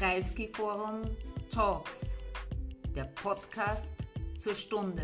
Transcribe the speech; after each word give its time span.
Kreisky 0.00 0.48
Forum 0.50 1.14
Talks, 1.50 2.16
der 2.96 3.04
Podcast 3.04 3.92
zur 4.38 4.54
Stunde. 4.54 5.02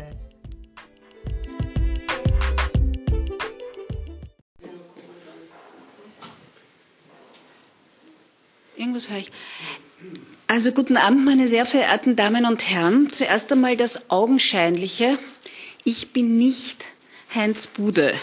Irgendwas 8.75 9.07
höre 9.07 9.19
ich. 9.19 9.31
Also 10.47 10.71
guten 10.71 10.97
Abend, 10.97 11.23
meine 11.25 11.47
sehr 11.47 11.67
verehrten 11.67 12.15
Damen 12.15 12.47
und 12.47 12.67
Herren. 12.67 13.11
Zuerst 13.11 13.51
einmal 13.51 13.77
das 13.77 14.09
Augenscheinliche. 14.09 15.19
Ich 15.83 16.11
bin 16.11 16.39
nicht 16.39 16.85
Heinz 17.35 17.67
Bude. 17.67 18.15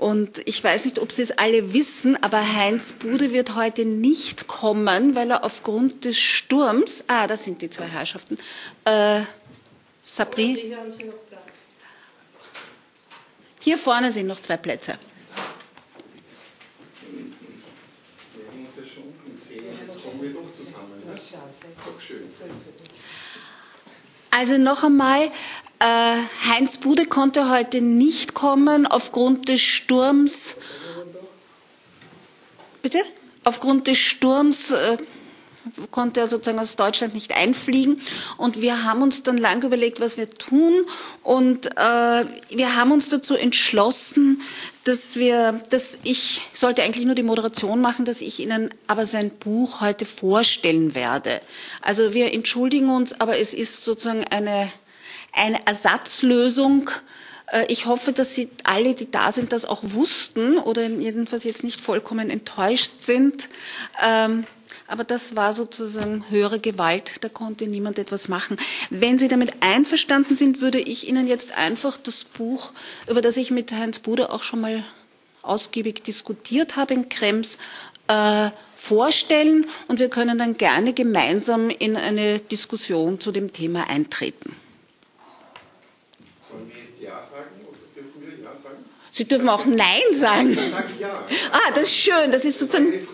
Und 0.00 0.40
ich 0.48 0.64
weiß 0.64 0.86
nicht, 0.86 0.98
ob 0.98 1.12
Sie 1.12 1.20
es 1.20 1.30
alle 1.32 1.74
wissen, 1.74 2.16
aber 2.22 2.40
Heinz 2.40 2.94
Bude 2.94 3.32
wird 3.32 3.54
heute 3.54 3.84
nicht 3.84 4.46
kommen, 4.46 5.14
weil 5.14 5.30
er 5.30 5.44
aufgrund 5.44 6.06
des 6.06 6.16
Sturms, 6.16 7.04
ah, 7.06 7.26
da 7.26 7.36
sind 7.36 7.60
die 7.60 7.68
zwei 7.68 7.84
Herrschaften, 7.84 8.38
äh, 8.86 9.20
Sabri, 10.06 10.74
hier 13.60 13.76
vorne 13.76 14.10
sind 14.10 14.26
noch 14.26 14.40
zwei 14.40 14.56
Plätze. 14.56 14.98
Also 24.30 24.56
noch 24.56 24.82
einmal, 24.82 25.30
Heinz 25.82 26.76
Bude 26.76 27.06
konnte 27.06 27.48
heute 27.48 27.80
nicht 27.80 28.34
kommen 28.34 28.86
aufgrund 28.86 29.48
des 29.48 29.60
Sturms. 29.60 30.56
Bitte? 32.82 32.98
Aufgrund 33.44 33.86
des 33.86 33.96
Sturms 33.98 34.70
äh, 34.72 34.98
konnte 35.90 36.20
er 36.20 36.28
sozusagen 36.28 36.58
aus 36.58 36.76
Deutschland 36.76 37.14
nicht 37.14 37.36
einfliegen. 37.36 38.00
Und 38.36 38.60
wir 38.60 38.84
haben 38.84 39.02
uns 39.02 39.22
dann 39.22 39.38
lang 39.38 39.62
überlegt, 39.62 40.00
was 40.00 40.16
wir 40.16 40.28
tun. 40.28 40.84
Und 41.22 41.66
äh, 41.78 42.24
wir 42.50 42.76
haben 42.76 42.92
uns 42.92 43.08
dazu 43.08 43.34
entschlossen, 43.34 44.42
dass 44.84 45.16
wir, 45.16 45.60
dass 45.70 45.98
ich 46.02 46.42
sollte 46.52 46.82
eigentlich 46.82 47.06
nur 47.06 47.14
die 47.14 47.22
Moderation 47.22 47.80
machen, 47.80 48.04
dass 48.04 48.20
ich 48.20 48.40
Ihnen 48.40 48.70
aber 48.86 49.06
sein 49.06 49.30
Buch 49.30 49.80
heute 49.80 50.04
vorstellen 50.04 50.94
werde. 50.94 51.40
Also 51.80 52.12
wir 52.12 52.32
entschuldigen 52.32 52.90
uns, 52.90 53.18
aber 53.20 53.38
es 53.38 53.54
ist 53.54 53.84
sozusagen 53.84 54.24
eine 54.24 54.70
eine 55.32 55.66
Ersatzlösung. 55.66 56.90
Äh, 57.46 57.66
ich 57.68 57.86
hoffe, 57.86 58.12
dass 58.12 58.34
Sie 58.34 58.50
alle, 58.64 58.94
die 58.94 59.10
da 59.10 59.32
sind, 59.32 59.52
das 59.52 59.64
auch 59.64 59.82
wussten 59.82 60.58
oder 60.58 60.86
jedenfalls 60.86 61.44
jetzt 61.44 61.64
nicht 61.64 61.80
vollkommen 61.80 62.30
enttäuscht 62.30 63.00
sind. 63.00 63.48
Ähm, 64.04 64.44
aber 64.86 65.04
das 65.04 65.36
war 65.36 65.54
sozusagen 65.54 66.24
höhere 66.30 66.58
Gewalt, 66.58 67.22
da 67.22 67.28
konnte 67.28 67.68
niemand 67.68 67.98
etwas 68.00 68.26
machen. 68.26 68.56
Wenn 68.90 69.20
Sie 69.20 69.28
damit 69.28 69.52
einverstanden 69.60 70.34
sind, 70.34 70.60
würde 70.60 70.80
ich 70.80 71.06
Ihnen 71.08 71.28
jetzt 71.28 71.56
einfach 71.56 71.96
das 71.96 72.24
Buch, 72.24 72.72
über 73.08 73.22
das 73.22 73.36
ich 73.36 73.52
mit 73.52 73.70
Heinz 73.70 74.00
Buder 74.00 74.32
auch 74.32 74.42
schon 74.42 74.60
mal 74.60 74.84
ausgiebig 75.42 76.02
diskutiert 76.02 76.76
habe 76.76 76.94
in 76.94 77.08
Krems, 77.08 77.58
äh, 78.08 78.50
vorstellen 78.76 79.66
und 79.88 80.00
wir 80.00 80.08
können 80.08 80.38
dann 80.38 80.56
gerne 80.56 80.92
gemeinsam 80.92 81.70
in 81.70 81.96
eine 81.96 82.38
Diskussion 82.38 83.20
zu 83.20 83.30
dem 83.30 83.52
Thema 83.52 83.88
eintreten. 83.88 84.56
Sie 89.20 89.26
dürfen 89.28 89.50
auch 89.50 89.66
Nein 89.66 90.00
sagen. 90.12 90.54
Dann 90.56 90.70
sage 90.70 90.88
ich 90.94 91.00
ja. 91.00 91.10
Ah, 91.52 91.70
das 91.74 91.82
ist 91.82 91.94
schön. 91.94 92.32
Das 92.32 92.42
ist 92.46 92.58
sozusagen. 92.58 93.06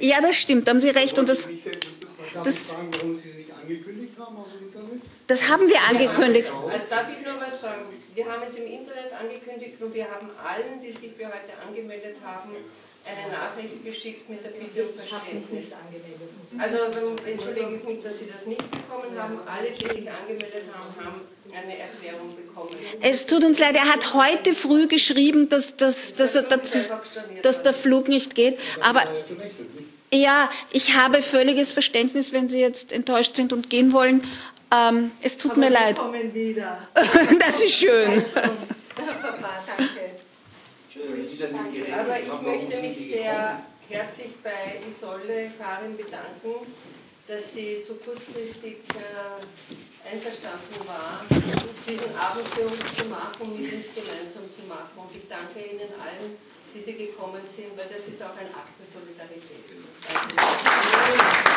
Ja, 0.00 0.20
das 0.20 0.34
stimmt. 0.34 0.66
Da 0.66 0.72
haben 0.72 0.80
Sie 0.80 0.88
recht. 0.90 1.16
Und 1.20 1.28
das, 1.28 1.42
Darf 1.44 1.52
ich 1.52 2.42
das- 2.42 2.70
fragen, 2.72 2.88
warum 2.90 3.16
Sie 3.16 3.28
es 3.30 3.36
nicht 3.36 3.52
angekündigt 3.54 4.12
haben? 4.18 4.34
Mit 4.60 4.74
damit? 4.74 5.02
das 5.28 5.48
haben 5.48 5.68
wir 5.68 5.80
angekündigt. 5.88 6.48
Also 6.50 6.84
darf 6.90 7.06
ich 7.16 7.24
nur 7.24 7.40
was 7.40 7.60
sagen? 7.60 7.82
Wir 8.12 8.26
haben 8.26 8.42
es 8.44 8.56
im 8.56 8.66
Internet 8.66 9.12
angekündigt 9.12 9.80
und 9.80 9.94
wir 9.94 10.04
haben 10.10 10.30
allen, 10.44 10.82
die 10.82 10.90
sich 10.90 11.12
für 11.16 11.26
heute 11.26 11.52
angemeldet 11.64 12.16
haben, 12.24 12.50
eine 13.04 13.32
Nachricht 13.32 13.84
geschickt 13.84 14.28
mit 14.28 14.44
der 14.44 14.50
Bitte 14.50 14.84
um 14.84 14.94
Verständnis. 14.94 15.66
Also 16.58 16.76
entschuldige 17.26 17.76
ich 17.76 17.84
mich, 17.84 18.02
dass 18.02 18.18
Sie 18.18 18.28
das 18.32 18.46
nicht 18.46 18.70
bekommen 18.70 19.18
haben. 19.18 19.40
Alle, 19.46 19.70
die 19.70 19.84
sich 19.84 20.10
angemeldet 20.10 20.64
haben, 20.72 21.04
haben 21.04 21.20
eine 21.52 21.78
Erklärung 21.78 22.34
bekommen. 22.36 22.70
Es 23.00 23.26
tut 23.26 23.44
uns 23.44 23.58
leid. 23.58 23.74
Er 23.74 23.92
hat 23.92 24.14
heute 24.14 24.54
früh 24.54 24.86
geschrieben, 24.86 25.48
dass, 25.48 25.76
dass, 25.76 26.14
dass, 26.14 26.34
er 26.36 26.42
dazu, 26.42 26.78
dass 27.42 27.62
der 27.62 27.74
Flug 27.74 28.08
nicht 28.08 28.34
geht. 28.34 28.58
Aber 28.80 29.02
ja, 30.12 30.50
ich 30.70 30.96
habe 30.96 31.22
völliges 31.22 31.72
Verständnis, 31.72 32.32
wenn 32.32 32.48
Sie 32.48 32.60
jetzt 32.60 32.92
enttäuscht 32.92 33.36
sind 33.36 33.52
und 33.52 33.70
gehen 33.70 33.92
wollen. 33.92 34.22
Ähm, 34.72 35.10
es 35.22 35.36
tut 35.36 35.56
mir 35.56 35.70
leid. 35.70 35.96
kommen 35.96 36.32
wieder. 36.34 36.88
Das 36.94 37.62
ist 37.62 37.74
schön. 37.74 38.22
Papa, 38.34 39.62
danke. 39.66 39.90
Wenn 39.90 39.90
Sie 39.90 39.90
dann 39.90 39.90
nicht 39.90 39.98
geredet 39.98 40.91
Aber 41.98 42.20
ich 42.20 42.42
möchte 42.42 42.80
mich 42.80 42.98
sehr 43.08 43.62
herzlich 43.88 44.32
bei 44.42 44.80
Isolde 44.88 45.50
Karin 45.58 45.96
bedanken, 45.96 46.72
dass 47.26 47.54
sie 47.54 47.82
so 47.86 47.94
kurzfristig 47.94 48.78
äh, 48.94 50.10
einverstanden 50.12 50.86
war, 50.86 51.24
diesen 51.86 52.16
Abend 52.16 52.48
für 52.48 52.62
uns 52.62 52.96
zu 52.96 53.08
machen, 53.08 53.60
mit 53.60 53.72
uns 53.72 53.86
gemeinsam 53.94 54.50
zu 54.50 54.62
machen. 54.68 54.96
Und 54.96 55.16
ich 55.16 55.28
danke 55.28 55.60
Ihnen 55.60 55.92
allen, 56.00 56.36
die 56.74 56.80
Sie 56.80 56.94
gekommen 56.94 57.42
sind, 57.44 57.76
weil 57.76 57.86
das 57.88 58.08
ist 58.08 58.22
auch 58.22 58.36
ein 58.36 58.48
Akt 58.54 58.74
der 58.78 58.86
Solidarität. 58.86 59.64
Danke. 60.08 61.51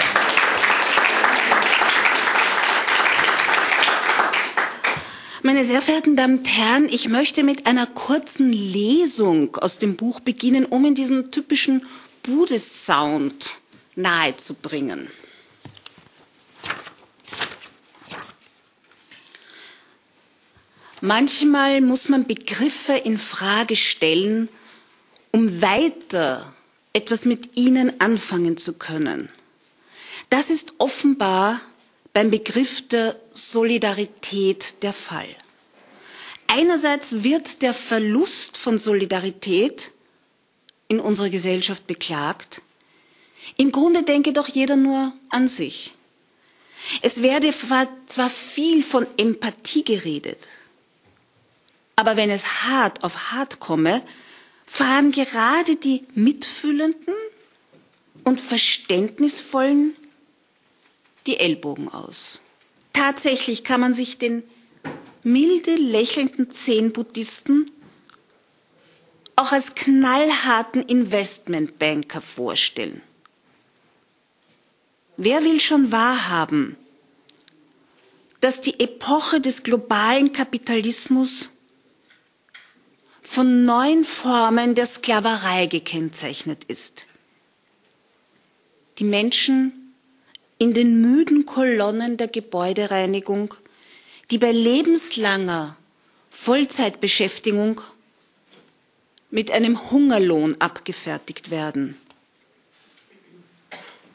Meine 5.56 5.68
sehr 5.68 5.82
verehrten 5.82 6.18
Damen 6.18 6.40
und 6.40 6.48
Herren, 6.50 6.90
ich 6.90 7.08
möchte 7.08 7.42
mit 7.42 7.66
einer 7.66 7.88
kurzen 7.88 8.52
Lesung 8.52 9.56
aus 9.56 9.78
dem 9.78 9.96
Buch 9.96 10.20
beginnen, 10.20 10.66
um 10.66 10.84
in 10.84 10.96
diesen 10.96 11.32
typischen 11.32 11.86
Bude-Sound 12.24 13.52
nahezubringen. 13.96 15.08
Manchmal 21.00 21.80
muss 21.80 22.10
man 22.10 22.26
Begriffe 22.26 22.92
in 22.92 23.18
Frage 23.18 23.78
stellen, 23.78 24.50
um 25.32 25.62
weiter 25.62 26.54
etwas 26.92 27.24
mit 27.24 27.56
ihnen 27.56 28.02
anfangen 28.02 28.58
zu 28.58 28.74
können. 28.74 29.30
Das 30.30 30.50
ist 30.50 30.74
offenbar 30.80 31.62
beim 32.12 32.30
Begriff 32.30 32.86
der 32.90 33.16
Solidarität 33.32 34.84
der 34.84 34.92
Fall. 34.92 35.34
Einerseits 36.48 37.24
wird 37.24 37.62
der 37.62 37.74
Verlust 37.74 38.58
von 38.58 38.80
Solidarität 38.80 39.92
in 40.88 41.00
unserer 41.00 41.30
Gesellschaft 41.30 41.88
beklagt. 41.88 42.62
Im 43.58 43.72
Grunde 43.72 44.04
denke 44.04 44.34
doch 44.34 44.48
jeder 44.48 44.76
nur 44.76 45.14
an 45.30 45.48
sich. 45.48 45.94
Es 47.02 47.22
werde 47.22 47.52
zwar 48.06 48.30
viel 48.30 48.84
von 48.84 49.08
Empathie 49.18 49.84
geredet, 49.84 50.38
aber 51.96 52.18
wenn 52.18 52.30
es 52.30 52.64
hart 52.64 53.04
auf 53.04 53.32
hart 53.32 53.60
komme, 53.60 54.04
fahren 54.66 55.12
gerade 55.12 55.76
die 55.78 56.04
mitfühlenden 56.14 57.16
und 58.24 58.40
verständnisvollen 58.40 59.96
die 61.26 61.40
Ellbogen 61.40 61.90
aus. 61.90 62.42
Tatsächlich 62.94 63.64
kann 63.64 63.82
man 63.82 63.94
sich 63.94 64.18
den 64.18 64.44
milde 65.26 65.76
lächelnden 65.76 66.52
Zen-Buddhisten 66.52 67.72
auch 69.36 69.52
als 69.52 69.74
knallharten 69.74 70.84
Investmentbanker 70.84 72.22
vorstellen. 72.22 73.02
Wer 75.18 75.44
will 75.44 75.60
schon 75.60 75.92
wahrhaben, 75.92 76.78
dass 78.40 78.62
die 78.62 78.80
Epoche 78.80 79.42
des 79.42 79.64
globalen 79.64 80.32
Kapitalismus 80.32 81.50
von 83.24 83.64
neuen 83.64 84.04
Formen 84.04 84.76
der 84.76 84.86
Sklaverei 84.86 85.66
gekennzeichnet 85.66 86.66
ist? 86.66 87.06
Die 89.00 89.04
Menschen 89.04 89.96
in 90.60 90.76
den 90.76 91.02
müden 91.02 91.46
Kolonnen 91.46 92.16
der 92.18 92.28
Gebäudereinigung, 92.28 93.56
die 94.32 94.38
bei 94.38 94.52
lebenslanger 94.52 95.78
Vollzeitbeschäftigung 96.30 97.82
mit 99.30 99.52
einem 99.52 99.92
Hungerlohn 99.92 100.56
abgefertigt 100.60 101.52
werden. 101.52 101.98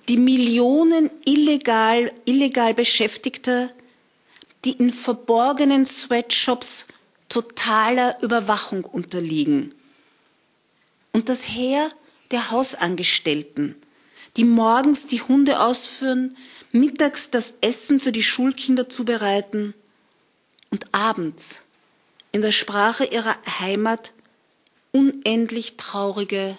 Die 0.09 0.17
Millionen 0.17 1.11
illegal, 1.25 2.13
illegal 2.25 2.75
Beschäftigter, 2.75 3.71
die 4.65 4.73
in 4.73 4.93
verborgenen 4.93 5.87
Sweatshops 5.87 6.87
totaler 7.29 8.21
Überwachung 8.23 8.85
unterliegen. 8.85 9.75
Und 11.13 11.29
das 11.29 11.49
Heer 11.49 11.91
der 12.31 12.51
Hausangestellten, 12.51 13.77
die 14.37 14.45
morgens 14.45 15.07
die 15.07 15.23
Hunde 15.23 15.61
ausführen, 15.61 16.37
mittags 16.73 17.31
das 17.31 17.55
Essen 17.61 18.01
für 18.01 18.13
die 18.13 18.23
Schulkinder 18.23 18.89
zubereiten 18.89 19.75
und 20.71 20.95
abends 20.95 21.63
in 22.33 22.43
der 22.43 22.53
Sprache 22.53 23.05
ihrer 23.05 23.37
Heimat 23.61 24.13
unendlich 24.93 25.77
traurige 25.77 26.57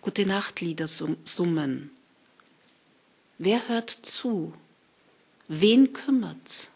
Gute 0.00 0.26
Nacht 0.26 0.60
Lieder 0.60 0.88
summen. 0.88 1.90
Wer 3.38 3.68
hört 3.68 3.90
zu? 3.90 4.52
Wen 5.46 5.92
kümmert's? 5.92 6.70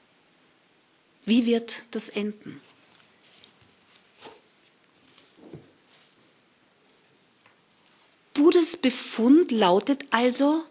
Wie 1.24 1.44
wird 1.44 1.86
das 1.90 2.08
enden? 2.08 2.60
Budes 8.34 8.76
Befund 8.76 9.50
lautet 9.50 10.04
also, 10.10 10.64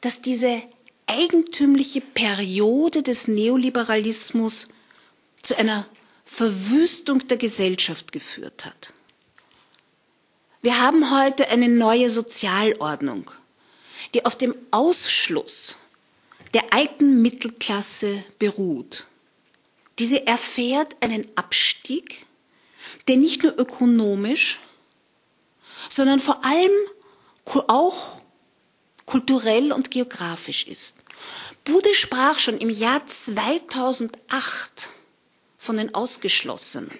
dass 0.00 0.20
diese 0.20 0.62
eigentümliche 1.06 2.00
Periode 2.00 3.04
des 3.04 3.28
Neoliberalismus 3.28 4.66
zu 5.50 5.58
einer 5.58 5.84
Verwüstung 6.24 7.26
der 7.26 7.36
Gesellschaft 7.36 8.12
geführt 8.12 8.64
hat. 8.64 8.92
Wir 10.62 10.80
haben 10.80 11.10
heute 11.10 11.48
eine 11.48 11.68
neue 11.68 12.08
Sozialordnung, 12.08 13.32
die 14.14 14.24
auf 14.24 14.36
dem 14.36 14.54
Ausschluss 14.70 15.76
der 16.54 16.72
alten 16.72 17.20
Mittelklasse 17.20 18.22
beruht. 18.38 19.08
Diese 19.98 20.24
erfährt 20.24 20.96
einen 21.00 21.26
Abstieg, 21.34 22.26
der 23.08 23.16
nicht 23.16 23.42
nur 23.42 23.58
ökonomisch, 23.58 24.60
sondern 25.88 26.20
vor 26.20 26.44
allem 26.44 26.70
auch 27.66 28.22
kulturell 29.04 29.72
und 29.72 29.90
geografisch 29.90 30.68
ist. 30.68 30.94
Bude 31.64 31.92
sprach 31.92 32.38
schon 32.38 32.58
im 32.58 32.70
Jahr 32.70 33.04
2008 33.04 34.90
von 35.60 35.76
den 35.76 35.94
Ausgeschlossenen. 35.94 36.90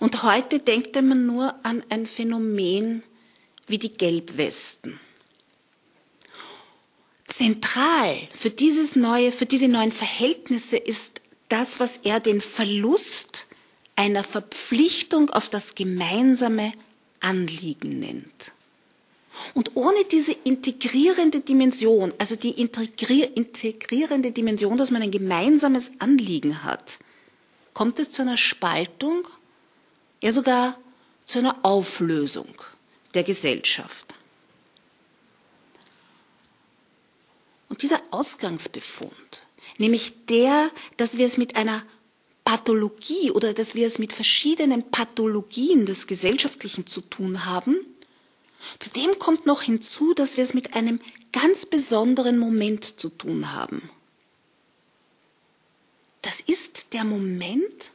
Und 0.00 0.22
heute 0.22 0.58
denkt 0.58 0.94
man 0.96 1.26
nur 1.26 1.54
an 1.62 1.84
ein 1.90 2.06
Phänomen 2.06 3.02
wie 3.66 3.76
die 3.76 3.92
Gelbwesten. 3.92 4.98
Zentral 7.26 8.16
für 8.32 8.48
dieses 8.50 8.96
neue, 8.96 9.30
für 9.30 9.44
diese 9.46 9.68
neuen 9.68 9.92
Verhältnisse 9.92 10.78
ist 10.78 11.20
das, 11.50 11.78
was 11.78 11.98
er 11.98 12.20
den 12.20 12.40
Verlust 12.40 13.46
einer 13.96 14.24
Verpflichtung 14.24 15.28
auf 15.30 15.50
das 15.50 15.74
gemeinsame 15.74 16.72
Anliegen 17.20 18.00
nennt. 18.00 18.54
Und 19.52 19.76
ohne 19.76 20.04
diese 20.10 20.32
integrierende 20.32 21.40
Dimension, 21.40 22.14
also 22.18 22.34
die 22.34 22.50
integrierende 22.60 24.32
Dimension, 24.32 24.78
dass 24.78 24.90
man 24.90 25.02
ein 25.02 25.10
gemeinsames 25.10 25.92
Anliegen 25.98 26.64
hat, 26.64 26.98
kommt 27.80 27.98
es 27.98 28.10
zu 28.10 28.20
einer 28.20 28.36
Spaltung, 28.36 29.26
ja 30.22 30.32
sogar 30.32 30.78
zu 31.24 31.38
einer 31.38 31.56
Auflösung 31.62 32.54
der 33.14 33.22
Gesellschaft. 33.22 34.16
Und 37.70 37.80
dieser 37.80 38.02
Ausgangsbefund, 38.10 39.46
nämlich 39.78 40.26
der, 40.26 40.70
dass 40.98 41.16
wir 41.16 41.24
es 41.24 41.38
mit 41.38 41.56
einer 41.56 41.82
Pathologie 42.44 43.30
oder 43.30 43.54
dass 43.54 43.74
wir 43.74 43.86
es 43.86 43.98
mit 43.98 44.12
verschiedenen 44.12 44.90
Pathologien 44.90 45.86
des 45.86 46.06
Gesellschaftlichen 46.06 46.86
zu 46.86 47.00
tun 47.00 47.46
haben, 47.46 47.78
Zudem 48.78 49.18
kommt 49.18 49.46
noch 49.46 49.62
hinzu, 49.62 50.12
dass 50.12 50.36
wir 50.36 50.44
es 50.44 50.52
mit 50.52 50.74
einem 50.74 51.00
ganz 51.32 51.64
besonderen 51.64 52.36
Moment 52.36 52.84
zu 52.84 53.08
tun 53.08 53.54
haben. 53.54 53.88
Das 56.22 56.40
ist 56.40 56.92
der 56.92 57.04
Moment 57.04 57.92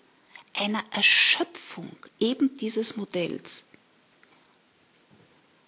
einer 0.55 0.83
Erschöpfung 0.91 1.95
eben 2.19 2.55
dieses 2.55 2.95
Modells. 2.95 3.65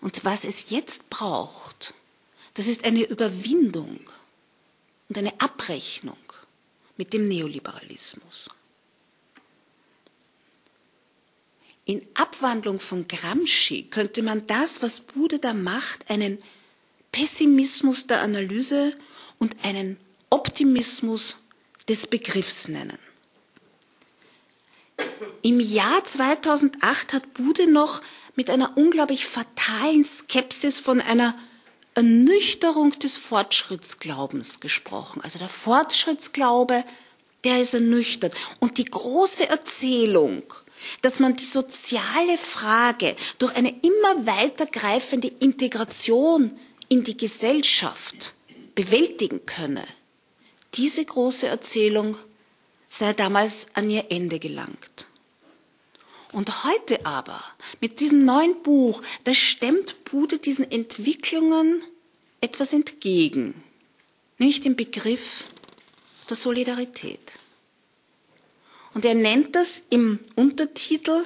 Und 0.02 0.24
was 0.24 0.46
es 0.46 0.70
jetzt 0.70 1.10
braucht, 1.10 1.94
das 2.54 2.68
ist 2.68 2.86
eine 2.86 3.04
Überwindung 3.04 4.00
und 5.10 5.18
eine 5.18 5.40
Abrechnung 5.40 6.18
mit 6.98 7.14
dem 7.14 7.28
Neoliberalismus. 7.28 8.50
In 11.86 12.06
Abwandlung 12.16 12.80
von 12.80 13.08
Gramsci 13.08 13.84
könnte 13.84 14.22
man 14.22 14.46
das, 14.48 14.82
was 14.82 15.00
Bude 15.00 15.40
da 15.40 15.54
macht, 15.54 16.10
einen 16.10 16.38
Pessimismus 17.12 18.08
der 18.08 18.22
Analyse 18.22 18.98
und 19.40 19.56
einen 19.64 19.98
Optimismus 20.30 21.38
des 21.90 22.08
Begriffs 22.08 22.68
nennen. 22.68 22.98
Im 25.42 25.60
Jahr 25.60 26.04
2008 26.04 27.14
hat 27.14 27.34
Bude 27.34 27.72
noch 27.72 28.02
mit 28.36 28.50
einer 28.50 28.78
unglaublich 28.78 29.26
fatalen 29.26 30.04
Skepsis 30.04 30.80
von 30.80 31.02
einer 31.02 31.38
Ernüchterung 31.96 32.92
des 33.00 33.18
Fortschrittsglaubens 33.18 34.60
gesprochen. 34.60 35.22
Also 35.22 35.40
der 35.40 35.50
Fortschrittsglaube, 35.50 36.84
der 37.44 37.62
ist 37.62 37.74
ernüchtert. 37.74 38.34
Und 38.60 38.78
die 38.78 38.86
große 38.86 39.48
Erzählung 39.48 40.44
dass 41.02 41.20
man 41.20 41.36
die 41.36 41.46
soziale 41.46 42.38
Frage 42.38 43.16
durch 43.40 43.56
eine 43.56 43.70
immer 43.70 44.26
weitergreifende 44.26 45.28
Integration 45.40 46.58
in 46.90 47.04
die 47.04 47.18
Gesellschaft 47.18 48.34
bewältigen 48.76 49.46
könne. 49.46 49.84
Diese 50.78 51.04
große 51.04 51.48
Erzählung 51.48 52.18
sei 52.88 53.14
damals 53.14 53.68
an 53.74 53.90
ihr 53.90 54.06
Ende 54.10 54.40
gelangt. 54.40 55.08
Und 56.34 56.64
heute 56.66 57.06
aber, 57.06 57.44
mit 57.82 58.00
diesem 58.00 58.20
neuen 58.20 58.62
Buch, 58.62 59.02
da 59.24 59.34
stemmt 59.34 60.04
Bude 60.06 60.38
diesen 60.38 60.70
Entwicklungen 60.70 61.82
etwas 62.42 62.74
entgegen, 62.74 63.56
nämlich 64.38 64.62
den 64.62 64.76
Begriff 64.76 65.46
der 66.30 66.36
Solidarität. 66.36 67.34
Und 68.94 69.04
er 69.06 69.16
nennt 69.16 69.56
das 69.56 69.84
im 69.90 70.20
Untertitel 70.36 71.26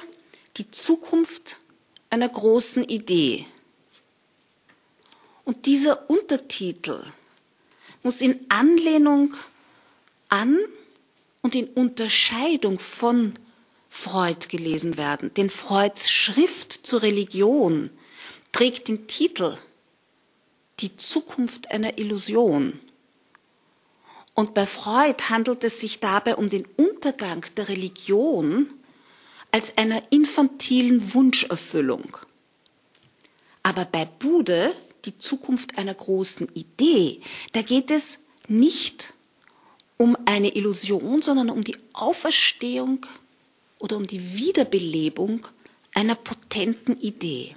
die 0.56 0.70
Zukunft 0.70 1.58
einer 2.10 2.28
großen 2.28 2.84
Idee. 2.84 3.46
Und 5.44 5.66
dieser 5.66 6.08
Untertitel 6.08 7.02
muss 8.02 8.20
in 8.20 8.44
Anlehnung 8.48 9.34
an 10.28 10.58
und 11.42 11.54
in 11.54 11.66
Unterscheidung 11.68 12.78
von 12.78 13.34
Freud 13.88 14.48
gelesen 14.48 14.96
werden. 14.96 15.32
Denn 15.34 15.50
Freuds 15.50 16.10
Schrift 16.10 16.72
zur 16.86 17.02
Religion 17.02 17.90
trägt 18.52 18.88
den 18.88 19.06
Titel 19.06 19.56
Die 20.80 20.96
Zukunft 20.96 21.70
einer 21.70 21.98
Illusion. 21.98 22.80
Und 24.34 24.54
bei 24.54 24.64
Freud 24.64 25.22
handelt 25.28 25.62
es 25.62 25.80
sich 25.80 26.00
dabei 26.00 26.36
um 26.36 26.48
den 26.48 26.66
Untergang 26.76 27.44
der 27.56 27.68
Religion 27.68 28.66
als 29.50 29.76
einer 29.76 30.02
infantilen 30.10 31.12
Wunscherfüllung. 31.12 32.16
Aber 33.62 33.84
bei 33.84 34.06
Bude, 34.06 34.74
die 35.04 35.18
Zukunft 35.18 35.78
einer 35.78 35.94
großen 35.94 36.48
Idee, 36.54 37.20
da 37.52 37.62
geht 37.62 37.90
es 37.90 38.20
nicht 38.48 39.14
um 39.96 40.16
eine 40.26 40.54
Illusion, 40.54 41.22
sondern 41.22 41.50
um 41.50 41.64
die 41.64 41.76
Auferstehung 41.92 43.06
oder 43.78 43.96
um 43.96 44.06
die 44.06 44.36
Wiederbelebung 44.36 45.46
einer 45.94 46.14
potenten 46.14 46.98
Idee. 47.00 47.56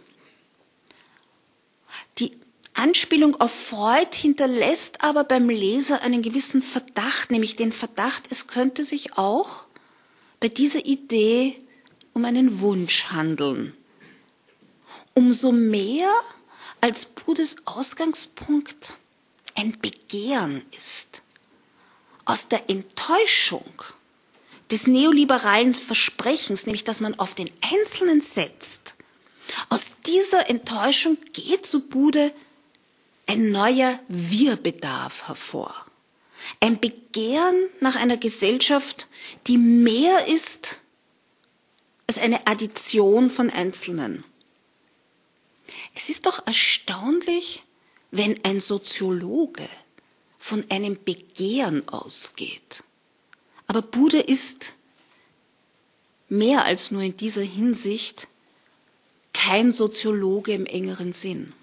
Die 2.20 2.32
Anspielung 2.74 3.40
auf 3.40 3.52
Freud 3.52 4.16
hinterlässt 4.16 5.04
aber 5.04 5.24
beim 5.24 5.50
Leser 5.50 6.02
einen 6.02 6.22
gewissen 6.22 6.62
Verdacht, 6.62 7.32
nämlich 7.32 7.56
den 7.56 7.72
Verdacht, 7.72 8.26
es 8.32 8.48
könnte 8.48 8.84
sich 8.84 9.18
auch 9.18 9.66
bei 10.40 10.50
dieser 10.50 10.86
Idee 10.86 11.58
um 12.14 12.26
einen 12.26 12.60
Wunsch 12.60 13.06
handeln. 13.06 13.74
Umso 15.14 15.52
mehr 15.52 16.12
als 16.82 17.06
Buddhas 17.06 17.56
Ausgangspunkt 17.66 18.98
ein 19.56 19.80
Begehren 19.80 20.66
ist. 20.78 21.22
Aus 22.26 22.48
der 22.48 22.70
Enttäuschung 22.70 23.84
des 24.72 24.88
neoliberalen 24.88 25.76
Versprechens, 25.76 26.66
nämlich 26.66 26.84
dass 26.84 27.02
man 27.02 27.18
auf 27.20 27.36
den 27.36 27.50
Einzelnen 27.74 28.22
setzt, 28.22 28.96
aus 29.70 29.94
dieser 30.06 30.50
Enttäuschung 30.50 31.18
geht 31.34 31.66
zu 31.66 31.88
Bude 31.88 32.34
ein 33.28 33.52
neuer 33.52 34.00
Wir-Bedarf 34.08 35.28
hervor. 35.28 35.86
Ein 36.60 36.80
Begehren 36.80 37.56
nach 37.80 37.96
einer 37.96 38.18
Gesellschaft, 38.18 39.08
die 39.48 39.58
mehr 39.58 40.28
ist 40.28 40.80
als 42.08 42.20
eine 42.20 42.46
Addition 42.46 43.32
von 43.32 43.50
Einzelnen. 43.50 44.24
Es 45.96 46.10
ist 46.10 46.26
doch 46.26 46.46
erstaunlich, 46.46 47.64
wenn 48.12 48.44
ein 48.44 48.62
Soziologe 48.62 49.68
von 50.38 50.70
einem 50.70 51.04
Begehren 51.04 51.88
ausgeht. 51.90 52.84
Aber 53.68 53.82
Bude 53.82 54.20
ist 54.20 54.74
mehr 56.30 56.66
als 56.66 56.92
nur 56.92 57.02
in 57.02 57.16
dieser 57.16 57.42
Hinsicht 57.42 58.28
kein 59.34 59.74
Soziologe 59.74 60.54
im 60.54 60.66
engeren 60.66 61.14
Sinn. 61.14 61.54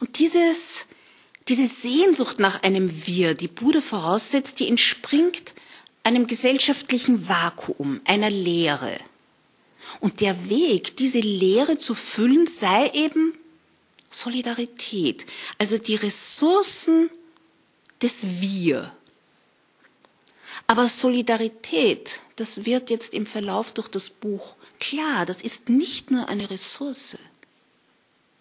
Und 0.00 0.18
dieses, 0.18 0.86
diese 1.48 1.66
Sehnsucht 1.66 2.38
nach 2.38 2.62
einem 2.62 3.06
Wir, 3.06 3.34
die 3.34 3.48
Bude 3.48 3.80
voraussetzt, 3.80 4.60
die 4.60 4.68
entspringt 4.68 5.54
einem 6.02 6.26
gesellschaftlichen 6.26 7.28
Vakuum, 7.28 8.00
einer 8.04 8.30
Leere. 8.30 8.98
Und 10.04 10.20
der 10.20 10.50
Weg, 10.50 10.98
diese 10.98 11.20
Leere 11.20 11.78
zu 11.78 11.94
füllen, 11.94 12.46
sei 12.46 12.90
eben 12.90 13.32
Solidarität, 14.10 15.24
also 15.56 15.78
die 15.78 15.94
Ressourcen 15.94 17.08
des 18.02 18.42
Wir. 18.42 18.94
Aber 20.66 20.88
Solidarität, 20.88 22.20
das 22.36 22.66
wird 22.66 22.90
jetzt 22.90 23.14
im 23.14 23.24
Verlauf 23.24 23.72
durch 23.72 23.88
das 23.88 24.10
Buch 24.10 24.56
klar, 24.78 25.24
das 25.24 25.40
ist 25.40 25.70
nicht 25.70 26.10
nur 26.10 26.28
eine 26.28 26.50
Ressource. 26.50 27.16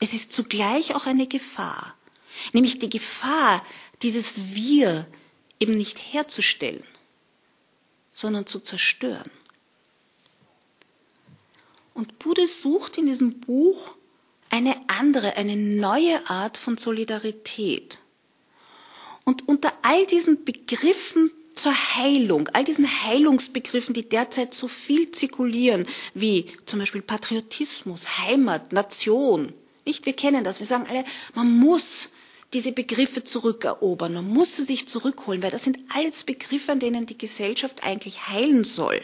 Es 0.02 0.14
ist 0.14 0.34
zugleich 0.34 0.94
auch 0.94 1.06
eine 1.06 1.28
Gefahr, 1.28 1.96
nämlich 2.52 2.80
die 2.80 2.90
Gefahr, 2.90 3.66
dieses 4.02 4.54
Wir 4.54 5.08
eben 5.62 5.78
nicht 5.78 6.12
herzustellen, 6.12 6.86
sondern 8.12 8.48
zu 8.48 8.60
zerstören. 8.60 9.32
Und 11.94 12.20
Bude 12.20 12.48
sucht 12.48 12.98
in 12.98 13.06
diesem 13.06 13.40
Buch 13.40 13.96
eine 14.50 14.76
andere, 14.88 15.36
eine 15.38 15.56
neue 15.56 16.30
Art 16.30 16.58
von 16.58 16.78
Solidarität. 16.78 18.00
Und 19.26 19.48
unter 19.48 19.72
all 19.82 20.06
diesen 20.06 20.44
Begriffen 20.44 21.32
zur 21.56 21.74
Heilung, 21.74 22.50
all 22.54 22.64
diesen 22.64 22.88
Heilungsbegriffen, 23.04 23.94
die 23.94 24.08
derzeit 24.08 24.54
so 24.54 24.68
viel 24.68 25.12
zirkulieren, 25.12 25.86
wie 26.14 26.48
zum 26.66 26.80
Beispiel 26.80 27.02
Patriotismus, 27.02 28.20
Heimat, 28.20 28.74
Nation. 28.74 29.54
Nicht, 29.86 30.06
wir 30.06 30.14
kennen 30.14 30.44
das. 30.44 30.60
Wir 30.60 30.68
sagen 30.68 30.88
alle, 30.90 31.04
man 31.36 31.58
muss 31.58 32.10
diese 32.54 32.72
Begriffe 32.72 33.24
zurückerobern, 33.24 34.14
man 34.14 34.28
muss 34.28 34.58
sie 34.58 34.64
sich 34.64 34.88
zurückholen, 34.88 35.42
weil 35.42 35.52
das 35.52 35.64
sind 35.64 35.80
alles 35.96 36.24
Begriffe, 36.24 36.72
an 36.72 36.80
denen 36.80 37.06
die 37.06 37.18
Gesellschaft 37.18 37.84
eigentlich 37.84 38.28
heilen 38.28 38.64
soll. 38.64 39.02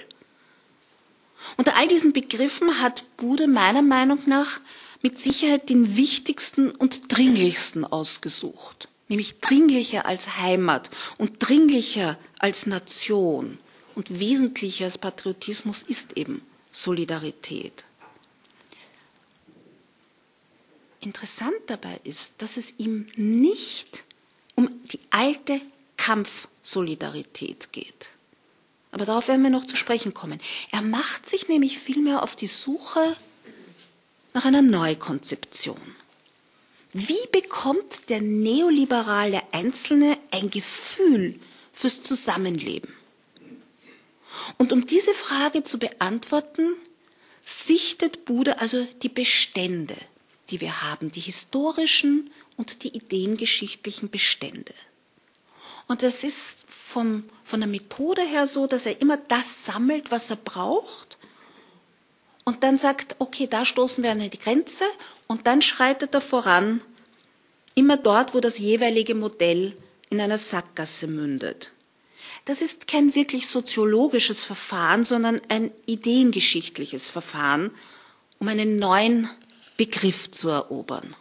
Unter 1.58 1.75
all 1.75 1.88
diesen 1.88 2.13
Begriffen 2.13 2.81
hat 2.81 3.03
Bude 3.17 3.48
meiner 3.48 3.81
Meinung 3.81 4.19
nach 4.25 4.60
mit 5.01 5.17
Sicherheit 5.17 5.69
den 5.69 5.96
wichtigsten 5.98 6.72
und 6.72 7.15
dringlichsten 7.15 7.86
ausgesucht 7.86 8.89
nämlich 9.10 9.39
dringlicher 9.39 10.05
als 10.05 10.38
Heimat 10.38 10.89
und 11.17 11.38
dringlicher 11.39 12.17
als 12.38 12.65
Nation 12.67 13.60
und 13.96 14.19
wesentlicher 14.19 14.86
als 14.86 14.98
Patriotismus 14.98 15.84
ist 15.84 16.15
eben 16.15 16.41
Solidarität. 16.72 17.86
Interessant 21.01 21.55
dabei 21.67 22.00
ist, 22.03 22.36
dass 22.38 22.58
es 22.58 22.75
ihm 22.77 23.08
nicht 23.15 24.03
um 24.55 24.69
die 24.88 25.00
alte 25.10 25.60
Kampfsolidarität 25.98 27.72
geht. 27.72 28.12
Aber 28.91 29.05
darauf 29.05 29.27
werden 29.27 29.43
wir 29.43 29.50
noch 29.50 29.65
zu 29.65 29.75
sprechen 29.75 30.13
kommen. 30.13 30.41
Er 30.72 30.81
macht 30.81 31.27
sich 31.27 31.48
nämlich 31.48 31.77
vielmehr 31.77 32.24
auf 32.24 32.36
die 32.36 32.48
Suche 32.48 33.15
nach 34.34 34.46
einer 34.46 34.62
Neukonzeption. 34.62 35.96
Wie 36.91 37.27
bekommt 37.31 38.10
der 38.10 38.22
neoliberale 38.22 39.41
Einzelne 39.51 40.17
ein 40.31 40.50
Gefühl 40.50 41.39
fürs 41.72 42.01
Zusammenleben? 42.01 42.93
Und 44.58 44.74
um 44.74 44.86
diese 44.88 45.13
Frage 45.13 45.63
zu 45.63 45.77
beantworten, 45.77 46.75
sichtet 47.46 48.25
Bude 48.25 48.60
also 48.60 48.86
die 49.03 49.10
Bestände, 49.10 49.96
die 50.50 50.62
wir 50.62 50.81
haben, 50.81 51.12
die 51.12 51.19
historischen 51.19 52.31
und 52.58 52.84
die 52.84 52.96
ideengeschichtlichen 52.96 54.10
Bestände. 54.10 54.74
Und 55.89 56.03
das 56.03 56.24
ist 56.24 56.65
vom, 56.69 57.24
von 57.43 57.60
der 57.60 57.67
Methode 57.67 58.22
her 58.22 58.48
so, 58.48 58.67
dass 58.67 58.86
er 58.86 59.01
immer 59.01 59.17
das 59.17 59.65
sammelt, 59.65 60.12
was 60.12 60.29
er 60.29 60.38
braucht 60.38 61.17
und 62.46 62.63
dann 62.63 62.77
sagt, 62.77 63.15
okay, 63.19 63.48
da 63.48 63.65
stoßen 63.65 64.03
wir 64.03 64.12
an 64.12 64.19
die 64.19 64.38
Grenze 64.38 64.84
und 65.27 65.46
dann 65.48 65.62
schreitet 65.62 66.13
er 66.13 66.22
voran, 66.22 66.81
immer 67.75 67.98
dort, 67.98 68.34
wo 68.34 68.39
das 68.39 68.60
jeweilige 68.60 69.15
Modell 69.15 69.75
in 70.10 70.22
einer 70.22 70.38
Sackgasse 70.38 71.08
mündet. 71.08 71.72
Das 72.46 72.62
ist 72.62 72.88
kein 72.88 73.15
wirklich 73.15 73.48
soziologisches 73.48 74.46
Verfahren, 74.46 75.03
sondern 75.03 75.41
ein 75.50 75.72
ideengeschichtliches 75.86 77.10
Verfahren, 77.10 77.72
um 78.39 78.48
einen 78.48 78.77
neuen 78.77 79.29
Begriff 79.77 80.31
zu 80.31 80.50
erobern. 80.50 81.15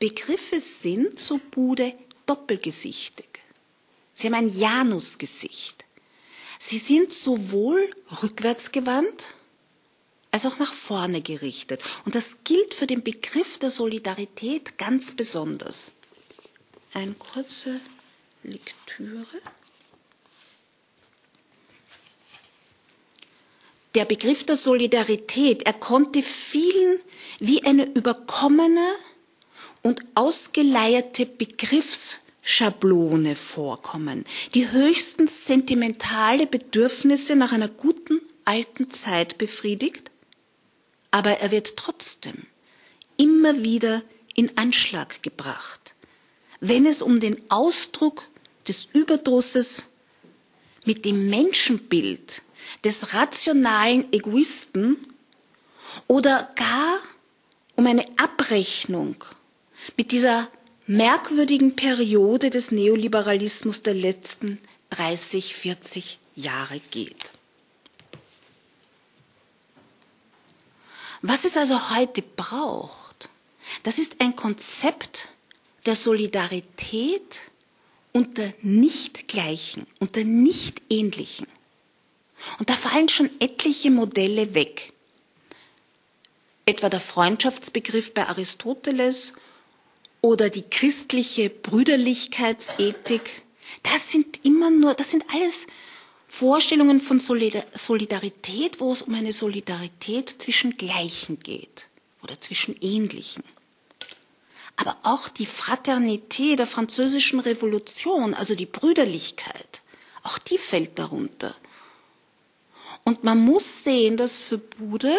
Begriffe 0.00 0.58
sind, 0.60 1.20
so 1.20 1.38
Bude, 1.50 1.94
doppelgesichtig. 2.26 3.28
Sie 4.14 4.26
haben 4.26 4.34
ein 4.34 4.48
Janusgesicht. 4.48 5.84
Sie 6.58 6.78
sind 6.78 7.12
sowohl 7.12 7.88
rückwärtsgewandt 8.22 9.34
als 10.30 10.46
auch 10.46 10.58
nach 10.58 10.72
vorne 10.72 11.22
gerichtet. 11.22 11.80
Und 12.04 12.14
das 12.14 12.44
gilt 12.44 12.74
für 12.74 12.86
den 12.86 13.02
Begriff 13.02 13.58
der 13.58 13.70
Solidarität 13.70 14.78
ganz 14.78 15.12
besonders. 15.12 15.92
Eine 16.94 17.12
kurze 17.12 17.80
Lektüre. 18.42 19.26
Der 23.94 24.04
Begriff 24.04 24.44
der 24.44 24.56
Solidarität, 24.56 25.64
er 25.64 25.72
konnte 25.72 26.22
vielen 26.22 27.00
wie 27.40 27.64
eine 27.64 27.86
überkommene 27.86 28.86
und 29.82 30.02
ausgeleierte 30.14 31.26
Begriffs 31.26 32.18
Schablone 32.42 33.36
vorkommen, 33.36 34.24
die 34.54 34.70
höchstens 34.70 35.46
sentimentale 35.46 36.46
Bedürfnisse 36.46 37.36
nach 37.36 37.52
einer 37.52 37.68
guten 37.68 38.20
alten 38.44 38.90
Zeit 38.90 39.38
befriedigt, 39.38 40.10
aber 41.10 41.38
er 41.40 41.50
wird 41.50 41.76
trotzdem 41.76 42.46
immer 43.16 43.62
wieder 43.62 44.02
in 44.34 44.56
Anschlag 44.56 45.22
gebracht, 45.22 45.94
wenn 46.60 46.86
es 46.86 47.02
um 47.02 47.20
den 47.20 47.40
Ausdruck 47.50 48.26
des 48.66 48.88
Überdrusses 48.92 49.84
mit 50.84 51.04
dem 51.04 51.28
Menschenbild 51.28 52.42
des 52.84 53.12
rationalen 53.12 54.10
Egoisten 54.12 54.96
oder 56.06 56.50
gar 56.56 56.98
um 57.76 57.86
eine 57.86 58.04
Abrechnung 58.18 59.16
mit 59.96 60.12
dieser 60.12 60.48
merkwürdigen 60.86 61.76
Periode 61.76 62.50
des 62.50 62.70
Neoliberalismus 62.70 63.82
der 63.82 63.94
letzten 63.94 64.58
30, 64.90 65.54
40 65.54 66.18
Jahre 66.34 66.80
geht. 66.90 67.30
Was 71.22 71.44
es 71.44 71.56
also 71.56 71.90
heute 71.90 72.22
braucht, 72.22 73.28
das 73.82 73.98
ist 73.98 74.20
ein 74.20 74.34
Konzept 74.36 75.28
der 75.86 75.94
Solidarität 75.94 77.50
unter 78.12 78.52
Nichtgleichen, 78.62 79.86
unter 79.98 80.24
Nichtähnlichen. 80.24 81.46
Und 82.58 82.70
da 82.70 82.74
fallen 82.74 83.08
schon 83.08 83.30
etliche 83.38 83.90
Modelle 83.90 84.54
weg. 84.54 84.92
Etwa 86.66 86.88
der 86.88 87.00
Freundschaftsbegriff 87.00 88.14
bei 88.14 88.26
Aristoteles 88.26 89.34
oder 90.20 90.50
die 90.50 90.62
christliche 90.62 91.50
Brüderlichkeitsethik, 91.50 93.42
das 93.82 94.10
sind 94.10 94.44
immer 94.44 94.70
nur, 94.70 94.94
das 94.94 95.10
sind 95.10 95.24
alles 95.32 95.66
Vorstellungen 96.28 97.00
von 97.00 97.18
Solidarität, 97.18 98.80
wo 98.80 98.92
es 98.92 99.02
um 99.02 99.14
eine 99.14 99.32
Solidarität 99.32 100.28
zwischen 100.42 100.76
Gleichen 100.76 101.40
geht 101.40 101.88
oder 102.22 102.38
zwischen 102.38 102.76
Ähnlichen. 102.80 103.42
Aber 104.76 104.96
auch 105.02 105.28
die 105.28 105.46
Fraternité 105.46 106.56
der 106.56 106.66
französischen 106.66 107.40
Revolution, 107.40 108.34
also 108.34 108.54
die 108.54 108.66
Brüderlichkeit, 108.66 109.82
auch 110.22 110.38
die 110.38 110.58
fällt 110.58 110.98
darunter. 110.98 111.54
Und 113.04 113.24
man 113.24 113.38
muss 113.38 113.84
sehen, 113.84 114.16
dass 114.16 114.42
für 114.42 114.58
Bude 114.58 115.14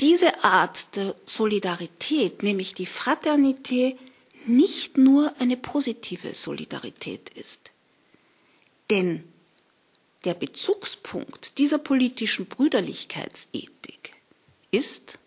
diese 0.00 0.42
Art 0.42 0.96
der 0.96 1.14
Solidarität, 1.24 2.42
nämlich 2.42 2.74
die 2.74 2.86
Fraternität, 2.86 3.98
nicht 4.46 4.98
nur 4.98 5.34
eine 5.38 5.56
positive 5.56 6.34
Solidarität 6.34 7.30
ist. 7.30 7.72
Denn 8.90 9.24
der 10.24 10.34
Bezugspunkt 10.34 11.58
dieser 11.58 11.78
politischen 11.78 12.46
Brüderlichkeitsethik 12.46 14.14
ist 14.70 15.18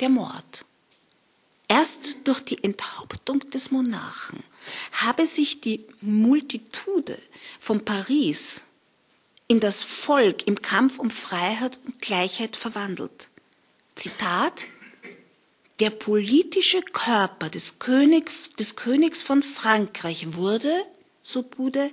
der 0.00 0.08
Mord. 0.08 0.64
Erst 1.68 2.16
durch 2.24 2.40
die 2.40 2.62
Enthauptung 2.64 3.48
des 3.50 3.70
Monarchen 3.70 4.42
habe 4.92 5.26
sich 5.26 5.60
die 5.60 5.86
Multitude 6.00 7.16
von 7.60 7.84
Paris 7.84 8.62
in 9.46 9.60
das 9.60 9.82
Volk 9.82 10.46
im 10.46 10.60
Kampf 10.60 10.98
um 10.98 11.10
Freiheit 11.10 11.78
und 11.84 12.00
Gleichheit 12.00 12.56
verwandelt. 12.56 13.28
Zitat 13.94 14.66
Der 15.80 15.88
politische 15.88 16.82
Körper 16.82 17.48
des 17.48 17.78
Königs, 17.78 18.50
des 18.50 18.76
Königs 18.76 19.22
von 19.22 19.42
Frankreich 19.42 20.34
wurde, 20.34 20.70
so 21.22 21.42
Bude, 21.42 21.90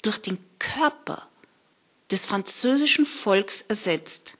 durch 0.00 0.16
den 0.16 0.38
Körper 0.58 1.28
des 2.10 2.24
französischen 2.24 3.04
Volks 3.04 3.60
ersetzt. 3.60 4.38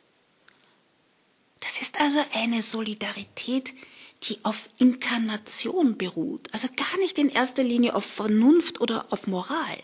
Das 1.60 1.82
ist 1.82 2.00
also 2.00 2.24
eine 2.32 2.62
Solidarität, 2.62 3.74
die 4.22 4.38
auf 4.44 4.70
Inkarnation 4.78 5.98
beruht, 5.98 6.48
also 6.52 6.68
gar 6.74 6.96
nicht 7.00 7.18
in 7.18 7.28
erster 7.28 7.64
Linie 7.64 7.94
auf 7.94 8.06
Vernunft 8.06 8.80
oder 8.80 9.06
auf 9.10 9.26
Moral. 9.26 9.82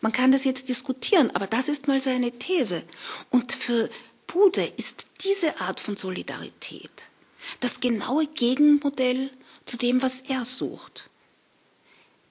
Man 0.00 0.12
kann 0.12 0.32
das 0.32 0.44
jetzt 0.44 0.70
diskutieren, 0.70 1.30
aber 1.32 1.46
das 1.46 1.68
ist 1.68 1.86
mal 1.86 2.00
seine 2.00 2.32
These. 2.32 2.82
Und 3.28 3.52
für 3.52 3.90
Bude 4.26 4.64
ist 4.78 5.06
diese 5.22 5.60
Art 5.60 5.80
von 5.80 5.98
Solidarität 5.98 7.09
das 7.58 7.80
genaue 7.80 8.26
Gegenmodell 8.26 9.30
zu 9.66 9.76
dem, 9.76 10.02
was 10.02 10.20
er 10.20 10.44
sucht. 10.44 11.10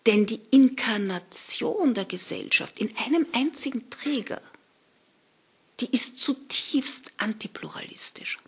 Denn 0.05 0.25
die 0.25 0.41
Inkarnation 0.51 1.93
der 1.93 2.05
Gesellschaft 2.05 2.79
in 2.79 2.95
einem 2.97 3.27
einzigen 3.33 3.89
Träger, 3.89 4.41
die 5.79 5.91
ist 5.91 6.17
zutiefst 6.17 7.11
antipluralistisch. 7.17 8.39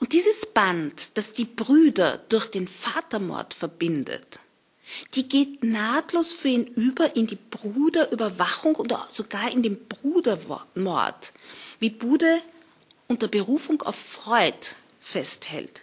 Und 0.00 0.12
dieses 0.12 0.46
Band, 0.46 1.16
das 1.16 1.32
die 1.32 1.44
Brüder 1.44 2.18
durch 2.28 2.46
den 2.46 2.66
Vatermord 2.66 3.54
verbindet, 3.54 4.40
die 5.14 5.28
geht 5.28 5.62
nahtlos 5.62 6.32
für 6.32 6.48
ihn 6.48 6.66
über 6.66 7.16
in 7.16 7.26
die 7.26 7.38
Bruderüberwachung 7.50 8.76
oder 8.76 9.06
sogar 9.10 9.50
in 9.50 9.62
den 9.62 9.88
Brudermord, 9.88 11.32
wie 11.78 11.90
Bude 11.90 12.42
unter 13.12 13.28
Berufung 13.28 13.82
auf 13.82 13.94
Freud 13.94 14.74
festhält. 14.98 15.82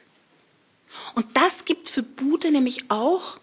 Und 1.13 1.27
das 1.37 1.63
gibt 1.63 1.87
für 1.87 2.01
Bude 2.01 2.51
nämlich 2.51 2.89
auch 2.89 3.39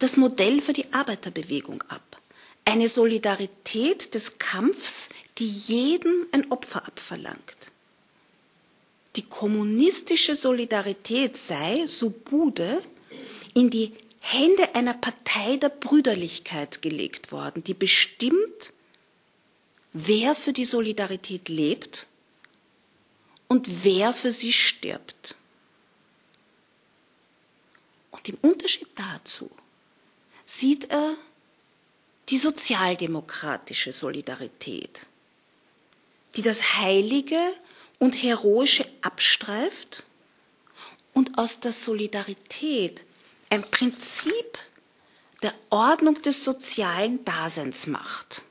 das 0.00 0.16
Modell 0.16 0.60
für 0.60 0.72
die 0.72 0.92
Arbeiterbewegung 0.92 1.82
ab. 1.82 2.20
Eine 2.64 2.88
Solidarität 2.88 4.14
des 4.14 4.38
Kampfs, 4.38 5.08
die 5.38 5.48
jedem 5.48 6.26
ein 6.32 6.50
Opfer 6.50 6.84
abverlangt. 6.84 7.56
Die 9.14 9.22
kommunistische 9.22 10.34
Solidarität 10.34 11.36
sei, 11.36 11.84
so 11.86 12.10
Bude, 12.10 12.82
in 13.54 13.70
die 13.70 13.92
Hände 14.18 14.74
einer 14.74 14.94
Partei 14.94 15.58
der 15.58 15.68
Brüderlichkeit 15.68 16.82
gelegt 16.82 17.30
worden, 17.30 17.62
die 17.62 17.74
bestimmt, 17.74 18.72
wer 19.92 20.34
für 20.34 20.52
die 20.52 20.64
Solidarität 20.64 21.48
lebt 21.48 22.08
und 23.52 23.84
wer 23.84 24.14
für 24.14 24.32
sie 24.32 24.50
stirbt. 24.50 25.36
Und 28.10 28.26
im 28.26 28.38
Unterschied 28.40 28.88
dazu 28.94 29.50
sieht 30.46 30.88
er 30.90 31.16
die 32.30 32.38
sozialdemokratische 32.38 33.92
Solidarität, 33.92 35.06
die 36.34 36.40
das 36.40 36.78
Heilige 36.78 37.38
und 37.98 38.14
Heroische 38.14 38.90
abstreift 39.02 40.02
und 41.12 41.36
aus 41.36 41.60
der 41.60 41.72
Solidarität 41.72 43.04
ein 43.50 43.70
Prinzip 43.70 44.58
der 45.42 45.52
Ordnung 45.68 46.22
des 46.22 46.42
sozialen 46.42 47.22
Daseins 47.26 47.86
macht. 47.86 48.44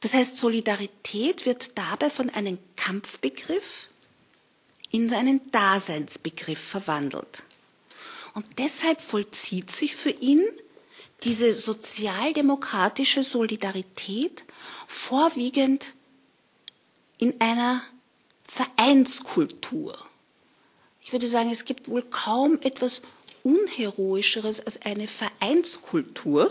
Das 0.00 0.14
heißt, 0.14 0.36
Solidarität 0.36 1.44
wird 1.46 1.76
dabei 1.76 2.08
von 2.08 2.30
einem 2.30 2.58
Kampfbegriff 2.76 3.88
in 4.90 5.12
einen 5.12 5.50
Daseinsbegriff 5.50 6.58
verwandelt. 6.58 7.44
Und 8.34 8.46
deshalb 8.58 9.00
vollzieht 9.00 9.70
sich 9.70 9.96
für 9.96 10.10
ihn 10.10 10.44
diese 11.22 11.54
sozialdemokratische 11.54 13.22
Solidarität 13.22 14.44
vorwiegend 14.86 15.94
in 17.18 17.38
einer 17.40 17.82
Vereinskultur. 18.46 19.96
Ich 21.04 21.12
würde 21.12 21.28
sagen, 21.28 21.50
es 21.50 21.64
gibt 21.64 21.88
wohl 21.88 22.02
kaum 22.02 22.58
etwas 22.62 23.02
Unheroischeres 23.42 24.60
als 24.60 24.82
eine 24.82 25.06
Vereinskultur. 25.06 26.50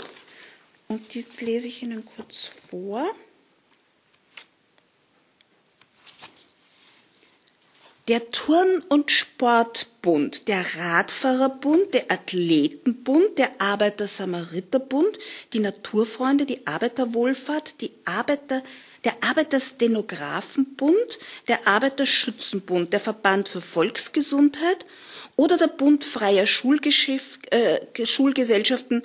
Und 0.88 1.14
dies 1.14 1.42
lese 1.42 1.68
ich 1.68 1.82
Ihnen 1.82 2.06
kurz 2.06 2.50
vor. 2.70 3.10
Der 8.10 8.32
Turn- 8.32 8.84
und 8.90 9.12
Sportbund, 9.12 10.48
der 10.48 10.66
Radfahrerbund, 10.78 11.94
der 11.94 12.12
Athletenbund, 12.12 13.38
der 13.38 13.62
Arbeiter-Samariterbund, 13.62 15.20
die 15.54 15.60
Naturfreunde, 15.60 16.48
die 16.48 16.66
Arbeiterwohlfahrt, 16.66 17.82
die 17.82 17.92
Arbeiter, 18.06 18.64
der 19.04 19.14
Arbeiterstenografenbund, 19.22 21.20
der 21.48 21.68
Arbeiterschützenbund, 21.68 22.94
der 22.94 23.00
Verband 23.00 23.48
für 23.48 23.62
Volksgesundheit 23.62 24.88
oder 25.36 25.58
der 25.58 25.68
Bund 25.68 26.04
freier 26.04 26.46
äh, 26.46 28.06
Schulgesellschaften 28.06 29.04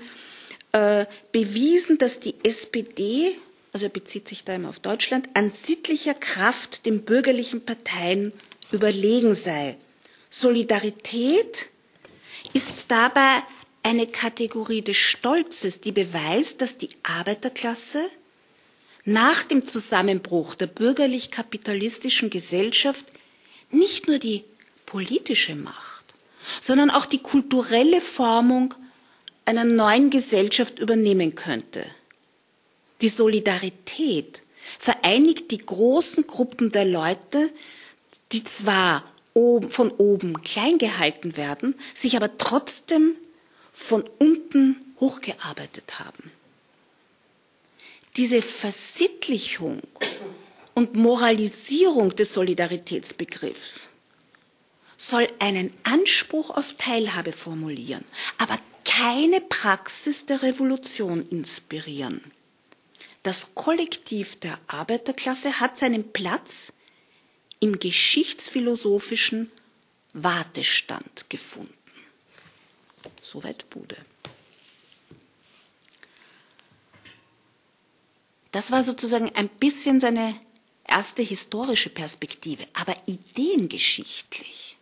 äh, 0.73 1.05
bewiesen, 1.31 1.99
dass 1.99 2.21
die 2.21 2.37
SPD, 2.43 3.37
also 3.75 3.85
er 3.85 3.91
bezieht 3.91 4.29
sich 4.29 4.45
da 4.45 4.55
immer 4.55 4.71
auf 4.71 4.81
Deutschland, 4.81 5.29
an 5.35 5.53
sittlicher 5.53 6.15
Kraft 6.15 6.87
den 6.87 7.03
bürgerlichen 7.03 7.67
Parteien 7.67 8.33
überlegen 8.75 9.35
sei. 9.35 9.77
Solidarität 10.29 11.69
ist 12.53 12.91
dabei 12.91 13.43
eine 13.83 14.07
Kategorie 14.07 14.83
des 14.83 14.97
Stolzes, 14.97 15.81
die 15.81 15.93
beweist, 15.93 16.61
dass 16.61 16.79
die 16.79 16.91
Arbeiterklasse 17.03 18.11
nach 19.05 19.43
dem 19.43 19.67
Zusammenbruch 19.67 20.55
der 20.55 20.67
bürgerlich-kapitalistischen 20.67 22.31
Gesellschaft 22.31 23.07
nicht 23.71 24.09
nur 24.09 24.19
die 24.19 24.45
politische 24.87 25.55
Macht, 25.55 26.15
sondern 26.61 26.91
auch 26.91 27.07
die 27.07 27.19
kulturelle 27.19 28.01
Formung 28.01 28.75
einer 29.45 29.65
neuen 29.65 30.11
Gesellschaft 30.11 30.79
übernehmen 30.79 31.35
könnte. 31.35 31.85
Die 33.03 33.09
Solidarität 33.09 34.43
vereinigt 34.79 35.51
die 35.51 35.59
großen 35.59 36.27
Gruppen 36.27 36.71
der 36.71 36.87
Leute, 36.87 37.51
die 38.35 38.43
zwar 38.43 39.05
von 39.69 39.91
oben 39.93 40.43
klein 40.43 40.79
gehalten 40.79 41.37
werden, 41.37 41.75
sich 41.95 42.17
aber 42.17 42.37
trotzdem 42.37 43.17
von 43.73 44.05
unten 44.19 44.77
hochgearbeitet 45.01 46.01
haben. 46.01 46.31
Diese 48.17 48.43
Versittlichung 48.43 49.83
und 50.75 50.95
Moralisierung 50.95 52.15
des 52.15 52.33
Solidaritätsbegriffs 52.33 53.89
soll 54.97 55.29
einen 55.39 55.73
Anspruch 55.85 56.51
auf 56.51 56.75
Teilhabe 56.75 57.33
formulieren, 57.33 58.05
aber 58.39 58.59
keine 58.85 59.41
Praxis 59.41 60.27
der 60.27 60.43
Revolution 60.43 61.29
inspirieren. 61.29 62.21
Das 63.23 63.55
Kollektiv 63.55 64.39
der 64.41 64.59
Arbeiterklasse 64.67 65.61
hat 65.61 65.79
seinen 65.79 66.13
Platz 66.13 66.73
im 67.65 67.79
geschichtsphilosophischen 67.79 69.51
Wartestand 70.13 71.31
gefunden. 71.31 71.73
Soweit 73.23 73.71
Bude. 73.71 73.97
Das 78.53 78.71
war 78.71 78.85
sozusagen 78.85 79.35
ein 79.35 79.49
bisschen 79.49 79.99
seine 79.99 80.39
erste 80.87 81.23
historische 81.23 81.89
Perspektive, 81.89 82.67
aber 82.75 82.95
ideengeschichtlich 83.07 84.77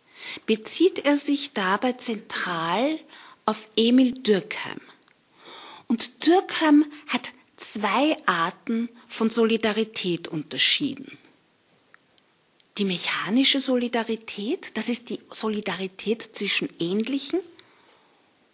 bezieht 0.45 1.05
er 1.05 1.15
sich 1.15 1.53
dabei 1.53 1.93
zentral 1.93 2.99
auf 3.45 3.69
Emil 3.77 4.11
Dürkheim. 4.11 4.81
Und 5.87 6.25
Dürkheim 6.25 6.91
hat 7.07 7.31
zwei 7.55 8.17
Arten 8.25 8.89
von 9.07 9.29
Solidarität 9.29 10.27
unterschieden. 10.27 11.17
Die 12.77 12.85
mechanische 12.85 13.61
Solidarität, 13.61 14.75
das 14.77 14.89
ist 14.89 15.09
die 15.09 15.19
Solidarität 15.29 16.35
zwischen 16.35 16.69
Ähnlichen 16.79 17.39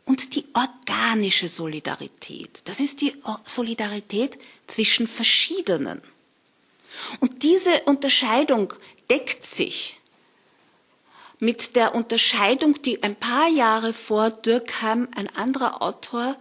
und 0.05 0.35
die 0.35 0.45
organische 0.53 1.47
Solidarität, 1.47 2.61
das 2.65 2.81
ist 2.81 2.99
die 2.99 3.15
Solidarität 3.45 4.37
zwischen 4.67 5.07
Verschiedenen. 5.07 6.01
Und 7.21 7.43
diese 7.43 7.83
Unterscheidung 7.85 8.73
deckt 9.09 9.45
sich 9.45 9.99
mit 11.39 11.77
der 11.77 11.95
Unterscheidung, 11.95 12.81
die 12.81 13.01
ein 13.01 13.15
paar 13.15 13.47
Jahre 13.47 13.93
vor 13.93 14.31
Dürkheim 14.31 15.07
ein 15.15 15.33
anderer 15.37 15.81
Autor 15.81 16.35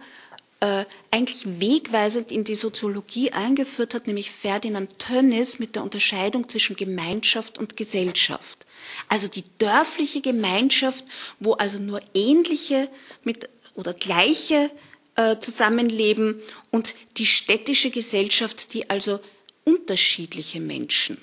eigentlich 1.11 1.61
wegweisend 1.61 2.33
in 2.33 2.43
die 2.43 2.55
Soziologie 2.55 3.31
eingeführt 3.31 3.93
hat, 3.93 4.07
nämlich 4.07 4.31
Ferdinand 4.31 4.99
Tönnies 4.99 5.57
mit 5.57 5.75
der 5.75 5.83
Unterscheidung 5.83 6.49
zwischen 6.49 6.75
Gemeinschaft 6.75 7.57
und 7.57 7.77
Gesellschaft. 7.77 8.65
Also 9.07 9.27
die 9.27 9.45
dörfliche 9.57 10.21
Gemeinschaft, 10.21 11.05
wo 11.39 11.53
also 11.53 11.79
nur 11.79 12.01
ähnliche 12.13 12.89
mit, 13.23 13.49
oder 13.75 13.93
gleiche 13.93 14.69
äh, 15.15 15.37
zusammenleben 15.39 16.41
und 16.71 16.95
die 17.17 17.25
städtische 17.25 17.89
Gesellschaft, 17.89 18.73
die 18.73 18.89
also 18.89 19.19
unterschiedliche 19.63 20.59
Menschen 20.59 21.17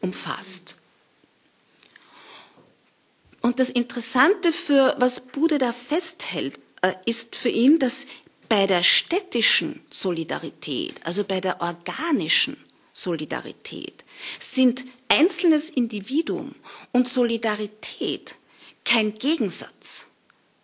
umfasst. 0.00 0.76
Und 3.40 3.58
das 3.58 3.70
Interessante 3.70 4.52
für 4.52 4.94
was 4.98 5.20
Bude 5.20 5.58
da 5.58 5.72
festhält, 5.72 6.58
äh, 6.80 6.92
ist 7.06 7.36
für 7.36 7.48
ihn, 7.48 7.78
dass 7.78 8.06
bei 8.52 8.66
der 8.66 8.82
städtischen 8.82 9.80
Solidarität, 9.90 10.96
also 11.04 11.24
bei 11.24 11.40
der 11.40 11.62
organischen 11.62 12.58
Solidarität, 12.92 14.04
sind 14.38 14.84
einzelnes 15.08 15.70
Individuum 15.70 16.54
und 16.92 17.08
Solidarität 17.08 18.34
kein 18.84 19.14
Gegensatz. 19.14 20.08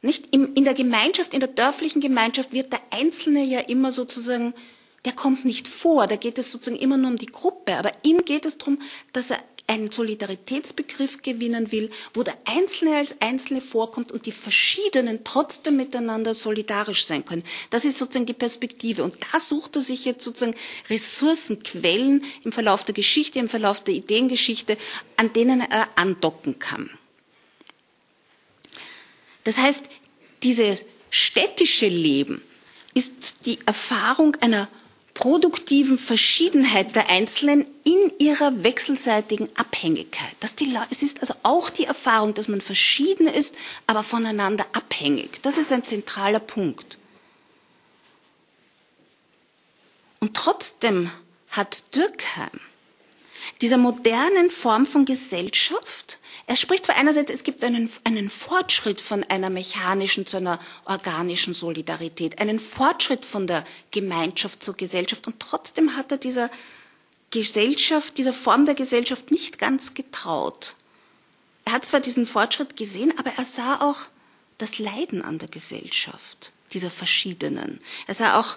Nicht 0.02 0.26
in 0.34 0.64
der 0.66 0.74
Gemeinschaft, 0.74 1.32
in 1.32 1.40
der 1.40 1.48
dörflichen 1.48 2.02
Gemeinschaft 2.02 2.52
wird 2.52 2.74
der 2.74 2.82
Einzelne 2.90 3.42
ja 3.42 3.60
immer 3.60 3.90
sozusagen, 3.90 4.52
der 5.06 5.14
kommt 5.14 5.46
nicht 5.46 5.66
vor, 5.66 6.06
da 6.06 6.16
geht 6.16 6.36
es 6.36 6.52
sozusagen 6.52 6.78
immer 6.78 6.98
nur 6.98 7.12
um 7.12 7.16
die 7.16 7.24
Gruppe, 7.24 7.78
aber 7.78 7.92
ihm 8.02 8.22
geht 8.26 8.44
es 8.44 8.58
darum, 8.58 8.82
dass 9.14 9.30
er 9.30 9.42
einen 9.68 9.92
Solidaritätsbegriff 9.92 11.22
gewinnen 11.22 11.70
will, 11.70 11.90
wo 12.14 12.22
der 12.22 12.36
Einzelne 12.46 12.96
als 12.96 13.20
Einzelne 13.20 13.60
vorkommt 13.60 14.10
und 14.10 14.26
die 14.26 14.32
Verschiedenen 14.32 15.22
trotzdem 15.24 15.76
miteinander 15.76 16.34
solidarisch 16.34 17.04
sein 17.04 17.24
können. 17.24 17.44
Das 17.70 17.84
ist 17.84 17.98
sozusagen 17.98 18.26
die 18.26 18.32
Perspektive. 18.32 19.04
Und 19.04 19.16
da 19.30 19.38
sucht 19.38 19.76
er 19.76 19.82
sich 19.82 20.04
jetzt 20.04 20.24
sozusagen 20.24 20.56
Ressourcen, 20.88 21.62
Quellen 21.62 22.24
im 22.44 22.52
Verlauf 22.52 22.82
der 22.84 22.94
Geschichte, 22.94 23.38
im 23.38 23.48
Verlauf 23.48 23.84
der 23.84 23.94
Ideengeschichte, 23.94 24.76
an 25.16 25.32
denen 25.32 25.60
er 25.60 25.88
andocken 25.96 26.58
kann. 26.58 26.90
Das 29.44 29.58
heißt, 29.58 29.84
dieses 30.42 30.84
städtische 31.10 31.88
Leben 31.88 32.42
ist 32.94 33.46
die 33.46 33.58
Erfahrung 33.66 34.34
einer 34.36 34.68
produktiven 35.18 35.98
Verschiedenheit 35.98 36.94
der 36.94 37.10
Einzelnen 37.10 37.68
in 37.82 38.12
ihrer 38.20 38.62
wechselseitigen 38.62 39.48
Abhängigkeit. 39.56 40.36
Dass 40.38 40.54
die, 40.54 40.72
es 40.90 41.02
ist 41.02 41.20
also 41.20 41.34
auch 41.42 41.70
die 41.70 41.86
Erfahrung, 41.86 42.34
dass 42.34 42.46
man 42.46 42.60
verschieden 42.60 43.26
ist, 43.26 43.56
aber 43.88 44.04
voneinander 44.04 44.64
abhängig. 44.72 45.42
Das 45.42 45.58
ist 45.58 45.72
ein 45.72 45.84
zentraler 45.84 46.38
Punkt. 46.38 46.98
Und 50.20 50.36
trotzdem 50.36 51.10
hat 51.50 51.96
Dürkheim 51.96 52.60
dieser 53.60 53.78
modernen 53.78 54.50
Form 54.50 54.86
von 54.86 55.04
Gesellschaft 55.04 56.17
er 56.48 56.56
spricht 56.56 56.86
zwar 56.86 56.96
einerseits, 56.96 57.30
es 57.30 57.44
gibt 57.44 57.62
einen, 57.62 57.90
einen 58.04 58.30
Fortschritt 58.30 59.02
von 59.02 59.22
einer 59.24 59.50
mechanischen 59.50 60.24
zu 60.24 60.38
einer 60.38 60.58
organischen 60.86 61.52
Solidarität, 61.52 62.40
einen 62.40 62.58
Fortschritt 62.58 63.26
von 63.26 63.46
der 63.46 63.66
Gemeinschaft 63.90 64.62
zur 64.62 64.74
Gesellschaft 64.74 65.26
und 65.26 65.40
trotzdem 65.40 65.94
hat 65.94 66.10
er 66.10 66.16
dieser 66.16 66.50
Gesellschaft, 67.30 68.16
dieser 68.16 68.32
Form 68.32 68.64
der 68.64 68.74
Gesellschaft 68.74 69.30
nicht 69.30 69.58
ganz 69.58 69.92
getraut. 69.92 70.74
Er 71.66 71.72
hat 71.72 71.84
zwar 71.84 72.00
diesen 72.00 72.24
Fortschritt 72.24 72.76
gesehen, 72.76 73.12
aber 73.18 73.30
er 73.36 73.44
sah 73.44 73.82
auch 73.82 74.06
das 74.56 74.78
Leiden 74.78 75.20
an 75.20 75.38
der 75.38 75.50
Gesellschaft, 75.50 76.52
dieser 76.72 76.90
Verschiedenen. 76.90 77.78
Er 78.06 78.14
sah 78.14 78.40
auch 78.40 78.56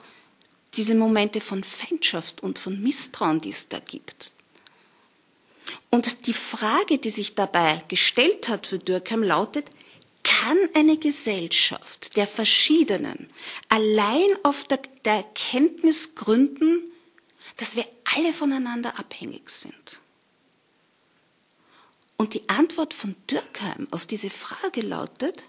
diese 0.76 0.96
Momente 0.96 1.42
von 1.42 1.66
Feindschaft 1.66 2.42
und 2.42 2.58
von 2.58 2.82
Misstrauen, 2.82 3.42
die 3.42 3.50
es 3.50 3.68
da 3.68 3.80
gibt. 3.80 4.32
Und 5.92 6.26
die 6.26 6.34
Frage, 6.34 6.98
die 6.98 7.10
sich 7.10 7.36
dabei 7.36 7.84
gestellt 7.90 8.48
hat 8.48 8.66
für 8.66 8.80
Dürkheim, 8.80 9.24
lautet, 9.24 9.70
kann 10.24 10.58
eine 10.74 10.98
Gesellschaft 10.98 12.16
der 12.16 12.26
Verschiedenen 12.28 13.28
allein 13.68 14.30
auf 14.44 14.64
der, 14.64 14.80
der 15.04 15.16
Erkenntnis 15.16 16.16
gründen, 16.16 16.80
dass 17.58 17.76
wir 17.76 17.86
alle 18.16 18.32
voneinander 18.32 18.98
abhängig 18.98 19.50
sind? 19.50 20.00
Und 22.16 22.36
die 22.36 22.48
Antwort 22.48 22.94
von 22.94 23.16
Dürkheim 23.30 23.88
auf 23.92 24.06
diese 24.06 24.30
Frage 24.30 24.82
lautet, 24.82 25.44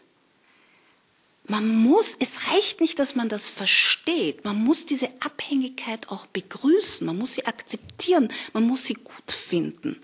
man 1.45 1.69
muss, 1.69 2.17
es 2.19 2.49
reicht 2.53 2.81
nicht, 2.81 2.99
dass 2.99 3.15
man 3.15 3.29
das 3.29 3.49
versteht, 3.49 4.45
man 4.45 4.63
muss 4.63 4.87
diese 4.87 5.09
Abhängigkeit 5.21 6.09
auch 6.09 6.27
begrüßen, 6.27 7.07
man 7.07 7.19
muss 7.19 7.35
sie 7.35 7.47
akzeptieren, 7.47 8.33
man 8.53 8.67
muss 8.67 8.85
sie 8.85 8.95
gut 8.95 9.31
finden 9.31 10.03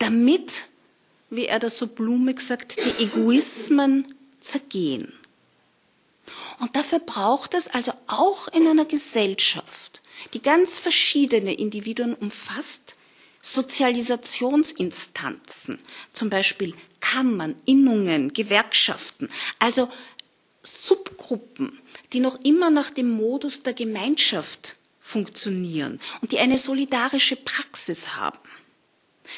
damit, 0.00 0.66
wie 1.30 1.46
er 1.46 1.60
das 1.60 1.78
so 1.78 1.86
blumig 1.86 2.40
sagt, 2.40 2.76
die 2.76 3.04
Egoismen 3.04 4.12
zergehen. 4.40 5.12
Und 6.58 6.74
dafür 6.74 6.98
braucht 6.98 7.54
es 7.54 7.68
also 7.68 7.92
auch 8.06 8.48
in 8.48 8.66
einer 8.66 8.84
Gesellschaft, 8.84 10.02
die 10.34 10.42
ganz 10.42 10.76
verschiedene 10.76 11.54
Individuen 11.54 12.14
umfasst, 12.14 12.96
Sozialisationsinstanzen, 13.42 15.78
zum 16.12 16.28
Beispiel 16.28 16.74
Kammern, 17.00 17.54
Innungen, 17.64 18.34
Gewerkschaften, 18.34 19.30
also 19.58 19.90
Subgruppen, 20.62 21.78
die 22.12 22.20
noch 22.20 22.38
immer 22.44 22.68
nach 22.68 22.90
dem 22.90 23.08
Modus 23.10 23.62
der 23.62 23.72
Gemeinschaft 23.72 24.76
funktionieren 25.00 26.00
und 26.20 26.32
die 26.32 26.38
eine 26.38 26.58
solidarische 26.58 27.36
Praxis 27.36 28.16
haben. 28.16 28.36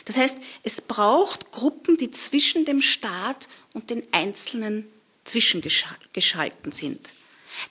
Das 0.05 0.17
heißt, 0.17 0.37
es 0.63 0.81
braucht 0.81 1.51
Gruppen, 1.53 1.97
die 1.97 2.11
zwischen 2.11 2.65
dem 2.65 2.83
Staat 2.83 3.49
und 3.73 3.91
den 3.91 4.03
Einzelnen 4.13 4.87
zwischengeschalten 5.25 6.73
sind. 6.73 7.09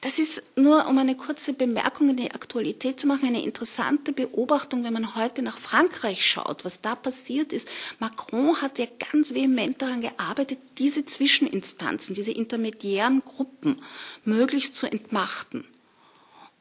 Das 0.01 0.19
ist 0.19 0.43
nur, 0.55 0.87
um 0.87 0.97
eine 0.97 1.15
kurze 1.15 1.53
Bemerkung 1.53 2.09
in 2.09 2.17
die 2.17 2.31
Aktualität 2.31 2.99
zu 2.99 3.07
machen, 3.07 3.27
eine 3.27 3.43
interessante 3.43 4.13
Beobachtung, 4.13 4.83
wenn 4.83 4.93
man 4.93 5.15
heute 5.15 5.41
nach 5.41 5.57
Frankreich 5.57 6.25
schaut, 6.25 6.63
was 6.63 6.81
da 6.81 6.95
passiert 6.95 7.51
ist. 7.51 7.67
Macron 7.99 8.61
hat 8.61 8.79
ja 8.79 8.85
ganz 9.11 9.33
vehement 9.33 9.81
daran 9.81 10.01
gearbeitet, 10.01 10.59
diese 10.77 11.05
Zwischeninstanzen, 11.05 12.15
diese 12.15 12.31
intermediären 12.31 13.23
Gruppen 13.25 13.81
möglichst 14.23 14.75
zu 14.75 14.85
entmachten. 14.85 15.65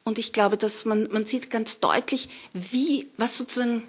Und 0.03 0.17
ich 0.17 0.33
glaube, 0.33 0.57
dass 0.57 0.85
man, 0.85 1.07
man 1.11 1.25
sieht 1.25 1.51
ganz 1.51 1.79
deutlich, 1.79 2.29
wie, 2.53 3.07
was 3.17 3.37
sozusagen 3.37 3.83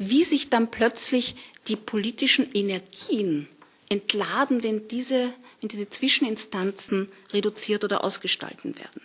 wie 0.00 0.24
sich 0.24 0.48
dann 0.48 0.70
plötzlich 0.70 1.36
die 1.68 1.76
politischen 1.76 2.50
Energien 2.54 3.46
entladen, 3.90 4.62
wenn 4.62 4.88
diese, 4.88 5.30
wenn 5.60 5.68
diese 5.68 5.90
Zwischeninstanzen 5.90 7.12
reduziert 7.34 7.84
oder 7.84 8.02
ausgestalten 8.02 8.78
werden. 8.78 9.02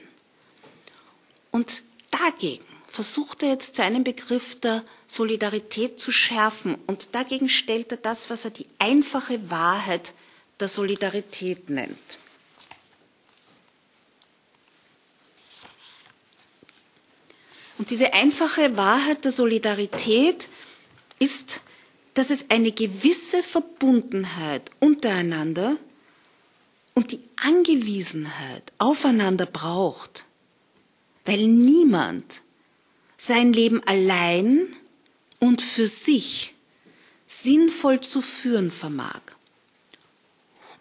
Und 1.50 1.82
dagegen 2.10 2.64
versucht 2.86 3.42
er 3.42 3.50
jetzt 3.50 3.76
seinen 3.76 4.04
Begriff 4.04 4.58
der 4.60 4.84
Solidarität 5.06 6.00
zu 6.00 6.10
schärfen 6.10 6.76
und 6.86 7.14
dagegen 7.14 7.48
stellt 7.48 7.92
er 7.92 7.98
das, 7.98 8.30
was 8.30 8.44
er 8.44 8.50
die 8.50 8.66
einfache 8.78 9.50
Wahrheit 9.50 10.14
der 10.60 10.68
Solidarität 10.68 11.68
nennt. 11.68 12.18
Und 17.78 17.90
diese 17.90 18.14
einfache 18.14 18.76
Wahrheit 18.76 19.24
der 19.24 19.32
Solidarität 19.32 20.48
ist, 21.18 21.60
dass 22.14 22.30
es 22.30 22.46
eine 22.48 22.72
gewisse 22.72 23.42
Verbundenheit 23.42 24.70
untereinander 24.80 25.76
und 26.94 27.12
die 27.12 27.20
Angewiesenheit 27.36 28.72
aufeinander 28.78 29.44
braucht, 29.44 30.24
weil 31.26 31.46
niemand 31.46 32.42
sein 33.18 33.52
Leben 33.52 33.82
allein 33.84 34.74
und 35.38 35.60
für 35.60 35.86
sich 35.86 36.54
sinnvoll 37.26 38.00
zu 38.00 38.22
führen 38.22 38.70
vermag. 38.70 39.20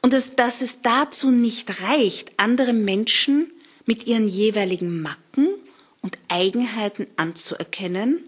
Und 0.01 0.13
dass, 0.13 0.35
dass 0.35 0.61
es 0.61 0.81
dazu 0.81 1.31
nicht 1.31 1.81
reicht, 1.81 2.31
andere 2.37 2.73
Menschen 2.73 3.51
mit 3.85 4.07
ihren 4.07 4.27
jeweiligen 4.27 5.01
Macken 5.01 5.49
und 6.05 6.19
Eigenheiten 6.27 7.07
anzuerkennen 7.15 8.23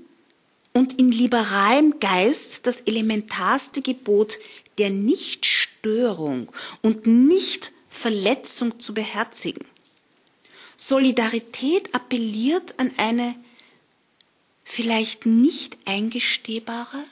und 0.74 0.98
in 0.98 1.12
liberalem 1.12 2.00
Geist 2.00 2.66
das 2.66 2.82
elementarste 2.82 3.84
Gebot 3.84 4.40
der 4.80 4.90
Nichtstörung 4.90 6.52
und 6.82 7.06
Nichtverletzung 7.06 8.80
zu 8.80 8.96
beherzigen. 8.96 9.64
Solidarität 10.76 11.94
appelliert 11.94 12.74
an 12.80 12.92
eine 12.98 13.36
vielleicht 14.64 15.28
nicht 15.28 15.78
eingestehbare 15.86 17.04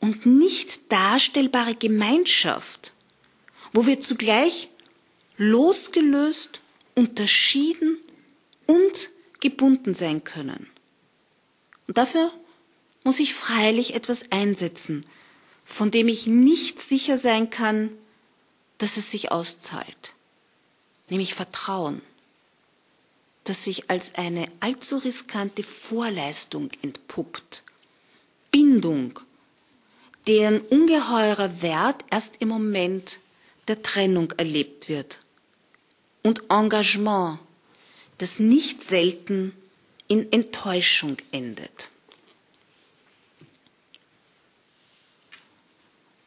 und 0.00 0.26
nicht 0.26 0.90
darstellbare 0.90 1.76
Gemeinschaft, 1.76 2.92
wo 3.72 3.86
wir 3.86 4.00
zugleich 4.00 4.68
losgelöst, 5.36 6.60
unterschieden 6.96 7.98
und 8.66 9.10
gebunden 9.44 9.92
sein 9.92 10.24
können. 10.24 10.70
Und 11.86 11.98
dafür 11.98 12.32
muss 13.04 13.20
ich 13.20 13.34
freilich 13.34 13.94
etwas 13.94 14.32
einsetzen, 14.32 15.04
von 15.66 15.90
dem 15.90 16.08
ich 16.08 16.26
nicht 16.26 16.80
sicher 16.80 17.18
sein 17.18 17.50
kann, 17.50 17.90
dass 18.78 18.96
es 18.96 19.10
sich 19.10 19.32
auszahlt, 19.32 20.14
nämlich 21.10 21.34
Vertrauen, 21.34 22.00
das 23.44 23.64
sich 23.64 23.90
als 23.90 24.14
eine 24.14 24.46
allzu 24.60 24.96
riskante 24.96 25.62
Vorleistung 25.62 26.70
entpuppt, 26.80 27.64
Bindung, 28.50 29.20
deren 30.26 30.62
ungeheurer 30.62 31.60
Wert 31.60 32.02
erst 32.10 32.36
im 32.40 32.48
Moment 32.48 33.18
der 33.68 33.82
Trennung 33.82 34.32
erlebt 34.38 34.88
wird, 34.88 35.20
und 36.22 36.44
Engagement, 36.48 37.38
das 38.18 38.38
nicht 38.38 38.82
selten 38.82 39.54
in 40.08 40.30
Enttäuschung 40.32 41.16
endet. 41.32 41.88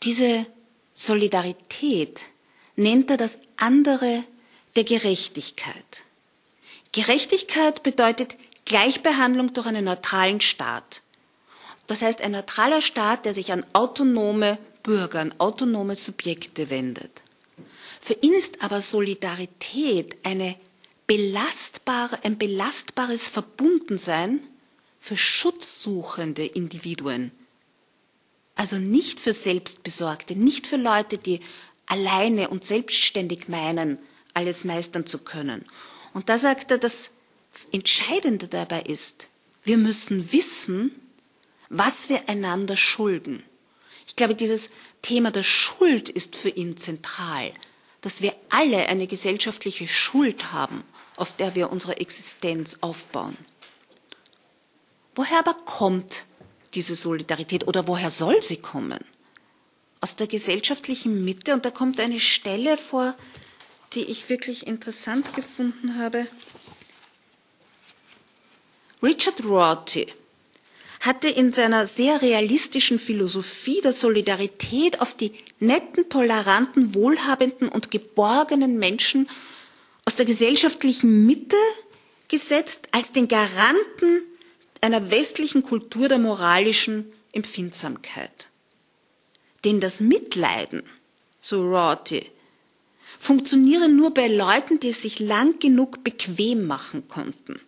Diese 0.04 0.46
Solidarität 0.96 2.26
nennt 2.76 3.12
er 3.12 3.18
das 3.18 3.40
andere 3.58 4.24
der 4.76 4.84
Gerechtigkeit. 4.84 6.04
Gerechtigkeit 6.92 7.84
bedeutet 7.84 8.36
Gleichbehandlung 8.66 9.54
durch 9.54 9.68
einen 9.68 9.86
neutralen 9.86 10.42
Staat. 10.42 11.02
Das 11.88 12.02
heißt, 12.02 12.22
ein 12.22 12.32
neutraler 12.32 12.82
Staat, 12.82 13.26
der 13.26 13.34
sich 13.34 13.52
an 13.52 13.66
autonome 13.74 14.58
Bürger, 14.84 15.20
an 15.20 15.34
autonome 15.40 15.96
Subjekte 15.96 16.70
wendet. 16.70 17.22
Für 18.00 18.14
ihn 18.14 18.34
ist 18.34 18.62
aber 18.62 18.82
Solidarität 18.82 20.18
eine 20.24 20.56
belastbare, 21.08 22.24
ein 22.24 22.38
belastbares 22.38 23.28
Verbundensein 23.28 24.42
für 25.00 25.18
schutzsuchende 25.18 26.46
Individuen. 26.46 27.32
Also 28.56 28.76
nicht 28.78 29.20
für 29.20 29.34
Selbstbesorgte, 29.34 30.36
nicht 30.36 30.68
für 30.68 30.76
Leute, 30.76 31.18
die 31.18 31.40
alleine 31.86 32.50
und 32.50 32.66
selbstständig 32.66 33.48
meinen, 33.48 33.98
alles 34.34 34.66
meistern 34.66 35.06
zu 35.06 35.20
können. 35.20 35.66
Und 36.14 36.28
da 36.30 36.38
sagt 36.38 36.72
er, 36.72 36.78
das 36.78 37.12
Entscheidende 37.72 38.48
dabei 38.48 38.82
ist, 38.82 39.30
wir 39.64 39.78
müssen 39.78 40.32
wissen, 40.34 40.92
was 41.70 42.10
wir 42.10 42.28
einander 42.30 42.76
schulden. 42.76 43.44
Ich 44.08 44.16
glaube, 44.16 44.36
dieses 44.36 44.70
Thema 45.02 45.32
der 45.32 45.44
Schuld 45.44 46.10
ist 46.10 46.36
für 46.36 46.50
ihn 46.50 46.78
zentral, 46.78 47.54
dass 48.02 48.22
wir 48.22 48.36
alle 48.50 48.88
eine 48.88 49.08
gesellschaftliche 49.08 49.88
Schuld 49.88 50.52
haben 50.52 50.84
auf 51.18 51.36
der 51.36 51.56
wir 51.56 51.72
unsere 51.72 51.98
Existenz 51.98 52.78
aufbauen. 52.82 53.38
Woher 55.16 55.40
aber 55.40 55.56
kommt 55.66 56.26
diese 56.74 56.96
Solidarität 56.96 57.68
oder 57.68 57.88
woher 57.88 58.12
soll 58.12 58.42
sie 58.42 58.58
kommen? 58.58 59.00
Aus 60.00 60.16
der 60.16 60.28
gesellschaftlichen 60.28 61.26
Mitte 61.26 61.54
und 61.54 61.66
da 61.66 61.72
kommt 61.72 62.00
eine 62.00 62.20
Stelle 62.20 62.78
vor, 62.78 63.16
die 63.94 64.04
ich 64.04 64.30
wirklich 64.30 64.68
interessant 64.68 65.34
gefunden 65.34 65.98
habe. 65.98 66.28
Richard 69.02 69.44
Rorty 69.44 70.08
hatte 71.00 71.30
in 71.30 71.54
seiner 71.54 71.86
sehr 71.88 72.22
realistischen 72.22 73.00
Philosophie 73.00 73.82
der 73.82 73.94
Solidarität 73.94 75.02
auf 75.02 75.16
die 75.16 75.34
netten, 75.60 76.10
toleranten, 76.10 76.94
wohlhabenden 76.94 77.70
und 77.70 77.92
geborgenen 77.92 78.78
Menschen 78.78 79.30
aus 80.08 80.16
der 80.16 80.26
gesellschaftlichen 80.26 81.26
Mitte 81.26 81.58
gesetzt 82.30 82.88
als 82.92 83.12
den 83.12 83.28
Garanten 83.28 84.22
einer 84.80 85.12
westlichen 85.12 85.64
Kultur 85.64 86.08
der 86.08 86.18
moralischen 86.18 87.12
Empfindsamkeit. 87.34 88.48
Denn 89.66 89.82
das 89.82 90.00
Mitleiden, 90.00 90.84
so 91.42 91.62
Rorty, 91.62 92.26
funktioniere 93.20 93.90
nur 93.90 94.14
bei 94.14 94.30
Leuten, 94.30 94.80
die 94.80 94.92
es 94.92 95.02
sich 95.02 95.20
lang 95.20 95.60
genug 95.60 96.06
bequem 96.06 96.68
machen 96.68 97.10
konnten, 97.10 97.60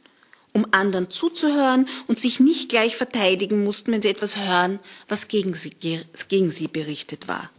um 0.54 0.65
anderen 0.71 1.10
zuzuhören 1.10 1.89
und 2.08 2.17
sich 2.17 2.39
nicht 2.39 2.69
gleich 2.69 2.95
verteidigen 2.95 3.65
mussten, 3.65 3.91
wenn 3.91 4.02
sie 4.02 4.08
etwas 4.08 4.38
hören, 4.38 4.80
was 5.10 5.28
gegen 5.28 5.54
sie, 5.54 5.71
gegen 6.30 6.52
sie 6.52 6.69
berichtet 6.69 7.28
war. 7.28 7.52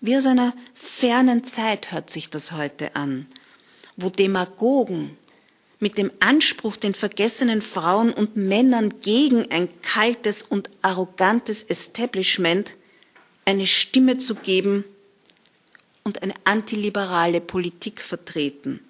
Wie 0.00 0.16
aus 0.16 0.26
einer 0.26 0.54
fernen 0.74 1.42
Zeit 1.42 1.90
hört 1.90 2.08
sich 2.08 2.30
das 2.30 2.52
heute 2.52 2.94
an, 2.94 3.26
wo 3.96 4.10
Demagogen 4.10 5.16
mit 5.80 5.98
dem 5.98 6.12
Anspruch, 6.20 6.76
den 6.76 6.94
vergessenen 6.94 7.60
Frauen 7.60 8.12
und 8.12 8.36
Männern 8.36 9.00
gegen 9.00 9.50
ein 9.50 9.68
kaltes 9.82 10.42
und 10.42 10.70
arrogantes 10.82 11.64
Establishment 11.64 12.76
eine 13.44 13.66
Stimme 13.66 14.18
zu 14.18 14.36
geben 14.36 14.84
und 16.04 16.22
eine 16.22 16.34
antiliberale 16.44 17.40
Politik 17.40 18.00
vertreten. 18.00 18.80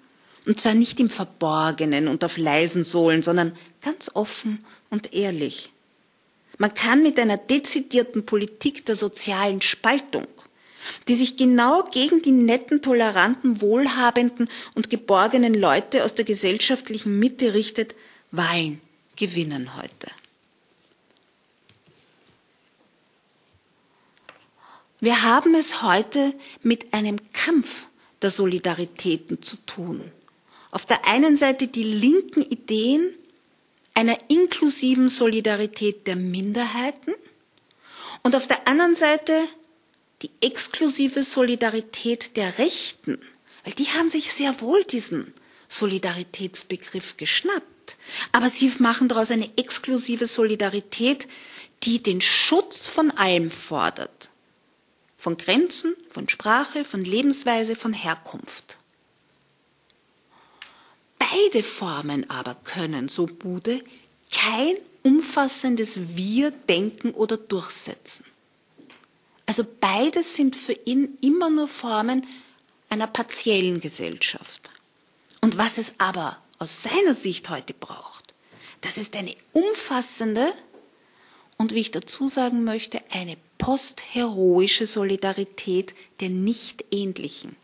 Und 0.45 0.59
zwar 0.59 0.75
nicht 0.75 0.99
im 0.99 1.09
Verborgenen 1.09 2.07
und 2.07 2.23
auf 2.23 2.37
leisen 2.37 2.83
Sohlen, 2.83 3.23
sondern 3.23 3.55
ganz 3.81 4.11
offen 4.13 4.63
und 4.91 5.13
ehrlich. 5.13 5.71
Man 6.59 6.73
kann 6.73 7.01
mit 7.01 7.19
einer 7.19 7.37
dezidierten 7.37 8.25
Politik 8.25 8.85
der 8.85 8.95
sozialen 8.95 9.61
Spaltung 9.61 10.27
die 11.07 11.15
sich 11.15 11.37
genau 11.37 11.83
gegen 11.83 12.21
die 12.21 12.31
netten, 12.31 12.81
toleranten, 12.81 13.61
wohlhabenden 13.61 14.49
und 14.75 14.89
geborgenen 14.89 15.53
Leute 15.53 16.03
aus 16.03 16.15
der 16.15 16.25
gesellschaftlichen 16.25 17.19
Mitte 17.19 17.53
richtet, 17.53 17.95
Wahlen 18.31 18.81
gewinnen 19.15 19.75
heute. 19.75 20.11
Wir 25.01 25.23
haben 25.23 25.55
es 25.55 25.81
heute 25.81 26.33
mit 26.61 26.93
einem 26.93 27.17
Kampf 27.31 27.85
der 28.21 28.31
Solidaritäten 28.31 29.41
zu 29.41 29.55
tun. 29.65 30.11
Auf 30.71 30.85
der 30.85 31.07
einen 31.07 31.37
Seite 31.37 31.67
die 31.67 31.83
linken 31.83 32.41
Ideen 32.41 33.13
einer 33.93 34.17
inklusiven 34.27 35.09
Solidarität 35.09 36.05
der 36.05 36.15
Minderheiten 36.15 37.13
und 38.23 38.35
auf 38.35 38.47
der 38.47 38.67
anderen 38.67 38.95
Seite 38.95 39.33
die 40.21 40.31
exklusive 40.41 41.23
Solidarität 41.23 42.35
der 42.35 42.57
Rechten, 42.57 43.19
weil 43.63 43.73
die 43.73 43.87
haben 43.87 44.09
sich 44.09 44.33
sehr 44.33 44.59
wohl 44.61 44.83
diesen 44.83 45.33
Solidaritätsbegriff 45.67 47.17
geschnappt. 47.17 47.97
Aber 48.31 48.49
sie 48.49 48.71
machen 48.79 49.07
daraus 49.07 49.31
eine 49.31 49.49
exklusive 49.57 50.27
Solidarität, 50.27 51.27
die 51.83 52.03
den 52.03 52.21
Schutz 52.21 52.87
von 52.87 53.11
allem 53.11 53.51
fordert. 53.51 54.29
von 55.19 55.35
Grenzen, 55.35 55.95
von 56.09 56.29
Sprache, 56.29 56.85
von 56.85 57.03
Lebensweise, 57.03 57.75
von 57.75 57.91
Herkunft. 57.91 58.77
Beide 61.19 61.61
Formen 61.61 62.29
aber 62.29 62.55
können, 62.55 63.09
so 63.09 63.25
Bude, 63.25 63.83
kein 64.31 64.77
umfassendes 65.03 66.15
Wir 66.15 66.51
denken 66.51 67.11
oder 67.11 67.35
durchsetzen. 67.35 68.23
Also 69.49 69.65
beides 69.81 70.35
sind 70.35 70.55
für 70.55 70.77
ihn 70.85 71.17
immer 71.21 71.49
nur 71.49 71.67
Formen 71.67 72.23
einer 72.87 73.07
partiellen 73.07 73.79
Gesellschaft. 73.79 74.69
Und 75.41 75.57
was 75.57 75.79
es 75.79 75.95
aber 75.97 76.37
aus 76.59 76.83
seiner 76.83 77.15
Sicht 77.15 77.49
heute 77.49 77.73
braucht, 77.73 78.35
das 78.81 78.99
ist 78.99 79.15
eine 79.15 79.35
umfassende 79.51 80.53
und, 81.57 81.73
wie 81.73 81.79
ich 81.79 81.89
dazu 81.89 82.29
sagen 82.29 82.63
möchte, 82.63 83.01
eine 83.09 83.37
postheroische 83.57 84.85
Solidarität 84.85 85.95
der 86.19 86.29
Nichtähnlichen. 86.29 87.55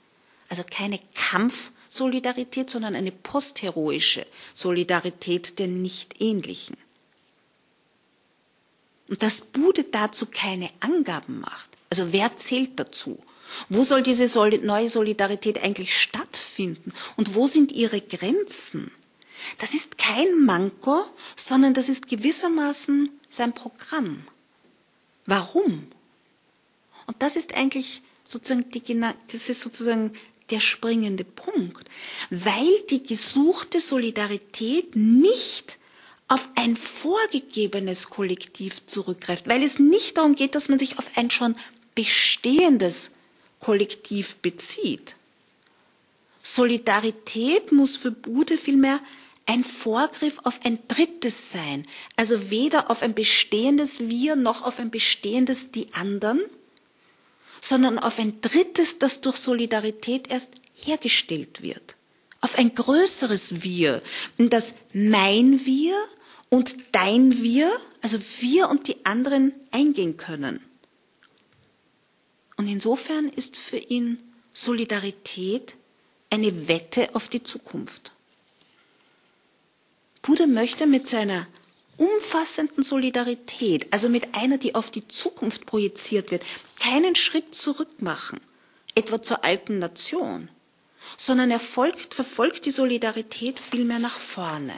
Also 0.49 0.63
keine 0.67 0.99
Kampfsolidarität, 1.13 2.67
sondern 2.67 2.95
eine 2.95 3.11
postheroische 3.11 4.25
Solidarität 4.55 5.59
der 5.59 5.67
Nichtähnlichen. 5.67 6.77
Und 9.07 9.21
dass 9.21 9.41
Bude 9.41 9.83
dazu 9.83 10.25
keine 10.25 10.67
Angaben 10.79 11.39
macht, 11.39 11.74
also 11.89 12.11
wer 12.11 12.35
zählt 12.37 12.79
dazu? 12.79 13.17
Wo 13.69 13.83
soll 13.83 14.03
diese 14.03 14.25
neue 14.63 14.89
Solidarität 14.89 15.63
eigentlich 15.63 15.95
stattfinden? 15.97 16.91
Und 17.15 17.35
wo 17.35 17.47
sind 17.47 17.71
ihre 17.71 18.01
Grenzen? 18.01 18.91
Das 19.59 19.73
ist 19.73 19.97
kein 19.97 20.43
Manko, 20.45 21.05
sondern 21.35 21.73
das 21.73 21.89
ist 21.89 22.07
gewissermaßen 22.07 23.09
sein 23.29 23.53
Programm. 23.53 24.25
Warum? 25.25 25.87
Und 27.07 27.15
das 27.19 27.35
ist 27.35 27.55
eigentlich 27.55 28.01
sozusagen, 28.27 28.69
die, 28.69 28.81
das 29.31 29.49
ist 29.49 29.61
sozusagen 29.61 30.13
der 30.51 30.59
springende 30.59 31.23
Punkt, 31.23 31.87
weil 32.29 32.79
die 32.89 33.03
gesuchte 33.03 33.79
Solidarität 33.79 34.95
nicht 34.95 35.77
auf 36.27 36.49
ein 36.55 36.75
vorgegebenes 36.75 38.09
Kollektiv 38.09 38.85
zurückgreift, 38.87 39.47
weil 39.47 39.63
es 39.63 39.77
nicht 39.79 40.17
darum 40.17 40.35
geht, 40.35 40.55
dass 40.55 40.69
man 40.69 40.79
sich 40.79 40.97
auf 40.97 41.05
ein 41.17 41.29
schon 41.29 41.55
bestehendes 41.95 43.11
Kollektiv 43.59 44.35
bezieht. 44.37 45.15
Solidarität 46.43 47.71
muss 47.71 47.95
für 47.95 48.11
Bude 48.11 48.57
vielmehr 48.57 48.99
ein 49.47 49.63
Vorgriff 49.63 50.39
auf 50.43 50.59
ein 50.63 50.79
drittes 50.87 51.51
sein, 51.51 51.87
also 52.15 52.49
weder 52.49 52.91
auf 52.91 53.01
ein 53.01 53.13
bestehendes 53.13 54.07
Wir 54.07 54.35
noch 54.35 54.63
auf 54.63 54.79
ein 54.79 54.91
bestehendes 54.91 55.71
Die 55.71 55.93
anderen, 55.93 56.41
sondern 57.61 57.97
auf 57.99 58.19
ein 58.19 58.41
drittes, 58.41 58.99
das 58.99 59.21
durch 59.21 59.37
Solidarität 59.37 60.29
erst 60.29 60.51
hergestellt 60.73 61.61
wird. 61.61 61.95
Auf 62.41 62.57
ein 62.57 62.75
größeres 62.75 63.63
Wir, 63.63 64.01
das 64.37 64.75
mein 64.93 65.65
Wir 65.65 65.95
und 66.49 66.75
dein 66.91 67.41
Wir, 67.41 67.71
also 68.01 68.19
wir 68.39 68.69
und 68.69 68.87
die 68.87 69.03
anderen 69.05 69.53
eingehen 69.71 70.17
können. 70.17 70.59
Und 72.57 72.67
insofern 72.67 73.29
ist 73.29 73.57
für 73.57 73.77
ihn 73.77 74.19
Solidarität 74.53 75.75
eine 76.29 76.67
Wette 76.67 77.13
auf 77.13 77.27
die 77.27 77.43
Zukunft. 77.43 78.11
Buddha 80.21 80.47
möchte 80.47 80.87
mit 80.87 81.07
seiner 81.07 81.47
umfassenden 81.97 82.83
Solidarität, 82.83 83.91
also 83.91 84.09
mit 84.09 84.33
einer, 84.33 84.57
die 84.57 84.75
auf 84.75 84.91
die 84.91 85.07
Zukunft 85.07 85.65
projiziert 85.65 86.31
wird, 86.31 86.43
keinen 86.79 87.15
Schritt 87.15 87.53
zurück 87.53 88.01
machen, 88.01 88.39
etwa 88.95 89.21
zur 89.21 89.43
alten 89.43 89.79
Nation, 89.79 90.49
sondern 91.17 91.51
er 91.51 91.59
folgt, 91.59 92.13
verfolgt 92.13 92.65
die 92.65 92.71
Solidarität 92.71 93.59
vielmehr 93.59 93.99
nach 93.99 94.17
vorne. 94.17 94.73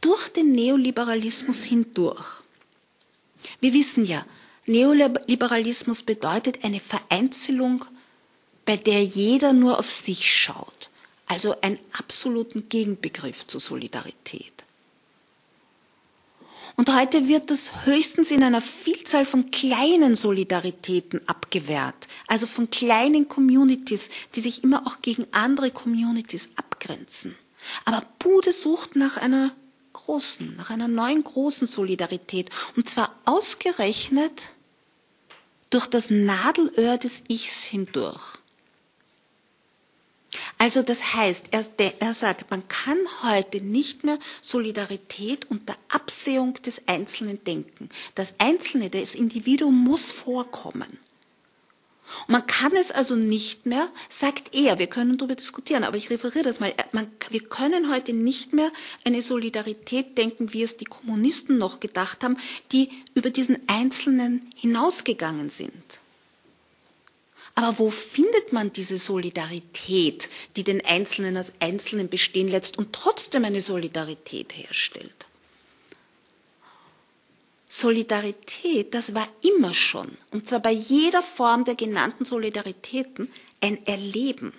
Durch 0.00 0.28
den 0.28 0.52
Neoliberalismus 0.52 1.64
hindurch. 1.64 2.42
Wir 3.60 3.72
wissen 3.72 4.04
ja, 4.04 4.24
Neoliberalismus 4.66 6.02
bedeutet 6.02 6.64
eine 6.64 6.80
Vereinzelung, 6.80 7.84
bei 8.64 8.76
der 8.76 9.02
jeder 9.04 9.52
nur 9.52 9.78
auf 9.78 9.90
sich 9.90 10.30
schaut, 10.30 10.90
also 11.26 11.60
einen 11.60 11.78
absoluten 11.92 12.68
Gegenbegriff 12.68 13.46
zur 13.46 13.60
Solidarität. 13.60 14.52
Und 16.76 16.92
heute 16.92 17.28
wird 17.28 17.50
das 17.50 17.84
höchstens 17.84 18.32
in 18.32 18.42
einer 18.42 18.60
Vielzahl 18.60 19.24
von 19.24 19.50
kleinen 19.52 20.16
Solidaritäten 20.16 21.20
abgewehrt, 21.28 22.08
also 22.26 22.46
von 22.46 22.68
kleinen 22.68 23.28
Communities, 23.28 24.10
die 24.34 24.40
sich 24.40 24.64
immer 24.64 24.86
auch 24.86 25.00
gegen 25.00 25.26
andere 25.30 25.70
Communities 25.70 26.50
abgrenzen. 26.56 27.36
Aber 27.84 28.04
Bude 28.18 28.52
sucht 28.52 28.96
nach 28.96 29.18
einer 29.18 29.54
großen, 29.92 30.56
nach 30.56 30.70
einer 30.70 30.88
neuen 30.88 31.22
großen 31.22 31.68
Solidarität, 31.68 32.50
und 32.76 32.88
zwar 32.88 33.14
ausgerechnet 33.24 34.50
durch 35.74 35.88
das 35.88 36.08
Nadelöhr 36.08 36.98
des 36.98 37.24
Ichs 37.26 37.64
hindurch. 37.64 38.38
Also 40.58 40.82
das 40.82 41.14
heißt, 41.14 41.46
er, 41.50 41.64
er, 42.00 42.14
sagt, 42.14 42.50
man 42.50 42.66
kann 42.68 42.98
heute 43.22 43.60
nicht 43.60 44.04
mehr 44.04 44.18
Solidarität 44.40 45.50
unter 45.50 45.74
Absehung 45.88 46.54
des 46.54 46.86
Einzelnen 46.86 47.42
denken. 47.44 47.88
Das 48.14 48.34
Einzelne, 48.38 48.88
das 48.88 49.14
Individuum 49.16 49.76
muss 49.76 50.10
vorkommen. 50.12 50.98
Und 52.26 52.32
man 52.32 52.46
kann 52.46 52.72
es 52.76 52.90
also 52.90 53.16
nicht 53.16 53.66
mehr, 53.66 53.88
sagt 54.08 54.54
er, 54.54 54.78
wir 54.78 54.86
können 54.86 55.18
darüber 55.18 55.34
diskutieren, 55.34 55.84
aber 55.84 55.96
ich 55.96 56.10
referiere 56.10 56.44
das 56.44 56.60
mal, 56.60 56.74
man, 56.92 57.10
wir 57.30 57.40
können 57.40 57.92
heute 57.92 58.12
nicht 58.12 58.52
mehr 58.52 58.70
eine 59.04 59.22
Solidarität 59.22 60.16
denken, 60.18 60.52
wie 60.52 60.62
es 60.62 60.76
die 60.76 60.84
Kommunisten 60.84 61.58
noch 61.58 61.80
gedacht 61.80 62.22
haben, 62.22 62.36
die 62.72 62.90
über 63.14 63.30
diesen 63.30 63.58
Einzelnen 63.68 64.50
hinausgegangen 64.54 65.50
sind. 65.50 66.00
Aber 67.54 67.78
wo 67.78 67.90
findet 67.90 68.52
man 68.52 68.72
diese 68.72 68.98
Solidarität, 68.98 70.28
die 70.56 70.64
den 70.64 70.84
Einzelnen 70.84 71.36
als 71.36 71.52
Einzelnen 71.60 72.08
bestehen 72.08 72.48
lässt 72.48 72.78
und 72.78 72.92
trotzdem 72.92 73.44
eine 73.44 73.60
Solidarität 73.60 74.52
herstellt? 74.56 75.26
Solidarität, 77.76 78.94
das 78.94 79.16
war 79.16 79.28
immer 79.42 79.74
schon, 79.74 80.16
und 80.30 80.46
zwar 80.46 80.60
bei 80.60 80.70
jeder 80.70 81.22
Form 81.22 81.64
der 81.64 81.74
genannten 81.74 82.24
Solidaritäten, 82.24 83.32
ein 83.60 83.84
Erleben. 83.84 84.52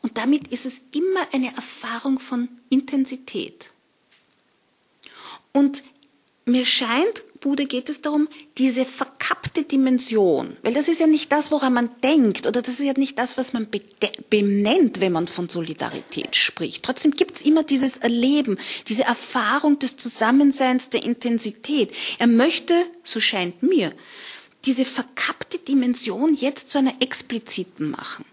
Und 0.00 0.16
damit 0.16 0.48
ist 0.48 0.64
es 0.64 0.80
immer 0.92 1.20
eine 1.34 1.54
Erfahrung 1.54 2.18
von 2.18 2.48
Intensität. 2.70 3.72
Und 5.52 5.84
mir 6.46 6.64
scheint, 6.64 7.22
Bude 7.40 7.66
geht 7.66 7.88
es 7.88 8.00
darum, 8.00 8.28
diese 8.56 8.84
verkappte 8.84 9.62
Dimension, 9.62 10.56
weil 10.62 10.74
das 10.74 10.88
ist 10.88 11.00
ja 11.00 11.06
nicht 11.06 11.30
das, 11.30 11.50
woran 11.50 11.72
man 11.72 11.90
denkt, 12.02 12.46
oder 12.46 12.62
das 12.62 12.80
ist 12.80 12.86
ja 12.86 12.94
nicht 12.96 13.18
das, 13.18 13.36
was 13.36 13.52
man 13.52 13.68
benennt, 14.30 15.00
wenn 15.00 15.12
man 15.12 15.28
von 15.28 15.48
Solidarität 15.48 16.34
spricht. 16.34 16.82
Trotzdem 16.82 17.12
gibt's 17.12 17.42
immer 17.42 17.62
dieses 17.62 17.98
Erleben, 17.98 18.58
diese 18.88 19.04
Erfahrung 19.04 19.78
des 19.78 19.96
Zusammenseins, 19.96 20.90
der 20.90 21.04
Intensität. 21.04 21.92
Er 22.18 22.26
möchte, 22.26 22.74
so 23.04 23.20
scheint 23.20 23.62
mir, 23.62 23.92
diese 24.64 24.84
verkappte 24.84 25.58
Dimension 25.58 26.34
jetzt 26.34 26.70
zu 26.70 26.78
einer 26.78 26.94
expliziten 27.00 27.90
machen. 27.90 28.24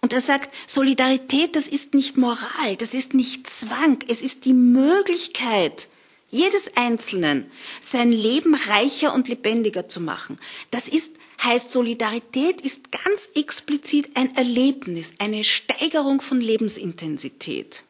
Und 0.00 0.14
er 0.14 0.22
sagt, 0.22 0.54
Solidarität, 0.66 1.56
das 1.56 1.68
ist 1.68 1.92
nicht 1.92 2.16
Moral, 2.16 2.76
das 2.78 2.94
ist 2.94 3.12
nicht 3.12 3.46
Zwang, 3.46 3.98
es 4.08 4.22
ist 4.22 4.46
die 4.46 4.54
Möglichkeit, 4.54 5.89
jedes 6.30 6.76
Einzelnen, 6.76 7.50
sein 7.80 8.12
Leben 8.12 8.54
reicher 8.54 9.14
und 9.14 9.28
lebendiger 9.28 9.88
zu 9.88 10.00
machen. 10.00 10.38
Das 10.70 10.88
ist, 10.88 11.16
heißt 11.42 11.72
Solidarität 11.72 12.60
ist 12.60 12.92
ganz 12.92 13.30
explizit 13.34 14.10
ein 14.14 14.34
Erlebnis, 14.36 15.14
eine 15.18 15.44
Steigerung 15.44 16.20
von 16.20 16.40
Lebensintensität. 16.40 17.84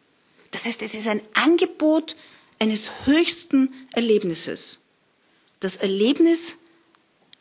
Das 0.51 0.65
heißt, 0.65 0.83
es 0.83 0.95
ist 0.95 1.07
ein 1.07 1.21
Angebot 1.35 2.17
eines 2.59 2.91
höchsten 3.05 3.73
Erlebnisses. 3.93 4.79
Das 5.61 5.77
Erlebnis 5.77 6.57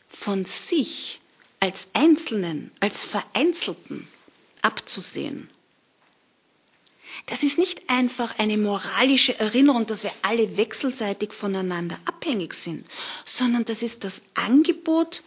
von 0.08 0.44
sich 0.44 1.20
als 1.60 1.88
Einzelnen, 1.94 2.70
als 2.80 3.04
Vereinzelten 3.04 4.06
abzusehen 4.62 5.48
das 7.30 7.44
ist 7.44 7.58
nicht 7.58 7.88
einfach 7.88 8.40
eine 8.40 8.58
moralische 8.58 9.38
Erinnerung, 9.38 9.86
dass 9.86 10.02
wir 10.02 10.10
alle 10.22 10.56
wechselseitig 10.56 11.32
voneinander 11.32 11.96
abhängig 12.04 12.54
sind, 12.54 12.84
sondern 13.24 13.64
das 13.64 13.82
ist 13.84 14.02
das 14.02 14.22
Angebot 14.34 15.22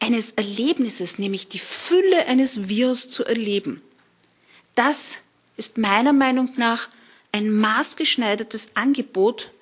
eines 0.00 0.32
Erlebnisses, 0.32 1.18
nämlich 1.18 1.48
die 1.48 1.60
Fülle 1.60 2.26
eines 2.26 2.68
Wirs 2.68 3.08
zu 3.08 3.24
erleben. 3.24 3.80
Das 4.74 5.18
ist 5.56 5.78
meiner 5.78 6.12
Meinung 6.12 6.52
nach 6.56 6.88
ein 7.30 7.52
maßgeschneidertes 7.52 8.70
Angebot 8.74 9.52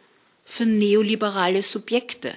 für 0.47 0.65
neoliberale 0.65 1.63
Subjekte. 1.63 2.35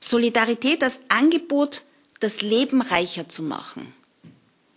Solidarität 0.00 0.82
als 0.82 1.00
Angebot, 1.08 1.82
das 2.18 2.40
Leben 2.40 2.82
reicher 2.82 3.28
zu 3.28 3.44
machen. 3.44 3.94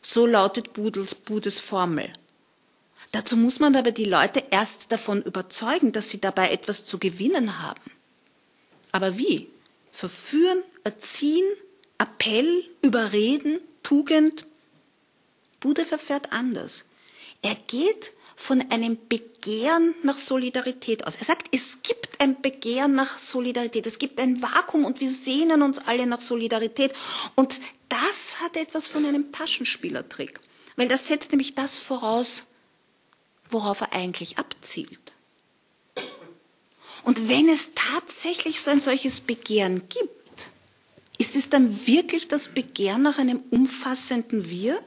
So 0.01 0.25
lautet 0.25 0.73
Budels, 0.73 1.15
Budes 1.15 1.59
Formel. 1.59 2.11
Dazu 3.11 3.35
muss 3.35 3.59
man 3.59 3.75
aber 3.75 3.91
die 3.91 4.05
Leute 4.05 4.43
erst 4.51 4.91
davon 4.91 5.21
überzeugen, 5.21 5.91
dass 5.91 6.09
sie 6.09 6.21
dabei 6.21 6.51
etwas 6.51 6.85
zu 6.85 6.97
gewinnen 6.97 7.59
haben. 7.61 7.91
Aber 8.91 9.17
wie? 9.17 9.49
Verführen, 9.91 10.63
erziehen, 10.83 11.45
Appell, 11.97 12.65
überreden, 12.81 13.59
Tugend? 13.83 14.45
Bude 15.59 15.85
verfährt 15.85 16.31
anders. 16.31 16.85
Er 17.41 17.55
geht 17.55 18.13
von 18.41 18.59
einem 18.71 18.97
Begehren 19.07 19.93
nach 20.01 20.17
Solidarität 20.17 21.05
aus. 21.05 21.15
Er 21.15 21.25
sagt, 21.25 21.47
es 21.51 21.83
gibt 21.83 22.19
ein 22.19 22.41
Begehren 22.41 22.93
nach 22.95 23.19
Solidarität, 23.19 23.85
es 23.85 23.99
gibt 23.99 24.19
ein 24.19 24.41
Vakuum 24.41 24.83
und 24.83 24.99
wir 24.99 25.11
sehnen 25.11 25.61
uns 25.61 25.77
alle 25.77 26.07
nach 26.07 26.21
Solidarität. 26.21 26.91
Und 27.35 27.61
das 27.89 28.41
hat 28.41 28.57
etwas 28.57 28.87
von 28.87 29.05
einem 29.05 29.31
Taschenspielertrick, 29.31 30.39
weil 30.75 30.87
das 30.87 31.07
setzt 31.07 31.31
nämlich 31.31 31.53
das 31.53 31.77
voraus, 31.77 32.45
worauf 33.51 33.81
er 33.81 33.93
eigentlich 33.93 34.39
abzielt. 34.39 35.13
Und 37.03 37.29
wenn 37.29 37.47
es 37.47 37.71
tatsächlich 37.75 38.61
so 38.61 38.71
ein 38.71 38.81
solches 38.81 39.21
Begehren 39.21 39.87
gibt, 39.87 40.49
ist 41.19 41.35
es 41.35 41.49
dann 41.49 41.85
wirklich 41.85 42.27
das 42.27 42.47
Begehren 42.47 43.03
nach 43.03 43.19
einem 43.19 43.43
umfassenden 43.51 44.49
Wir? 44.49 44.83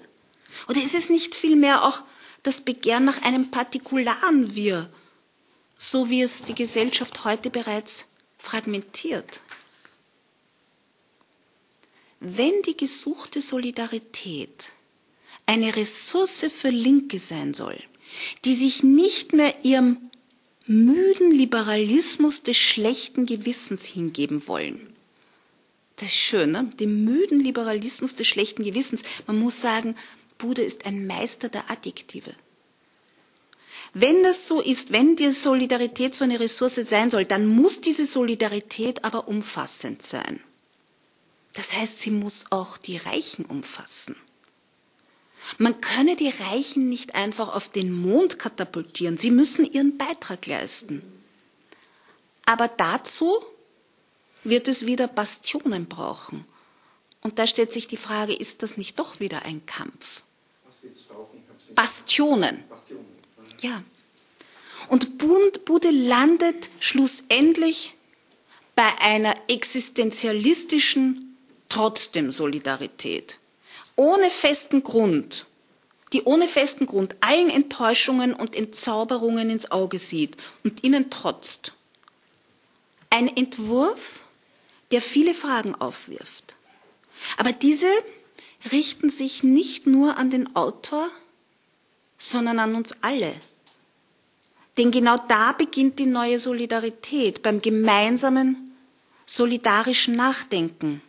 Oder 0.68 0.82
ist 0.82 0.94
es 0.96 1.09
nicht 1.09 1.36
vielmehr 1.36 1.84
auch 1.84 2.02
das 2.45 2.61
Begehren 2.61 3.05
nach 3.05 3.22
einem 3.22 3.51
partikularen 3.51 4.55
Wir, 4.55 4.88
so 5.76 6.09
wie 6.09 6.22
es 6.22 6.42
die 6.42 6.55
Gesellschaft 6.55 7.24
heute 7.24 7.51
bereits 7.51 8.07
fragmentiert? 8.38 9.42
Wenn 12.20 12.62
die 12.62 12.76
gesuchte 12.76 13.40
Solidarität 13.42 14.70
eine 15.47 15.74
Ressource 15.76 16.47
für 16.49 16.70
Linke 16.70 17.18
sein 17.18 17.53
soll, 17.53 17.78
die 18.45 18.55
sich 18.55 18.82
nicht 18.82 19.32
mehr 19.32 19.55
ihrem 19.64 20.11
müden 20.66 21.30
Liberalismus 21.30 22.42
des 22.42 22.57
schlechten 22.57 23.26
Gewissens 23.26 23.84
hingeben 23.84 24.47
wollen. 24.49 24.95
Das 25.97 26.09
ist 26.09 26.16
schön, 26.16 26.53
ne? 26.53 26.70
dem 26.80 27.05
müden 27.05 27.40
Liberalismus 27.40 28.14
des 28.14 28.26
schlechten 28.26 28.64
Gewissens. 28.64 29.03
Man 29.26 29.38
muss 29.38 29.61
sagen, 29.61 29.95
Bude 30.45 30.62
ist 30.62 30.84
ein 30.84 31.07
Meister 31.07 31.49
der 31.49 31.70
Adjektive. 31.70 32.34
Wenn 33.95 34.22
das 34.22 34.47
so 34.47 34.61
ist, 34.61 34.92
wenn 34.92 35.16
die 35.16 35.30
Solidarität 35.30 36.14
so 36.14 36.24
eine 36.24 36.38
Ressource 36.38 36.74
sein 36.74 37.11
soll, 37.11 37.24
dann 37.24 37.47
muss 37.47 37.80
diese 37.80 38.05
Solidarität 38.05 39.05
aber 39.05 39.26
umfassend 39.26 40.03
sein. 40.03 40.40
Das 41.55 41.72
heißt, 41.72 41.99
sie 41.99 42.11
muss 42.11 42.45
auch 42.51 42.76
die 42.76 42.99
Reichen 42.99 43.47
umfassen. 43.47 44.16
Man 45.57 45.80
könne 45.80 46.14
die 46.14 46.34
Reichen 46.51 46.90
nicht 46.90 47.14
einfach 47.14 47.55
auf 47.55 47.70
den 47.70 47.90
Mond 47.90 48.38
katapultieren. 48.38 49.16
Sie 49.16 49.30
müssen 49.30 49.64
ihren 49.64 49.97
Beitrag 49.97 50.45
leisten. 50.45 51.01
Aber 52.45 52.68
dazu 52.68 53.42
wird 54.42 54.68
es 54.68 54.84
wieder 54.84 55.09
Bastionen 55.09 55.86
brauchen. 55.86 56.45
Und 57.22 57.38
da 57.38 57.47
stellt 57.47 57.72
sich 57.72 57.88
die 57.88 57.97
Frage, 57.97 58.34
ist 58.34 58.62
das 58.62 58.76
nicht 58.76 58.99
doch 58.99 59.20
wieder 59.20 59.47
ein 59.47 59.64
Kampf? 59.64 60.23
Bastionen. 61.74 62.62
Ja. 63.60 63.82
Und 64.88 65.18
Bude 65.18 65.90
landet 65.90 66.70
schlussendlich 66.78 67.94
bei 68.74 68.88
einer 69.00 69.34
existenzialistischen 69.48 71.36
trotzdem 71.68 72.30
Solidarität 72.30 73.38
ohne 73.96 74.30
festen 74.30 74.82
Grund, 74.82 75.46
die 76.12 76.22
ohne 76.22 76.48
festen 76.48 76.86
Grund 76.86 77.16
allen 77.20 77.50
Enttäuschungen 77.50 78.34
und 78.34 78.54
Entzauberungen 78.54 79.50
ins 79.50 79.70
Auge 79.70 79.98
sieht 79.98 80.36
und 80.62 80.84
ihnen 80.84 81.10
trotzt. 81.10 81.72
Ein 83.10 83.28
Entwurf, 83.28 84.20
der 84.90 85.00
viele 85.00 85.34
Fragen 85.34 85.74
aufwirft. 85.74 86.56
Aber 87.36 87.52
diese 87.52 87.88
richten 88.72 89.10
sich 89.10 89.42
nicht 89.42 89.86
nur 89.86 90.16
an 90.18 90.30
den 90.30 90.54
Autor, 90.56 91.08
sondern 92.16 92.58
an 92.58 92.74
uns 92.74 92.94
alle. 93.00 93.34
Denn 94.76 94.90
genau 94.90 95.16
da 95.28 95.52
beginnt 95.52 95.98
die 95.98 96.06
neue 96.06 96.38
Solidarität, 96.38 97.42
beim 97.42 97.60
gemeinsamen 97.60 98.76
solidarischen 99.26 100.16
Nachdenken. 100.16 101.00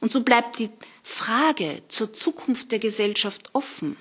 Und 0.00 0.12
so 0.12 0.22
bleibt 0.22 0.58
die 0.58 0.70
Frage 1.02 1.82
zur 1.88 2.12
Zukunft 2.12 2.72
der 2.72 2.78
Gesellschaft 2.78 3.50
offen. 3.52 3.96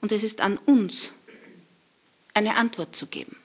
Und 0.00 0.12
es 0.12 0.22
ist 0.22 0.40
an 0.40 0.58
uns, 0.58 1.12
eine 2.34 2.56
Antwort 2.56 2.94
zu 2.94 3.06
geben. 3.06 3.36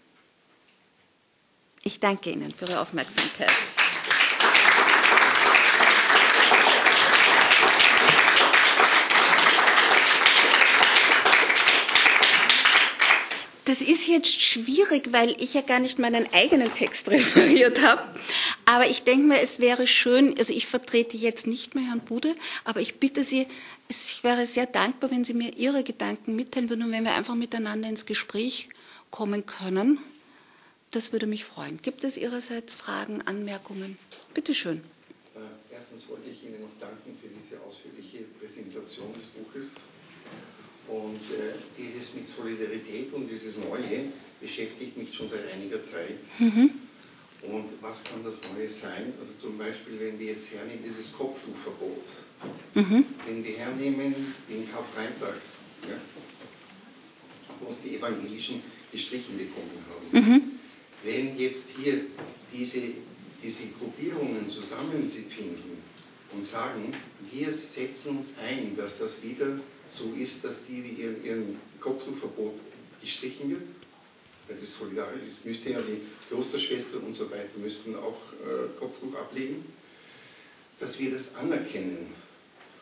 Ich 1.84 2.00
danke 2.00 2.32
Ihnen 2.32 2.54
für 2.54 2.66
Ihre 2.66 2.82
Aufmerksamkeit. 2.82 3.52
Das 13.70 13.82
ist 13.82 14.08
jetzt 14.08 14.42
schwierig, 14.42 15.14
weil 15.14 15.40
ich 15.40 15.54
ja 15.54 15.62
gar 15.62 15.80
nicht 15.80 16.00
meinen 16.00 16.26
eigenen 16.34 16.74
Text 16.74 17.08
referiert 17.12 17.84
habe. 17.84 18.02
Aber 18.66 18.88
ich 18.88 19.04
denke 19.04 19.28
mir, 19.28 19.40
es 19.42 19.60
wäre 19.60 19.86
schön, 19.86 20.36
also 20.40 20.52
ich 20.52 20.66
vertrete 20.66 21.16
jetzt 21.16 21.46
nicht 21.46 21.76
mehr 21.76 21.86
Herrn 21.86 22.00
Bude, 22.00 22.34
aber 22.64 22.82
ich 22.82 22.96
bitte 22.96 23.24
Sie, 23.24 23.46
ich 23.88 24.24
wäre 24.24 24.48
sehr 24.48 24.66
dankbar, 24.66 25.12
wenn 25.12 25.24
Sie 25.24 25.36
mir 25.36 25.56
Ihre 25.56 25.84
Gedanken 25.84 26.36
mitteilen 26.36 26.72
würden 26.72 26.86
und 26.86 26.92
wenn 26.92 27.04
wir 27.04 27.14
einfach 27.14 27.36
miteinander 27.36 27.88
ins 27.88 28.08
Gespräch 28.08 28.70
kommen 29.12 29.46
können. 29.46 30.00
Das 30.90 31.12
würde 31.12 31.28
mich 31.28 31.46
freuen. 31.46 31.80
Gibt 31.80 32.04
es 32.04 32.18
Ihrerseits 32.18 32.74
Fragen, 32.74 33.22
Anmerkungen? 33.22 34.00
Bitte 34.34 34.56
schön. 34.56 34.78
Äh, 35.36 35.76
erstens 35.76 36.10
wollte 36.10 36.28
ich 36.28 36.44
Ihnen 36.44 36.60
noch 36.62 36.76
danken 36.80 37.16
für 37.22 37.28
diese 37.28 37.62
ausführliche 37.62 38.24
Präsentation 38.40 39.14
des 39.14 39.26
Buches. 39.26 39.74
Und 40.90 41.22
äh, 41.38 41.54
dieses 41.78 42.16
mit 42.16 42.28
Solidarität 42.28 43.14
und 43.14 43.30
dieses 43.30 43.60
Neue 43.60 44.06
beschäftigt 44.42 44.98
mich 44.98 45.14
schon 45.14 45.30
seit 45.30 45.52
einiger 45.54 45.80
Zeit. 45.82 46.18
Mhm. 46.40 46.72
Und 47.44 47.70
was 47.82 48.04
kann 48.04 48.24
das 48.24 48.40
Neue 48.52 48.68
sein? 48.68 49.14
Also 49.20 49.34
zum 49.40 49.58
Beispiel, 49.58 50.00
wenn 50.00 50.20
wir 50.20 50.28
jetzt 50.28 50.52
hernehmen, 50.52 50.84
dieses 50.84 51.14
Kopftuchverbot. 51.14 52.06
Mhm. 52.74 53.06
Wenn 53.26 53.44
wir 53.44 53.56
hernehmen 53.56 54.14
den 54.50 54.70
Karfreitag, 54.72 55.36
ja, 55.88 55.96
wo 57.60 57.76
die 57.84 57.96
Evangelischen 57.96 58.62
gestrichen 58.92 59.38
bekommen 59.38 59.86
haben. 59.90 60.34
Mhm. 60.34 60.42
Wenn 61.04 61.38
jetzt 61.38 61.70
hier 61.78 62.02
diese, 62.52 62.82
diese 63.42 63.68
Gruppierungen 63.80 64.48
zusammenfinden 64.48 65.84
und 66.34 66.44
sagen, 66.44 66.92
wir 67.32 67.52
setzen 67.54 68.18
uns 68.18 68.34
ein, 68.44 68.76
dass 68.76 69.00
das 69.00 69.24
wieder 69.24 69.60
so 69.90 70.14
ist, 70.18 70.44
dass 70.44 70.66
die, 70.66 70.82
die 70.82 71.02
ihren, 71.02 71.24
ihren 71.24 71.58
Kopftuchverbot 71.80 72.54
gestrichen 73.02 73.50
wird. 73.50 73.62
Das 74.48 74.62
ist 74.62 74.78
solidarisch. 74.78 75.22
Es 75.28 75.46
müsste 75.46 75.72
ja 75.72 75.80
die 75.82 76.02
Klosterschwestern 76.28 77.02
und 77.02 77.14
so 77.14 77.30
weiter 77.30 77.58
müssten 77.58 77.96
auch 77.96 78.34
äh, 78.34 78.80
Kopftuch 78.80 79.16
ablegen. 79.16 79.64
Dass 80.80 81.00
wir 81.00 81.12
das 81.12 81.36
anerkennen. 81.36 82.08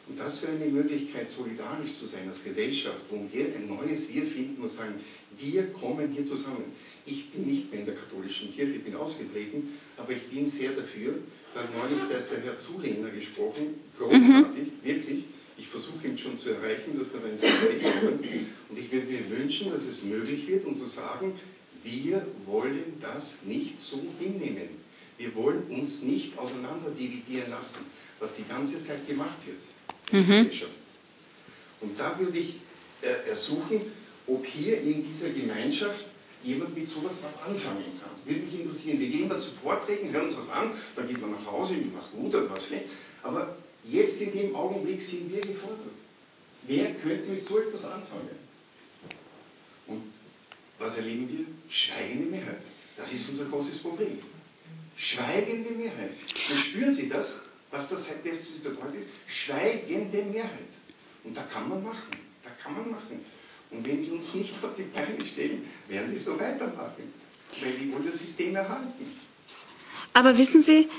Und 0.07 0.17
das 0.17 0.43
wäre 0.43 0.53
eine 0.53 0.67
Möglichkeit, 0.67 1.29
solidarisch 1.29 1.93
zu 1.93 2.05
sein 2.05 2.27
als 2.27 2.43
Gesellschaft, 2.43 3.01
wo 3.09 3.27
wir 3.31 3.45
ein 3.47 3.67
neues 3.67 4.07
Wir 4.07 4.25
finden 4.25 4.61
und 4.61 4.69
sagen, 4.69 4.93
wir 5.37 5.67
kommen 5.73 6.11
hier 6.11 6.25
zusammen. 6.25 6.63
Ich 7.05 7.31
bin 7.31 7.45
nicht 7.45 7.71
mehr 7.71 7.81
in 7.81 7.85
der 7.85 7.95
katholischen 7.95 8.53
Kirche, 8.53 8.75
ich 8.75 8.83
bin 8.83 8.95
ausgetreten, 8.95 9.77
aber 9.97 10.13
ich 10.13 10.23
bin 10.29 10.47
sehr 10.47 10.71
dafür, 10.71 11.15
weil 11.53 11.65
neulich 11.77 11.99
da 12.09 12.17
ist 12.17 12.31
der 12.31 12.41
Herr 12.41 12.57
Zulehner 12.57 13.09
gesprochen, 13.09 13.75
großartig, 13.97 14.23
mhm. 14.23 14.71
wirklich, 14.83 15.23
ich 15.57 15.67
versuche 15.67 16.07
ihn 16.07 16.17
schon 16.17 16.37
zu 16.37 16.51
erreichen, 16.51 16.97
dass 16.97 17.11
wir 17.11 17.19
da 17.19 17.27
ins 17.27 17.41
Gespräch 17.41 17.81
kommen. 17.81 18.19
Und 18.69 18.79
ich 18.79 18.91
würde 18.91 19.07
mir 19.07 19.29
wünschen, 19.29 19.71
dass 19.71 19.83
es 19.83 20.03
möglich 20.03 20.47
wird, 20.47 20.65
und 20.65 20.77
zu 20.77 20.85
sagen, 20.85 21.33
wir 21.83 22.25
wollen 22.45 22.93
das 23.01 23.39
nicht 23.45 23.79
so 23.79 24.05
hinnehmen. 24.19 24.69
Wir 25.17 25.33
wollen 25.35 25.63
uns 25.69 26.01
nicht 26.01 26.37
auseinander 26.37 26.91
dividieren 26.91 27.49
lassen, 27.49 27.79
was 28.19 28.35
die 28.35 28.45
ganze 28.47 28.81
Zeit 28.81 29.07
gemacht 29.07 29.37
wird 29.45 29.57
in 30.11 30.27
der 30.27 30.37
mhm. 30.37 30.43
Gesellschaft. 30.43 30.77
Und 31.81 31.99
da 31.99 32.17
würde 32.19 32.37
ich 32.37 32.55
äh, 33.01 33.29
ersuchen, 33.29 33.81
ob 34.27 34.45
hier 34.45 34.81
in 34.81 35.05
dieser 35.07 35.29
Gemeinschaft 35.29 36.05
jemand 36.43 36.75
mit 36.77 36.87
sowas 36.87 37.21
was 37.23 37.49
anfangen 37.49 37.83
kann. 37.99 38.11
Würde 38.25 38.41
mich 38.41 38.59
interessieren. 38.59 38.99
Wir 38.99 39.09
gehen 39.09 39.29
da 39.29 39.39
zu 39.39 39.51
Vorträgen, 39.51 40.11
hören 40.11 40.27
uns 40.27 40.37
was 40.37 40.49
an, 40.49 40.71
dann 40.95 41.07
geht 41.07 41.19
man 41.19 41.31
nach 41.31 41.51
Hause, 41.51 41.75
was 41.95 42.11
gut 42.11 42.33
oder 42.35 42.49
was 42.49 42.65
schlecht. 42.65 42.85
Aber 43.23 43.55
Jetzt 43.89 44.21
in 44.21 44.31
dem 44.33 44.55
Augenblick 44.55 45.01
sind 45.01 45.31
wir 45.31 45.41
gefordert. 45.41 45.95
Wer 46.63 46.93
könnte 46.95 47.29
mit 47.29 47.43
so 47.43 47.59
etwas 47.59 47.85
anfangen? 47.85 48.37
Und 49.87 50.03
was 50.77 50.97
erleben 50.97 51.29
wir? 51.29 51.45
Schweigende 51.71 52.25
Mehrheit. 52.25 52.61
Das 52.97 53.13
ist 53.13 53.29
unser 53.29 53.45
großes 53.45 53.79
Problem. 53.79 54.19
Schweigende 54.95 55.71
Mehrheit. 55.71 56.11
Und 56.49 56.57
spüren 56.57 56.93
Sie 56.93 57.07
das, 57.07 57.41
was 57.71 57.89
das 57.89 58.09
heißt, 58.09 58.63
bedeutet? 58.63 59.07
Schweigende 59.25 60.23
Mehrheit. 60.23 60.73
Und 61.23 61.37
da 61.37 61.43
kann 61.43 61.69
man 61.69 61.83
machen. 61.83 62.09
Da 62.43 62.49
kann 62.61 62.73
man 62.73 62.91
machen. 62.91 63.23
Und 63.69 63.85
wenn 63.85 64.01
wir 64.05 64.13
uns 64.13 64.33
nicht 64.33 64.61
auf 64.63 64.75
die 64.75 64.83
Beine 64.83 65.19
stellen, 65.25 65.65
werden 65.87 66.11
wir 66.11 66.19
so 66.19 66.39
weitermachen. 66.39 67.13
Weil 67.61 67.79
wir 67.79 67.93
wollen 67.93 68.05
das 68.05 68.19
System 68.19 68.55
erhalten. 68.55 69.17
Aber 70.13 70.37
wissen 70.37 70.63
Sie, 70.63 70.89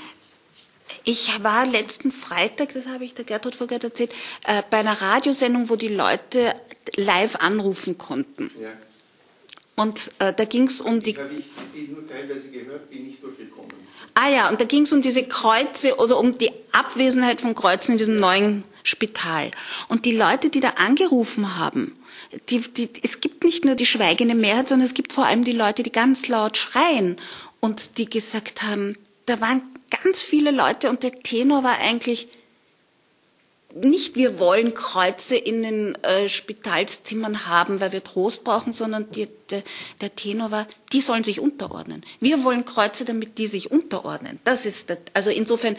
ich 1.09 1.43
war 1.43 1.65
letzten 1.65 2.11
Freitag, 2.11 2.73
das 2.73 2.85
habe 2.85 3.03
ich 3.03 3.15
der 3.15 3.25
Gertrud 3.25 3.55
Vogert 3.55 3.83
erzählt, 3.83 4.11
äh, 4.45 4.61
bei 4.69 4.77
einer 4.77 5.01
Radiosendung, 5.01 5.69
wo 5.69 5.75
die 5.75 5.87
Leute 5.87 6.53
live 6.95 7.35
anrufen 7.37 7.97
konnten. 7.97 8.51
Ja. 8.61 8.69
Und 9.75 10.11
äh, 10.19 10.33
da 10.33 10.45
ging 10.45 10.67
es 10.67 10.81
um 10.81 10.99
die. 10.99 11.13
Da 11.13 11.23
habe 11.23 11.33
ich 11.33 11.45
bin 11.73 11.93
nur 11.93 12.07
teilweise 12.07 12.49
gehört, 12.49 12.89
bin 12.89 13.07
nicht 13.07 13.23
durchgekommen. 13.23 13.71
Ah 14.13 14.29
ja, 14.29 14.49
und 14.49 14.59
da 14.59 14.65
ging 14.65 14.83
es 14.83 14.93
um 14.93 15.01
diese 15.01 15.23
Kreuze 15.23 15.95
oder 15.95 16.19
um 16.19 16.37
die 16.37 16.51
Abwesenheit 16.73 17.41
von 17.41 17.55
Kreuzen 17.55 17.93
in 17.93 17.97
diesem 17.97 18.17
neuen 18.17 18.63
Spital. 18.83 19.51
Und 19.87 20.05
die 20.05 20.15
Leute, 20.15 20.49
die 20.49 20.59
da 20.59 20.71
angerufen 20.71 21.57
haben, 21.57 21.97
die, 22.49 22.59
die, 22.59 22.89
es 23.01 23.21
gibt 23.21 23.43
nicht 23.43 23.65
nur 23.65 23.75
die 23.75 23.85
schweigende 23.85 24.35
Mehrheit, 24.35 24.69
sondern 24.69 24.85
es 24.85 24.93
gibt 24.93 25.13
vor 25.13 25.25
allem 25.25 25.43
die 25.43 25.53
Leute, 25.53 25.81
die 25.81 25.91
ganz 25.91 26.27
laut 26.27 26.57
schreien 26.57 27.15
und 27.61 27.97
die 27.97 28.09
gesagt 28.09 28.63
haben, 28.63 28.97
da 29.25 29.39
waren 29.41 29.61
ganz 29.89 30.21
viele 30.21 30.51
Leute 30.51 30.89
und 30.89 31.03
der 31.03 31.11
Tenor 31.11 31.63
war 31.63 31.79
eigentlich 31.79 32.27
nicht, 33.75 34.15
wir 34.15 34.39
wollen 34.39 34.73
Kreuze 34.73 35.35
in 35.35 35.61
den 35.61 35.95
äh, 36.03 36.27
Spitalszimmern 36.27 37.45
haben, 37.45 37.79
weil 37.79 37.91
wir 37.91 38.03
Trost 38.03 38.43
brauchen, 38.43 38.73
sondern 38.73 39.11
die, 39.11 39.27
der, 39.51 39.61
der 40.01 40.15
Tenor 40.15 40.49
war, 40.49 40.67
die 40.91 41.01
sollen 41.01 41.23
sich 41.23 41.39
unterordnen. 41.39 42.03
Wir 42.19 42.43
wollen 42.43 42.65
Kreuze, 42.65 43.05
damit 43.05 43.37
die 43.37 43.47
sich 43.47 43.69
unterordnen. 43.69 44.39
Das 44.43 44.65
ist, 44.65 44.89
das, 44.89 44.97
also 45.13 45.29
insofern, 45.29 45.75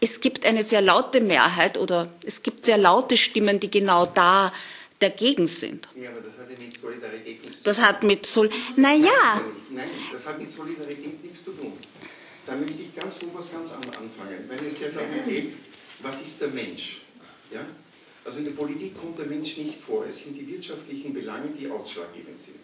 es 0.00 0.20
gibt 0.20 0.46
eine 0.46 0.64
sehr 0.64 0.82
laute 0.82 1.20
Mehrheit 1.20 1.78
oder 1.78 2.08
es 2.24 2.42
gibt 2.42 2.64
sehr 2.64 2.78
laute 2.78 3.16
Stimmen, 3.16 3.60
die 3.60 3.70
genau 3.70 4.06
da 4.06 4.52
dagegen 4.98 5.46
sind. 5.46 5.86
Ja, 5.94 6.10
aber 6.10 6.20
das 6.20 6.38
hat 6.38 6.50
ja 6.50 6.56
mit 6.58 6.80
Solidarität 6.80 7.44
nichts 7.44 7.58
zu 7.58 7.64
tun. 7.64 7.64
Das 7.64 7.80
hat 7.80 8.02
mit 8.02 8.26
Sol, 8.26 8.50
naja, 8.74 9.40
Nein, 9.70 9.90
das 10.12 10.26
hat 10.26 10.40
mit 10.40 10.50
Solidarität 10.50 11.22
nichts 11.22 11.44
zu 11.44 11.52
tun. 11.52 11.72
Da 12.48 12.56
möchte 12.56 12.80
ich 12.80 12.96
ganz 12.96 13.16
von 13.16 13.28
was 13.34 13.52
ganz 13.52 13.72
anderem 13.72 14.04
anfangen. 14.04 14.48
Wenn 14.48 14.64
es 14.64 14.80
ja 14.80 14.88
darum 14.88 15.10
geht, 15.28 15.52
was 16.00 16.22
ist 16.22 16.40
der 16.40 16.48
Mensch? 16.48 17.02
Ja? 17.52 17.60
Also 18.24 18.38
in 18.38 18.46
der 18.46 18.52
Politik 18.52 18.98
kommt 18.98 19.18
der 19.18 19.26
Mensch 19.26 19.58
nicht 19.58 19.78
vor. 19.78 20.06
Es 20.06 20.20
sind 20.20 20.34
die 20.34 20.48
wirtschaftlichen 20.48 21.12
Belange, 21.12 21.50
die 21.50 21.70
ausschlaggebend 21.70 22.38
sind. 22.40 22.56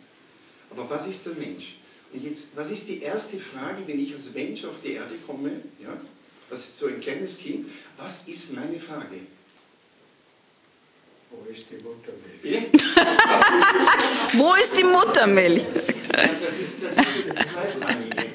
Aber 0.70 0.89
was 0.89 1.07
ist 1.07 1.26
der 1.26 1.35
Mensch? 1.35 1.76
Und 2.14 2.24
jetzt, 2.24 2.49
was 2.55 2.70
ist 2.70 2.89
die 2.89 3.03
erste 3.03 3.39
Frage, 3.39 3.82
wenn 3.87 4.01
ich 4.01 4.14
als 4.14 4.32
Mensch 4.32 4.64
auf 4.64 4.80
die 4.82 4.93
Erde 4.93 5.16
komme? 5.26 5.51
Ja? 5.82 5.95
Das 6.49 6.61
ist 6.61 6.78
so 6.78 6.87
ein 6.87 7.01
kleines 7.01 7.37
Kind. 7.37 7.68
Was 7.99 8.22
ist 8.26 8.55
meine 8.55 8.80
Frage? 8.80 9.20
Wo 11.30 11.51
ist 11.51 11.66
die 11.70 11.82
Muttermilch? 11.85 12.43
Ja? 12.43 12.61
wo 14.39 14.55
ist 14.55 14.78
die 14.78 14.85
Muttermilch? 14.85 15.66
Ja, 16.16 16.30
das 16.43 16.59
ist 16.59 16.82
das, 16.82 16.95
ist 16.95 17.26
das 17.28 17.49
zweitrangige. 17.49 18.14
Aber 18.16 18.34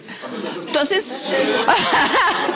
das, 0.73 0.91
ist, 0.91 1.27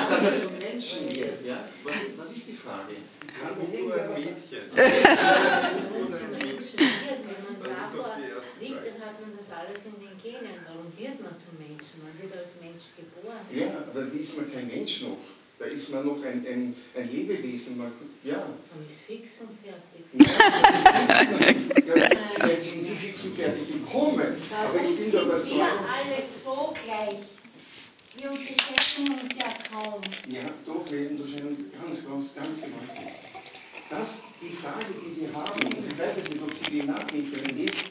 das 0.10 0.22
hat 0.24 0.38
zum 0.38 0.58
Menschen 0.60 1.10
wird. 1.16 1.46
Ja? 1.46 1.66
Was, 1.84 1.94
was 2.18 2.32
ist 2.32 2.48
die 2.48 2.54
Frage? 2.54 2.96
Kann 3.34 3.74
irgendwer 3.74 4.10
was 4.10 4.24
sagen? 4.24 4.36
funktioniert, 5.94 7.20
wenn 7.28 7.42
man 7.44 7.56
Sabor 7.60 8.18
liegt, 8.60 8.86
dann 8.88 9.00
hat 9.08 9.18
man 9.22 9.32
das 9.38 9.48
alles 9.52 9.86
in 9.86 9.96
den 10.00 10.16
Genen. 10.22 10.58
Warum 10.68 10.92
wird 10.98 11.22
man 11.22 11.36
zum 11.38 11.58
Menschen? 11.58 12.02
Man 12.04 12.14
wird 12.22 12.32
als 12.38 12.52
Mensch 12.62 12.86
geboren. 12.96 13.44
Ja, 13.52 13.68
aber 13.92 14.02
da 14.02 14.18
ist 14.18 14.38
man 14.38 14.52
kein 14.54 14.68
Mensch 14.68 15.02
noch. 15.02 15.18
Da 15.60 15.66
ist 15.66 15.90
man 15.92 16.06
noch 16.06 16.22
ein, 16.24 16.46
ein, 16.48 16.76
ein 16.96 17.12
Lebewesen. 17.12 17.78
Man, 17.78 17.92
ja. 18.24 18.38
Man 18.74 18.86
ist 18.88 19.02
fix 19.08 19.42
und 19.42 19.56
fertig. 19.62 20.04
ja, 22.40 22.48
jetzt 22.48 22.66
sind 22.72 22.82
Sie 22.84 22.96
fix 22.96 23.24
und 23.26 23.36
fertig 23.36 23.68
gekommen. 23.68 24.36
Aber 24.52 24.80
ich 24.80 24.88
bin 24.88 24.98
sind 24.98 25.14
der 25.14 25.22
wir 25.22 25.28
Überzeugung. 25.28 25.68
alle 25.68 26.24
so 26.44 26.74
gleich? 26.84 27.20
Wir 28.16 28.30
unterscheiden 28.30 29.20
uns 29.20 29.36
ja 29.36 29.54
kaum. 29.72 30.02
Ja, 30.30 30.44
doch, 30.66 30.86
wir 30.92 31.10
unterscheiden 31.10 31.72
ganz, 31.72 32.06
ganz, 32.06 32.36
ganz 32.36 32.58
gewaltig. 32.58 33.14
Das, 33.90 34.22
die 34.42 34.54
Frage, 34.54 34.86
die 34.94 35.22
wir 35.22 35.34
haben, 35.34 35.60
ich 35.68 36.00
weiß 36.00 36.18
jetzt 36.18 36.30
nicht, 36.30 36.42
ob 36.42 36.54
Sie 36.54 36.72
die 36.72 36.80
können, 36.82 37.66
ist, 37.66 37.86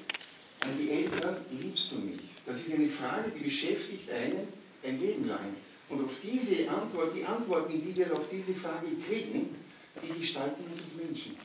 an 0.61 0.71
die 0.79 0.91
Eltern 0.91 1.37
liebst 1.61 1.93
du 1.93 1.99
mich? 1.99 2.21
Das 2.47 2.57
ist 2.57 2.73
eine 2.73 2.89
Frage, 2.89 3.31
die 3.31 3.45
beschäftigt 3.45 4.11
einen 4.11 4.49
ein 4.85 5.01
Leben 5.01 5.29
lang. 5.29 5.57
Und 5.89 6.05
auf 6.05 6.13
diese 6.23 6.69
Antwort, 6.69 7.15
die 7.17 7.25
Antworten, 7.25 7.73
die 7.73 7.97
wir 7.97 8.13
auf 8.13 8.25
diese 8.31 8.55
Frage 8.55 8.89
kriegen, 9.09 9.55
die 10.03 10.21
gestalten 10.21 10.65
uns 10.69 10.79
als 10.79 10.95
Menschen. 10.95 11.37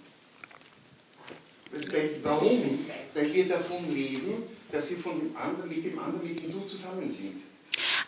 Warum? 2.23 2.80
Weil 3.13 3.34
wir 3.34 3.47
davon 3.47 3.93
leben, 3.93 4.43
dass 4.71 4.89
wir 4.89 4.97
von 4.97 5.19
dem 5.19 5.36
anderen, 5.36 5.69
mit 5.69 5.84
dem 5.84 5.99
anderen, 5.99 6.28
mit 6.28 6.41
dem 6.41 6.51
Du 6.51 6.61
zusammen 6.61 7.09
sind. 7.09 7.41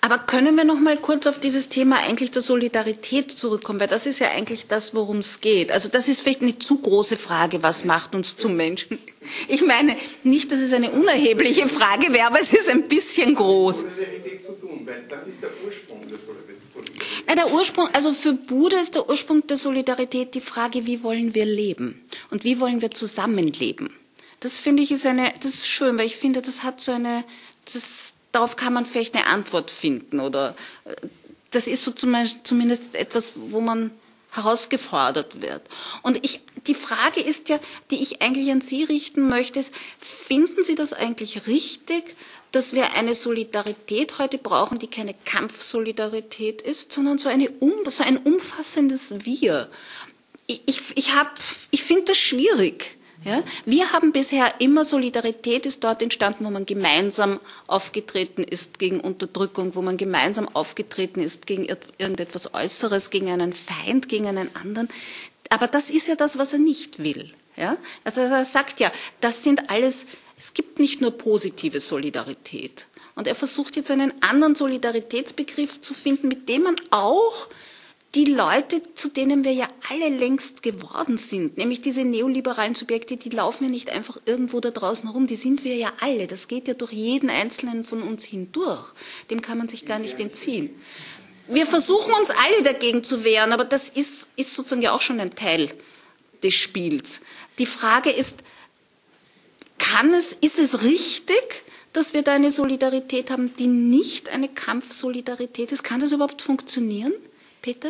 Aber 0.01 0.17
können 0.17 0.55
wir 0.55 0.63
noch 0.63 0.79
mal 0.79 0.97
kurz 0.97 1.27
auf 1.27 1.39
dieses 1.39 1.67
Thema 1.67 1.97
eigentlich 1.97 2.31
der 2.31 2.41
Solidarität 2.41 3.37
zurückkommen, 3.37 3.79
weil 3.81 3.87
das 3.87 4.05
ist 4.05 4.19
ja 4.19 4.31
eigentlich 4.31 4.67
das, 4.67 4.93
worum 4.95 5.17
es 5.17 5.41
geht. 5.41 5.71
Also 5.71 5.89
das 5.89 6.07
ist 6.07 6.21
vielleicht 6.21 6.41
eine 6.41 6.57
zu 6.57 6.77
große 6.77 7.17
Frage, 7.17 7.61
was 7.63 7.83
macht 7.83 8.15
uns 8.15 8.35
zum 8.35 8.55
Menschen? 8.55 8.97
Ich 9.49 9.65
meine 9.65 9.95
nicht, 10.23 10.49
dass 10.49 10.59
es 10.59 10.71
eine 10.71 10.91
unerhebliche 10.91 11.67
Frage 11.67 12.13
wäre, 12.13 12.27
aber 12.27 12.39
es 12.39 12.53
ist 12.53 12.69
ein 12.69 12.87
bisschen 12.87 13.35
groß. 13.35 13.79
Solidarität 13.79 14.43
zu 14.43 14.53
tun, 14.53 14.81
weil 14.85 15.03
das 15.09 15.27
ist 15.27 15.41
der 15.41 15.49
Ursprung 15.65 16.07
der 16.09 16.17
Solidarität. 16.17 16.49
Ja, 17.27 17.35
der 17.35 17.51
Ursprung, 17.51 17.89
also 17.93 18.13
für 18.13 18.33
Buddha 18.33 18.79
ist 18.79 18.95
der 18.95 19.09
Ursprung 19.09 19.45
der 19.45 19.57
Solidarität 19.57 20.33
die 20.33 20.41
Frage, 20.41 20.85
wie 20.85 21.03
wollen 21.03 21.35
wir 21.35 21.45
leben 21.45 22.01
und 22.31 22.43
wie 22.43 22.59
wollen 22.59 22.81
wir 22.81 22.91
zusammenleben. 22.91 23.89
Das 24.39 24.57
finde 24.57 24.83
ich 24.83 24.91
ist 24.91 25.05
eine, 25.05 25.31
das 25.43 25.53
ist 25.53 25.67
schön, 25.67 25.97
weil 25.97 26.05
ich 26.05 26.15
finde, 26.15 26.41
das 26.41 26.63
hat 26.63 26.79
so 26.79 26.91
eine, 26.91 27.23
das, 27.65 28.13
darauf 28.31 28.55
kann 28.55 28.73
man 28.73 28.85
vielleicht 28.85 29.15
eine 29.15 29.27
Antwort 29.27 29.71
finden 29.71 30.19
oder 30.19 30.55
äh, 30.85 30.95
das 31.51 31.67
ist 31.67 31.83
so 31.83 31.91
zumindest 31.91 32.95
etwas, 32.95 33.33
wo 33.35 33.59
man 33.59 33.91
herausgefordert 34.31 35.41
wird. 35.41 35.63
Und 36.03 36.23
ich, 36.23 36.41
die 36.67 36.75
Frage 36.75 37.19
ist 37.19 37.49
ja, 37.49 37.59
die 37.89 38.01
ich 38.01 38.21
eigentlich 38.21 38.51
an 38.51 38.61
Sie 38.61 38.83
richten 38.83 39.27
möchte, 39.27 39.59
ist, 39.59 39.73
finden 39.99 40.63
Sie 40.63 40.75
das 40.75 40.93
eigentlich 40.93 41.47
richtig, 41.47 42.15
dass 42.51 42.73
wir 42.73 42.93
eine 42.93 43.15
Solidarität 43.15 44.19
heute 44.19 44.37
brauchen, 44.37 44.77
die 44.77 44.87
keine 44.87 45.15
Kampfsolidarität 45.25 46.61
ist, 46.61 46.91
sondern 46.93 47.17
so, 47.17 47.29
eine, 47.29 47.49
so 47.89 48.03
ein 48.03 48.17
umfassendes 48.17 49.25
Wir? 49.25 49.69
Ich, 50.45 50.61
ich, 50.67 50.81
ich, 50.95 51.15
hab- 51.15 51.39
ich 51.71 51.83
finde 51.83 52.05
das 52.05 52.17
schwierig. 52.17 52.98
Ja? 53.23 53.43
Wir 53.65 53.91
haben 53.91 54.11
bisher 54.11 54.53
immer 54.59 54.85
Solidarität 54.85 55.65
ist 55.65 55.83
dort 55.83 56.01
entstanden, 56.01 56.45
wo 56.45 56.49
man 56.49 56.65
gemeinsam 56.65 57.39
aufgetreten 57.67 58.43
ist 58.43 58.79
gegen 58.79 58.99
Unterdrückung, 59.01 59.75
wo 59.75 59.81
man 59.81 59.97
gemeinsam 59.97 60.47
aufgetreten 60.47 61.21
ist 61.21 61.45
gegen 61.45 61.63
ir- 61.65 61.77
irgendetwas 61.97 62.53
Äußeres, 62.53 63.09
gegen 63.09 63.29
einen 63.29 63.53
Feind, 63.53 64.07
gegen 64.07 64.27
einen 64.27 64.55
anderen. 64.55 64.87
Aber 65.49 65.67
das 65.67 65.89
ist 65.89 66.07
ja 66.07 66.15
das, 66.15 66.37
was 66.37 66.53
er 66.53 66.59
nicht 66.59 66.99
will. 66.99 67.31
Ja? 67.57 67.77
Also 68.03 68.21
er 68.21 68.45
sagt 68.45 68.79
ja, 68.79 68.91
das 69.19 69.43
sind 69.43 69.69
alles, 69.69 70.07
es 70.37 70.53
gibt 70.53 70.79
nicht 70.79 71.01
nur 71.01 71.11
positive 71.11 71.81
Solidarität. 71.81 72.87
Und 73.15 73.27
er 73.27 73.35
versucht 73.35 73.75
jetzt 73.75 73.91
einen 73.91 74.13
anderen 74.21 74.55
Solidaritätsbegriff 74.55 75.81
zu 75.81 75.93
finden, 75.93 76.29
mit 76.29 76.47
dem 76.47 76.63
man 76.63 76.75
auch 76.91 77.49
die 78.15 78.25
Leute, 78.25 78.81
zu 78.95 79.09
denen 79.09 79.43
wir 79.43 79.53
ja 79.53 79.67
alle 79.87 80.09
längst 80.09 80.63
geworden 80.63 81.17
sind, 81.17 81.57
nämlich 81.57 81.81
diese 81.81 82.03
neoliberalen 82.03 82.73
Subjekte, 82.73 83.17
die 83.17 83.29
laufen 83.29 83.65
ja 83.65 83.69
nicht 83.69 83.91
einfach 83.91 84.17
irgendwo 84.25 84.59
da 84.59 84.71
draußen 84.71 85.07
rum, 85.07 85.27
die 85.27 85.35
sind 85.35 85.63
wir 85.63 85.75
ja 85.75 85.93
alle. 85.99 86.25
Das 86.25 86.47
geht 86.47 86.67
ja 86.67 86.73
durch 86.73 86.91
jeden 86.91 87.29
einzelnen 87.29 87.83
von 87.83 88.01
uns 88.01 88.25
hindurch. 88.25 88.93
Dem 89.29 89.41
kann 89.41 89.59
man 89.59 89.67
sich 89.67 89.85
gar 89.85 89.99
nicht 89.99 90.19
entziehen. 90.19 90.71
Wir 91.47 91.67
versuchen 91.67 92.13
uns 92.13 92.31
alle 92.31 92.63
dagegen 92.63 93.03
zu 93.03 93.23
wehren, 93.23 93.53
aber 93.53 93.65
das 93.65 93.89
ist, 93.89 94.27
ist 94.35 94.53
sozusagen 94.53 94.81
ja 94.81 94.91
auch 94.91 95.01
schon 95.01 95.19
ein 95.19 95.35
Teil 95.35 95.69
des 96.43 96.53
Spiels. 96.55 97.21
Die 97.59 97.65
Frage 97.67 98.09
ist, 98.09 98.39
kann 99.77 100.13
es, 100.13 100.33
ist 100.33 100.57
es 100.59 100.83
richtig, 100.83 101.63
dass 101.93 102.13
wir 102.13 102.23
da 102.23 102.33
eine 102.33 102.51
Solidarität 102.51 103.29
haben, 103.29 103.53
die 103.57 103.67
nicht 103.67 104.29
eine 104.29 104.47
Kampfsolidarität 104.47 105.71
ist? 105.71 105.83
Kann 105.83 106.01
das 106.01 106.11
überhaupt 106.11 106.41
funktionieren, 106.41 107.13
Peter? 107.61 107.89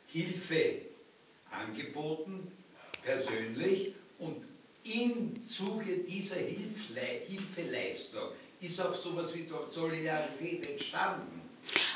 Hilfe 0.08 0.82
angeboten, 1.52 2.52
persönlich, 3.04 3.94
und 4.18 4.38
im 4.84 5.46
Zuge 5.46 5.98
dieser 6.08 6.38
Hilfle 6.38 7.02
Hilfeleistung 7.28 8.30
ist 8.62 8.80
auch 8.82 8.94
sowas 8.94 9.34
wie 9.34 9.46
Solidarität 9.46 10.70
entstanden. 10.70 11.42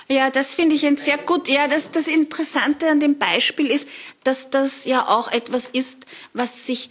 Ja, 0.08 0.32
das 0.32 0.56
finde 0.56 0.76
ich 0.76 0.86
ein 0.86 0.98
sehr 0.98 1.20
gut. 1.20 1.48
Ja, 1.48 1.68
das, 1.68 1.92
das 1.92 2.08
Interessante 2.08 2.90
an 2.90 3.00
dem 3.00 3.20
Beispiel 3.20 3.68
ist, 3.68 3.88
dass 4.24 4.50
das 4.50 4.86
ja 4.86 5.08
auch 5.08 5.32
etwas 5.32 5.70
ist, 5.70 6.06
was 6.34 6.66
sich 6.66 6.90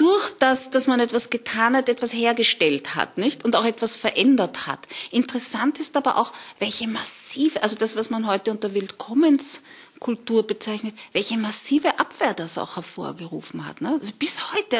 durch 0.00 0.30
das, 0.38 0.70
dass 0.70 0.86
man 0.86 0.98
etwas 0.98 1.28
getan 1.28 1.76
hat, 1.76 1.90
etwas 1.90 2.14
hergestellt 2.14 2.94
hat, 2.94 3.18
nicht? 3.18 3.44
Und 3.44 3.54
auch 3.54 3.66
etwas 3.66 3.96
verändert 3.96 4.66
hat. 4.66 4.88
Interessant 5.10 5.78
ist 5.78 5.94
aber 5.94 6.16
auch, 6.16 6.32
welche 6.58 6.88
massive, 6.88 7.62
also 7.62 7.76
das, 7.76 7.96
was 7.96 8.08
man 8.08 8.26
heute 8.26 8.50
unter 8.50 8.72
Willkommenskultur 8.72 10.46
bezeichnet, 10.46 10.94
welche 11.12 11.36
massive 11.36 11.98
Abwehr 11.98 12.32
das 12.32 12.56
auch 12.56 12.76
hervorgerufen 12.76 13.66
hat. 13.66 13.82
Ne? 13.82 13.98
Also 14.00 14.12
bis 14.18 14.54
heute. 14.54 14.76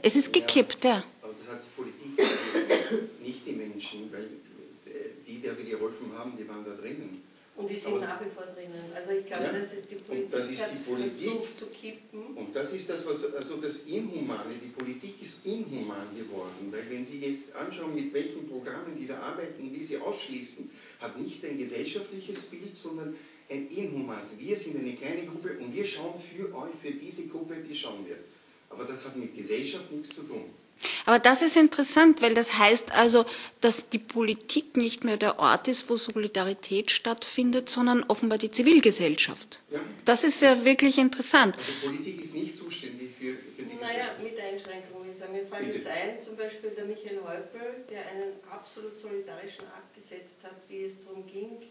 Es 0.00 0.16
ist 0.16 0.32
gekippt, 0.32 0.84
ja. 0.84 1.02
Aber 1.20 1.34
das 1.34 1.54
hat 1.54 1.62
die 1.62 1.82
Politik, 1.82 3.20
nicht 3.22 3.46
die 3.46 3.52
Menschen, 3.52 4.10
weil 4.10 4.26
die, 5.26 5.34
die 5.34 5.42
dafür 5.42 5.64
geholfen 5.64 6.12
haben, 6.18 6.32
die 6.38 6.48
waren 6.48 6.64
da 6.64 6.72
drinnen. 6.72 7.21
Und 7.54 7.68
die 7.68 7.76
sind 7.76 7.92
Aber, 7.92 8.06
nach 8.06 8.20
wie 8.24 8.30
vor 8.30 8.44
drinnen. 8.46 8.92
Also 8.94 9.10
ich 9.10 9.26
glaube, 9.26 9.44
ja, 9.44 9.52
das 9.52 9.74
ist 9.74 9.90
die 9.90 9.96
Politik, 9.96 10.30
das 10.30 10.48
ist 10.48 10.68
die 10.72 10.90
Politik 10.90 11.32
versucht 11.32 11.58
zu 11.58 11.66
kippen. 11.66 12.24
Und 12.34 12.56
das 12.56 12.72
ist 12.72 12.88
das, 12.88 13.06
was, 13.06 13.34
also 13.34 13.56
das 13.56 13.78
Inhumane, 13.84 14.54
die 14.62 14.68
Politik 14.68 15.20
ist 15.20 15.44
inhuman 15.44 16.06
geworden, 16.16 16.70
weil 16.70 16.88
wenn 16.88 17.04
Sie 17.04 17.18
jetzt 17.20 17.54
anschauen, 17.54 17.94
mit 17.94 18.12
welchen 18.14 18.48
Programmen 18.48 18.96
die 18.98 19.06
da 19.06 19.18
arbeiten, 19.18 19.70
wie 19.70 19.82
sie 19.82 19.98
ausschließen, 19.98 20.70
hat 21.00 21.20
nicht 21.20 21.44
ein 21.44 21.58
gesellschaftliches 21.58 22.42
Bild, 22.46 22.74
sondern 22.74 23.14
ein 23.50 23.68
inhumanes. 23.68 24.32
Wir 24.38 24.56
sind 24.56 24.78
eine 24.78 24.94
kleine 24.94 25.26
Gruppe 25.26 25.58
und 25.58 25.74
wir 25.74 25.84
schauen 25.84 26.18
für 26.18 26.54
euch, 26.54 26.72
für 26.82 26.92
diese 26.92 27.26
Gruppe, 27.26 27.56
die 27.56 27.74
schauen 27.74 28.06
wir. 28.06 28.16
Aber 28.70 28.84
das 28.84 29.04
hat 29.04 29.16
mit 29.16 29.36
Gesellschaft 29.36 29.92
nichts 29.92 30.14
zu 30.14 30.22
tun. 30.22 30.44
Aber 31.06 31.18
das 31.18 31.42
ist 31.42 31.56
interessant, 31.56 32.22
weil 32.22 32.34
das 32.34 32.58
heißt 32.58 32.92
also, 32.92 33.24
dass 33.60 33.88
die 33.88 33.98
Politik 33.98 34.76
nicht 34.76 35.04
mehr 35.04 35.16
der 35.16 35.38
Ort 35.38 35.68
ist, 35.68 35.88
wo 35.88 35.96
Solidarität 35.96 36.90
stattfindet, 36.90 37.68
sondern 37.68 38.04
offenbar 38.08 38.38
die 38.38 38.50
Zivilgesellschaft. 38.50 39.60
Ja. 39.70 39.80
Das 40.04 40.24
ist 40.24 40.42
ja 40.42 40.64
wirklich 40.64 40.98
interessant. 40.98 41.56
Also 41.56 41.86
Politik 41.86 42.22
ist 42.22 42.34
nicht 42.34 42.56
zuständig 42.56 43.10
für, 43.18 43.34
für 43.56 43.62
die 43.62 43.76
Naja, 43.80 44.14
mit 44.22 44.38
Einschränkungen. 44.38 44.92
Mir 45.32 45.46
fällt 45.46 45.74
jetzt 45.74 45.86
ein, 45.86 46.20
zum 46.20 46.36
Beispiel 46.36 46.70
der 46.70 46.84
Michael 46.84 47.20
Häupl, 47.24 47.84
der 47.88 48.06
einen 48.08 48.34
absolut 48.50 48.94
solidarischen 48.94 49.64
Akt 49.68 49.94
gesetzt 49.94 50.40
hat, 50.42 50.56
wie 50.68 50.84
es 50.84 51.02
darum 51.02 51.26
ging, 51.26 51.62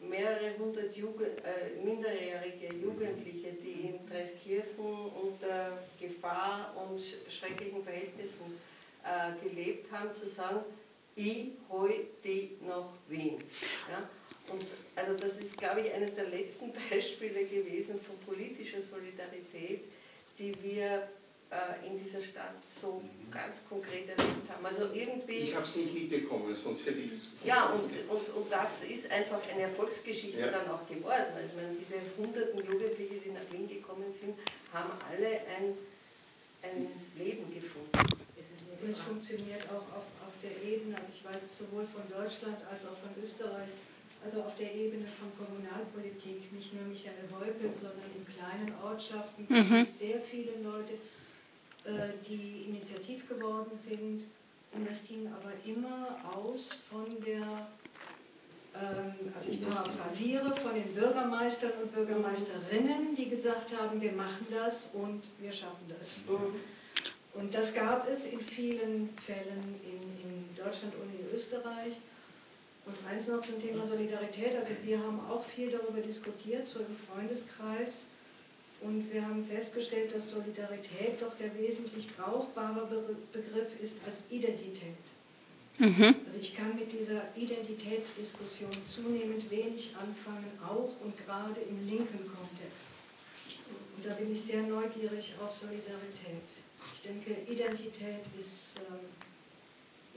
mehrere 0.00 0.56
hundert 0.58 0.94
Jugend, 0.96 1.42
äh, 1.44 1.84
minderjährige 1.84 2.74
Jugendliche, 2.74 3.52
die 3.52 3.88
in 3.88 4.08
Dreiskirchen 4.08 5.10
unter 5.22 5.78
Gefahr 6.00 6.74
und 6.76 7.00
schrecklichen 7.30 7.82
Verhältnissen 7.82 8.58
äh, 9.04 9.48
gelebt 9.48 9.90
haben, 9.90 10.14
zu 10.14 10.28
sagen, 10.28 10.60
ich 11.16 11.48
hole 11.68 11.94
die 12.22 12.56
nach 12.66 12.92
Wien. 13.08 13.42
Ja? 13.90 14.06
Und 14.52 14.66
also 14.94 15.14
das 15.14 15.40
ist, 15.40 15.58
glaube 15.58 15.80
ich, 15.80 15.92
eines 15.92 16.14
der 16.14 16.28
letzten 16.28 16.72
Beispiele 16.90 17.44
gewesen 17.44 18.00
von 18.00 18.16
politischer 18.24 18.80
Solidarität, 18.80 19.80
die 20.38 20.52
wir 20.62 21.08
äh, 21.50 21.86
in 21.86 21.96
dieser 21.98 22.20
Stadt 22.20 22.60
so 22.66 23.00
mhm. 23.00 23.30
ganz 23.30 23.62
konkret 23.66 24.08
erlebt 24.08 24.44
haben. 24.52 24.66
Also 24.66 24.92
irgendwie. 24.92 25.48
Ich 25.48 25.54
habe 25.54 25.64
es 25.64 25.76
nicht 25.76 25.94
mitbekommen, 25.94 26.54
sonst 26.54 26.84
hätte 26.84 26.98
ich 26.98 27.12
es. 27.12 27.30
Ja, 27.42 27.72
und, 27.72 27.88
und, 27.88 28.28
und 28.36 28.52
das 28.52 28.84
ist 28.84 29.10
einfach 29.10 29.40
eine 29.50 29.62
Erfolgsgeschichte 29.62 30.40
ja. 30.40 30.50
dann 30.50 30.68
auch 30.68 30.86
geworden. 30.86 31.32
Also, 31.34 31.48
ich 31.48 31.56
meine, 31.56 31.72
diese 31.80 31.96
hunderten 32.18 32.58
Jugendliche, 32.58 33.16
die 33.24 33.30
nach 33.30 33.48
Wien 33.50 33.66
gekommen 33.66 34.12
sind, 34.12 34.36
haben 34.74 34.92
alle 35.08 35.40
ein, 35.56 35.72
ein 36.68 36.86
Leben 37.16 37.48
gefunden. 37.48 37.96
Es, 38.36 38.52
ist 38.52 38.68
nicht, 38.68 38.84
es 38.84 38.98
funktioniert 38.98 39.64
auch 39.72 39.88
auf, 39.96 40.04
auf 40.20 40.34
der 40.42 40.52
Ebene, 40.62 40.96
also 40.96 41.08
ich 41.08 41.24
weiß 41.24 41.42
es 41.42 41.56
sowohl 41.56 41.88
von 41.88 42.04
Deutschland 42.12 42.60
als 42.70 42.84
auch 42.84 42.94
von 42.94 43.10
Österreich, 43.16 43.72
also 44.22 44.42
auf 44.42 44.54
der 44.56 44.74
Ebene 44.74 45.06
von 45.08 45.32
Kommunalpolitik, 45.32 46.52
nicht 46.52 46.74
nur 46.74 46.84
Michael 46.84 47.24
Häupl, 47.32 47.72
sondern 47.80 48.10
in 48.12 48.26
kleinen 48.28 48.74
Ortschaften 48.84 49.46
mhm. 49.48 49.86
sehr 49.86 50.20
viele 50.20 50.60
Leute, 50.62 51.00
die 52.28 52.66
initiativ 52.68 53.28
geworden 53.28 53.78
sind. 53.78 54.24
Und 54.72 54.88
das 54.88 55.04
ging 55.04 55.26
aber 55.28 55.52
immer 55.64 56.18
aus 56.34 56.76
von 56.90 57.06
der, 57.24 57.68
ähm, 58.74 59.32
also 59.34 59.50
ich 59.50 59.66
paraphrasiere, 59.66 60.54
von 60.54 60.74
den 60.74 60.94
Bürgermeistern 60.94 61.72
und 61.82 61.94
Bürgermeisterinnen, 61.94 63.14
die 63.16 63.30
gesagt 63.30 63.72
haben, 63.78 64.00
wir 64.00 64.12
machen 64.12 64.46
das 64.50 64.88
und 64.92 65.22
wir 65.38 65.50
schaffen 65.50 65.90
das. 65.98 66.24
Und 67.34 67.54
das 67.54 67.74
gab 67.74 68.08
es 68.08 68.26
in 68.26 68.40
vielen 68.40 69.10
Fällen 69.16 69.74
in, 69.84 70.28
in 70.28 70.56
Deutschland 70.56 70.92
und 70.96 71.14
in 71.14 71.34
Österreich. 71.34 71.94
Und 72.84 72.96
eins 73.06 73.28
noch 73.28 73.42
zum 73.42 73.58
Thema 73.58 73.86
Solidarität. 73.86 74.56
Also 74.56 74.70
wir 74.82 74.98
haben 74.98 75.20
auch 75.28 75.44
viel 75.44 75.70
darüber 75.70 76.00
diskutiert, 76.00 76.66
so 76.66 76.80
im 76.80 76.96
Freundeskreis. 77.06 78.04
Und 78.80 79.12
wir 79.12 79.22
haben 79.22 79.44
festgestellt, 79.44 80.14
dass 80.14 80.30
Solidarität 80.30 81.20
doch 81.20 81.36
der 81.36 81.56
wesentlich 81.58 82.08
brauchbare 82.16 82.86
Begriff 83.32 83.80
ist 83.82 83.96
als 84.06 84.22
Identität. 84.30 84.94
Mhm. 85.78 86.14
Also 86.26 86.40
ich 86.40 86.56
kann 86.56 86.74
mit 86.74 86.92
dieser 86.92 87.22
Identitätsdiskussion 87.36 88.70
zunehmend 88.86 89.50
wenig 89.50 89.94
anfangen, 89.96 90.50
auch 90.64 90.90
und 91.04 91.16
gerade 91.24 91.60
im 91.68 91.88
linken 91.88 92.18
Kontext. 92.18 92.86
Und 93.96 94.06
da 94.06 94.14
bin 94.14 94.32
ich 94.32 94.42
sehr 94.42 94.62
neugierig 94.62 95.34
auf 95.40 95.54
Solidarität. 95.54 96.46
Ich 96.94 97.02
denke, 97.02 97.36
Identität 97.52 98.22
ist 98.38 98.78
ähm, 98.90 99.06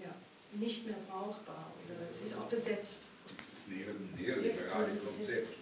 ja, 0.04 0.14
nicht 0.60 0.86
mehr 0.86 0.98
brauchbar 1.08 1.72
oder 1.86 2.10
es 2.10 2.22
ist 2.22 2.38
auch 2.38 2.46
besetzt. 2.46 3.00
Das 3.38 3.46
ist 3.48 3.68
ein 3.68 4.10
neoliberales 4.18 5.00
Konzept. 5.04 5.61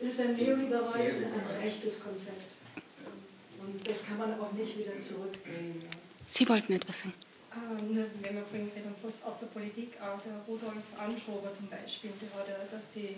Es 0.00 0.08
ist 0.08 0.20
ein 0.20 0.36
neoliberales 0.36 1.14
und 1.14 1.24
ein 1.24 1.60
rechtes 1.62 2.00
Konzept. 2.02 2.50
Und 3.60 3.88
das 3.88 4.04
kann 4.06 4.18
man 4.18 4.40
auch 4.40 4.52
nicht 4.52 4.78
wieder 4.78 4.98
zurückdrehen. 4.98 5.84
Sie 6.26 6.48
wollten 6.48 6.72
etwas 6.72 7.00
sagen. 7.00 7.14
Ähm, 7.52 8.06
wenn 8.22 8.36
wir 8.36 8.44
vorhin 8.44 8.70
reden 8.74 8.94
aus 9.02 9.38
der 9.38 9.46
Politik, 9.46 9.98
auch 10.00 10.20
der 10.22 10.38
Rudolf 10.46 10.86
Anschober 10.96 11.52
zum 11.52 11.68
Beispiel, 11.68 12.12
der 12.20 12.38
hat 12.38 12.48
ja, 12.48 12.54
dass 12.70 12.90
die 12.90 13.16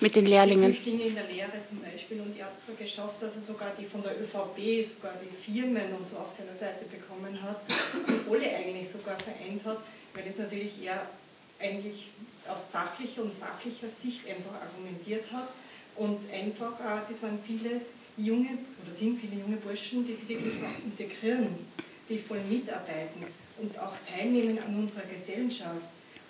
mit 0.00 0.16
den 0.16 0.26
Lehrlingen. 0.26 0.72
Die 0.72 0.78
Flüchtlinge 0.78 1.04
in 1.04 1.14
der 1.14 1.24
Lehre 1.24 1.62
zum 1.62 1.80
Beispiel 1.80 2.20
und 2.20 2.34
die 2.34 2.42
hat 2.42 2.52
es 2.54 2.76
geschafft, 2.76 3.22
dass 3.22 3.36
er 3.36 3.42
sogar 3.42 3.72
die 3.78 3.84
von 3.84 4.02
der 4.02 4.12
ÖVP, 4.20 4.84
sogar 4.84 5.14
die 5.22 5.34
Firmen 5.34 5.94
und 5.96 6.04
so 6.04 6.16
auf 6.16 6.28
seiner 6.28 6.54
Seite 6.54 6.84
bekommen 6.86 7.40
hat, 7.40 7.60
obwohl 8.08 8.42
er 8.42 8.58
eigentlich 8.58 8.88
sogar 8.88 9.16
vereint 9.18 9.64
hat, 9.64 9.78
weil 10.14 10.26
es 10.26 10.36
natürlich 10.36 10.82
eher 10.82 11.06
eigentlich 11.60 12.10
aus 12.48 12.72
sachlicher 12.72 13.22
und 13.22 13.32
fachlicher 13.38 13.88
Sicht 13.88 14.28
einfach 14.28 14.60
argumentiert 14.60 15.30
hat 15.32 15.48
und 15.96 16.18
einfach, 16.32 16.72
das 17.08 17.22
waren 17.22 17.38
viele 17.46 17.80
junge, 18.16 18.58
oder 18.82 18.92
sind 18.92 19.18
viele 19.20 19.40
junge 19.40 19.56
Burschen, 19.56 20.04
die 20.04 20.14
sich 20.14 20.28
wirklich 20.28 20.54
auch 20.54 20.84
integrieren, 20.84 21.48
die 22.08 22.18
voll 22.18 22.40
mitarbeiten 22.48 23.24
und 23.58 23.78
auch 23.78 23.94
teilnehmen 24.08 24.58
an 24.58 24.76
unserer 24.76 25.04
Gesellschaft. 25.04 25.82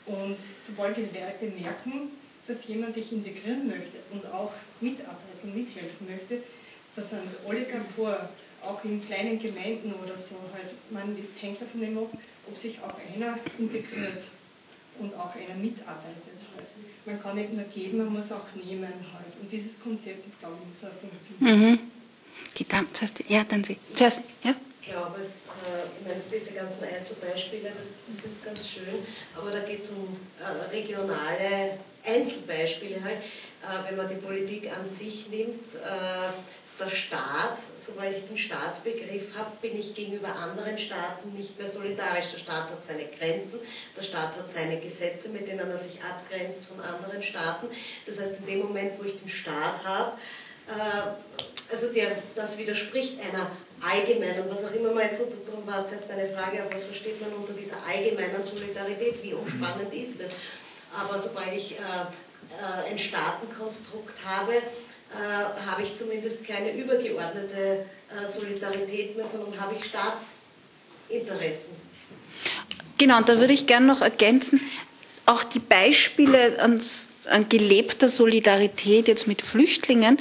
Und 0.06 0.36
sobald 0.60 0.96
die 0.96 1.02
Leute 1.02 1.54
merken, 1.58 2.10
dass 2.46 2.66
jemand 2.66 2.92
sich 2.92 3.10
integrieren 3.12 3.66
möchte 3.66 3.98
und 4.12 4.26
auch 4.26 4.52
mitarbeiten, 4.80 5.54
mithelfen 5.54 6.06
möchte, 6.06 6.42
das 6.94 7.10
sind 7.10 7.22
alle 7.46 7.60
d'accord, 7.60 8.28
auch 8.62 8.84
in 8.84 9.04
kleinen 9.04 9.38
Gemeinden 9.38 9.92
oder 9.94 10.16
so 10.16 10.36
halt, 10.52 10.72
man, 10.90 11.16
das 11.16 11.42
hängt 11.42 11.60
davon 11.60 11.82
ab, 11.96 12.18
ob 12.46 12.56
sich 12.56 12.78
auch 12.80 12.94
einer 13.14 13.38
integriert 13.58 14.24
und 14.98 15.14
auch 15.14 15.34
einer 15.34 15.54
mitarbeitet 15.60 16.38
halt. 16.54 16.68
Man 17.06 17.22
kann 17.22 17.36
nicht 17.36 17.52
nur 17.52 17.64
geben, 17.64 17.98
man 17.98 18.12
muss 18.12 18.32
auch 18.32 18.46
nehmen 18.54 18.84
halt. 18.84 19.40
Und 19.40 19.50
dieses 19.50 19.80
Konzept, 19.80 20.26
ich 20.26 20.38
glaube, 20.38 20.56
muss 20.66 20.84
auch 20.84 21.00
funktionieren. 21.00 21.72
Mhm. 21.72 21.78
Die 22.56 22.66
Dame, 22.66 22.86
ja, 23.28 23.44
dann 23.44 23.62
Sie. 23.62 23.76
Zuerst, 23.94 24.20
ja? 24.42 24.54
Ich 24.80 24.90
glaube, 24.90 25.20
es, 25.20 25.46
äh, 25.46 25.84
ich 25.98 26.06
meine, 26.06 26.20
diese 26.32 26.52
ganzen 26.52 26.84
Einzelbeispiele, 26.84 27.70
das, 27.76 27.98
das 28.06 28.24
ist 28.24 28.44
ganz 28.44 28.68
schön, 28.68 28.94
aber 29.36 29.50
da 29.50 29.60
geht 29.60 29.80
es 29.80 29.90
um 29.90 30.16
äh, 30.40 30.74
regionale 30.74 31.78
Einzelbeispiele 32.04 33.02
halt. 33.02 33.18
Äh, 33.18 33.88
wenn 33.88 33.96
man 33.96 34.08
die 34.08 34.16
Politik 34.16 34.70
an 34.70 34.84
sich 34.84 35.28
nimmt, 35.30 35.64
äh, 35.74 36.28
der 36.78 36.88
Staat, 36.88 37.58
sobald 37.76 38.16
ich 38.16 38.24
den 38.24 38.38
Staatsbegriff 38.38 39.36
habe, 39.36 39.50
bin 39.62 39.78
ich 39.78 39.94
gegenüber 39.94 40.34
anderen 40.34 40.76
Staaten 40.76 41.32
nicht 41.32 41.56
mehr 41.58 41.68
solidarisch. 41.68 42.28
Der 42.32 42.38
Staat 42.38 42.70
hat 42.70 42.82
seine 42.82 43.06
Grenzen, 43.06 43.60
der 43.96 44.02
Staat 44.02 44.36
hat 44.36 44.48
seine 44.48 44.78
Gesetze, 44.80 45.28
mit 45.28 45.46
denen 45.46 45.70
er 45.70 45.78
sich 45.78 46.00
abgrenzt 46.02 46.66
von 46.66 46.80
anderen 46.80 47.22
Staaten. 47.22 47.68
Das 48.06 48.20
heißt, 48.20 48.40
in 48.40 48.46
dem 48.46 48.58
Moment, 48.60 48.98
wo 48.98 49.04
ich 49.04 49.16
den 49.16 49.28
Staat 49.28 49.84
habe, 49.84 50.12
äh, 50.68 51.72
also 51.72 51.92
der, 51.92 52.16
das 52.34 52.58
widerspricht 52.58 53.20
einer 53.20 53.50
allgemeinen, 53.80 54.44
was 54.48 54.64
auch 54.64 54.72
immer 54.72 54.92
man 54.92 55.04
jetzt 55.04 55.20
unter 55.20 55.36
darum 55.46 55.66
war, 55.66 55.86
zuerst 55.86 56.08
meine 56.08 56.28
Frage, 56.28 56.64
was 56.70 56.84
versteht 56.84 57.20
man 57.20 57.32
unter 57.32 57.52
dieser 57.52 57.76
allgemeinen 57.86 58.42
Solidarität, 58.42 59.22
wie 59.22 59.34
umspannend 59.34 59.92
ist 59.92 60.20
das? 60.20 60.30
Aber 60.96 61.18
sobald 61.18 61.52
ich 61.54 61.72
äh, 61.72 61.82
äh, 61.82 62.90
ein 62.90 62.98
Staatenkonstrukt 62.98 64.14
habe, 64.24 64.52
äh, 65.14 65.66
habe 65.70 65.82
ich 65.82 65.94
zumindest 65.96 66.46
keine 66.46 66.72
übergeordnete 66.72 67.86
äh, 68.10 68.26
Solidarität 68.26 69.16
mehr, 69.16 69.24
sondern 69.24 69.60
habe 69.60 69.74
ich 69.78 69.84
Staatsinteressen. 69.84 71.76
Genau, 72.98 73.18
und 73.18 73.28
da 73.28 73.38
würde 73.38 73.52
ich 73.52 73.66
gerne 73.66 73.86
noch 73.86 74.00
ergänzen, 74.00 74.60
auch 75.26 75.44
die 75.44 75.58
Beispiele 75.58 76.60
an, 76.60 76.82
an 77.26 77.48
gelebter 77.48 78.08
Solidarität 78.08 79.08
jetzt 79.08 79.26
mit 79.26 79.42
Flüchtlingen, 79.42 80.18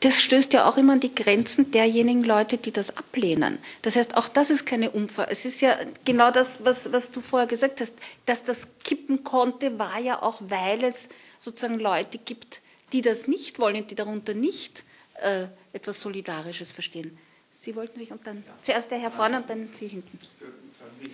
das 0.00 0.20
stößt 0.20 0.52
ja 0.52 0.68
auch 0.68 0.76
immer 0.78 0.94
an 0.94 1.00
die 1.00 1.14
Grenzen 1.14 1.70
derjenigen 1.70 2.24
Leute, 2.24 2.58
die 2.58 2.72
das 2.72 2.96
ablehnen. 2.96 3.58
Das 3.82 3.94
heißt, 3.94 4.16
auch 4.16 4.26
das 4.26 4.50
ist 4.50 4.66
keine 4.66 4.90
Umfrage. 4.90 5.30
Es 5.30 5.44
ist 5.44 5.60
ja 5.60 5.78
genau 6.04 6.32
das, 6.32 6.64
was, 6.64 6.92
was 6.92 7.12
du 7.12 7.20
vorher 7.20 7.46
gesagt 7.46 7.80
hast, 7.80 7.94
dass 8.26 8.42
das 8.44 8.66
kippen 8.82 9.22
konnte, 9.22 9.78
war 9.78 10.00
ja 10.00 10.20
auch, 10.20 10.40
weil 10.40 10.82
es 10.82 11.08
sozusagen 11.38 11.78
Leute 11.78 12.18
gibt, 12.18 12.61
die 12.92 13.02
das 13.02 13.26
nicht 13.26 13.58
wollen, 13.58 13.86
die 13.86 13.94
darunter 13.94 14.34
nicht 14.34 14.84
äh, 15.22 15.46
etwas 15.72 16.00
Solidarisches 16.00 16.72
verstehen. 16.72 17.18
Sie 17.52 17.74
wollten 17.76 17.98
sich 17.98 18.10
und 18.10 18.26
dann 18.26 18.42
zuerst 18.62 18.90
der 18.90 18.98
Herr 18.98 19.10
vorne 19.10 19.38
und 19.38 19.48
dann 19.48 19.68
Sie 19.72 19.88
hinten. 19.88 20.18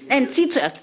Nein, 0.08 0.28
Sie 0.30 0.48
zuerst. 0.48 0.80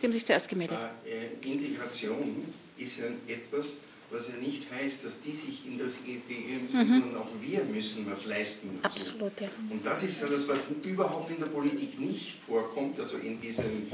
Sie 0.00 0.06
haben 0.06 0.12
sich 0.12 0.26
zuerst 0.26 0.48
gemeldet. 0.48 0.78
Äh, 1.04 1.48
Integration 1.48 2.44
ist 2.76 2.98
ja 2.98 3.04
etwas, 3.26 3.76
was 4.10 4.28
ja 4.28 4.36
nicht 4.36 4.70
heißt, 4.70 5.04
dass 5.04 5.20
die 5.20 5.32
sich 5.32 5.66
in 5.66 5.78
das 5.78 5.98
integrieren 6.06 6.64
müssen, 6.64 6.80
mhm. 6.80 7.00
sondern 7.00 7.22
auch 7.22 7.28
wir 7.40 7.64
müssen 7.64 8.08
was 8.10 8.26
leisten 8.26 8.78
dazu. 8.82 8.98
Absolut, 8.98 9.40
ja. 9.40 9.48
Und 9.70 9.84
das 9.84 10.02
ist 10.02 10.20
ja 10.20 10.28
das, 10.28 10.46
was 10.48 10.68
überhaupt 10.84 11.30
in 11.30 11.38
der 11.38 11.46
Politik 11.46 11.98
nicht 11.98 12.36
vorkommt, 12.46 13.00
also 13.00 13.16
in 13.16 13.40
diesem 13.40 13.90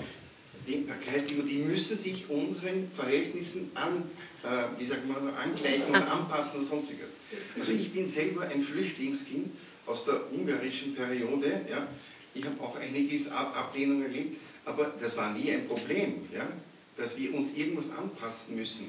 da 0.65 1.13
heißt 1.13 1.33
immer, 1.33 1.43
die 1.43 1.59
müssen 1.59 1.99
sich 1.99 2.31
unseren 2.31 2.91
Verhältnissen 2.93 3.71
an, 3.75 4.05
äh, 4.43 4.81
wie 4.81 4.87
sagt 4.87 5.07
man, 5.07 5.35
angleichen 5.35 5.89
oder 5.89 6.13
anpassen 6.13 6.61
und 6.61 6.67
sonstiges. 6.67 7.11
Also 7.59 7.73
ich 7.73 7.93
bin 7.93 8.07
selber 8.07 8.43
ein 8.43 8.61
Flüchtlingskind 8.61 9.51
aus 9.87 10.05
der 10.05 10.33
ungarischen 10.33 10.95
Periode. 10.95 11.63
Ja. 11.71 11.87
Ich 12.35 12.45
habe 12.45 12.61
auch 12.61 12.77
einiges 12.77 13.29
Ablehnung 13.31 14.03
erlebt, 14.03 14.39
aber 14.65 14.93
das 14.99 15.17
war 15.17 15.33
nie 15.33 15.53
ein 15.53 15.67
Problem, 15.67 16.27
ja, 16.33 16.47
dass 16.97 17.17
wir 17.19 17.35
uns 17.35 17.55
irgendwas 17.55 17.91
anpassen 17.91 18.57
müssen. 18.57 18.87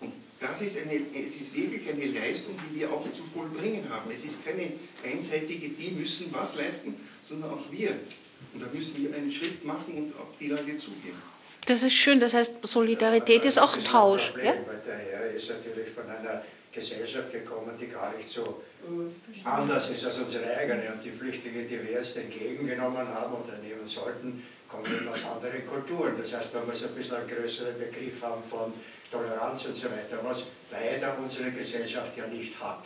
Und 0.00 0.12
das 0.40 0.60
ist 0.60 0.78
eine, 0.78 1.00
es 1.14 1.36
ist 1.36 1.56
wirklich 1.56 1.88
eine 1.88 2.06
Leistung, 2.06 2.56
die 2.68 2.80
wir 2.80 2.92
auch 2.92 3.08
zu 3.12 3.22
vollbringen 3.22 3.88
haben. 3.88 4.10
Es 4.10 4.24
ist 4.24 4.44
keine 4.44 4.72
einseitige, 5.04 5.68
die 5.68 5.92
müssen 5.92 6.26
was 6.32 6.56
leisten, 6.56 6.94
sondern 7.22 7.50
auch 7.50 7.70
wir. 7.70 7.90
Und 8.52 8.60
da 8.60 8.66
müssen 8.72 9.02
wir 9.02 9.14
einen 9.14 9.30
Schritt 9.30 9.64
machen 9.64 9.94
und 9.94 10.16
auf 10.18 10.36
die 10.40 10.48
Leute 10.48 10.76
zugehen. 10.76 11.33
Das 11.66 11.82
ist 11.82 11.94
schön, 11.94 12.20
das 12.20 12.34
heißt, 12.34 12.56
Solidarität 12.62 13.44
ist 13.44 13.58
auch 13.58 13.76
Tausch. 13.76 14.28
Problem, 14.28 14.46
ja? 14.46 14.52
Weil 14.66 14.80
der 14.86 14.96
Herr 14.96 15.30
ist 15.30 15.48
natürlich 15.48 15.88
von 15.90 16.04
einer 16.04 16.42
Gesellschaft 16.72 17.32
gekommen, 17.32 17.72
die 17.80 17.86
gar 17.86 18.12
nicht 18.14 18.26
so 18.26 18.62
anders 19.44 19.90
ist 19.90 20.04
als 20.04 20.18
unsere 20.18 20.56
eigene. 20.56 20.92
Und 20.92 21.02
die 21.02 21.10
Flüchtlinge, 21.10 21.62
die 21.62 21.82
wir 21.82 21.92
jetzt 21.92 22.16
entgegengenommen 22.16 23.08
haben 23.08 23.34
oder 23.34 23.56
nehmen 23.62 23.84
sollten, 23.84 24.42
kommen 24.68 25.08
aus 25.08 25.24
anderen 25.24 25.66
Kulturen. 25.66 26.14
Das 26.18 26.34
heißt, 26.34 26.52
man 26.54 26.66
muss 26.66 26.84
ein 26.84 26.94
bisschen 26.94 27.16
einen 27.16 27.28
größeren 27.28 27.78
Begriff 27.78 28.22
haben 28.22 28.42
von 28.42 28.72
Toleranz 29.10 29.66
und 29.66 29.74
so 29.74 29.86
weiter, 29.86 30.18
was 30.22 30.44
leider 30.70 31.16
unsere 31.18 31.50
Gesellschaft 31.52 32.16
ja 32.16 32.26
nicht 32.26 32.60
hat. 32.60 32.84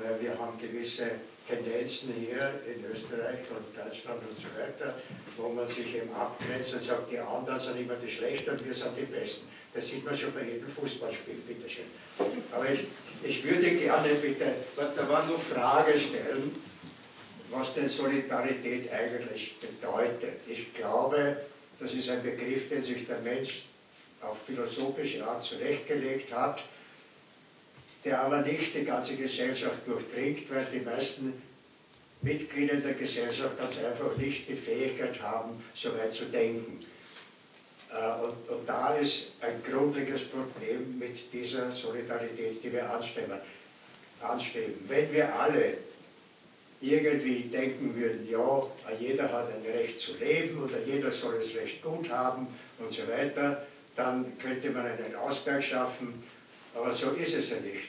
Weil 0.00 0.20
wir 0.20 0.38
haben 0.38 0.58
gewisse 0.58 1.10
Tendenzen 1.46 2.14
hier 2.14 2.60
in 2.66 2.84
Österreich 2.90 3.40
und 3.50 3.76
Deutschland 3.76 4.20
und 4.28 4.36
so 4.36 4.44
weiter, 4.56 4.94
wo 5.36 5.48
man 5.48 5.66
sich 5.66 5.94
eben 5.94 6.12
abgrenzt 6.14 6.72
und 6.74 6.82
sagt, 6.82 7.10
die 7.10 7.18
anderen 7.18 7.58
sind 7.58 7.80
immer 7.80 7.96
die 7.96 8.10
Schlechten 8.10 8.50
und 8.50 8.64
wir 8.64 8.74
sind 8.74 8.96
die 8.96 9.04
Besten. 9.04 9.48
Das 9.74 9.86
sieht 9.86 10.04
man 10.04 10.16
schon 10.16 10.32
bei 10.32 10.44
jedem 10.44 10.68
Fußballspiel, 10.68 11.34
bitteschön. 11.46 11.84
Aber 12.52 12.66
ich, 12.70 12.80
ich 13.22 13.44
würde 13.44 13.70
gerne 13.70 14.14
bitte 14.14 14.54
eine 14.76 15.38
Frage 15.38 15.98
stellen, 15.98 16.52
was 17.50 17.74
denn 17.74 17.88
Solidarität 17.88 18.90
eigentlich 18.92 19.58
bedeutet. 19.58 20.40
Ich 20.46 20.72
glaube, 20.74 21.36
das 21.78 21.92
ist 21.94 22.08
ein 22.08 22.22
Begriff, 22.22 22.68
den 22.68 22.80
sich 22.80 23.06
der 23.06 23.18
Mensch 23.20 23.64
auf 24.20 24.42
philosophische 24.46 25.26
Art 25.26 25.42
zurechtgelegt 25.42 26.32
hat 26.32 26.62
der 28.04 28.20
aber 28.20 28.42
nicht 28.42 28.74
die 28.74 28.84
ganze 28.84 29.16
Gesellschaft 29.16 29.86
durchdringt, 29.86 30.50
weil 30.50 30.66
die 30.72 30.80
meisten 30.80 31.40
Mitglieder 32.20 32.76
der 32.76 32.94
Gesellschaft 32.94 33.58
ganz 33.58 33.78
einfach 33.78 34.16
nicht 34.16 34.48
die 34.48 34.54
Fähigkeit 34.54 35.20
haben, 35.22 35.62
so 35.74 35.96
weit 35.96 36.12
zu 36.12 36.26
denken. 36.26 36.84
Äh, 37.90 38.24
und, 38.24 38.48
und 38.48 38.68
da 38.68 38.94
ist 38.94 39.32
ein 39.40 39.62
grundlegendes 39.68 40.24
Problem 40.24 40.98
mit 40.98 41.32
dieser 41.32 41.70
Solidarität, 41.70 42.62
die 42.62 42.72
wir 42.72 42.90
anstreben. 42.90 43.38
anstreben. 44.20 44.74
Wenn 44.88 45.12
wir 45.12 45.34
alle 45.34 45.78
irgendwie 46.80 47.42
denken 47.42 47.94
würden, 47.94 48.28
ja, 48.28 48.60
jeder 48.98 49.32
hat 49.32 49.48
ein 49.52 49.62
Recht 49.72 49.98
zu 49.98 50.16
leben 50.18 50.62
oder 50.62 50.80
jeder 50.84 51.10
soll 51.10 51.36
es 51.36 51.54
recht 51.54 51.80
gut 51.80 52.10
haben 52.10 52.48
und 52.78 52.90
so 52.90 53.02
weiter, 53.06 53.66
dann 53.94 54.36
könnte 54.38 54.70
man 54.70 54.86
einen 54.86 55.14
Ausgleich 55.16 55.68
schaffen 55.68 56.24
aber 56.74 56.92
so 56.92 57.10
ist 57.12 57.34
es 57.34 57.50
ja 57.50 57.56
nicht. 57.56 57.88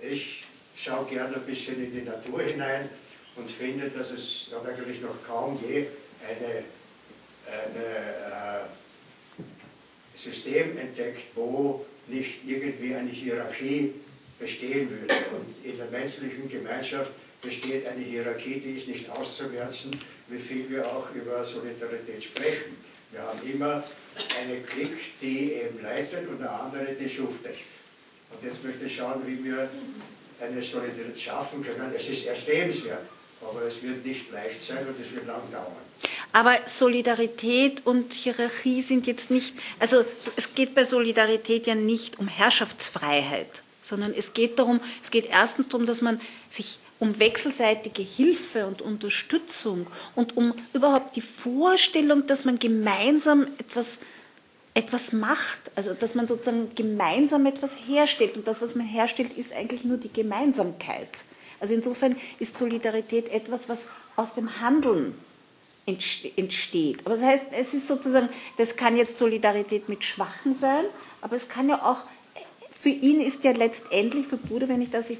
Ich 0.00 0.42
schaue 0.76 1.06
gerne 1.06 1.36
ein 1.36 1.46
bisschen 1.46 1.82
in 1.82 1.92
die 1.92 2.02
Natur 2.02 2.42
hinein 2.42 2.88
und 3.36 3.50
finde, 3.50 3.88
dass 3.88 4.10
es 4.10 4.48
da 4.50 4.62
eigentlich 4.62 5.00
noch 5.00 5.22
kaum 5.26 5.58
je 5.66 5.86
ein 6.28 6.64
eine, 7.46 7.84
äh, 7.84 8.66
System 10.14 10.76
entdeckt, 10.78 11.22
wo 11.34 11.84
nicht 12.06 12.40
irgendwie 12.46 12.94
eine 12.94 13.10
Hierarchie 13.10 13.92
bestehen 14.38 14.90
würde. 14.90 15.14
Und 15.32 15.64
in 15.64 15.76
der 15.76 15.86
menschlichen 15.86 16.48
Gemeinschaft 16.48 17.12
besteht 17.42 17.86
eine 17.86 18.02
Hierarchie, 18.02 18.60
die 18.60 18.76
ist 18.76 18.88
nicht 18.88 19.08
auszumerzen, 19.10 19.90
wie 20.28 20.38
viel 20.38 20.68
wir 20.70 20.86
auch 20.86 21.14
über 21.14 21.44
Solidarität 21.44 22.24
sprechen. 22.24 22.76
Wir 23.12 23.22
haben 23.22 23.38
immer 23.48 23.84
eine 24.40 24.60
Klick, 24.60 25.20
die 25.20 25.52
eben 25.52 25.80
leitet 25.82 26.28
und 26.28 26.40
eine 26.40 26.50
andere, 26.50 26.94
die 26.94 27.08
schuftet. 27.08 27.56
Und 28.30 28.42
jetzt 28.42 28.64
möchte 28.64 28.84
ich 28.84 28.96
schauen, 28.96 29.22
wie 29.26 29.42
wir 29.44 29.68
eine 30.40 30.62
Solidarität 30.62 31.18
schaffen 31.18 31.62
können. 31.64 31.92
Es 31.94 32.08
ist 32.08 32.26
erstrebenswert, 32.26 33.06
aber 33.40 33.62
es 33.62 33.82
wird 33.82 34.04
nicht 34.04 34.30
leicht 34.30 34.60
sein 34.60 34.86
und 34.86 35.00
es 35.00 35.12
wird 35.12 35.26
lang 35.26 35.42
dauern. 35.50 35.76
Aber 36.32 36.58
Solidarität 36.66 37.86
und 37.86 38.12
Hierarchie 38.12 38.82
sind 38.82 39.06
jetzt 39.06 39.30
nicht, 39.30 39.54
also 39.78 40.04
es 40.36 40.54
geht 40.54 40.74
bei 40.74 40.84
Solidarität 40.84 41.66
ja 41.66 41.74
nicht 41.74 42.18
um 42.18 42.28
Herrschaftsfreiheit, 42.28 43.62
sondern 43.82 44.12
es 44.12 44.34
geht 44.34 44.58
darum, 44.58 44.80
es 45.02 45.10
geht 45.10 45.30
erstens 45.30 45.68
darum, 45.68 45.86
dass 45.86 46.02
man 46.02 46.20
sich 46.50 46.78
um 46.98 47.18
wechselseitige 47.18 48.02
Hilfe 48.02 48.66
und 48.66 48.82
Unterstützung 48.82 49.86
und 50.14 50.36
um 50.36 50.54
überhaupt 50.72 51.16
die 51.16 51.22
Vorstellung, 51.22 52.26
dass 52.26 52.44
man 52.44 52.58
gemeinsam 52.58 53.46
etwas 53.58 53.98
etwas 54.76 55.12
macht, 55.12 55.58
also 55.74 55.94
dass 55.94 56.14
man 56.14 56.28
sozusagen 56.28 56.74
gemeinsam 56.74 57.46
etwas 57.46 57.74
herstellt. 57.88 58.36
Und 58.36 58.46
das, 58.46 58.60
was 58.60 58.74
man 58.74 58.86
herstellt, 58.86 59.32
ist 59.36 59.54
eigentlich 59.54 59.84
nur 59.84 59.96
die 59.96 60.12
Gemeinsamkeit. 60.12 61.08
Also 61.60 61.72
insofern 61.72 62.14
ist 62.38 62.58
Solidarität 62.58 63.30
etwas, 63.30 63.70
was 63.70 63.86
aus 64.16 64.34
dem 64.34 64.60
Handeln 64.60 65.14
entsteht. 65.86 67.06
Aber 67.06 67.14
das 67.14 67.24
heißt, 67.24 67.44
es 67.52 67.72
ist 67.72 67.88
sozusagen, 67.88 68.28
das 68.58 68.76
kann 68.76 68.98
jetzt 68.98 69.16
Solidarität 69.16 69.88
mit 69.88 70.04
Schwachen 70.04 70.52
sein, 70.52 70.84
aber 71.22 71.36
es 71.36 71.48
kann 71.48 71.70
ja 71.70 71.82
auch, 71.82 72.02
für 72.70 72.90
ihn 72.90 73.20
ist 73.20 73.44
ja 73.44 73.52
letztendlich, 73.52 74.26
für 74.26 74.36
Bruder, 74.36 74.68
wenn 74.68 74.82
ich 74.82 74.90
das, 74.90 75.10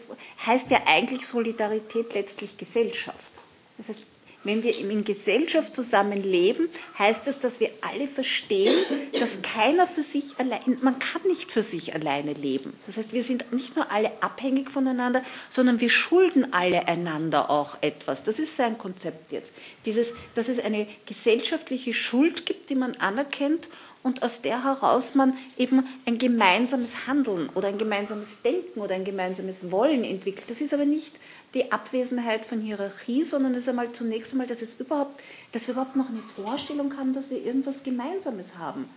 heißt 0.45 0.71
ja 0.71 0.83
eigentlich 0.87 1.27
Solidarität 1.27 2.13
letztlich 2.13 2.59
Gesellschaft. 2.59 3.31
Das 3.79 3.89
heißt, 3.89 4.01
wenn 4.47 4.63
wir 4.63 4.79
in 4.79 5.05
Gesellschaft 5.05 5.75
zusammenleben, 5.75 6.69
heißt 6.99 7.27
das, 7.27 7.39
dass 7.39 7.61
wir 7.61 7.71
alle 7.81 8.09
verstehen, 8.09 8.75
dass 9.19 9.43
keiner 9.43 9.87
für 9.87 10.03
sich 10.03 10.39
allein, 10.39 10.61
man 10.83 10.99
kann 10.99 11.23
nicht 11.27 11.51
für 11.51 11.63
sich 11.63 11.95
alleine 11.95 12.33
leben. 12.33 12.73
Das 12.87 12.97
heißt, 12.97 13.13
wir 13.13 13.23
sind 13.23 13.53
nicht 13.53 13.77
nur 13.77 13.91
alle 13.91 14.11
abhängig 14.21 14.71
voneinander, 14.71 15.23
sondern 15.51 15.81
wir 15.81 15.91
schulden 15.91 16.53
alle 16.53 16.87
einander 16.89 17.51
auch 17.51 17.77
etwas. 17.81 18.25
Das 18.25 18.39
ist 18.39 18.57
sein 18.57 18.79
Konzept 18.79 19.33
jetzt. 19.33 19.53
Dieses, 19.85 20.15
dass 20.35 20.49
es 20.49 20.61
eine 20.61 20.87
gesellschaftliche 21.07 21.93
Schuld 21.93 22.47
gibt, 22.47 22.71
die 22.71 22.75
man 22.75 22.95
anerkennt 22.97 23.69
und 24.07 24.23
aus 24.23 24.41
der 24.41 24.63
heraus 24.63 25.17
man 25.17 25.37
eben 25.59 25.85
ein 26.07 26.17
gemeinsames 26.17 27.09
Handeln 27.09 27.51
oder 27.57 27.67
ein 27.67 27.77
gemeinsames 27.77 28.41
Denken 28.41 28.81
oder 28.81 28.95
ein 28.95 29.05
gemeinsames 29.05 29.73
Wollen 29.73 30.05
entwickelt. 30.05 30.49
Das 30.49 30.61
ist 30.61 30.73
aber 30.73 30.85
nicht 30.85 31.17
die 31.55 31.73
Abwesenheit 31.73 32.45
von 32.45 32.61
Hierarchie, 32.61 33.25
sondern 33.25 33.53
es 33.55 33.65
ist 33.65 33.69
einmal 33.69 33.91
zunächst 33.91 34.31
einmal, 34.31 34.47
dass, 34.47 34.63
es 34.63 34.79
überhaupt, 34.79 35.21
dass 35.51 35.67
wir 35.67 35.73
überhaupt 35.73 35.97
noch 35.97 36.09
eine 36.09 36.23
Vorstellung 36.23 36.97
haben, 36.97 37.15
dass 37.15 37.31
wir 37.31 37.45
irgendwas 37.45 37.83
Gemeinsames 37.83 38.57
haben. 38.59 38.89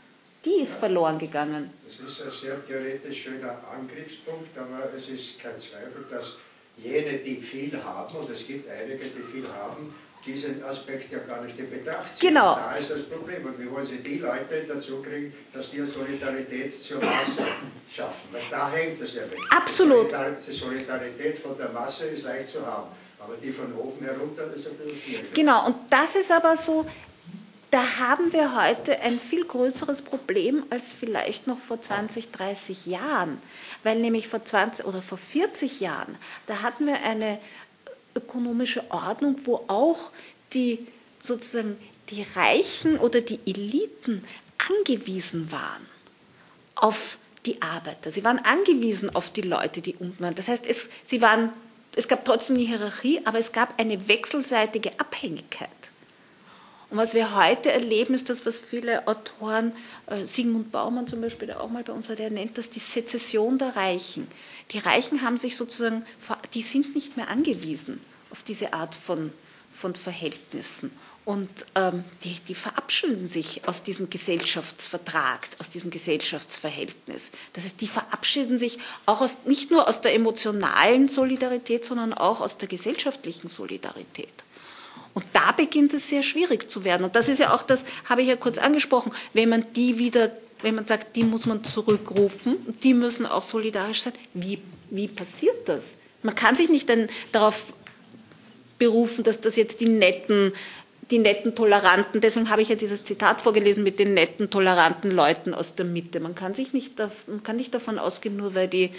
Die 0.46 0.62
ist 0.62 0.76
verloren 0.76 1.18
gegangen. 1.18 1.72
Das 1.84 2.08
ist 2.08 2.22
ein 2.22 2.30
sehr 2.30 2.64
theoretisch 2.64 3.24
schöner 3.24 3.58
Angriffspunkt, 3.76 4.56
aber 4.56 4.94
es 4.96 5.10
ist 5.10 5.40
kein 5.40 5.58
Zweifel, 5.58 6.06
dass 6.12 6.38
jene, 6.78 7.18
die 7.18 7.38
viel 7.38 7.84
haben, 7.84 8.16
und 8.16 8.30
es 8.30 8.46
gibt 8.46 8.70
einige, 8.70 9.06
die 9.06 9.24
viel 9.24 9.48
haben, 9.48 9.92
diesen 10.26 10.64
Aspekt 10.64 11.12
ja 11.12 11.20
gar 11.20 11.42
nicht 11.42 11.58
in 11.60 11.70
Betracht 11.70 12.16
ziehen. 12.16 12.30
Genau. 12.30 12.56
Da 12.56 12.76
ist 12.76 12.92
das 12.92 13.04
Problem. 13.04 13.46
Und 13.46 13.60
wie 13.60 13.72
wollen 13.72 13.86
Sie 13.86 13.98
die 13.98 14.18
Leute 14.18 14.66
dazu 14.68 15.02
kriegen, 15.02 15.34
dass 15.54 15.72
die 15.72 15.86
Solidarität 15.86 16.74
zur 16.74 17.04
Masse 17.04 17.44
schaffen? 17.92 18.30
Weil 18.32 18.44
da 18.50 18.70
hängt 18.72 19.02
es 19.02 19.16
ja 19.16 19.22
weg. 19.22 19.40
Absolut. 19.56 20.08
Die 20.12 20.52
Solidarität 20.52 21.40
von 21.40 21.58
der 21.58 21.70
Masse 21.70 22.08
ist 22.08 22.26
leicht 22.26 22.48
zu 22.48 22.66
haben. 22.66 22.90
Aber 23.20 23.36
die 23.36 23.52
von 23.52 23.74
oben 23.74 24.04
herunter 24.04 24.54
ist 24.54 24.68
ein 24.68 24.76
bisschen 24.76 25.02
schwierig. 25.02 25.34
Genau, 25.34 25.68
und 25.68 25.76
das 25.90 26.16
ist 26.16 26.32
aber 26.32 26.56
so, 26.56 26.86
da 27.72 28.00
haben 28.00 28.34
wir 28.34 28.56
heute 28.56 29.00
ein 29.02 29.20
viel 29.20 29.46
größeres 29.46 30.02
Problem 30.02 30.64
als 30.70 30.92
vielleicht 30.92 31.46
noch 31.46 31.60
vor 31.60 31.82
20, 31.82 32.32
30 32.32 32.86
Jahren. 32.86 33.42
Weil 33.84 34.00
nämlich 34.00 34.28
vor 34.28 34.44
20 34.44 34.86
oder 34.86 35.02
vor 35.02 35.18
40 35.18 35.80
Jahren, 35.80 36.18
da 36.48 36.62
hatten 36.62 36.88
wir 36.88 37.02
eine 37.04 37.40
ökonomische 38.20 38.84
Ordnung, 38.92 39.38
wo 39.46 39.64
auch 39.68 40.12
die 40.54 40.88
sozusagen 41.24 41.78
die 42.10 42.26
Reichen 42.36 42.98
oder 42.98 43.22
die 43.22 43.40
Eliten 43.46 44.24
angewiesen 44.58 45.52
waren 45.52 45.86
auf 46.76 47.18
die 47.46 47.62
Arbeiter. 47.62 48.12
Sie 48.12 48.24
waren 48.24 48.40
angewiesen 48.40 49.16
auf 49.16 49.32
die 49.32 49.42
Leute, 49.42 49.82
die 49.82 49.96
unten 49.96 50.22
waren. 50.22 50.36
Das 50.36 50.48
heißt, 50.48 50.66
es, 50.66 50.90
sie 51.08 51.22
waren, 51.22 51.52
es 51.96 52.08
gab 52.08 52.26
trotzdem 52.26 52.58
eine 52.58 52.66
Hierarchie, 52.66 53.22
aber 53.26 53.40
es 53.40 53.52
gab 53.52 53.80
eine 53.80 54.08
wechselseitige 54.08 55.00
Abhängigkeit. 55.00 55.70
Und 56.90 56.98
was 56.98 57.14
wir 57.14 57.36
heute 57.36 57.72
erleben, 57.72 58.16
ist 58.16 58.30
das, 58.30 58.46
was 58.46 58.60
viele 58.60 59.08
Autoren, 59.08 59.74
äh, 60.08 60.26
Sigmund 60.26 60.72
Baumann 60.72 61.08
zum 61.08 61.22
Beispiel, 61.22 61.48
der 61.48 61.62
auch 61.62 61.70
mal 61.70 61.84
bei 61.84 61.94
uns 61.94 62.10
war, 62.10 62.16
der 62.16 62.32
nennt 62.32 62.58
das 62.58 62.72
die 62.72 62.80
Sezession 62.80 63.60
der 63.60 63.76
Reichen. 63.76 64.28
Die 64.72 64.80
Reichen 64.80 65.22
haben 65.22 65.38
sich 65.38 65.56
sozusagen, 65.56 66.04
die 66.56 66.64
sind 66.64 66.96
nicht 66.96 67.16
mehr 67.16 67.30
angewiesen 67.30 68.02
auf 68.32 68.44
diese 68.44 68.74
Art 68.74 68.96
von, 68.96 69.32
von 69.74 69.96
Verhältnissen. 69.96 70.92
Und 71.26 71.50
ähm, 71.76 72.04
die, 72.24 72.40
die 72.48 72.56
verabschieden 72.56 73.30
sich 73.30 73.68
aus 73.68 73.84
diesem 73.84 74.10
Gesellschaftsvertrag, 74.10 75.48
aus 75.60 75.70
diesem 75.70 75.92
Gesellschaftsverhältnis. 75.92 77.30
Das 77.54 77.66
heißt, 77.66 77.80
die 77.82 77.88
verabschieden 77.88 78.58
sich 78.58 78.80
auch 79.06 79.22
aus, 79.22 79.46
nicht 79.46 79.70
nur 79.70 79.88
aus 79.88 80.02
der 80.02 80.16
emotionalen 80.16 81.08
Solidarität, 81.08 81.86
sondern 81.86 82.14
auch 82.14 82.42
aus 82.42 82.58
der 82.58 82.68
gesellschaftlichen 82.68 83.48
Solidarität. 83.48 84.34
Und 85.14 85.26
da 85.34 85.52
beginnt 85.52 85.94
es 85.94 86.08
sehr 86.08 86.24
schwierig 86.24 86.70
zu 86.70 86.84
werden. 86.84 87.04
Und 87.04 87.16
das 87.16 87.30
ist 87.30 87.40
ja 87.40 87.54
auch 87.54 87.62
das, 87.62 87.84
habe 88.06 88.22
ich 88.22 88.28
ja 88.28 88.36
kurz 88.36 88.58
angesprochen, 88.58 89.12
wenn 89.34 89.50
man 89.50 89.66
die 89.74 90.00
wieder, 90.00 90.32
wenn 90.62 90.76
man 90.76 90.86
sagt, 90.86 91.16
die 91.16 91.26
muss 91.26 91.46
man 91.46 91.64
zurückrufen, 91.64 92.56
die 92.82 92.94
müssen 92.94 93.26
auch 93.26 93.44
solidarisch 93.44 94.02
sein. 94.02 94.14
Wie, 94.34 94.62
wie 94.90 95.08
passiert 95.08 95.68
das? 95.68 95.96
Man 96.22 96.36
kann 96.36 96.56
sich 96.56 96.70
nicht 96.70 96.90
dann 96.90 97.08
darauf 97.32 97.68
berufen, 98.80 99.24
dass 99.24 99.42
das 99.42 99.56
jetzt 99.56 99.80
die 99.80 99.90
netten, 99.90 100.54
die 101.12 101.20
netten 101.20 101.56
Toleranten, 101.56 102.22
deswegen 102.22 102.50
habe 102.50 102.62
ich 102.62 102.70
ja 102.70 102.76
dieses 102.76 103.04
Zitat 103.04 103.42
vorgelesen 103.42 103.84
mit 103.84 104.00
den 104.00 104.14
netten, 104.14 104.50
toleranten 104.50 105.12
Leuten 105.12 105.54
aus 105.54 105.76
der 105.76 105.86
Mitte. 105.86 106.20
Man 106.20 106.36
kann 106.36 106.54
sich 106.54 106.74
nicht, 106.74 106.98
man 107.28 107.44
kann 107.44 107.58
nicht 107.58 107.74
davon 107.74 108.00
ausgehen, 108.00 108.38
nur 108.38 108.56
weil 108.56 108.68
die 108.68 108.92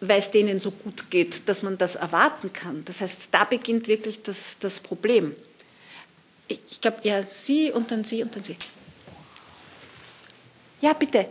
weil 0.00 0.18
es 0.18 0.30
denen 0.30 0.60
so 0.60 0.70
gut 0.70 1.10
geht, 1.10 1.48
dass 1.48 1.62
man 1.62 1.78
das 1.78 1.96
erwarten 1.96 2.52
kann. 2.52 2.84
Das 2.84 3.00
heißt, 3.00 3.28
da 3.32 3.44
beginnt 3.44 3.88
wirklich 3.88 4.22
das, 4.22 4.56
das 4.60 4.80
Problem. 4.80 5.34
Ich 6.48 6.80
glaube, 6.80 6.98
ja, 7.02 7.22
Sie 7.22 7.72
und 7.72 7.90
dann 7.90 8.04
Sie 8.04 8.22
und 8.22 8.36
dann 8.36 8.44
Sie. 8.44 8.56
Ja, 10.80 10.92
bitte. 10.92 11.26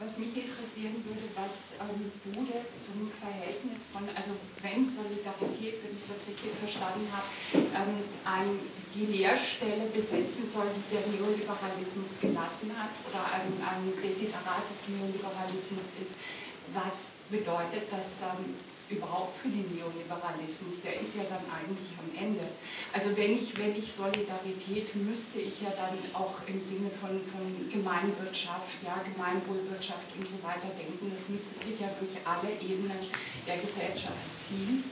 Was 0.00 0.16
mich 0.16 0.32
interessieren 0.32 0.96
würde, 1.04 1.28
was 1.36 1.76
ähm, 1.76 2.08
Bude 2.24 2.64
zum 2.72 3.04
Verhältnis 3.12 3.92
von, 3.92 4.08
also 4.16 4.32
wenn 4.64 4.88
Solidarität, 4.88 5.76
wenn 5.84 5.92
ich 5.92 6.08
das 6.08 6.24
richtig 6.24 6.56
verstanden 6.56 7.04
habe, 7.12 7.28
ähm, 7.52 8.00
ein, 8.24 8.48
die 8.96 9.12
Leerstelle 9.12 9.92
besetzen 9.92 10.48
soll, 10.48 10.72
die 10.72 10.96
der 10.96 11.04
Neoliberalismus 11.04 12.16
gelassen 12.16 12.72
hat 12.80 12.96
oder 13.12 13.28
ein, 13.28 13.52
ein 13.60 13.92
Desiderat 14.00 14.64
des 14.72 14.88
Neoliberalismus 14.88 15.92
ist 16.00 16.16
was 16.74 17.10
bedeutet 17.30 17.90
das 17.90 18.16
dann 18.20 18.54
überhaupt 18.90 19.38
für 19.38 19.48
den 19.48 19.64
Neoliberalismus? 19.70 20.82
Der 20.82 21.00
ist 21.00 21.16
ja 21.16 21.24
dann 21.30 21.46
eigentlich 21.46 21.94
am 21.96 22.10
Ende. 22.12 22.44
Also 22.92 23.16
wenn 23.16 23.38
ich, 23.38 23.56
wenn 23.56 23.74
ich 23.76 23.92
Solidarität 23.92 24.94
müsste 24.96 25.40
ich 25.40 25.62
ja 25.62 25.70
dann 25.70 25.94
auch 26.12 26.42
im 26.46 26.60
Sinne 26.60 26.90
von, 26.90 27.14
von 27.22 27.46
Gemeinwirtschaft, 27.70 28.82
ja, 28.82 28.98
Gemeinwohlwirtschaft 29.14 30.10
und 30.18 30.26
so 30.26 30.42
weiter 30.42 30.74
denken. 30.74 31.10
Das 31.14 31.28
müsste 31.28 31.54
sich 31.54 31.78
ja 31.78 31.88
durch 31.98 32.18
alle 32.26 32.50
Ebenen 32.58 32.98
der 33.46 33.58
Gesellschaft 33.58 34.26
ziehen. 34.34 34.84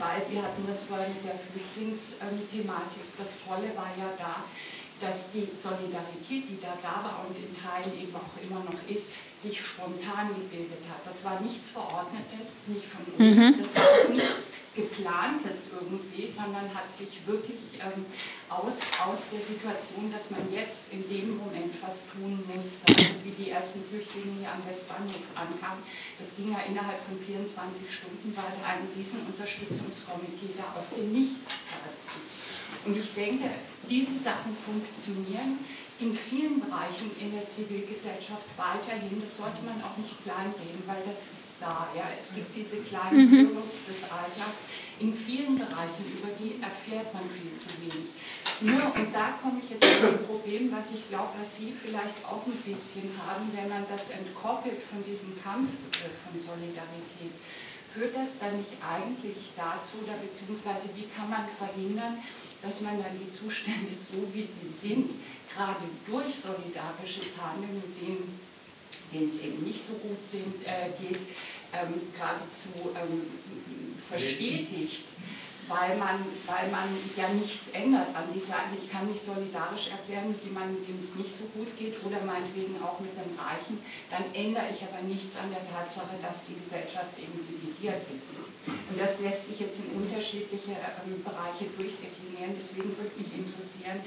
Weil 0.00 0.24
wir 0.32 0.42
hatten 0.42 0.64
das 0.66 0.84
vorhin 0.84 1.12
mit 1.12 1.24
der 1.24 1.36
Flüchtlingsthematik. 1.36 3.06
Das 3.18 3.44
Tolle 3.44 3.68
war 3.76 3.92
ja 4.00 4.08
da, 4.16 4.48
dass 5.02 5.32
die 5.34 5.48
Solidarität, 5.52 6.46
die 6.48 6.58
da 6.62 6.78
da 6.80 7.02
war 7.02 7.26
und 7.26 7.34
in 7.34 7.50
Teilen 7.50 7.90
eben 7.98 8.14
auch 8.14 8.38
immer 8.38 8.62
noch 8.62 8.78
ist, 8.86 9.10
sich 9.34 9.58
spontan 9.58 10.30
gebildet 10.30 10.86
hat. 10.86 11.02
Das 11.04 11.24
war 11.24 11.40
nichts 11.40 11.70
Verordnetes, 11.70 12.70
nicht 12.70 12.86
von 12.86 13.02
mhm. 13.18 13.58
das 13.58 13.74
war 13.74 14.08
nichts 14.14 14.54
Geplantes 14.74 15.74
irgendwie, 15.74 16.30
sondern 16.30 16.72
hat 16.72 16.90
sich 16.90 17.26
wirklich 17.26 17.82
ähm, 17.82 18.06
aus, 18.48 18.78
aus 19.04 19.34
der 19.34 19.42
Situation, 19.42 20.06
dass 20.14 20.30
man 20.30 20.46
jetzt 20.54 20.94
in 20.94 21.02
dem 21.10 21.36
Moment 21.36 21.74
was 21.82 22.06
tun 22.08 22.38
musste, 22.46 22.86
also 22.94 23.18
wie 23.26 23.34
die 23.36 23.50
ersten 23.50 23.82
Flüchtlinge 23.82 24.38
hier 24.38 24.54
am 24.54 24.62
Westbahnhof 24.64 25.26
ankamen, 25.34 25.82
das 26.16 26.36
ging 26.36 26.54
ja 26.54 26.62
innerhalb 26.62 27.02
von 27.02 27.18
24 27.18 27.90
Stunden, 27.90 28.30
war 28.36 28.46
da 28.48 28.78
ein 28.78 28.86
Riesenunterstützungskomitee 28.96 30.54
da 30.56 30.78
aus 30.78 30.94
dem 30.94 31.10
Nichts. 31.12 31.66
Und 32.86 32.96
ich 32.96 33.12
denke, 33.14 33.50
diese 33.92 34.16
Sachen 34.16 34.56
funktionieren 34.56 35.60
in 36.00 36.16
vielen 36.16 36.58
Bereichen 36.64 37.12
in 37.20 37.30
der 37.36 37.44
Zivilgesellschaft 37.44 38.48
weiterhin. 38.56 39.20
Das 39.20 39.36
sollte 39.36 39.60
man 39.68 39.76
auch 39.84 39.94
nicht 40.00 40.16
kleinreden, 40.24 40.80
weil 40.88 41.04
das 41.04 41.28
ist 41.28 41.60
da. 41.60 41.86
Ja. 41.94 42.08
Es 42.16 42.34
gibt 42.34 42.56
diese 42.56 42.80
kleinen 42.80 43.28
mhm. 43.28 43.52
des 43.52 44.00
Alltags 44.08 44.72
in 44.98 45.12
vielen 45.12 45.58
Bereichen, 45.60 46.04
über 46.08 46.32
die 46.40 46.56
erfährt 46.62 47.12
man 47.12 47.22
viel 47.28 47.52
zu 47.52 47.68
wenig. 47.84 48.16
Nur, 48.64 48.82
und 48.94 49.12
da 49.12 49.36
komme 49.42 49.60
ich 49.60 49.68
jetzt 49.70 49.84
zu 49.84 50.08
dem 50.08 50.24
Problem, 50.24 50.72
was 50.72 50.94
ich 50.94 51.08
glaube, 51.10 51.36
was 51.38 51.58
Sie 51.58 51.70
vielleicht 51.70 52.18
auch 52.24 52.46
ein 52.46 52.62
bisschen 52.64 53.10
haben, 53.26 53.50
wenn 53.52 53.68
man 53.68 53.84
das 53.88 54.10
entkoppelt 54.10 54.80
von 54.80 55.04
diesem 55.04 55.36
Kampfbegriff 55.42 56.16
von 56.24 56.34
Solidarität. 56.38 57.34
Führt 57.92 58.16
das 58.16 58.38
dann 58.38 58.56
nicht 58.56 58.72
eigentlich 58.80 59.52
dazu, 59.52 60.00
oder 60.06 60.16
beziehungsweise 60.16 60.88
wie 60.96 61.10
kann 61.12 61.28
man 61.28 61.44
verhindern, 61.44 62.22
dass 62.62 62.80
man 62.80 63.02
dann 63.02 63.18
die 63.18 63.30
Zustände 63.30 63.92
so, 63.92 64.28
wie 64.32 64.46
sie 64.46 64.66
sind, 64.66 65.12
gerade 65.52 65.84
durch 66.06 66.34
solidarisches 66.34 67.36
Handeln, 67.42 67.74
mit 67.74 68.00
denen, 68.00 68.40
denen 69.12 69.26
es 69.26 69.40
eben 69.42 69.64
nicht 69.64 69.82
so 69.82 69.94
gut 69.94 70.24
sind, 70.24 70.64
äh, 70.64 70.90
geht, 71.00 71.20
ähm, 71.72 71.94
geradezu 72.16 72.94
ähm, 72.94 73.22
verstetigt. 73.96 75.04
Weil 75.72 75.96
man, 75.96 76.20
weil 76.44 76.68
man 76.68 76.84
ja 77.16 77.28
nichts 77.32 77.72
ändert 77.72 78.12
an 78.12 78.28
dieser, 78.28 78.60
also 78.60 78.76
ich 78.76 78.92
kann 78.92 79.08
mich 79.08 79.16
solidarisch 79.16 79.88
erklären 79.88 80.28
mit 80.28 80.44
jemandem, 80.44 80.84
dem 80.84 81.00
es 81.00 81.16
nicht 81.16 81.32
so 81.32 81.48
gut 81.56 81.72
geht 81.80 81.96
oder 82.04 82.20
meinetwegen 82.28 82.76
auch 82.84 83.00
mit 83.00 83.16
einem 83.16 83.32
Reichen, 83.40 83.80
dann 84.12 84.28
ändere 84.36 84.68
ich 84.68 84.84
aber 84.84 85.00
nichts 85.08 85.40
an 85.40 85.48
der 85.48 85.64
Tatsache, 85.64 86.20
dass 86.20 86.52
die 86.52 86.60
Gesellschaft 86.60 87.16
eben 87.16 87.40
dividiert 87.48 88.04
ist. 88.12 88.44
Und 88.68 88.96
das 89.00 89.24
lässt 89.24 89.48
sich 89.48 89.58
jetzt 89.64 89.80
in 89.80 89.96
unterschiedliche 89.96 90.76
ähm, 90.76 91.24
Bereiche 91.24 91.72
durchdeklinieren, 91.72 92.52
deswegen 92.52 92.92
würde 93.00 93.16
mich 93.16 93.32
interessieren, 93.32 94.04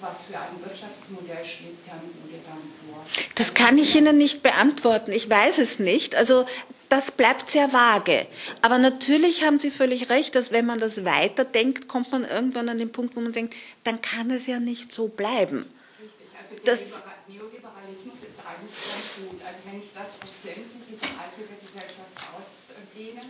was 0.00 0.24
für 0.24 0.38
ein 0.38 0.60
Wirtschaftsmodell 0.62 1.44
schlägt 1.44 1.86
Herrn 1.86 2.00
Bude 2.00 2.38
dann 2.46 2.58
vor. 2.86 3.06
Das 3.34 3.54
kann 3.54 3.78
ich 3.78 3.94
Ihnen 3.94 4.18
nicht 4.18 4.42
beantworten, 4.42 5.12
ich 5.12 5.28
weiß 5.28 5.58
es 5.58 5.78
nicht. 5.78 6.14
Also 6.14 6.46
das 6.88 7.12
bleibt 7.12 7.50
sehr 7.50 7.72
vage. 7.72 8.26
Aber 8.62 8.78
natürlich 8.78 9.44
haben 9.44 9.58
Sie 9.58 9.70
völlig 9.70 10.10
recht, 10.10 10.34
dass 10.34 10.50
wenn 10.50 10.66
man 10.66 10.78
das 10.78 11.04
weiterdenkt, 11.04 11.88
kommt 11.88 12.10
man 12.10 12.24
irgendwann 12.24 12.68
an 12.68 12.78
den 12.78 12.90
Punkt, 12.90 13.16
wo 13.16 13.20
man 13.20 13.32
denkt, 13.32 13.54
dann 13.84 14.02
kann 14.02 14.30
es 14.30 14.46
ja 14.46 14.58
nicht 14.58 14.92
so 14.92 15.06
bleiben. 15.06 15.70
Richtig, 16.02 16.26
also 16.36 16.64
der 16.64 16.74
das, 16.74 16.80
Neoliberalismus 17.28 18.26
ist 18.26 18.42
eigentlich 18.42 18.74
ganz 18.74 19.06
gut. 19.22 19.38
Also 19.46 19.60
wenn 19.70 19.78
ich 19.78 19.90
das 19.94 20.18
auf 20.18 20.34
sämtliche 20.34 20.98
Bereiche 20.98 21.46
der 21.46 21.58
Gesellschaft 21.62 22.10
ausdehne, 22.34 23.22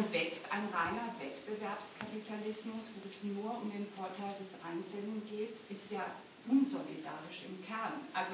ein, 0.00 0.12
Wett, 0.12 0.36
ein 0.50 0.66
reiner 0.72 1.12
Wettbewerbskapitalismus, 1.20 2.92
wo 2.96 3.06
es 3.06 3.22
nur 3.24 3.60
um 3.62 3.70
den 3.70 3.86
Vorteil 3.86 4.34
des 4.40 4.54
Einzelnen 4.64 5.22
geht, 5.28 5.56
ist 5.68 5.92
ja 5.92 6.04
unsolidarisch 6.48 7.44
im 7.48 7.64
Kern. 7.66 8.00
Also 8.14 8.32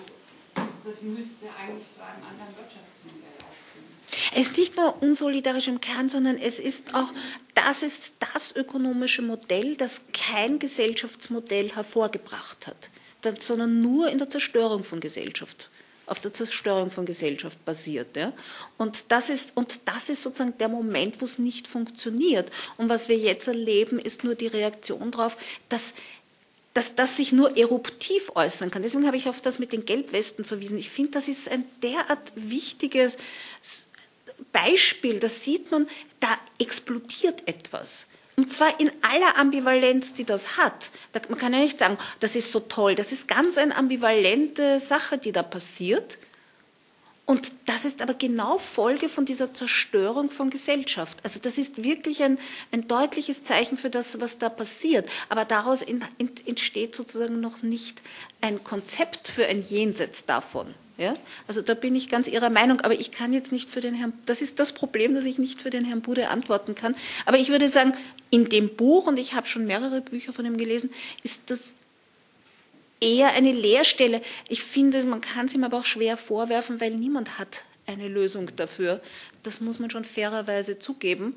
das 0.85 1.03
müsste 1.03 1.47
eigentlich 1.59 1.87
zu 1.93 2.03
einem 2.03 2.23
anderen 2.23 2.55
Wirtschaftsmodell 2.57 3.37
aufgehen. 3.43 3.87
Es 4.35 4.49
ist 4.49 4.57
nicht 4.57 4.77
nur 4.77 5.03
unsolidarisch 5.03 5.69
im 5.69 5.81
Kern, 5.81 6.09
sondern 6.09 6.39
es 6.39 6.59
ist 6.59 6.95
auch, 6.95 7.13
das 7.55 7.83
ist 7.83 8.15
das 8.33 8.55
ökonomische 8.55 9.23
Modell, 9.23 9.77
das 9.77 10.03
kein 10.13 10.59
Gesellschaftsmodell 10.59 11.75
hervorgebracht 11.75 12.67
hat, 12.67 12.91
sondern 13.41 13.81
nur 13.81 14.09
in 14.09 14.19
der 14.19 14.31
Zerstörung 14.31 14.85
von 14.85 15.01
Gesellschaft 15.01 15.69
auf 16.07 16.21
der 16.21 16.33
Zerstörung 16.33 16.91
von 16.91 17.05
Gesellschaft 17.05 17.65
basiert. 17.65 18.17
Ja? 18.17 18.33
Und, 18.79 19.05
das 19.09 19.29
ist, 19.29 19.53
und 19.55 19.81
das 19.87 20.09
ist 20.09 20.23
sozusagen 20.23 20.57
der 20.59 20.69
Moment, 20.69 21.21
wo 21.21 21.25
es 21.25 21.39
nicht 21.39 21.69
funktioniert. 21.69 22.51
Und 22.77 22.89
was 22.89 23.09
wir 23.09 23.17
jetzt 23.17 23.49
erleben, 23.49 23.99
ist 23.99 24.25
nur 24.25 24.35
die 24.35 24.47
Reaktion 24.47 25.11
darauf, 25.11 25.37
dass 25.69 25.95
dass 26.77 26.95
das 26.95 27.17
sich 27.17 27.33
nur 27.33 27.57
eruptiv 27.57 28.33
äußern 28.35 28.71
kann. 28.71 28.83
Deswegen 28.83 29.07
habe 29.07 29.17
ich 29.17 29.31
auf 29.31 29.41
das 29.41 29.59
mit 29.59 29.73
den 29.73 29.87
Gelbwesten 29.87 30.45
verwiesen. 30.45 30.77
Ich 30.77 30.91
finde, 30.91 31.13
das 31.13 31.27
ist 31.27 31.49
ein 31.49 31.65
derart 31.83 32.33
wichtiges 32.35 33.17
Beispiel. 34.53 35.19
Da 35.19 35.31
sieht 35.31 35.71
man, 35.71 35.89
da 36.21 36.29
explodiert 36.59 37.49
etwas. 37.49 38.09
Und 38.37 38.53
zwar 38.53 38.79
in 38.79 38.91
aller 39.01 39.39
Ambivalenz, 39.39 40.13
die 40.13 40.25
das 40.25 40.59
hat. 40.59 40.91
Man 41.29 41.39
kann 41.39 41.55
ja 41.55 41.61
nicht 41.61 41.79
sagen, 41.79 41.97
das 42.21 42.37
ist 42.37 42.53
so 42.53 42.61
toll. 42.61 42.95
Das 42.95 43.11
ist 43.11 43.29
ganz 43.29 43.57
eine 43.57 43.75
ambivalente 43.75 44.79
Sache, 44.79 45.17
die 45.17 45.33
da 45.33 45.43
passiert. 45.43 46.19
Und 47.25 47.51
das 47.67 47.85
ist 47.85 48.03
aber 48.03 48.15
genau 48.15 48.59
Folge 48.59 49.09
von 49.09 49.25
dieser 49.25 49.53
Zerstörung 49.53 50.31
von 50.31 50.51
Gesellschaft. 50.51 51.19
Also 51.25 51.41
das 51.41 51.59
ist 51.59 51.83
wirklich 51.83 52.23
ein, 52.23 52.39
ein 52.71 52.87
deutliches 52.87 53.43
Zeichen 53.43 53.77
für 53.77 53.91
das, 53.91 54.21
was 54.21 54.39
da 54.39 54.49
passiert. 54.49 55.09
Aber 55.29 55.45
daraus 55.45 55.83
entsteht 55.83 56.95
sozusagen 56.95 57.41
noch 57.41 57.63
nicht 57.63 58.01
ein 58.43 58.63
Konzept 58.63 59.27
für 59.27 59.47
ein 59.47 59.63
Jenseits 59.63 60.27
davon. 60.27 60.73
Ja? 60.99 61.15
Also 61.47 61.63
da 61.63 61.75
bin 61.75 61.95
ich 61.95 62.09
ganz 62.09 62.27
Ihrer 62.27 62.51
Meinung, 62.51 62.81
aber 62.81 62.95
ich 62.95 63.11
kann 63.11 63.33
jetzt 63.33 63.53
nicht 63.53 63.71
für 63.71 63.81
den 63.81 63.95
Herrn, 63.95 64.13
das 64.25 64.41
ist 64.41 64.59
das 64.59 64.73
Problem, 64.73 65.15
dass 65.15 65.25
ich 65.25 65.39
nicht 65.39 65.63
für 65.63 65.71
den 65.71 65.85
Herrn 65.85 66.01
Bude 66.01 66.29
antworten 66.29 66.75
kann. 66.75 66.95
Aber 67.27 67.39
ich 67.39 67.51
würde 67.51 67.69
sagen, 67.69 67.93
in 68.31 68.49
dem 68.49 68.75
Buch, 68.75 69.07
und 69.07 69.19
ich 69.19 69.35
habe 69.35 69.47
schon 69.47 69.67
mehrere 69.67 70.01
Bücher 70.01 70.33
von 70.33 70.47
ihm 70.47 70.57
gelesen, 70.57 70.91
ist 71.23 71.51
das 71.51 71.77
eher 73.01 73.33
eine 73.35 73.53
Leerstelle. 73.53 74.23
Ich 74.49 74.63
finde, 74.63 75.03
man 75.05 75.21
kann 75.21 75.47
es 75.47 75.55
ihm 75.55 75.65
aber 75.65 75.79
auch 75.79 75.85
schwer 75.85 76.17
vorwerfen, 76.17 76.81
weil 76.81 76.93
niemand 76.93 77.39
hat 77.39 77.65
eine 77.87 78.09
Lösung 78.09 78.55
dafür. 78.57 79.01
Das 79.43 79.61
muss 79.61 79.79
man 79.79 79.91
schon 79.91 80.05
fairerweise 80.05 80.79
zugeben. 80.79 81.37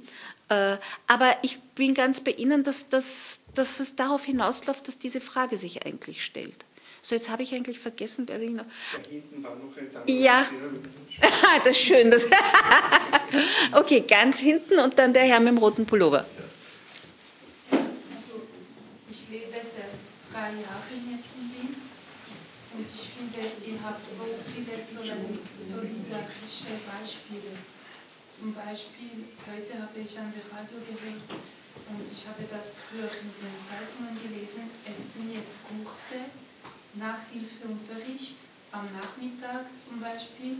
Äh, 0.49 0.77
aber 1.07 1.37
ich 1.43 1.59
bin 1.75 1.93
ganz 1.93 2.21
bei 2.21 2.31
Ihnen, 2.31 2.63
dass, 2.63 2.89
dass, 2.89 3.41
dass 3.53 3.79
es 3.79 3.95
darauf 3.95 4.25
hinausläuft, 4.25 4.87
dass 4.87 4.97
diese 4.97 5.21
Frage 5.21 5.57
sich 5.57 5.85
eigentlich 5.85 6.25
stellt. 6.25 6.65
So, 7.01 7.15
jetzt 7.15 7.29
habe 7.29 7.43
ich 7.43 7.53
eigentlich 7.53 7.79
vergessen, 7.79 8.25
wer 8.27 8.39
sich 8.39 8.49
noch. 8.49 8.65
Da 8.65 9.09
hinten 9.09 9.41
war 9.43 9.55
noch 9.55 9.77
ein 9.77 9.93
Dank. 9.93 10.09
Ja, 10.09 10.45
das 11.63 11.71
ist 11.71 11.79
schön. 11.79 12.11
Das 12.11 12.25
okay, 13.73 14.01
ganz 14.01 14.39
hinten 14.39 14.79
und 14.79 14.99
dann 14.99 15.13
der 15.13 15.23
Herr 15.23 15.39
mit 15.39 15.47
dem 15.49 15.59
roten 15.59 15.85
Pullover. 15.85 16.25
Also, 17.71 18.41
ich 19.09 19.29
lebe 19.29 19.53
seit 19.53 19.95
drei 20.31 20.49
Jahren 20.59 21.15
jetzt 21.15 21.35
in 21.39 21.49
Wien 21.55 21.75
und 22.75 22.85
ich 22.85 23.07
finde, 23.15 23.47
ihr 23.65 23.81
habt 23.81 24.01
so 24.01 24.25
viele 24.45 24.75
solidarische 24.75 26.75
Beispiele. 26.83 27.55
Zum 28.29 28.53
Beispiel, 28.53 29.23
heute 29.47 29.73
habe 29.81 29.99
ich 30.03 30.19
an 30.19 30.33
der 30.35 30.43
Radio 30.51 30.83
gehört 30.83 31.31
und 31.89 32.05
ich 32.11 32.27
habe 32.27 32.43
das 32.51 32.75
früher 32.75 33.07
in 33.09 33.31
den 33.39 33.55
Zeitungen 33.57 34.19
gelesen, 34.21 34.69
es 34.85 35.13
sind 35.15 35.33
jetzt 35.33 35.63
Kurse 35.65 36.27
Nachhilfeunterricht 36.95 38.37
am 38.71 38.85
Nachmittag 38.93 39.65
zum 39.77 39.99
Beispiel 39.99 40.57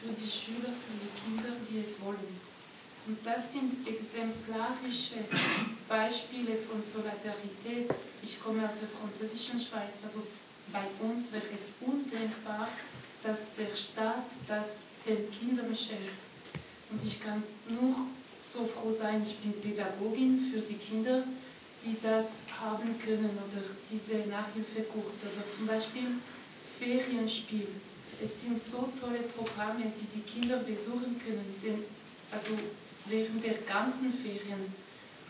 für 0.00 0.12
die 0.12 0.28
Schüler, 0.28 0.72
für 0.72 0.96
die 0.96 1.12
Kinder, 1.20 1.56
die 1.68 1.80
es 1.80 2.00
wollen. 2.00 2.40
Und 3.06 3.18
das 3.24 3.52
sind 3.52 3.86
exemplarische 3.86 5.24
Beispiele 5.88 6.56
von 6.56 6.82
Solidarität. 6.82 7.94
Ich 8.22 8.40
komme 8.40 8.68
aus 8.68 8.80
der 8.80 8.88
französischen 8.88 9.58
Schweiz, 9.58 10.04
also 10.04 10.22
bei 10.72 10.84
uns 11.04 11.32
wäre 11.32 11.44
es 11.54 11.72
undenkbar, 11.80 12.68
dass 13.22 13.46
der 13.58 13.74
Staat 13.74 14.26
das 14.46 14.84
den 15.06 15.30
Kindern 15.30 15.74
schenkt. 15.74 16.20
Und 16.90 17.02
ich 17.04 17.22
kann 17.22 17.42
nur 17.68 17.94
so 18.38 18.64
froh 18.64 18.90
sein, 18.90 19.22
ich 19.24 19.36
bin 19.38 19.60
Pädagogin 19.60 20.50
für 20.52 20.60
die 20.60 20.74
Kinder 20.74 21.24
die 21.84 21.96
das 22.02 22.40
haben 22.60 22.98
können 22.98 23.30
oder 23.30 23.62
diese 23.90 24.28
Nachhilfekurse 24.28 25.28
oder 25.28 25.50
zum 25.50 25.66
Beispiel 25.66 26.08
Ferienspiel. 26.78 27.68
Es 28.22 28.42
sind 28.42 28.58
so 28.58 28.92
tolle 29.00 29.20
Programme, 29.34 29.84
die 29.96 30.18
die 30.18 30.22
Kinder 30.22 30.58
besuchen 30.58 31.20
können, 31.24 31.54
denn, 31.62 31.84
also 32.30 32.52
während 33.06 33.42
der 33.42 33.54
ganzen 33.54 34.12
Ferien. 34.12 34.74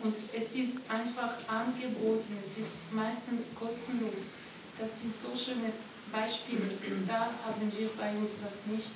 Und 0.03 0.15
es 0.35 0.55
ist 0.55 0.77
einfach 0.89 1.35
angeboten, 1.47 2.37
es 2.41 2.59
ist 2.59 2.73
meistens 2.91 3.51
kostenlos. 3.55 4.33
Das 4.79 5.01
sind 5.01 5.15
so 5.15 5.29
schöne 5.37 5.71
Beispiele. 6.11 6.73
Da 7.07 7.31
haben 7.45 7.71
wir 7.77 7.89
bei 7.99 8.11
uns 8.17 8.37
das 8.43 8.67
nicht. 8.67 8.91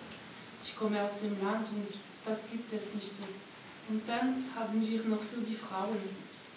Ich 0.62 0.74
komme 0.74 1.02
aus 1.02 1.20
dem 1.20 1.40
Land 1.44 1.68
und 1.68 1.94
das 2.24 2.50
gibt 2.50 2.72
es 2.72 2.94
nicht 2.94 3.10
so. 3.10 3.22
Und 3.90 4.08
dann 4.08 4.44
haben 4.56 4.80
wir 4.80 5.04
noch 5.04 5.20
für 5.20 5.42
die 5.46 5.54
Frauen 5.54 5.98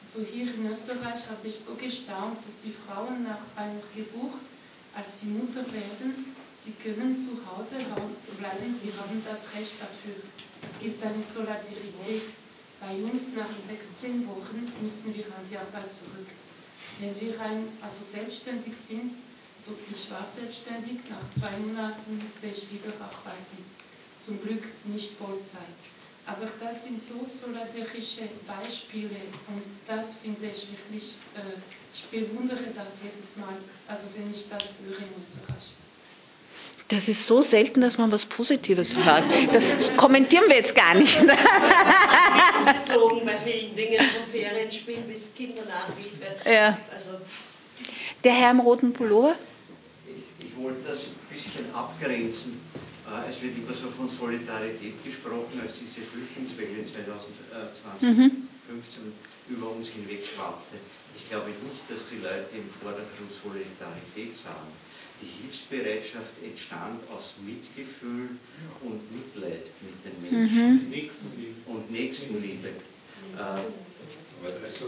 so 0.07 0.21
hier 0.23 0.53
in 0.53 0.71
Österreich 0.71 1.27
habe 1.27 1.47
ich 1.47 1.59
so 1.59 1.75
gestaunt, 1.75 2.39
dass 2.45 2.61
die 2.63 2.71
Frauen 2.71 3.23
nach 3.23 3.43
einer 3.55 3.81
Geburt, 3.93 4.39
als 4.95 5.21
sie 5.21 5.27
Mutter 5.27 5.65
werden, 5.73 6.33
sie 6.55 6.71
können 6.71 7.15
zu 7.15 7.37
Hause 7.45 7.75
bleiben, 7.75 8.73
sie 8.73 8.91
haben 8.97 9.21
das 9.27 9.53
Recht 9.53 9.75
dafür. 9.81 10.23
Es 10.63 10.79
gibt 10.79 11.03
eine 11.03 11.21
Solidarität. 11.21 12.29
Bei 12.79 12.93
uns 12.95 13.33
nach 13.35 13.51
16 13.51 14.27
Wochen 14.27 14.63
müssen 14.81 15.13
wir 15.13 15.25
an 15.25 15.43
die 15.49 15.57
Arbeit 15.57 15.91
zurück. 15.91 16.27
Wenn 16.99 17.19
wir 17.19 17.39
ein, 17.41 17.67
also 17.81 18.03
selbstständig 18.03 18.75
sind, 18.77 19.11
so 19.59 19.73
ich 19.91 20.09
war 20.11 20.27
selbstständig, 20.29 20.99
nach 21.09 21.25
zwei 21.37 21.57
Monaten 21.57 22.17
musste 22.19 22.47
ich 22.47 22.71
wieder 22.71 22.93
arbeiten. 23.01 23.65
Zum 24.21 24.41
Glück 24.41 24.63
nicht 24.85 25.13
Vollzeit. 25.15 25.96
Aber 26.27 26.47
das 26.59 26.83
sind 26.83 27.01
so 27.01 27.25
solidarische 27.25 28.27
Beispiele 28.45 29.15
und 29.47 29.63
das 29.87 30.15
finde 30.15 30.47
ich 30.47 30.67
wirklich, 30.69 31.15
äh, 31.35 31.39
ich 31.93 32.03
bewundere 32.03 32.65
das 32.75 32.99
jedes 33.01 33.37
Mal, 33.37 33.55
also 33.87 34.07
wenn 34.13 34.29
ich 34.29 34.49
das 34.49 34.75
höre 34.83 34.97
in 34.97 35.13
Österreich. 35.19 35.73
Das 36.89 37.07
ist 37.07 37.25
so 37.25 37.41
selten, 37.41 37.79
dass 37.81 37.97
man 37.97 38.11
was 38.11 38.25
Positives 38.25 38.95
hört. 38.95 39.23
Das 39.53 39.75
kommentieren 39.97 40.43
wir 40.47 40.57
jetzt 40.57 40.75
gar 40.75 40.93
nicht. 40.95 41.17
Bezogen 41.19 41.35
bei 43.25 43.37
vielen 43.37 43.75
Dingen, 43.75 43.99
vom 43.99 44.31
Ferienspiel 44.31 44.97
bis 45.07 45.33
Kindernachhilfe. 45.33 46.49
Ja. 46.49 46.77
Also. 46.93 47.11
Der 48.23 48.33
Herr 48.33 48.51
im 48.51 48.61
roten 48.61 48.93
Pullover? 48.93 49.35
Ich, 50.07 50.23
ich 50.45 50.55
wollte 50.57 50.79
das 50.87 51.07
ein 51.07 51.15
bisschen 51.33 51.65
abgrenzen. 51.73 52.61
Es 53.29 53.41
wird 53.41 53.55
immer 53.57 53.73
so 53.73 53.87
von 53.87 54.09
Solidarität 54.09 54.99
gesprochen, 55.03 55.59
als 55.63 55.79
diese 55.79 56.01
Flüchtlingswelle 56.03 56.83
2015 56.83 58.11
mhm. 58.11 58.31
über 59.49 59.71
uns 59.71 59.87
hinweg 59.87 60.19
schwappte. 60.25 60.75
Ich 61.15 61.29
glaube 61.29 61.49
nicht, 61.49 61.81
dass 61.87 62.09
die 62.11 62.19
Leute 62.19 62.51
im 62.59 62.67
Vordergrund 62.69 63.31
Solidarität 63.31 64.35
sahen. 64.35 64.75
Die 65.21 65.31
Hilfsbereitschaft 65.41 66.35
entstand 66.43 66.99
aus 67.09 67.33
Mitgefühl 67.41 68.37
und 68.83 68.99
Mitleid 69.15 69.65
mit 69.81 69.97
den 70.03 70.15
Menschen. 70.21 70.89
Mhm. 70.91 71.55
Und 71.65 71.89
Nächstenliebe. 71.91 72.67
Äh, 72.67 73.63
Das 74.61 74.81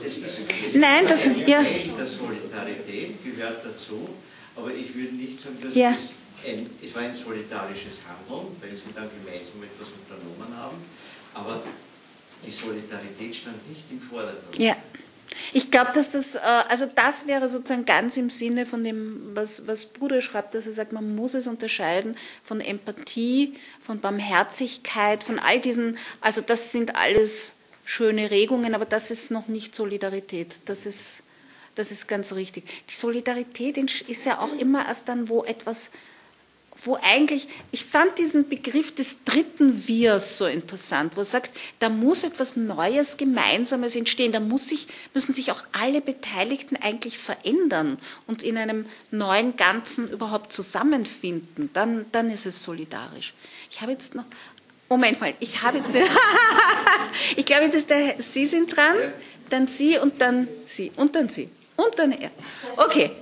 Nein, 0.76 1.08
das- 1.08 1.26
ist 1.26 1.48
ja. 1.48 1.60
ein 1.60 1.66
Teil 1.66 1.90
der 1.98 2.06
Solidarität 2.06 3.24
gehört 3.26 3.66
dazu, 3.66 4.10
aber 4.56 4.72
ich 4.74 4.94
würde 4.94 5.16
nicht 5.16 5.40
sagen, 5.40 5.58
dass 5.64 5.74
Ja. 5.74 5.92
es, 5.96 6.14
ein, 6.46 6.70
es 6.84 6.94
war 6.96 7.02
ein 7.02 7.16
solidarisches 7.16 8.02
Handeln, 8.08 8.56
weil 8.60 8.78
sie 8.78 8.94
dann 8.94 9.10
gemeinsam 9.10 9.64
etwas 9.64 9.88
unternommen 9.90 10.58
haben, 10.58 10.78
aber 11.34 11.62
die 12.46 12.52
Solidarität 12.52 13.36
stand 13.36 13.70
nicht 13.70 13.84
im 13.92 14.00
Vordergrund. 14.00 14.58
Ja. 14.58 14.76
Ich 15.54 15.70
glaube, 15.70 15.92
dass 15.94 16.12
das, 16.12 16.36
äh, 16.36 16.40
also 16.40 16.88
das 16.88 17.28
wäre 17.28 17.50
sozusagen 17.50 17.86
ganz 17.86 18.18
im 18.18 18.30
Sinne 18.30 18.66
von 18.66 18.84
dem, 18.84 19.36
was, 19.36 19.68
was 19.68 19.86
Bruder 19.86 20.22
schreibt, 20.22 20.56
dass 20.56 20.66
er 20.66 20.74
sagt, 20.74 20.92
man 20.92 21.16
muss 21.16 21.34
es 21.34 21.48
unterscheiden 21.48 22.18
von 22.44 22.62
Empathie, 22.62 23.56
von 23.82 24.00
Barmherzigkeit, 24.00 25.24
von 25.24 25.40
all 25.40 25.60
diesen, 25.60 25.98
also 26.22 26.42
das 26.42 26.72
sind 26.72 26.96
alles 26.96 27.54
schöne 27.86 28.32
Regungen, 28.32 28.76
aber 28.76 28.86
das 28.86 29.12
ist 29.12 29.32
noch 29.32 29.48
nicht 29.48 29.76
Solidarität. 29.76 30.56
Das 30.66 30.86
ist, 30.86 31.24
das 31.76 31.92
ist 31.92 32.08
ganz 32.08 32.34
richtig. 32.34 32.66
Die 32.90 32.96
Solidarität 32.96 33.78
ist 33.78 34.26
ja 34.26 34.40
auch 34.40 34.58
immer 34.58 34.88
erst 34.88 35.10
dann, 35.10 35.30
wo 35.30 35.44
etwas 35.44 35.90
wo 36.84 36.98
eigentlich, 37.02 37.48
ich 37.72 37.84
fand 37.84 38.18
diesen 38.18 38.48
Begriff 38.48 38.96
des 38.96 39.24
dritten 39.26 39.88
Wirs 39.88 40.38
so 40.38 40.46
interessant, 40.46 41.14
wo 41.16 41.22
er 41.22 41.26
sagt, 41.26 41.52
da 41.80 41.90
muss 41.90 42.24
etwas 42.24 42.56
Neues, 42.56 43.18
Gemeinsames 43.18 43.96
entstehen, 43.96 44.32
da 44.32 44.40
muss 44.40 44.68
sich, 44.68 44.88
müssen 45.14 45.34
sich 45.34 45.52
auch 45.52 45.64
alle 45.74 46.02
Beteiligten 46.02 46.78
eigentlich 46.78 47.18
verändern 47.18 47.98
und 48.28 48.44
in 48.44 48.58
einem 48.58 48.86
neuen 49.12 49.58
Ganzen 49.58 50.10
überhaupt 50.10 50.54
zusammenfinden, 50.54 51.70
dann, 51.74 52.06
dann 52.12 52.30
ist 52.32 52.46
es 52.46 52.64
solidarisch. 52.64 53.34
Ich 53.72 53.82
habe 53.82 53.92
jetzt 53.92 54.16
noch, 54.16 54.26
Moment 54.88 55.20
mal, 55.20 55.34
ich 55.40 55.62
habe 55.62 55.80
jetzt, 55.80 55.90
ich 57.36 57.46
glaube, 57.46 57.68
das 57.68 57.76
ist 57.76 57.90
der, 57.90 58.16
Sie 58.20 58.46
sind 58.46 58.76
dran, 58.76 58.96
dann 59.50 59.68
Sie 59.68 59.98
und 59.98 60.22
dann 60.22 60.48
Sie 60.66 60.92
und 60.96 61.16
dann 61.16 61.30
Sie 61.30 61.50
und 61.76 62.00
dann 62.00 62.12
er. 62.12 62.32
Okay. 62.78 63.12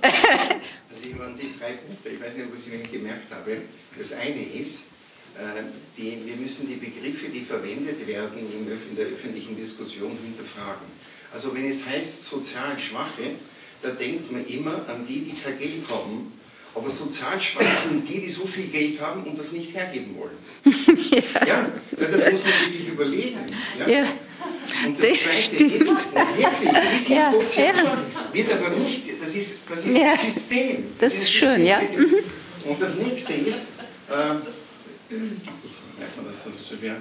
Ich 1.18 1.24
waren 1.24 1.34
die 1.34 1.58
drei 1.58 1.72
Punkte, 1.72 2.10
ich 2.10 2.20
weiß 2.20 2.34
nicht, 2.34 2.46
ob 2.46 2.56
ich 2.56 2.62
sie 2.62 2.70
mir 2.70 2.78
gemerkt 2.78 3.32
habe. 3.32 3.56
Das 3.98 4.12
eine 4.12 4.40
ist, 4.40 4.84
äh, 5.34 5.64
die, 5.96 6.22
wir 6.24 6.36
müssen 6.36 6.68
die 6.68 6.76
Begriffe, 6.76 7.26
die 7.28 7.40
verwendet 7.40 8.06
werden 8.06 8.38
in 8.38 8.64
der 8.94 9.06
öffentlichen 9.06 9.56
Diskussion, 9.56 10.16
hinterfragen. 10.22 10.86
Also 11.32 11.52
wenn 11.56 11.68
es 11.68 11.84
heißt 11.84 12.24
sozial 12.24 12.78
Schwache, 12.78 13.34
da 13.82 13.90
denkt 13.90 14.30
man 14.30 14.46
immer 14.46 14.88
an 14.88 15.04
die, 15.08 15.22
die 15.22 15.34
kein 15.34 15.58
Geld 15.58 15.88
haben. 15.90 16.32
Aber 16.72 16.88
sozial 16.88 17.40
schwach 17.40 17.74
sind 17.74 18.08
die, 18.08 18.20
die 18.20 18.30
so 18.30 18.46
viel 18.46 18.68
Geld 18.68 19.00
haben 19.00 19.24
und 19.24 19.36
das 19.36 19.50
nicht 19.50 19.74
hergeben 19.74 20.16
wollen. 20.16 20.38
Ja, 21.48 21.68
das 21.96 22.30
muss 22.30 22.44
man 22.44 22.52
wirklich 22.52 22.88
überlegen. 22.88 23.38
Ja? 23.76 23.88
Ja. 23.88 24.06
Und 24.86 24.98
das, 24.98 25.08
Das 25.08 25.20
Zweite 25.20 25.54
stimmt. 25.54 25.74
ist, 25.74 25.86
wirklich, 25.86 27.00
sind 27.00 27.16
Ja, 27.16 27.32
sozial 27.32 27.76
ja. 27.76 27.98
wird 28.32 28.52
aber 28.52 28.70
nicht, 28.76 29.02
das 29.22 29.34
ist, 29.34 29.60
das 29.68 29.84
ist 29.84 29.96
Ja. 29.96 30.16
System. 30.16 30.84
Das 30.98 31.14
ist 31.14 31.30
schön, 31.32 31.66
ja. 31.66 31.80
System. 31.80 32.14
Und 32.64 32.82
das 32.82 32.94
nächste 32.94 33.32
ist, 33.34 33.68
merkt 34.08 36.16
man 36.16 36.26
das, 36.26 36.44
das 36.44 36.54
ist 36.54 36.68
so 36.68 36.76
schwer, 36.76 36.96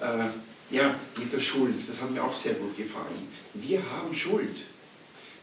äh, 0.00 0.76
ja, 0.76 0.94
mit 1.18 1.32
der 1.32 1.40
Schuld, 1.40 1.74
das 1.88 2.00
hat 2.00 2.10
mir 2.10 2.22
auch 2.22 2.34
sehr 2.34 2.54
gut 2.54 2.76
gefallen. 2.76 3.28
Wir 3.54 3.78
haben 3.78 4.12
Schuld. 4.14 4.56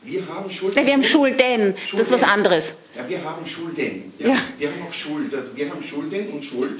Wir 0.04 0.22
haben 0.28 0.50
Schuld. 0.52 0.76
Nein, 0.76 0.86
wir 0.86 0.94
haben 0.94 1.04
Schulden, 1.04 1.74
das 1.92 2.02
ist 2.02 2.12
was 2.12 2.22
anderes. 2.24 2.74
Ja, 2.96 3.10
wir 3.10 3.24
haben 3.24 3.44
Schulden. 3.46 4.14
Ja. 4.20 4.28
Ja. 4.28 4.38
Wir 4.60 4.68
haben 4.70 4.84
auch 4.88 4.94
Schuld. 4.94 5.34
Also 5.34 5.56
wir 5.56 5.68
haben 5.70 5.82
Schulden 5.82 6.28
und 6.30 6.44
Schuld, 6.46 6.80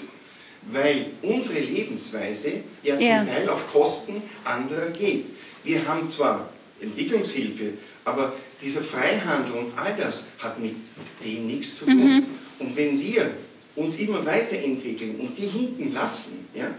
weil 0.72 1.08
unsere 1.22 1.60
Lebensweise 1.60 2.62
ja, 2.84 3.00
Ja. 3.00 3.24
zum 3.24 3.34
Teil 3.34 3.50
auf 3.50 3.72
Kosten 3.72 4.22
anderer 4.44 4.90
geht. 4.90 5.26
Wir 5.64 5.88
haben 5.88 6.10
zwar 6.10 6.50
Entwicklungshilfe, 6.82 7.74
aber 8.04 8.34
dieser 8.62 8.82
Freihandel 8.82 9.56
und 9.56 9.78
all 9.78 9.96
das 9.96 10.28
hat 10.40 10.60
mit 10.60 10.76
dem 11.24 11.48
nichts 11.48 11.78
zu 11.80 11.86
tun. 11.86 12.16
Mhm. 12.18 12.26
Und 12.60 12.76
wenn 12.76 13.00
wir 13.00 13.32
uns 13.76 13.98
immer 13.98 14.26
weiterentwickeln 14.26 15.20
und 15.20 15.38
die 15.38 15.48
hinten 15.48 15.94
lassen, 15.94 16.48
ja, 16.54 16.74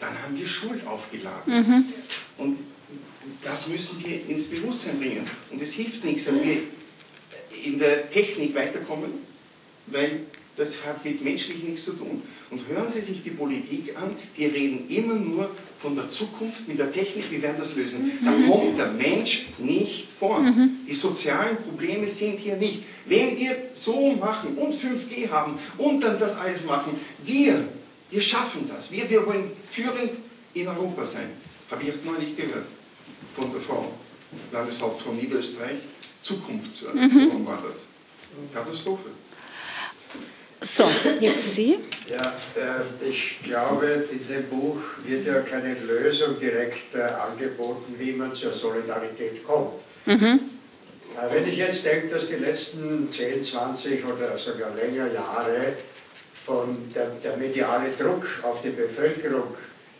dann 0.00 0.22
haben 0.22 0.38
wir 0.38 0.46
Schuld 0.46 0.86
aufgeladen. 0.86 1.54
Mhm. 1.54 1.84
Und 2.38 2.58
das 3.42 3.68
müssen 3.68 4.02
wir 4.04 4.28
ins 4.28 4.46
Bewusstsein 4.46 4.98
bringen. 4.98 5.28
Und 5.50 5.60
es 5.62 5.72
hilft 5.72 6.04
nichts, 6.04 6.24
dass 6.24 6.42
wir 6.42 6.58
in 7.64 7.78
der 7.78 8.08
Technik 8.10 8.54
weiterkommen, 8.54 9.10
weil 9.86 10.26
das 10.60 10.84
hat 10.84 11.02
mit 11.04 11.24
menschlich 11.24 11.62
nichts 11.64 11.84
zu 11.84 11.92
tun. 11.94 12.22
Und 12.50 12.68
hören 12.68 12.86
Sie 12.86 13.00
sich 13.00 13.22
die 13.22 13.30
Politik 13.30 13.96
an, 13.96 14.14
die 14.36 14.44
reden 14.46 14.86
immer 14.88 15.14
nur 15.14 15.48
von 15.76 15.96
der 15.96 16.10
Zukunft, 16.10 16.68
mit 16.68 16.78
der 16.78 16.92
Technik, 16.92 17.30
wir 17.30 17.40
werden 17.42 17.56
das 17.58 17.74
lösen. 17.76 18.12
Da 18.22 18.32
kommt 18.46 18.78
der 18.78 18.92
Mensch 18.92 19.46
nicht 19.58 20.08
vor. 20.10 20.44
Die 20.86 20.94
sozialen 20.94 21.56
Probleme 21.56 22.08
sind 22.10 22.38
hier 22.38 22.56
nicht. 22.56 22.82
Wenn 23.06 23.38
wir 23.38 23.56
so 23.74 24.12
machen 24.16 24.54
und 24.56 24.74
5G 24.74 25.30
haben 25.30 25.58
und 25.78 26.00
dann 26.02 26.18
das 26.18 26.36
alles 26.36 26.64
machen, 26.64 26.92
wir, 27.24 27.66
wir 28.10 28.20
schaffen 28.20 28.68
das. 28.68 28.90
Wir, 28.92 29.08
wir 29.08 29.24
wollen 29.26 29.50
führend 29.68 30.12
in 30.52 30.68
Europa 30.68 31.04
sein. 31.04 31.30
Habe 31.70 31.82
ich 31.82 31.88
erst 31.88 32.04
neulich 32.04 32.36
gehört 32.36 32.66
von 33.34 33.50
der 33.50 33.60
Frau, 33.60 33.92
Landeshauptfrau 34.52 35.12
Niederösterreich. 35.12 35.78
Zukunftsforum 36.20 36.98
Mhm. 37.00 37.46
war 37.46 37.62
das. 37.66 37.86
Katastrophe. 38.52 39.08
So, 40.62 40.84
jetzt 41.20 41.54
Sie. 41.54 41.78
Ja, 42.08 42.20
äh, 42.20 43.08
ich 43.08 43.42
glaube, 43.42 44.04
in 44.10 44.26
dem 44.28 44.48
Buch 44.48 44.78
wird 45.04 45.24
ja 45.24 45.40
keine 45.40 45.74
Lösung 45.74 46.38
direkt 46.38 46.94
äh, 46.94 47.02
angeboten, 47.02 47.94
wie 47.98 48.12
man 48.12 48.32
zur 48.34 48.52
Solidarität 48.52 49.44
kommt. 49.44 49.80
Mhm. 50.04 50.40
Äh, 51.16 51.34
Wenn 51.34 51.48
ich 51.48 51.56
jetzt 51.56 51.86
denke, 51.86 52.08
dass 52.08 52.28
die 52.28 52.36
letzten 52.36 53.10
10, 53.10 53.42
20 53.42 54.04
oder 54.04 54.36
sogar 54.36 54.74
länger 54.74 55.10
Jahre 55.12 55.72
von 56.44 56.90
der, 56.94 57.06
der 57.22 57.36
mediale 57.36 57.90
Druck 57.98 58.26
auf 58.42 58.60
die 58.62 58.70
Bevölkerung 58.70 59.54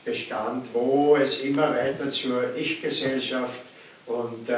bestand, 0.05 0.67
wo 0.73 1.17
es 1.17 1.41
immer 1.41 1.75
weiter 1.75 2.11
zur 2.11 2.55
Ich-Gesellschaft 2.57 3.61
und 4.07 4.49
äh, 4.49 4.55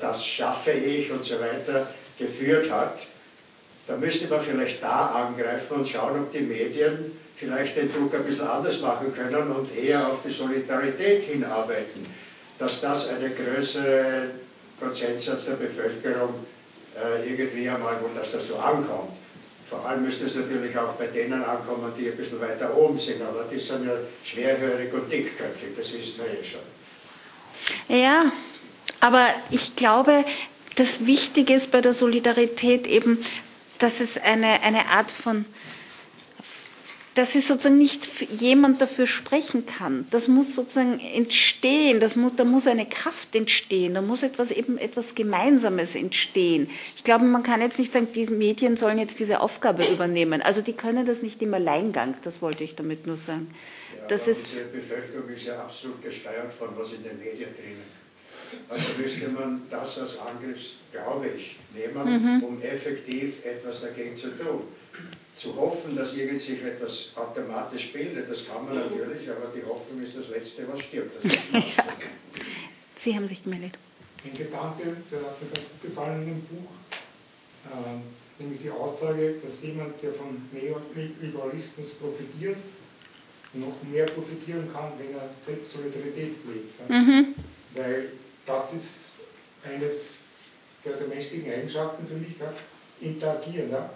das 0.00 0.24
schaffe 0.24 0.70
ich 0.70 1.10
und 1.10 1.24
so 1.24 1.34
weiter 1.40 1.92
geführt 2.18 2.70
hat, 2.70 3.06
da 3.86 3.96
müsste 3.96 4.28
man 4.28 4.40
vielleicht 4.40 4.82
da 4.82 5.06
angreifen 5.06 5.78
und 5.78 5.88
schauen, 5.88 6.20
ob 6.20 6.32
die 6.32 6.40
Medien 6.40 7.18
vielleicht 7.36 7.76
den 7.76 7.92
Druck 7.92 8.14
ein 8.14 8.24
bisschen 8.24 8.46
anders 8.46 8.80
machen 8.80 9.12
können 9.14 9.50
und 9.50 9.76
eher 9.76 10.06
auf 10.06 10.18
die 10.24 10.30
Solidarität 10.30 11.24
hinarbeiten, 11.24 12.06
dass 12.58 12.80
das 12.80 13.08
eine 13.08 13.30
größere 13.30 14.30
Prozentsatz 14.78 15.46
der 15.46 15.54
Bevölkerung 15.54 16.34
äh, 16.96 17.28
irgendwie 17.28 17.68
einmal, 17.68 17.96
wo 18.00 18.08
das 18.16 18.32
da 18.32 18.38
so 18.38 18.56
ankommt. 18.56 19.16
Vor 19.68 19.86
allem 19.86 20.02
müsste 20.04 20.26
es 20.26 20.34
natürlich 20.34 20.76
auch 20.76 20.92
bei 20.92 21.06
denen 21.06 21.42
ankommen, 21.42 21.92
die 21.98 22.10
ein 22.10 22.16
bisschen 22.16 22.40
weiter 22.40 22.76
oben 22.76 22.98
sind, 22.98 23.22
aber 23.22 23.44
die 23.50 23.58
sind 23.58 23.86
ja 23.86 23.94
schwerhörig 24.22 24.92
und 24.92 25.10
dickköpfig, 25.10 25.70
das 25.74 25.92
wissen 25.94 26.20
wir 26.20 26.38
eh 26.38 26.44
schon. 26.44 26.60
Ja, 27.88 28.30
aber 29.00 29.28
ich 29.50 29.74
glaube, 29.74 30.24
das 30.76 31.06
Wichtige 31.06 31.54
ist 31.54 31.70
bei 31.70 31.80
der 31.80 31.94
Solidarität 31.94 32.86
eben, 32.86 33.24
dass 33.82 34.00
es 34.00 34.18
eine, 34.18 34.62
eine 34.62 34.86
Art 34.86 35.10
von, 35.10 35.44
dass 37.14 37.34
es 37.34 37.48
sozusagen 37.48 37.78
nicht 37.78 38.08
jemand 38.30 38.80
dafür 38.80 39.06
sprechen 39.06 39.66
kann. 39.66 40.06
Das 40.10 40.28
muss 40.28 40.54
sozusagen 40.54 40.98
entstehen, 41.00 42.00
das 42.00 42.16
muss, 42.16 42.32
da 42.36 42.44
muss 42.44 42.66
eine 42.66 42.86
Kraft 42.86 43.34
entstehen, 43.34 43.94
da 43.94 44.00
muss 44.00 44.22
etwas 44.22 44.50
eben 44.50 44.78
etwas 44.78 45.14
Gemeinsames 45.14 45.94
entstehen. 45.94 46.70
Ich 46.96 47.04
glaube, 47.04 47.24
man 47.24 47.42
kann 47.42 47.60
jetzt 47.60 47.78
nicht 47.78 47.92
sagen, 47.92 48.08
die 48.14 48.26
Medien 48.26 48.76
sollen 48.76 48.98
jetzt 48.98 49.18
diese 49.18 49.40
Aufgabe 49.40 49.84
übernehmen. 49.86 50.40
Also 50.40 50.62
die 50.62 50.72
können 50.72 51.04
das 51.04 51.22
nicht 51.22 51.42
im 51.42 51.52
Alleingang, 51.52 52.14
das 52.22 52.40
wollte 52.40 52.64
ich 52.64 52.76
damit 52.76 53.06
nur 53.06 53.16
sagen. 53.16 53.52
Ja, 53.98 54.06
Das 54.08 54.28
ist, 54.28 54.52
unsere 54.52 54.68
Bevölkerung 54.68 55.28
ist 55.28 55.44
ja 55.44 55.58
absolut 55.58 56.02
gesteuert 56.02 56.52
von 56.52 56.68
was 56.76 56.92
in 56.92 57.02
den 57.02 57.18
Medien 57.18 57.50
drinnen. 57.54 58.01
Also 58.68 58.88
müsste 58.98 59.28
man 59.28 59.62
das 59.70 59.98
als 59.98 60.18
Angriff, 60.18 60.58
glaube 60.92 61.28
ich, 61.28 61.56
nehmen, 61.74 62.22
Mhm. 62.38 62.42
um 62.44 62.62
effektiv 62.62 63.44
etwas 63.44 63.82
dagegen 63.82 64.14
zu 64.16 64.28
tun. 64.36 64.62
Zu 65.34 65.56
hoffen, 65.56 65.96
dass 65.96 66.12
irgend 66.14 66.38
sich 66.38 66.62
etwas 66.62 67.12
automatisch 67.16 67.92
bildet, 67.92 68.28
das 68.28 68.46
kann 68.46 68.66
man 68.66 68.74
natürlich, 68.74 69.30
aber 69.30 69.50
die 69.54 69.64
Hoffnung 69.66 70.02
ist 70.02 70.18
das 70.18 70.28
Letzte, 70.28 70.66
was 70.70 70.80
stirbt. 70.80 71.14
Das 71.16 71.24
ist 71.24 71.38
Sie 72.98 73.14
haben 73.16 73.26
sich 73.26 73.42
gemeldet. 73.42 73.72
Ein 74.24 74.34
Gedanke, 74.34 74.96
der 75.10 75.20
hat 75.20 75.40
mir 75.42 75.48
ganz 75.48 75.66
gut 75.70 75.82
gefallen 75.82 76.22
in 76.22 76.26
dem 76.28 76.40
Buch, 76.42 76.70
ähm, 77.72 78.02
nämlich 78.38 78.60
die 78.62 78.70
Aussage, 78.70 79.34
dass 79.42 79.62
jemand, 79.62 80.00
der 80.02 80.12
vom 80.12 80.48
Neoliberalismus 80.52 81.90
profitiert, 81.94 82.58
noch 83.54 83.82
mehr 83.90 84.06
profitieren 84.06 84.68
kann, 84.72 84.92
wenn 84.98 85.14
er 85.16 85.28
selbst 85.40 85.72
Solidarität 85.72 86.34
lebt. 86.46 86.88
ja. 86.88 87.00
Mhm. 87.00 87.34
Weil 87.74 88.10
das 88.46 88.72
ist 88.72 89.12
eines 89.64 90.10
der, 90.84 90.94
der 90.94 91.08
menschlichen 91.08 91.52
Eigenschaften 91.52 92.06
für 92.06 92.14
mich, 92.14 92.38
ja, 92.38 92.52
interagieren. 93.00 93.70
Ja. 93.70 93.90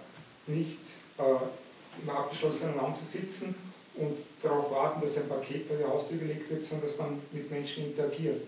Nicht 0.46 0.80
äh, 1.18 2.02
im 2.02 2.10
abgeschlossenen 2.10 2.78
Raum 2.78 2.94
zu 2.94 3.04
sitzen 3.04 3.54
und 3.96 4.18
darauf 4.42 4.70
warten, 4.70 5.00
dass 5.00 5.16
ein 5.16 5.28
Paket 5.28 5.66
vor 5.66 5.76
die 5.76 5.84
Haustür 5.84 6.18
gelegt 6.18 6.50
wird, 6.50 6.62
sondern 6.62 6.86
dass 6.86 6.98
man 6.98 7.20
mit 7.32 7.50
Menschen 7.50 7.86
interagiert. 7.86 8.42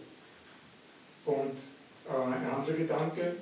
Und 1.25 1.57
äh, 2.09 2.33
ein 2.33 2.47
anderer 2.47 2.77
Gedanke, 2.77 3.37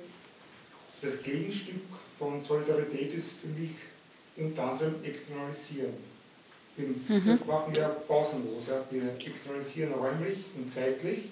das 1.01 1.21
Gegenstück 1.21 1.83
von 2.17 2.41
Solidarität 2.41 3.13
ist 3.13 3.33
für 3.33 3.47
mich 3.47 3.71
unter 4.37 4.71
anderem 4.71 4.95
externalisieren. 5.03 5.93
Mhm. 6.77 7.23
Das 7.25 7.45
machen 7.45 7.75
wir 7.75 7.87
pausenlos. 8.07 8.67
Ja. 8.67 8.83
Wir 8.89 9.13
externalisieren 9.25 9.93
räumlich 9.93 10.45
und 10.55 10.71
zeitlich. 10.71 11.29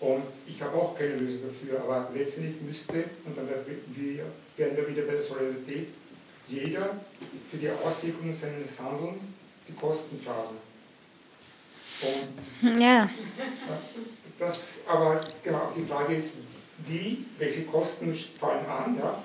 Und 0.00 0.24
ich 0.46 0.60
habe 0.62 0.76
auch 0.76 0.96
keine 0.96 1.16
Lösung 1.16 1.40
dafür, 1.42 1.80
aber 1.80 2.10
letztendlich 2.14 2.60
müsste, 2.60 3.04
und 3.24 3.36
dann 3.36 3.48
werden 3.48 3.66
wir 4.76 4.88
wieder 4.88 5.02
bei 5.02 5.12
der 5.12 5.22
Solidarität, 5.22 5.88
jeder 6.48 7.00
für 7.50 7.56
die 7.56 7.70
Auswirkungen 7.70 8.32
seines 8.32 8.78
Handelns 8.78 9.22
die 9.66 9.72
Kosten 9.72 10.22
tragen. 10.24 10.56
Und 12.02 12.80
ja. 12.80 13.08
das, 14.38 14.82
aber 14.86 15.26
genau, 15.42 15.72
die 15.74 15.82
Frage 15.82 16.14
ist, 16.14 16.34
wie, 16.86 17.24
welche 17.38 17.62
Kosten 17.62 18.12
fallen 18.12 18.66
an? 18.66 18.96
Ja? 18.98 19.22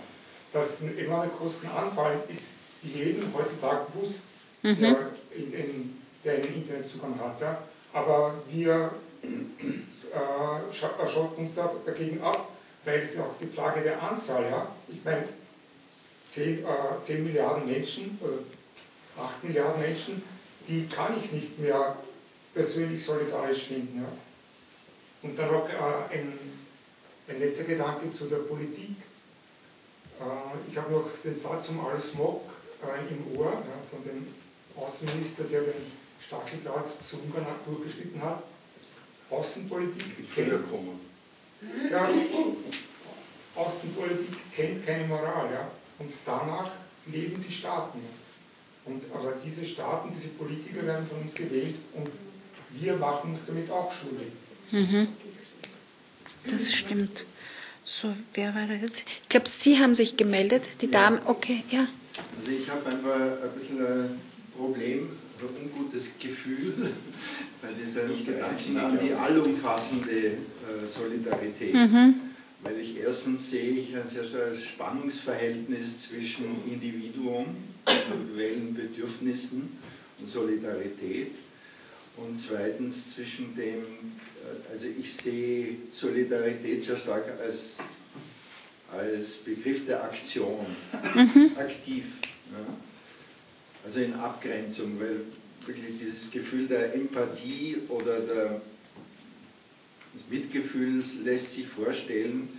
Dass 0.53 0.81
enorme 0.81 1.30
Kosten 1.30 1.68
anfallen, 1.68 2.19
ist 2.30 2.52
jedem 2.81 3.34
heutzutage 3.34 3.85
bewusst, 3.91 4.23
mhm. 4.64 4.80
der, 4.80 5.11
in, 5.35 5.53
in, 5.53 6.02
der 6.23 6.35
einen 6.35 6.56
Internetzugang 6.56 7.19
hat. 7.19 7.41
Ja? 7.41 7.61
Aber 7.93 8.35
wir 8.49 8.91
äh, 10.14 10.74
schotten 10.74 11.44
uns 11.44 11.56
da 11.56 11.72
dagegen 11.86 12.22
ab, 12.22 12.50
weil 12.86 13.00
es 13.00 13.18
auch 13.20 13.36
die 13.40 13.48
Frage 13.48 13.82
der 13.82 14.02
Anzahl, 14.02 14.44
ja, 14.50 14.68
ich 14.88 15.04
meine, 15.04 15.28
10, 16.28 16.60
äh, 16.60 16.68
10 17.02 17.24
Milliarden 17.24 17.66
Menschen 17.66 18.18
oder 18.22 18.40
8 19.24 19.44
Milliarden 19.44 19.82
Menschen, 19.82 20.24
die 20.68 20.88
kann 20.88 21.16
ich 21.18 21.32
nicht 21.32 21.60
mehr 21.60 21.98
persönlich 22.54 23.04
solidarisch 23.04 23.68
finden. 23.68 24.02
Ja. 24.02 24.08
Und 25.24 25.38
dann 25.38 25.52
noch 25.52 25.70
äh, 25.70 26.18
ein, 26.18 26.40
ein 27.28 27.40
letzter 27.40 27.64
Gedanke 27.66 28.10
zu 28.12 28.26
der 28.26 28.38
Politik. 28.38 28.96
Äh, 30.20 30.70
ich 30.70 30.78
habe 30.78 30.94
noch 30.94 31.10
den 31.24 31.34
Satz 31.34 31.68
von 31.68 31.80
Al 31.82 32.00
Smog 32.00 32.50
äh, 32.82 33.14
im 33.14 33.38
Ohr 33.38 33.52
ja, 33.52 33.90
von 33.90 34.04
dem 34.04 34.28
Außenminister, 34.76 35.44
der 35.44 35.62
den 35.62 35.92
Stacheldraht 36.20 36.88
zu 36.88 37.18
Ungarn 37.18 37.46
durchgeschnitten 37.66 38.22
hat. 38.22 38.44
Außenpolitik 39.32 40.34
kennt, 40.36 40.52
ja, 41.91 42.10
Außenpolitik 43.56 44.53
kennt 44.56 44.86
keine 44.86 45.08
Moral. 45.08 45.52
Ja 45.52 45.72
und 46.02 46.14
danach 46.26 46.72
leben 47.06 47.44
die 47.48 47.52
Staaten. 47.52 47.99
Und, 48.86 49.03
aber 49.14 49.34
diese 49.44 49.64
Staaten, 49.64 50.10
diese 50.14 50.30
Politiker 50.30 50.86
werden 50.86 51.06
von 51.06 51.20
uns 51.20 51.36
gewählt 51.36 51.76
und 51.94 52.10
wir 52.72 52.95
machen 52.95 53.30
uns 53.30 53.45
damit 53.45 53.70
auch 53.70 53.91
schuldig. 53.91 54.34
Mhm. 54.72 55.08
Das 56.45 56.74
stimmt. 56.74 57.26
So, 57.86 58.14
wer 58.34 58.56
war 58.56 58.68
da 58.68 58.74
jetzt? 58.74 59.03
Ich 59.08 59.30
glaube, 59.30 59.48
Sie 59.48 59.80
haben 59.80 59.94
sich 59.94 60.18
gemeldet, 60.18 60.82
die 60.82 60.88
ja. 60.88 60.91
Dame. 60.91 61.22
Okay, 61.26 61.64
ja. 61.70 61.88
Also 62.40 62.52
ich 62.52 62.70
habe 62.70 62.86
einfach 62.90 63.44
ein 63.44 63.60
bisschen 63.60 63.86
ein 63.86 64.22
Problem, 64.58 65.10
ein 65.10 65.31
ungutes 65.49 66.11
Gefühl 66.19 66.73
bei 67.61 67.69
dieser 67.73 68.03
Gedanken 68.03 68.77
an 68.77 68.99
die 69.01 69.13
allumfassende 69.13 70.11
äh, 70.11 70.85
Solidarität. 70.85 71.73
Mhm 71.73 72.31
weil 72.63 72.80
ich 72.80 72.97
erstens 72.97 73.49
sehe 73.49 73.72
ich 73.72 73.95
ein 73.95 74.07
sehr 74.07 74.23
starkes 74.23 74.63
Spannungsverhältnis 74.63 76.01
zwischen 76.01 76.45
Individuum, 76.72 77.55
individuellen 77.88 78.73
Bedürfnissen 78.73 79.77
und 80.19 80.30
Solidarität 80.30 81.31
und 82.18 82.38
zweitens 82.38 83.15
zwischen 83.15 83.55
dem, 83.55 83.84
also 84.72 84.85
ich 84.85 85.13
sehe 85.13 85.77
Solidarität 85.91 86.84
sehr 86.84 86.97
stark 86.97 87.26
als, 87.43 87.77
als 88.91 89.38
Begriff 89.38 89.85
der 89.88 90.03
Aktion, 90.03 90.65
mhm. 91.15 91.51
aktiv, 91.57 92.05
ja? 92.51 92.90
Also 93.84 93.99
in 93.99 94.14
Abgrenzung, 94.14 94.99
weil 94.99 95.22
wirklich 95.66 95.99
dieses 95.99 96.30
Gefühl 96.32 96.68
der 96.68 96.94
Empathie 96.94 97.78
oder 97.90 98.20
der 98.20 98.62
das 100.14 100.24
Mitgefühl 100.30 101.02
lässt 101.24 101.53
sich 101.53 101.68
vorstellen 101.68 102.49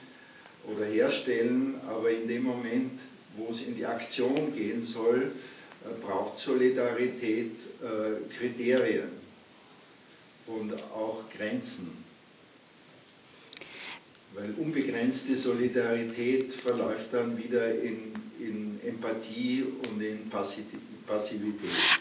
oder 0.65 0.86
herstellen, 0.86 1.74
aber 1.86 2.11
in 2.11 2.27
dem 2.27 2.44
Moment, 2.44 2.93
wo 3.36 3.49
es 3.51 3.62
in 3.62 3.77
die 3.77 3.85
Aktion 3.85 4.55
gehen 4.55 4.82
soll, 4.82 5.32
äh, 5.85 6.07
braucht 6.07 6.39
Solidarität 6.39 7.53
äh, 7.82 8.35
Kriterien 8.35 9.09
und 10.47 10.73
auch 10.94 11.24
Grenzen. 11.36 11.90
Weil 14.35 14.55
unbegrenzte 14.57 15.36
Solidarität 15.36 16.53
verläuft 16.55 17.12
dann 17.12 17.36
wieder 17.36 17.74
in, 17.82 18.12
in 18.40 18.81
Empathie 18.86 19.65
und 19.90 20.01
in 20.01 20.31
Passivität. 20.31 20.91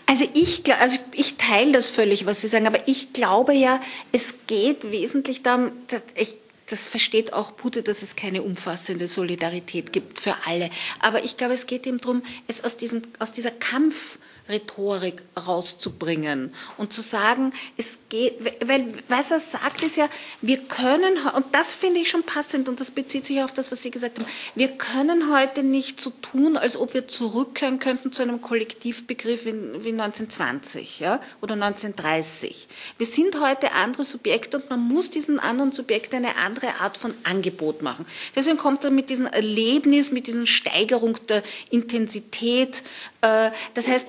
Also 0.05 0.27
ich, 0.33 0.63
also 0.73 0.97
ich 1.13 1.37
teile 1.37 1.71
das 1.73 1.89
völlig, 1.89 2.25
was 2.25 2.41
Sie 2.41 2.47
sagen, 2.47 2.67
aber 2.67 2.87
ich 2.87 3.13
glaube 3.13 3.53
ja, 3.53 3.81
es 4.11 4.45
geht 4.47 4.91
wesentlich 4.91 5.43
darum, 5.43 5.71
ich, 6.15 6.35
das 6.67 6.87
versteht 6.87 7.33
auch 7.33 7.55
Pute, 7.57 7.83
dass 7.83 8.01
es 8.01 8.15
keine 8.15 8.41
umfassende 8.43 9.07
Solidarität 9.07 9.91
gibt 9.91 10.19
für 10.19 10.35
alle. 10.45 10.69
Aber 10.99 11.23
ich 11.23 11.37
glaube, 11.37 11.53
es 11.53 11.67
geht 11.67 11.85
ihm 11.85 11.99
darum, 11.99 12.23
es 12.47 12.63
aus, 12.63 12.77
diesem, 12.77 13.01
aus 13.19 13.31
dieser 13.31 13.51
Kampf, 13.51 14.17
Rhetorik 14.49 15.21
rauszubringen 15.37 16.53
und 16.77 16.91
zu 16.93 17.01
sagen, 17.01 17.53
es 17.77 17.97
geht, 18.09 18.33
weil 18.65 18.93
was 19.07 19.31
er 19.31 19.39
sagt, 19.39 19.83
ist 19.83 19.95
ja, 19.95 20.09
wir 20.41 20.57
können, 20.57 21.17
und 21.35 21.45
das 21.53 21.73
finde 21.73 21.99
ich 22.01 22.09
schon 22.09 22.23
passend 22.23 22.67
und 22.67 22.79
das 22.79 22.91
bezieht 22.91 23.25
sich 23.25 23.41
auf 23.41 23.53
das, 23.53 23.71
was 23.71 23.81
Sie 23.81 23.91
gesagt 23.91 24.19
haben, 24.19 24.27
wir 24.55 24.67
können 24.69 25.33
heute 25.33 25.63
nicht 25.63 26.01
so 26.01 26.11
tun, 26.21 26.57
als 26.57 26.75
ob 26.75 26.93
wir 26.93 27.07
zurückkehren 27.07 27.79
könnten 27.79 28.11
zu 28.11 28.23
einem 28.23 28.41
Kollektivbegriff 28.41 29.45
wie, 29.45 29.53
wie 29.83 29.91
1920 29.91 30.99
ja, 30.99 31.21
oder 31.41 31.53
1930. 31.53 32.67
Wir 32.97 33.07
sind 33.07 33.39
heute 33.39 33.71
andere 33.71 34.03
Subjekte 34.03 34.57
und 34.57 34.69
man 34.69 34.79
muss 34.79 35.11
diesen 35.11 35.39
anderen 35.39 35.71
Subjekten 35.71 36.17
eine 36.17 36.35
andere 36.37 36.75
Art 36.81 36.97
von 36.97 37.13
Angebot 37.23 37.81
machen. 37.81 38.05
Deswegen 38.35 38.57
kommt 38.57 38.83
er 38.83 38.91
mit 38.91 39.09
diesem 39.09 39.27
Erlebnis, 39.27 40.11
mit 40.11 40.27
dieser 40.27 40.45
Steigerung 40.45 41.17
der 41.27 41.43
Intensität. 41.69 42.83
Äh, 43.21 43.51
das 43.73 43.87
heißt, 43.87 44.07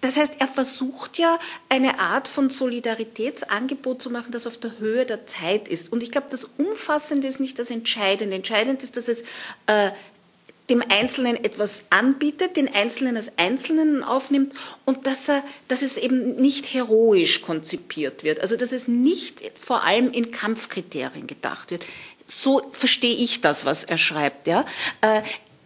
das 0.00 0.16
heißt, 0.16 0.34
er 0.38 0.48
versucht 0.48 1.16
ja 1.18 1.38
eine 1.68 1.98
Art 1.98 2.28
von 2.28 2.50
Solidaritätsangebot 2.50 4.02
zu 4.02 4.10
machen, 4.10 4.32
das 4.32 4.46
auf 4.46 4.58
der 4.58 4.78
Höhe 4.78 5.06
der 5.06 5.26
Zeit 5.26 5.68
ist. 5.68 5.92
Und 5.92 6.02
ich 6.02 6.10
glaube, 6.10 6.26
das 6.30 6.44
Umfassende 6.44 7.28
ist 7.28 7.40
nicht 7.40 7.58
das 7.58 7.70
Entscheidende. 7.70 8.36
Entscheidend 8.36 8.82
ist, 8.82 8.96
dass 8.96 9.08
es 9.08 9.22
äh, 9.66 9.92
dem 10.68 10.82
Einzelnen 10.82 11.42
etwas 11.42 11.84
anbietet, 11.90 12.56
den 12.56 12.72
Einzelnen 12.72 13.16
als 13.16 13.32
Einzelnen 13.36 14.02
aufnimmt 14.02 14.54
und 14.84 15.06
dass, 15.06 15.28
er, 15.28 15.42
dass 15.68 15.82
es 15.82 15.96
eben 15.96 16.36
nicht 16.36 16.72
heroisch 16.72 17.42
konzipiert 17.42 18.24
wird. 18.24 18.40
Also 18.40 18.56
dass 18.56 18.72
es 18.72 18.88
nicht 18.88 19.40
vor 19.58 19.84
allem 19.84 20.10
in 20.10 20.30
Kampfkriterien 20.30 21.26
gedacht 21.26 21.70
wird. 21.70 21.84
So 22.26 22.62
verstehe 22.72 23.14
ich 23.14 23.40
das, 23.40 23.64
was 23.64 23.84
er 23.84 23.98
schreibt. 23.98 24.46
Ja? 24.46 24.64
Äh, 25.00 25.22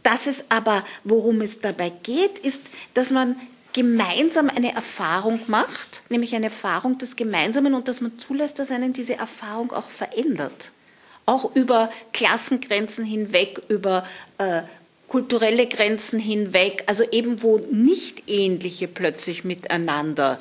dass 0.07 0.29
es 0.29 0.45
aber, 0.51 0.85
worum 1.03 1.41
es 1.41 1.61
dabei 1.61 1.91
geht, 2.05 2.39
ist, 2.39 2.63
dass 2.95 3.11
man 3.11 3.35
gemeinsam 3.73 4.49
eine 4.49 4.73
Erfahrung 4.73 5.41
macht, 5.49 6.03
nämlich 6.09 6.37
eine 6.37 6.47
Erfahrung 6.47 6.97
des 6.99 7.17
Gemeinsamen 7.17 7.75
und 7.75 7.89
dass 7.89 8.01
man 8.01 8.17
zulässt, 8.17 8.61
dass 8.61 8.71
einen 8.71 8.93
diese 8.93 9.17
Erfahrung 9.17 9.73
auch 9.73 9.89
verändert. 9.89 10.71
Auch 11.27 11.57
über 11.57 11.91
Klassengrenzen 12.13 13.05
hinweg, 13.05 13.61
über 13.69 14.07
äh, 14.39 14.63
kulturelle 15.09 15.67
Grenzen 15.67 16.21
hinweg, 16.21 16.85
also 16.87 17.03
eben 17.11 17.43
wo 17.43 17.59
nicht 17.59 18.31
ähnliche 18.31 18.87
plötzlich 18.87 19.43
miteinander 19.43 20.41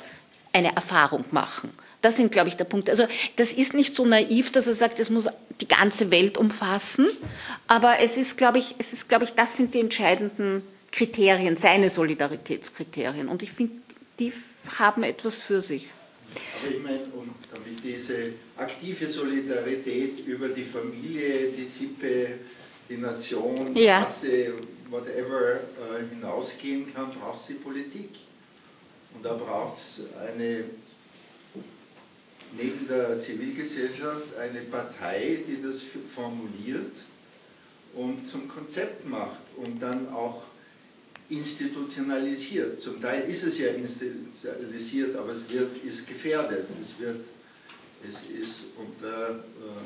eine 0.52 0.76
Erfahrung 0.76 1.24
machen. 1.32 1.70
Das 2.06 2.18
sind, 2.18 2.30
glaube 2.30 2.48
ich, 2.48 2.56
der 2.56 2.62
Punkt. 2.62 2.88
Also 2.88 3.08
das 3.34 3.52
ist 3.52 3.74
nicht 3.74 3.96
so 3.96 4.06
naiv, 4.06 4.52
dass 4.52 4.68
er 4.68 4.74
sagt, 4.74 5.00
es 5.00 5.10
muss 5.10 5.28
die 5.60 5.66
ganze 5.66 6.12
Welt 6.12 6.38
umfassen, 6.38 7.08
aber 7.66 7.98
es 7.98 8.16
ist, 8.16 8.38
glaube 8.38 8.58
ich, 8.58 8.76
es 8.78 8.92
ist, 8.92 9.08
glaube 9.08 9.24
ich, 9.24 9.32
das 9.32 9.56
sind 9.56 9.74
die 9.74 9.80
entscheidenden 9.80 10.62
Kriterien, 10.92 11.56
seine 11.56 11.90
Solidaritätskriterien. 11.90 13.26
Und 13.26 13.42
ich 13.42 13.50
finde, 13.50 13.72
die 14.20 14.32
haben 14.78 15.02
etwas 15.02 15.34
für 15.34 15.60
sich. 15.60 15.86
Aber 16.62 16.72
ich 16.72 16.80
meine, 16.80 17.00
und 17.12 17.34
damit 17.52 17.82
diese 17.82 18.34
aktive 18.56 19.08
Solidarität 19.08 20.24
über 20.28 20.50
die 20.50 20.62
Familie, 20.62 21.50
die 21.58 21.64
Sippe, 21.64 22.34
die 22.88 22.98
Nation, 22.98 23.74
die 23.74 23.80
ja. 23.80 23.98
Klasse, 23.98 24.52
whatever 24.90 25.54
äh, 25.54 26.14
hinausgehen 26.14 26.94
kann, 26.94 27.06
braucht 27.06 27.40
es 27.40 27.46
die 27.48 27.54
Politik. 27.54 28.10
Und 29.12 29.24
da 29.24 29.34
braucht 29.34 29.74
es 29.74 30.02
eine, 30.32 30.62
neben 32.56 32.86
der 32.88 33.18
Zivilgesellschaft, 33.18 34.36
eine 34.40 34.60
Partei, 34.60 35.38
die 35.46 35.62
das 35.62 35.82
formuliert 36.14 36.92
und 37.94 38.28
zum 38.28 38.48
Konzept 38.48 39.08
macht 39.08 39.42
und 39.56 39.80
dann 39.82 40.08
auch 40.12 40.42
institutionalisiert. 41.28 42.80
Zum 42.80 43.00
Teil 43.00 43.28
ist 43.28 43.42
es 43.42 43.58
ja 43.58 43.68
institutionalisiert, 43.68 45.16
aber 45.16 45.32
es 45.32 45.48
wird, 45.48 45.84
ist 45.84 46.06
gefährdet. 46.06 46.66
Es 46.80 46.98
wird 46.98 47.24
Es 48.08 48.22
ist 48.38 48.64
unter. 48.76 49.30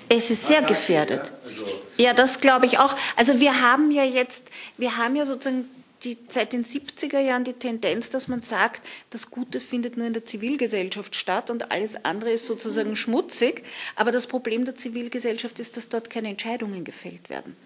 Äh, 0.08 0.16
es 0.16 0.30
ist 0.30 0.46
sehr 0.46 0.62
gefährdet. 0.62 1.22
Ja, 1.24 1.32
also 1.44 1.66
ja 1.96 2.12
das 2.12 2.40
glaube 2.40 2.66
ich 2.66 2.78
auch. 2.78 2.94
Also 3.16 3.38
wir 3.40 3.60
haben 3.60 3.90
ja 3.90 4.04
jetzt, 4.04 4.48
wir 4.76 4.96
haben 4.96 5.16
ja 5.16 5.24
sozusagen 5.24 5.68
die, 6.05 6.16
seit 6.28 6.52
den 6.52 6.64
70er 6.64 7.18
Jahren 7.18 7.44
die 7.44 7.52
Tendenz, 7.52 8.10
dass 8.10 8.28
man 8.28 8.43
sagt, 8.43 8.82
das 9.10 9.31
Gute 9.31 9.60
findet 9.60 9.97
nur 9.97 10.06
in 10.06 10.12
der 10.12 10.24
Zivilgesellschaft 10.24 11.14
statt 11.14 11.51
und 11.51 11.70
alles 11.70 12.05
andere 12.05 12.31
ist 12.31 12.47
sozusagen 12.47 12.97
schmutzig. 12.97 13.64
Aber 13.97 14.12
das 14.12 14.27
Problem 14.27 14.64
der 14.64 14.77
Zivilgesellschaft 14.77 15.59
ist, 15.60 15.77
dass 15.77 15.89
dort 15.89 16.09
keine 16.10 16.28
Entscheidungen 16.28 16.85
gefällt 16.85 17.28
werden. 17.28 17.56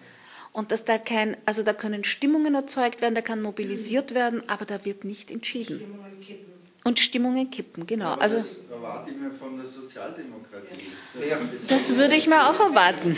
Und 0.53 0.71
dass 0.71 0.85
da 0.85 0.99
kein, 0.99 1.37
also 1.47 1.63
da 1.63 1.73
können 1.73 2.05
Stimmungen 2.05 2.55
erzeugt 2.55 3.01
werden, 3.01 3.15
da 3.15 3.23
kann 3.23 3.43
mobilisiert 3.43 4.15
werden, 4.15 4.49
aber 4.49 4.65
da 4.65 4.85
wird 4.85 5.05
nicht 5.05 5.31
entschieden. 5.31 5.77
Stimmungen 5.77 6.21
kippen. 6.21 6.55
Und 6.85 6.99
Stimmungen 6.99 7.51
kippen, 7.51 7.87
genau. 7.87 8.09
Aber 8.09 8.23
also, 8.23 8.37
das 8.37 8.57
erwarte 8.71 9.11
ich 9.11 9.17
mir 9.17 9.31
von 9.31 9.57
der 9.57 9.67
Sozialdemokratie. 9.67 10.93
Das, 11.15 11.67
das 11.67 11.97
würde 11.97 12.15
ich 12.15 12.27
mir 12.27 12.49
auch 12.49 12.61
erwarten. 12.61 13.17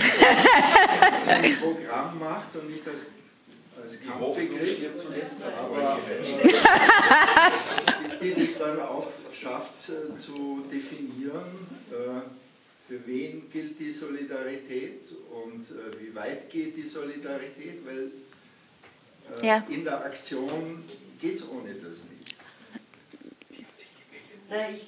ein 1.26 1.56
Programm 1.56 2.18
macht 2.20 2.54
und 2.54 2.70
nicht 2.70 2.86
als 2.86 3.06
Kampfbegriff, 4.06 4.86
aber 5.58 5.98
die 8.20 8.42
es 8.42 8.58
dann 8.58 8.80
auch 8.80 9.08
schafft 9.32 9.90
äh, 9.90 10.16
zu 10.16 10.64
definieren, 10.72 11.66
äh, 11.90 12.20
für 12.88 13.06
wen 13.06 13.50
gilt 13.50 13.78
die 13.78 13.90
Solidarität 13.90 15.02
und 15.30 15.66
äh, 15.70 16.00
wie 16.00 16.14
weit 16.14 16.48
geht 16.50 16.76
die 16.76 16.86
Solidarität, 16.86 17.84
weil 17.84 18.10
ja. 19.42 19.66
in 19.68 19.84
der 19.84 20.04
Aktion 20.04 20.84
geht 21.20 21.34
es 21.34 21.48
ohne 21.48 21.74
das 21.74 21.98
nicht. 22.04 22.36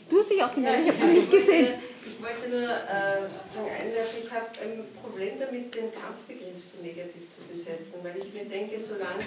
Du 0.09 0.21
hast 0.21 0.31
dich 0.31 0.43
auch 0.43 0.55
gemeldet, 0.55 0.95
ich 0.95 1.03
habe 1.03 1.13
nicht 1.13 1.31
gesehen. 1.31 1.75
Ich 2.09 2.23
wollte 2.23 2.49
nur 2.49 2.63
äh, 2.63 3.29
sagen, 3.53 3.71
einwerfen, 3.79 4.23
ich 4.25 4.31
habe 4.31 4.47
ein 4.63 4.87
Problem 5.03 5.39
damit, 5.39 5.75
den 5.75 5.93
Kampfbegriff 5.93 6.57
so 6.73 6.83
negativ 6.83 7.29
zu 7.35 7.43
besetzen, 7.43 8.01
weil 8.03 8.17
ich 8.17 8.33
mir 8.33 8.47
denke, 8.47 8.81
solange 8.81 9.27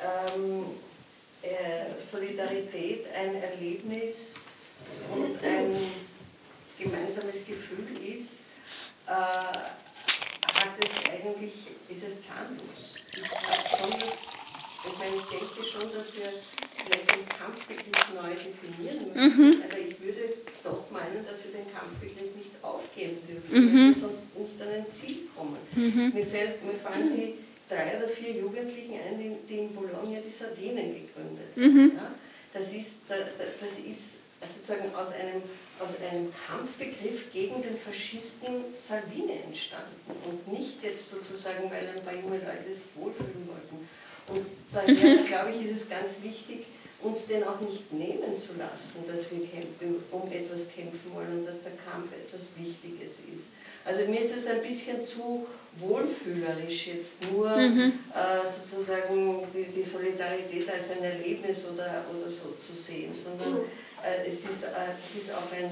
ähm, 0.00 0.66
äh, 1.42 2.00
Solidarität 2.00 3.06
ein 3.12 3.42
Erlebnis 3.42 5.00
und 5.12 5.42
ein 5.44 5.76
gemeinsames 6.78 7.44
Gefühl 7.44 7.88
ist, 8.06 8.38
äh, 9.06 9.10
hat 9.10 10.74
es 10.78 11.10
eigentlich, 11.10 11.54
ist 11.88 12.04
es 12.04 12.20
zahnlos. 12.22 12.94
Ich, 13.12 13.18
schon, 13.18 13.90
ich, 13.90 14.98
meine, 14.98 15.16
ich 15.16 15.24
denke 15.24 15.64
schon, 15.64 15.92
dass 15.92 16.14
wir 16.14 16.32
vielleicht 16.86 17.10
den 17.10 17.28
Kampfbegriff 17.28 18.14
neu 18.14 18.30
definieren 18.30 19.12
müssen, 19.12 19.50
mhm. 19.50 19.62
aber 19.68 19.78
ich 19.78 20.00
würde 20.02 20.34
doch 20.62 20.90
meinen, 20.90 21.26
dass 21.26 21.44
wir 21.44 21.52
den 21.52 21.66
Kampfbegriff 21.74 22.34
nicht 22.36 22.54
aufgeben 22.62 23.18
dürfen, 23.26 23.50
mhm. 23.50 23.74
weil 23.74 23.86
wir 23.86 23.94
sonst 23.94 24.38
nicht 24.38 24.62
an 24.62 24.68
ein 24.68 24.90
Ziel 24.90 25.26
kommen. 25.34 25.58
Mhm. 25.74 26.12
Mir, 26.14 26.26
fällt, 26.26 26.64
mir 26.64 26.78
fallen 26.78 27.10
die 27.16 27.34
drei 27.68 27.98
oder 27.98 28.08
vier 28.08 28.32
Jugendlichen 28.32 28.94
ein, 28.94 29.18
die, 29.18 29.34
die 29.48 29.58
in 29.66 29.74
Bologna 29.74 30.20
die 30.24 30.30
Sardinen 30.30 30.94
gegründet 30.94 31.50
haben. 31.56 31.74
Mhm. 31.74 31.92
Ja? 31.96 32.14
Das, 32.52 32.72
ist, 32.72 33.02
das 33.08 33.78
ist 33.78 34.18
sozusagen 34.40 34.94
aus 34.94 35.12
einem, 35.12 35.42
aus 35.80 35.98
einem 36.00 36.32
Kampfbegriff 36.46 37.32
gegen 37.32 37.60
den 37.62 37.76
Faschisten 37.76 38.64
Salvini 38.80 39.40
entstanden 39.44 39.98
und 40.28 40.46
nicht 40.52 40.82
jetzt 40.82 41.10
sozusagen, 41.10 41.70
weil 41.70 41.88
ein 41.88 42.04
paar 42.04 42.14
junge 42.14 42.38
Leute 42.38 42.72
sich 42.72 42.86
wohlfühlen 42.94 43.48
wollten. 43.48 43.88
Und 44.28 44.46
daher, 44.72 45.20
mhm. 45.20 45.24
glaube 45.24 45.50
ich, 45.52 45.70
ist 45.70 45.82
es 45.82 45.88
ganz 45.88 46.22
wichtig, 46.22 46.66
uns 47.06 47.26
den 47.26 47.44
auch 47.44 47.60
nicht 47.60 47.92
nehmen 47.92 48.36
zu 48.36 48.52
lassen, 48.58 49.04
dass 49.06 49.30
wir 49.30 49.40
um 50.10 50.30
etwas 50.30 50.68
kämpfen 50.74 51.10
wollen 51.14 51.38
und 51.38 51.46
dass 51.46 51.62
der 51.62 51.72
Kampf 51.72 52.12
etwas 52.12 52.48
Wichtiges 52.56 53.20
ist. 53.34 53.50
Also 53.84 54.10
mir 54.10 54.20
ist 54.20 54.34
es 54.34 54.46
ein 54.46 54.62
bisschen 54.62 55.04
zu 55.06 55.46
wohlfühlerisch, 55.78 56.88
jetzt 56.88 57.30
nur 57.30 57.56
mhm. 57.56 57.92
äh, 58.12 58.48
sozusagen 58.50 59.44
die, 59.54 59.64
die, 59.72 59.82
Solidarität 59.82 60.68
als 60.68 60.90
ein 60.90 61.04
Erlebnis 61.04 61.64
oder, 61.66 62.04
oder 62.10 62.28
so 62.28 62.56
zu 62.58 62.74
sehen, 62.74 63.12
sondern 63.14 63.62
äh, 64.02 64.28
es, 64.28 64.40
ist, 64.40 64.64
äh, 64.64 64.68
es 65.00 65.22
ist 65.22 65.32
auch 65.32 65.52
ein, 65.52 65.70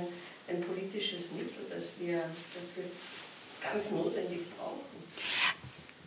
ein 0.48 0.61
politisches 0.62 1.32
Mittel, 1.32 1.65
das 1.69 1.85
wir, 1.98 2.19
das 2.19 2.77
wir 2.77 2.85
ganz 3.69 3.90
notwendig 3.90 4.40
brauchen. 4.56 4.94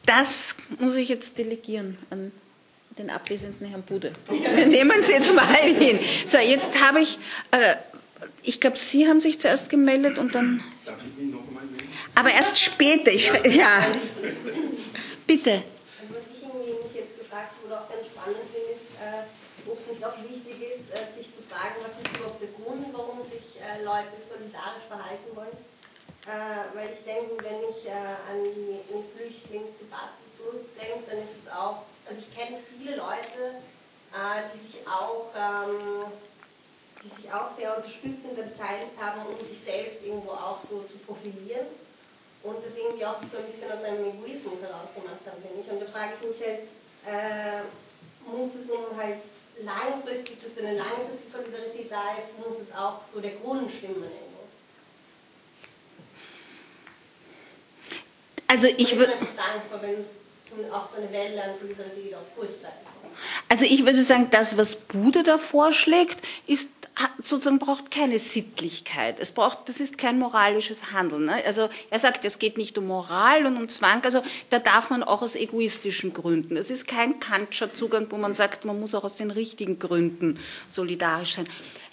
Das 0.05 0.55
muss 0.79 0.95
ich 0.95 1.09
jetzt 1.09 1.37
delegieren 1.37 1.97
an 2.09 2.31
den 2.97 3.09
abwesenden 3.09 3.67
Herrn 3.67 3.83
Bude. 3.83 4.13
Wir 4.29 4.65
nehmen 4.67 4.99
es 4.99 5.09
jetzt 5.09 5.33
mal 5.33 5.45
hin. 5.55 5.99
So, 6.25 6.37
jetzt 6.37 6.69
habe 6.81 7.01
ich, 7.01 7.19
äh, 7.51 7.75
ich 8.43 8.59
glaube, 8.59 8.77
Sie 8.77 9.07
haben 9.07 9.21
sich 9.21 9.39
zuerst 9.39 9.69
gemeldet 9.69 10.17
und 10.17 10.33
dann. 10.33 10.63
Darf 10.85 10.95
ich 11.05 11.23
mich 11.23 11.33
noch 11.33 11.47
einmal 11.47 11.65
melden? 11.65 11.87
Aber 12.15 12.31
erst 12.31 12.57
später. 12.57 13.11
Ich, 13.11 13.31
ja. 13.55 13.87
Bitte. 15.27 15.63
Also 16.01 16.15
was 16.15 16.23
ich 16.31 16.41
irgendwie 16.41 16.83
mich 16.83 16.95
jetzt 16.95 17.19
gefragt 17.19 17.53
wurde, 17.61 17.79
auch 17.79 17.89
ganz 17.89 18.07
spannend 18.07 18.41
finde, 18.51 18.73
ist, 18.73 18.95
äh, 18.97 19.69
ob 19.69 19.77
es 19.77 19.87
nicht 19.87 20.03
auch 20.03 20.17
wichtig 20.23 20.57
ist, 20.63 20.89
äh, 20.95 21.03
sich 21.05 21.29
zu 21.29 21.43
fragen, 21.45 21.75
was 21.83 21.99
ist 21.99 22.15
überhaupt 22.15 22.41
der 22.41 22.49
Grund, 22.55 22.87
warum 22.93 23.21
sich 23.21 23.59
äh, 23.59 23.83
Leute 23.83 24.15
solidarisch 24.17 24.87
verhalten 24.87 25.29
wollen. 25.35 25.57
Äh, 26.25 26.75
weil 26.75 26.89
ich 26.91 27.03
denke, 27.03 27.39
wenn 27.43 27.61
ich 27.71 27.85
äh, 27.87 28.19
an 28.27 28.39
die, 28.55 28.79
die 28.87 29.03
Flüchtlingsdebatte 29.15 30.23
zurückdenke, 30.31 31.03
dann 31.07 31.21
ist 31.21 31.37
es 31.37 31.47
auch 31.47 31.83
also 32.07 32.21
ich 32.21 32.35
kenne 32.35 32.57
viele 32.77 32.95
Leute, 32.95 33.55
äh, 34.13 34.43
die 34.53 34.57
sich 34.57 34.87
auch 34.87 35.31
ähm, 35.35 36.11
die 37.03 37.07
sich 37.07 37.31
auch 37.31 37.47
sehr 37.47 37.75
unterstützend 37.75 38.35
beteiligt 38.35 38.91
haben, 38.99 39.21
um 39.25 39.43
sich 39.43 39.59
selbst 39.59 40.05
irgendwo 40.05 40.31
auch 40.31 40.59
so 40.59 40.81
zu 40.83 40.97
profilieren 40.99 41.67
und 42.43 42.63
das 42.63 42.77
irgendwie 42.77 43.05
auch 43.05 43.21
so 43.23 43.37
ein 43.37 43.45
bisschen 43.45 43.71
aus 43.71 43.83
einem 43.83 44.05
Egoismus 44.05 44.61
herausgemacht 44.61 45.21
haben, 45.25 45.41
finde 45.41 45.61
ich. 45.61 45.71
Und 45.71 45.81
da 45.81 45.85
frage 45.85 46.13
ich 46.15 46.27
mich 46.27 46.47
halt, 46.47 46.59
äh, 47.05 47.61
muss 48.35 48.55
es 48.55 48.69
um 48.69 48.85
halt 48.97 49.19
langfristig, 49.61 50.37
dass 50.41 50.57
eine 50.57 50.77
langfristige 50.77 51.29
Solidarität 51.29 51.91
da 51.91 52.15
ist, 52.17 52.39
muss 52.39 52.59
es 52.59 52.73
auch 52.73 53.03
so 53.03 53.21
der 53.21 53.31
Grund 53.31 53.69
stimmen 53.71 54.03
irgendwo. 54.03 54.37
Also 58.47 58.67
ich 58.67 58.97
würde... 58.97 59.13
Ich 59.13 59.19
bin 59.19 59.27
einfach 59.29 59.45
dankbar, 59.53 59.81
wenn 59.81 59.99
es 59.99 60.11
auch 60.71 60.87
so 60.87 60.97
eine 60.97 61.11
Welle 61.11 61.43
an 61.43 61.55
Solidarität 61.55 62.13
auf 62.13 62.35
Kurzzeit 62.35 62.73
Also 63.49 63.65
ich 63.65 63.85
würde 63.85 64.03
sagen, 64.03 64.27
das, 64.31 64.57
was 64.57 64.75
Bude 64.75 65.23
da 65.23 65.37
vorschlägt, 65.37 66.19
ist 66.45 66.69
sozusagen 67.23 67.59
braucht 67.59 67.91
keine 67.91 68.19
Sittlichkeit. 68.19 69.19
Es 69.19 69.31
braucht, 69.31 69.69
das 69.69 69.79
ist 69.79 69.97
kein 69.97 70.17
moralisches 70.17 70.91
Handeln. 70.91 71.25
Ne? 71.25 71.43
Also 71.45 71.69
er 71.89 71.99
sagt, 71.99 72.25
es 72.25 72.39
geht 72.39 72.57
nicht 72.57 72.77
um 72.77 72.87
Moral 72.87 73.45
und 73.45 73.57
um 73.57 73.69
Zwang. 73.69 74.03
Also 74.03 74.23
da 74.49 74.59
darf 74.59 74.89
man 74.89 75.03
auch 75.03 75.21
aus 75.21 75.35
egoistischen 75.35 76.13
Gründen. 76.13 76.57
Es 76.57 76.69
ist 76.69 76.87
kein 76.87 77.19
Kantscher 77.19 77.73
Zugang, 77.73 78.07
wo 78.09 78.17
man 78.17 78.35
sagt, 78.35 78.65
man 78.65 78.79
muss 78.79 78.95
auch 78.95 79.03
aus 79.03 79.15
den 79.15 79.31
richtigen 79.31 79.79
Gründen 79.79 80.39
solidarisch 80.69 81.35
sein. 81.35 81.47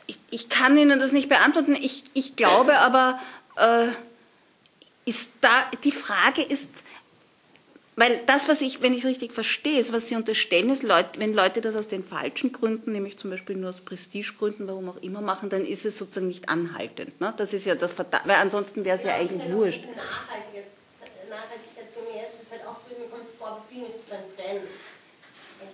Ich, 0.07 0.19
ich 0.31 0.49
kann 0.49 0.77
Ihnen 0.77 0.99
das 0.99 1.13
nicht 1.13 1.29
beantworten. 1.29 1.75
Ich, 1.75 2.05
ich 2.15 2.37
glaube 2.37 2.79
aber, 2.79 3.19
äh, 3.57 3.89
ist 5.05 5.33
da 5.43 5.51
die 5.83 5.93
Frage 5.93 6.43
ist 6.43 6.71
weil 7.97 8.21
das, 8.27 8.49
was 8.49 8.61
ich, 8.61 8.83
wenn 8.83 8.93
ich 8.93 9.01
es 9.01 9.11
richtig 9.11 9.33
verstehe, 9.33 9.79
ist, 9.79 9.93
was 9.93 10.09
Sie 10.09 10.17
unterstellen, 10.17 10.71
ist, 10.71 10.83
Leute, 10.83 11.21
wenn 11.21 11.33
Leute 11.33 11.61
das 11.61 11.77
aus 11.77 11.89
den 11.89 12.03
falschen 12.05 12.53
Gründen, 12.53 12.93
nämlich 12.93 13.19
zum 13.19 13.31
Beispiel 13.31 13.57
nur 13.57 13.71
aus 13.71 13.81
Prestigegründen, 13.81 14.67
warum 14.67 14.89
auch 14.89 15.03
immer 15.03 15.21
machen, 15.21 15.49
dann 15.49 15.65
ist 15.65 15.85
es 15.85 15.97
sozusagen 15.97 16.29
nicht 16.29 16.49
anhaltend. 16.49 17.21
Ne? 17.21 17.33
Das 17.37 17.53
ist 17.53 17.67
ja 17.67 17.75
das 17.75 17.93
Verdammt, 17.93 18.27
weil 18.27 18.37
ansonsten 18.37 18.85
wäre 18.85 18.97
es 18.97 19.05
ja, 19.05 19.11
ja 19.11 19.17
eigentlich 19.17 19.53
wurscht. 19.53 19.85
Nachhaltigkeit 21.35 21.87
ist 22.41 22.53
halt 22.53 22.67
auch 22.67 22.77
so, 22.77 22.95
mir 22.99 23.09
kommt 23.09 23.23
es 23.23 23.31
vor, 23.31 23.65
für 23.69 23.87
ist 23.87 24.07
es 24.07 24.13
ein 24.13 24.25
Trend. 24.37 24.69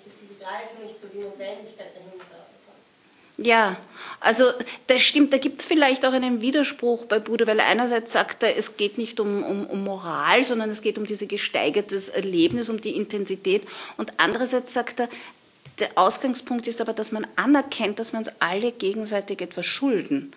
Ich 0.06 0.28
begreife 0.28 0.82
nicht 0.82 0.98
so 1.00 1.08
die 1.08 1.18
Notwendigkeit 1.18 1.92
dahinter. 1.94 2.39
Ja, 3.42 3.78
also 4.20 4.52
das 4.86 5.00
stimmt, 5.00 5.32
da 5.32 5.38
gibt 5.38 5.60
es 5.60 5.66
vielleicht 5.66 6.04
auch 6.04 6.12
einen 6.12 6.42
Widerspruch 6.42 7.06
bei 7.06 7.18
Buddha, 7.18 7.46
weil 7.46 7.60
einerseits 7.60 8.12
sagt 8.12 8.42
er, 8.42 8.54
es 8.54 8.76
geht 8.76 8.98
nicht 8.98 9.18
um, 9.18 9.42
um, 9.42 9.66
um 9.66 9.82
Moral, 9.82 10.44
sondern 10.44 10.68
es 10.68 10.82
geht 10.82 10.98
um 10.98 11.06
dieses 11.06 11.26
gesteigerte 11.26 12.02
Erlebnis, 12.12 12.68
um 12.68 12.82
die 12.82 12.94
Intensität. 12.94 13.62
Und 13.96 14.12
andererseits 14.18 14.74
sagt 14.74 15.00
er, 15.00 15.08
der 15.78 15.88
Ausgangspunkt 15.94 16.68
ist 16.68 16.82
aber, 16.82 16.92
dass 16.92 17.12
man 17.12 17.26
anerkennt, 17.36 17.98
dass 17.98 18.12
wir 18.12 18.18
uns 18.18 18.30
alle 18.40 18.72
gegenseitig 18.72 19.40
etwas 19.40 19.64
schulden. 19.64 20.32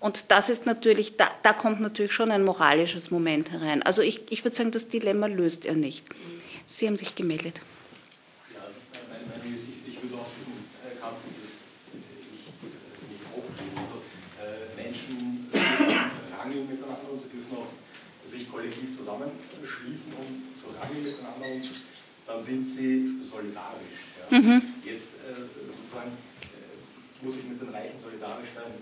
Und 0.00 0.32
das 0.32 0.50
ist 0.50 0.66
natürlich, 0.66 1.16
da, 1.16 1.28
da 1.44 1.52
kommt 1.52 1.80
natürlich 1.80 2.12
schon 2.12 2.32
ein 2.32 2.42
moralisches 2.42 3.12
Moment 3.12 3.52
herein. 3.52 3.84
Also 3.84 4.02
ich, 4.02 4.22
ich 4.30 4.44
würde 4.44 4.56
sagen, 4.56 4.72
das 4.72 4.88
Dilemma 4.88 5.28
löst 5.28 5.64
er 5.64 5.74
nicht. 5.74 6.04
Sie 6.66 6.88
haben 6.88 6.96
sich 6.96 7.14
gemeldet. 7.14 7.60
Kollektiv 18.50 18.96
zusammenschließen 18.96 20.12
und 20.14 20.56
zu 20.56 20.66
rangeln 20.76 21.04
miteinander 21.04 21.46
und 21.46 21.70
dann 22.26 22.40
sind 22.40 22.64
sie 22.64 23.22
solidarisch. 23.22 24.02
Ja. 24.30 24.38
Mhm. 24.38 24.62
Jetzt 24.84 25.14
äh, 25.24 25.34
sozusagen 25.66 26.10
äh, 26.10 27.24
muss 27.24 27.36
ich 27.36 27.44
mit 27.44 27.60
den 27.60 27.70
Reichen 27.70 27.98
solidarisch 27.98 28.50
sein? 28.54 28.72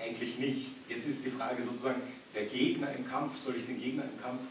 Eigentlich 0.00 0.38
nicht. 0.38 0.70
Jetzt 0.88 1.06
ist 1.08 1.24
die 1.24 1.30
Frage 1.30 1.62
sozusagen, 1.62 2.02
der 2.34 2.44
Gegner 2.46 2.92
im 2.94 3.06
Kampf, 3.06 3.32
soll 3.42 3.56
ich 3.56 3.64
den 3.66 3.80
Gegner 3.80 4.04
im 4.04 4.20
Kampf 4.20 4.42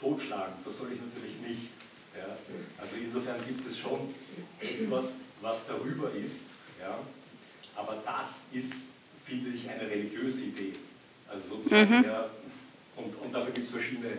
totschlagen? 0.00 0.54
Das 0.64 0.76
soll 0.76 0.92
ich 0.92 1.00
natürlich 1.00 1.36
nicht. 1.40 1.70
Ja? 2.16 2.36
Also 2.78 2.96
insofern 3.02 3.36
gibt 3.46 3.66
es 3.66 3.78
schon 3.78 4.12
etwas, 4.60 5.14
was 5.40 5.66
darüber 5.66 6.12
ist. 6.12 6.42
Ja? 6.80 6.98
Aber 7.76 8.02
das 8.04 8.42
ist, 8.52 8.74
finde 9.24 9.50
ich, 9.50 9.68
eine 9.70 9.88
religiöse 9.88 10.42
Idee. 10.42 10.74
Also 11.28 11.56
sozusagen, 11.56 11.98
Mhm. 11.98 12.04
ja, 12.04 12.28
und, 13.04 13.14
und 13.24 13.32
dafür 13.32 13.52
gibt 13.52 13.66
es 13.66 13.72
verschiedene, 13.72 14.12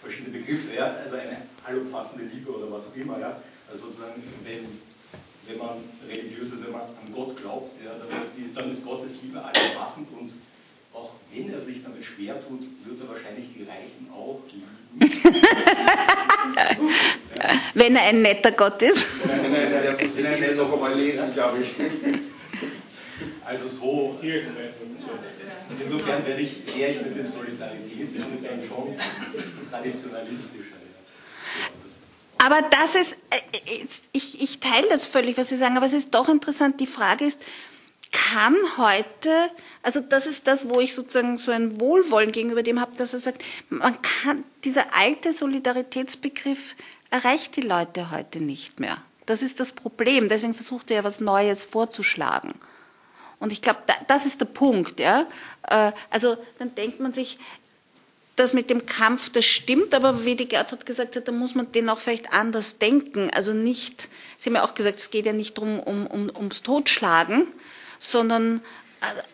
verschiedene 0.00 0.38
Begriffe, 0.38 0.74
ja? 0.74 0.94
also 0.94 1.16
eine 1.16 1.42
allumfassende 1.64 2.24
Liebe 2.24 2.50
oder 2.50 2.70
was 2.70 2.86
auch 2.86 2.96
immer. 2.96 3.18
Ja? 3.18 3.40
Also 3.70 3.86
sozusagen, 3.86 4.22
wenn, 4.44 4.66
wenn 5.46 5.58
man 5.58 5.78
religiös 6.08 6.52
ist, 6.52 6.64
wenn 6.64 6.72
man 6.72 6.82
an 6.82 7.12
Gott 7.12 7.36
glaubt, 7.36 7.76
ja, 7.84 7.92
dann, 7.92 8.16
ist 8.16 8.32
die, 8.36 8.52
dann 8.54 8.70
ist 8.70 8.84
Gottes 8.84 9.18
Liebe 9.22 9.42
allumfassend 9.42 10.08
und 10.18 10.32
auch 10.94 11.12
wenn 11.32 11.52
er 11.52 11.60
sich 11.60 11.82
damit 11.82 12.04
schwer 12.04 12.40
tut, 12.40 12.60
wird 12.84 13.00
er 13.02 13.08
wahrscheinlich 13.08 13.46
die 13.54 13.64
Reichen 13.64 14.08
auch 14.12 14.40
lieben. 14.50 14.78
Wenn 17.74 17.94
er 17.94 18.02
ein 18.04 18.22
netter 18.22 18.52
Gott 18.52 18.80
ist. 18.82 19.04
Nein, 19.26 19.52
nein, 19.52 19.70
der 19.70 19.92
muss 20.00 20.14
die 20.14 20.22
E-Mail 20.22 20.56
noch 20.56 20.72
einmal 20.72 20.94
lesen, 20.94 21.32
glaube 21.34 21.58
ich. 21.62 21.74
Also 23.44 23.68
so. 23.68 24.18
Insofern 25.70 26.26
werde 26.26 26.40
ich, 26.40 26.76
wäre 26.76 26.90
ich 26.92 27.02
mit 27.02 27.16
dem 27.16 27.26
Solidaritätsbegriff 27.26 28.68
schon 28.68 28.96
traditionalistischer. 29.70 30.76
Aber 32.38 32.62
das 32.62 32.94
ist, 32.94 33.16
äh, 33.30 33.86
ich, 34.12 34.40
ich 34.40 34.60
teile 34.60 34.88
das 34.88 35.06
völlig, 35.06 35.36
was 35.36 35.48
Sie 35.48 35.56
sagen, 35.56 35.76
aber 35.76 35.86
es 35.86 35.92
ist 35.92 36.14
doch 36.14 36.28
interessant. 36.28 36.80
Die 36.80 36.86
Frage 36.86 37.24
ist, 37.24 37.42
kann 38.12 38.54
heute, 38.78 39.50
also 39.82 40.00
das 40.00 40.26
ist 40.26 40.46
das, 40.46 40.68
wo 40.68 40.80
ich 40.80 40.94
sozusagen 40.94 41.36
so 41.36 41.50
ein 41.50 41.80
Wohlwollen 41.80 42.32
gegenüber 42.32 42.62
dem 42.62 42.80
habe, 42.80 42.96
dass 42.96 43.12
er 43.12 43.18
sagt, 43.18 43.44
man 43.68 44.00
kann, 44.00 44.44
dieser 44.64 44.94
alte 44.94 45.32
Solidaritätsbegriff 45.32 46.76
erreicht 47.10 47.56
die 47.56 47.62
Leute 47.62 48.10
heute 48.10 48.40
nicht 48.40 48.80
mehr. 48.80 48.98
Das 49.26 49.42
ist 49.42 49.60
das 49.60 49.72
Problem. 49.72 50.28
Deswegen 50.28 50.54
versucht 50.54 50.90
er 50.90 50.98
ja 50.98 51.04
was 51.04 51.20
Neues 51.20 51.64
vorzuschlagen. 51.64 52.54
Und 53.40 53.52
ich 53.52 53.62
glaube, 53.62 53.80
da, 53.86 53.94
das 54.06 54.26
ist 54.26 54.40
der 54.40 54.46
Punkt. 54.46 54.98
Ja? 55.00 55.26
Äh, 55.68 55.92
also 56.10 56.36
dann 56.58 56.74
denkt 56.74 57.00
man 57.00 57.12
sich, 57.12 57.38
das 58.38 58.52
mit 58.52 58.70
dem 58.70 58.86
Kampf, 58.86 59.30
das 59.30 59.44
stimmt, 59.44 59.94
aber 59.94 60.24
wie 60.24 60.36
die 60.36 60.48
Gertrud 60.48 60.86
gesagt 60.86 61.16
hat, 61.16 61.26
da 61.26 61.32
muss 61.32 61.54
man 61.54 61.72
den 61.72 61.88
auch 61.88 61.98
vielleicht 61.98 62.32
anders 62.32 62.78
denken. 62.78 63.30
Also 63.34 63.52
nicht, 63.52 64.08
Sie 64.36 64.48
haben 64.48 64.56
ja 64.56 64.64
auch 64.64 64.74
gesagt, 64.74 64.98
es 64.98 65.10
geht 65.10 65.26
ja 65.26 65.32
nicht 65.32 65.58
drum 65.58 65.80
um, 65.80 66.06
um, 66.06 66.30
ums 66.36 66.62
Totschlagen, 66.62 67.48
sondern, 67.98 68.62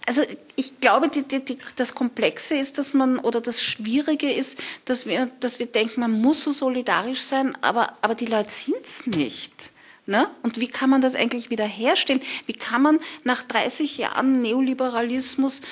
also 0.06 0.22
ich 0.56 0.80
glaube, 0.80 1.08
die, 1.08 1.22
die, 1.22 1.44
die, 1.44 1.58
das 1.76 1.94
Komplexe 1.94 2.56
ist, 2.56 2.78
dass 2.78 2.94
man, 2.94 3.18
oder 3.18 3.42
das 3.42 3.62
Schwierige 3.62 4.32
ist, 4.32 4.58
dass 4.86 5.04
wir, 5.04 5.30
dass 5.40 5.58
wir 5.58 5.66
denken, 5.66 6.00
man 6.00 6.12
muss 6.12 6.42
so 6.42 6.52
solidarisch 6.52 7.20
sein, 7.20 7.56
aber, 7.60 7.94
aber 8.00 8.14
die 8.14 8.26
Leute 8.26 8.50
sind's 8.50 9.06
nicht. 9.06 9.70
Ne? 10.06 10.28
Und 10.42 10.60
wie 10.60 10.68
kann 10.68 10.90
man 10.90 11.00
das 11.00 11.14
eigentlich 11.14 11.48
wieder 11.48 11.64
herstellen? 11.64 12.20
Wie 12.46 12.52
kann 12.52 12.82
man 12.82 13.00
nach 13.22 13.42
30 13.42 13.96
Jahren 13.98 14.42
Neoliberalismus 14.42 15.62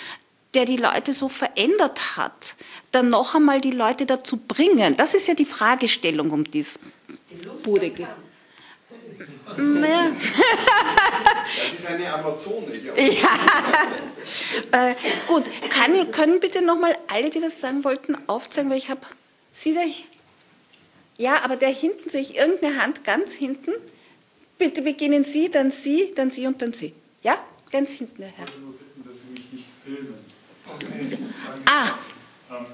der 0.54 0.66
die 0.66 0.76
Leute 0.76 1.14
so 1.14 1.30
verändert 1.30 2.18
hat, 2.18 2.56
dann 2.90 3.08
noch 3.08 3.34
einmal 3.34 3.60
die 3.62 3.70
Leute 3.70 4.04
dazu 4.04 4.36
bringen? 4.36 4.96
Das 4.96 5.14
ist 5.14 5.26
ja 5.26 5.34
die 5.34 5.46
Fragestellung, 5.46 6.30
um 6.30 6.44
die 6.44 6.60
es 6.60 6.78
Bude 7.62 7.90
geht. 7.90 8.06
Naja. 9.56 10.12
Das 11.56 11.78
ist 11.78 11.86
eine 11.86 12.12
Amazone, 12.12 12.76
Ja. 12.76 12.92
Äh, 14.70 14.94
gut, 15.26 15.44
Kann, 15.68 16.10
können 16.10 16.40
bitte 16.40 16.62
nochmal 16.62 16.96
alle, 17.08 17.28
die 17.28 17.42
was 17.42 17.60
sagen 17.60 17.84
wollten, 17.84 18.16
aufzeigen, 18.28 18.70
weil 18.70 18.78
ich 18.78 18.88
habe 18.88 19.00
Sie 19.50 19.74
da. 19.74 19.80
Ja, 21.18 21.42
aber 21.44 21.56
der 21.56 21.68
hinten 21.68 22.08
sehe 22.08 22.22
ich 22.22 22.36
irgendeine 22.36 22.80
Hand 22.80 23.04
ganz 23.04 23.32
hinten. 23.32 23.72
Bitte 24.62 24.80
beginnen 24.80 25.24
Sie, 25.24 25.50
dann 25.50 25.72
Sie, 25.72 26.12
dann 26.14 26.30
Sie 26.30 26.46
und 26.46 26.62
dann 26.62 26.72
Sie. 26.72 26.94
Ja, 27.24 27.36
ganz 27.72 27.90
hinten 27.90 28.22
Herr. 28.22 28.46
Ich 28.46 28.58
nur 28.60 28.74
bitten, 28.74 29.02
dass 29.04 29.16
Sie 29.18 29.32
mich 29.34 29.52
nicht 29.52 29.66
filmen. 29.84 30.14
Ah. 31.66 31.98
Ähm, 32.48 32.66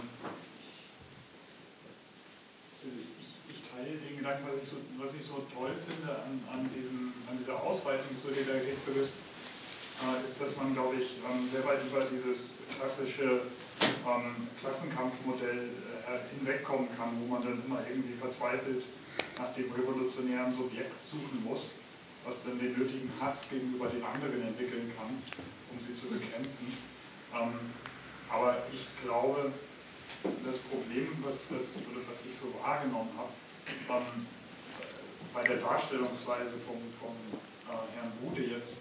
also 2.84 2.92
ich, 2.92 3.32
ich 3.48 3.62
teile 3.72 3.96
den 3.96 4.18
Gedanken, 4.18 4.44
was 4.52 4.62
ich 4.62 4.68
so, 4.68 4.76
was 4.98 5.14
ich 5.14 5.24
so 5.24 5.46
toll 5.48 5.72
finde 5.88 6.12
an, 6.12 6.44
an, 6.52 6.68
diesem, 6.76 7.14
an 7.24 7.38
dieser 7.38 7.56
Ausweitung 7.56 8.12
des 8.12 8.22
Solidaritätsbegriffs, 8.22 9.12
äh, 10.04 10.22
ist, 10.22 10.38
dass 10.42 10.56
man, 10.58 10.74
glaube 10.74 10.96
ich, 10.96 11.16
ähm, 11.24 11.48
sehr 11.50 11.64
weit 11.64 11.80
über 11.88 12.04
dieses 12.04 12.58
klassische 12.76 13.48
ähm, 13.80 14.36
Klassenkampfmodell 14.60 15.72
äh, 16.04 16.36
hinwegkommen 16.36 16.88
kann, 16.98 17.16
wo 17.18 17.32
man 17.32 17.40
dann 17.40 17.62
immer 17.64 17.80
irgendwie 17.88 18.12
verzweifelt 18.12 18.84
nach 19.38 19.54
dem 19.54 19.70
revolutionären 19.72 20.52
Subjekt 20.52 20.98
suchen 21.04 21.44
muss, 21.44 21.70
was 22.24 22.42
dann 22.44 22.58
den 22.58 22.76
nötigen 22.76 23.10
Hass 23.20 23.48
gegenüber 23.48 23.86
den 23.88 24.02
anderen 24.04 24.42
entwickeln 24.42 24.92
kann, 24.98 25.10
um 25.72 25.78
sie 25.78 25.94
zu 25.94 26.08
bekämpfen. 26.08 26.68
Ähm, 27.34 27.54
aber 28.28 28.58
ich 28.72 28.86
glaube, 29.02 29.52
das 30.44 30.58
Problem, 30.58 31.08
was, 31.22 31.46
was, 31.52 31.78
was 31.86 32.18
ich 32.26 32.34
so 32.34 32.52
wahrgenommen 32.60 33.10
habe, 33.16 33.32
ähm, 33.88 34.26
bei 35.32 35.44
der 35.44 35.56
Darstellungsweise 35.58 36.56
vom, 36.66 36.80
vom 36.98 37.14
äh, 37.68 37.78
Herrn 37.94 38.12
Bude 38.20 38.42
jetzt, 38.42 38.78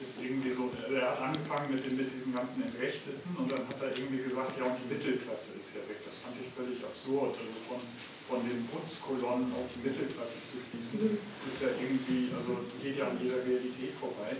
ist 0.00 0.18
irgendwie 0.18 0.50
so, 0.50 0.66
er 0.90 1.14
hat 1.14 1.20
angefangen 1.20 1.70
mit, 1.70 1.86
dem, 1.86 1.96
mit 1.96 2.10
diesen 2.12 2.34
ganzen 2.34 2.62
Entrechteten 2.64 3.22
und 3.38 3.46
dann 3.46 3.62
hat 3.68 3.78
er 3.80 3.94
irgendwie 3.94 4.24
gesagt, 4.24 4.58
ja 4.58 4.66
und 4.66 4.74
die 4.82 4.92
Mittelklasse 4.92 5.54
ist 5.54 5.78
ja 5.78 5.82
weg. 5.86 6.02
Das 6.04 6.18
fand 6.18 6.34
ich 6.42 6.50
völlig 6.50 6.82
absurd. 6.82 7.38
Also 7.38 7.58
von, 7.70 7.78
von 8.28 8.40
den 8.46 8.66
Putzkolonnen 8.68 9.52
auf 9.54 9.66
die 9.74 9.82
Mittelklasse 9.86 10.38
zu 10.42 10.58
schließen, 10.60 11.18
ist 11.46 11.62
ja 11.62 11.70
irgendwie, 11.76 12.30
also 12.34 12.58
geht 12.82 12.98
ja 12.98 13.08
an 13.08 13.18
jeder 13.20 13.42
Realität 13.42 13.94
vorbei. 13.98 14.36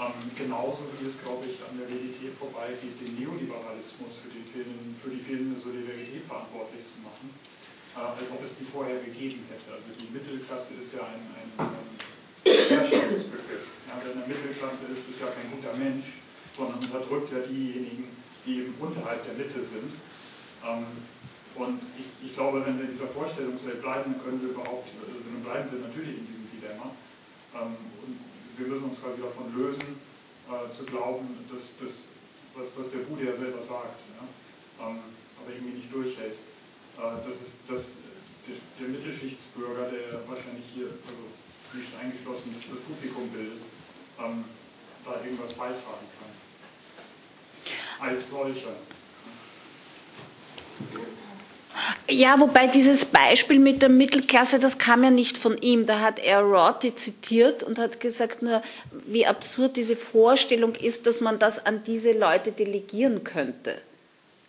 Ähm, 0.00 0.32
genauso 0.32 0.88
wie 0.96 1.04
es, 1.04 1.20
glaube 1.20 1.44
ich, 1.44 1.60
an 1.60 1.76
der 1.76 1.84
Realität 1.84 2.32
vorbeigeht, 2.40 2.96
den 3.04 3.20
Neoliberalismus 3.20 4.16
für, 4.24 4.32
den 4.32 4.48
fehlenden, 4.48 4.96
für 4.96 5.12
die 5.12 5.20
fehlende 5.20 5.52
Solidarität 5.52 6.24
verantwortlich 6.24 6.80
zu 6.80 7.04
machen, 7.04 7.28
äh, 7.92 8.16
als 8.16 8.32
ob 8.32 8.40
es 8.40 8.56
die 8.56 8.64
vorher 8.64 8.96
gegeben 9.04 9.44
hätte. 9.52 9.68
Also 9.68 9.92
die 9.92 10.08
Mittelklasse 10.08 10.72
ist 10.80 10.96
ja 10.96 11.04
ein, 11.04 11.20
ein, 11.36 11.48
ein 11.60 12.00
Herrschaftsbegriff. 12.48 13.68
Ja, 13.84 14.00
wer 14.00 14.16
in 14.16 14.24
der 14.24 14.28
Mittelklasse 14.32 14.88
ist, 14.88 15.04
ist 15.04 15.20
ja 15.20 15.28
kein 15.36 15.52
guter 15.52 15.76
Mensch, 15.76 16.24
sondern 16.56 16.80
unterdrückt 16.80 17.28
ja 17.36 17.44
diejenigen, 17.44 18.08
die 18.48 18.64
eben 18.64 18.74
unterhalb 18.80 19.20
der 19.28 19.36
Mitte 19.36 19.60
sind. 19.60 19.92
Ähm, 20.64 20.88
und 21.56 21.80
ich, 21.98 22.30
ich, 22.30 22.34
glaube, 22.34 22.64
wenn 22.64 22.78
wir 22.78 22.84
in 22.84 22.92
dieser 22.92 23.08
Vorstellungswelt 23.08 23.82
bleiben, 23.82 24.12
dann 24.12 24.22
können 24.22 24.40
wir 24.40 24.50
überhaupt, 24.50 24.88
also 25.02 25.26
dann 25.28 25.42
bleiben 25.42 25.68
wir 25.72 25.86
natürlich 25.86 26.18
in 26.18 26.26
diesem 26.26 26.46
Dilemma. 26.50 26.94
Ähm, 27.54 27.76
und 28.02 28.18
wir 28.56 28.66
müssen 28.66 28.84
uns 28.84 29.02
quasi 29.02 29.20
davon 29.20 29.52
lösen, 29.56 29.98
äh, 30.48 30.70
zu 30.70 30.84
glauben, 30.84 31.26
dass 31.50 31.74
das, 31.80 32.06
was, 32.54 32.70
was 32.76 32.90
der 32.90 33.00
Bude 33.00 33.24
ja 33.24 33.34
selber 33.34 33.62
sagt, 33.62 34.00
ja, 34.14 34.24
ähm, 34.86 34.98
aber 35.38 35.52
irgendwie 35.52 35.78
nicht 35.78 35.92
durchhält. 35.92 36.34
Äh, 36.98 37.26
das 37.26 37.40
ist 37.40 37.54
dass 37.68 37.98
der, 38.46 38.56
der 38.78 38.88
Mittelschichtsbürger, 38.88 39.90
der 39.90 40.26
wahrscheinlich 40.28 40.64
hier, 40.74 40.86
also 40.86 41.24
nicht 41.72 41.90
eingeschlossen 42.00 42.54
ist, 42.56 42.66
das 42.70 42.80
Publikum 42.80 43.28
bildet, 43.30 43.62
ähm, 44.18 44.44
da 45.04 45.22
irgendwas 45.24 45.54
beitragen 45.54 46.06
kann. 46.18 46.30
Als 48.00 48.30
solcher. 48.30 48.74
Ja, 52.08 52.38
wobei 52.40 52.66
dieses 52.66 53.04
Beispiel 53.04 53.58
mit 53.58 53.82
der 53.82 53.88
Mittelklasse, 53.88 54.58
das 54.58 54.78
kam 54.78 55.04
ja 55.04 55.10
nicht 55.10 55.38
von 55.38 55.56
ihm. 55.58 55.86
Da 55.86 56.00
hat 56.00 56.18
er 56.18 56.40
Rorty 56.40 56.94
zitiert 56.94 57.62
und 57.62 57.78
hat 57.78 58.00
gesagt, 58.00 58.42
nur 58.42 58.62
wie 59.06 59.26
absurd 59.26 59.76
diese 59.76 59.96
Vorstellung 59.96 60.74
ist, 60.74 61.06
dass 61.06 61.20
man 61.20 61.38
das 61.38 61.64
an 61.64 61.82
diese 61.84 62.12
Leute 62.12 62.52
delegieren 62.52 63.22
könnte. 63.22 63.76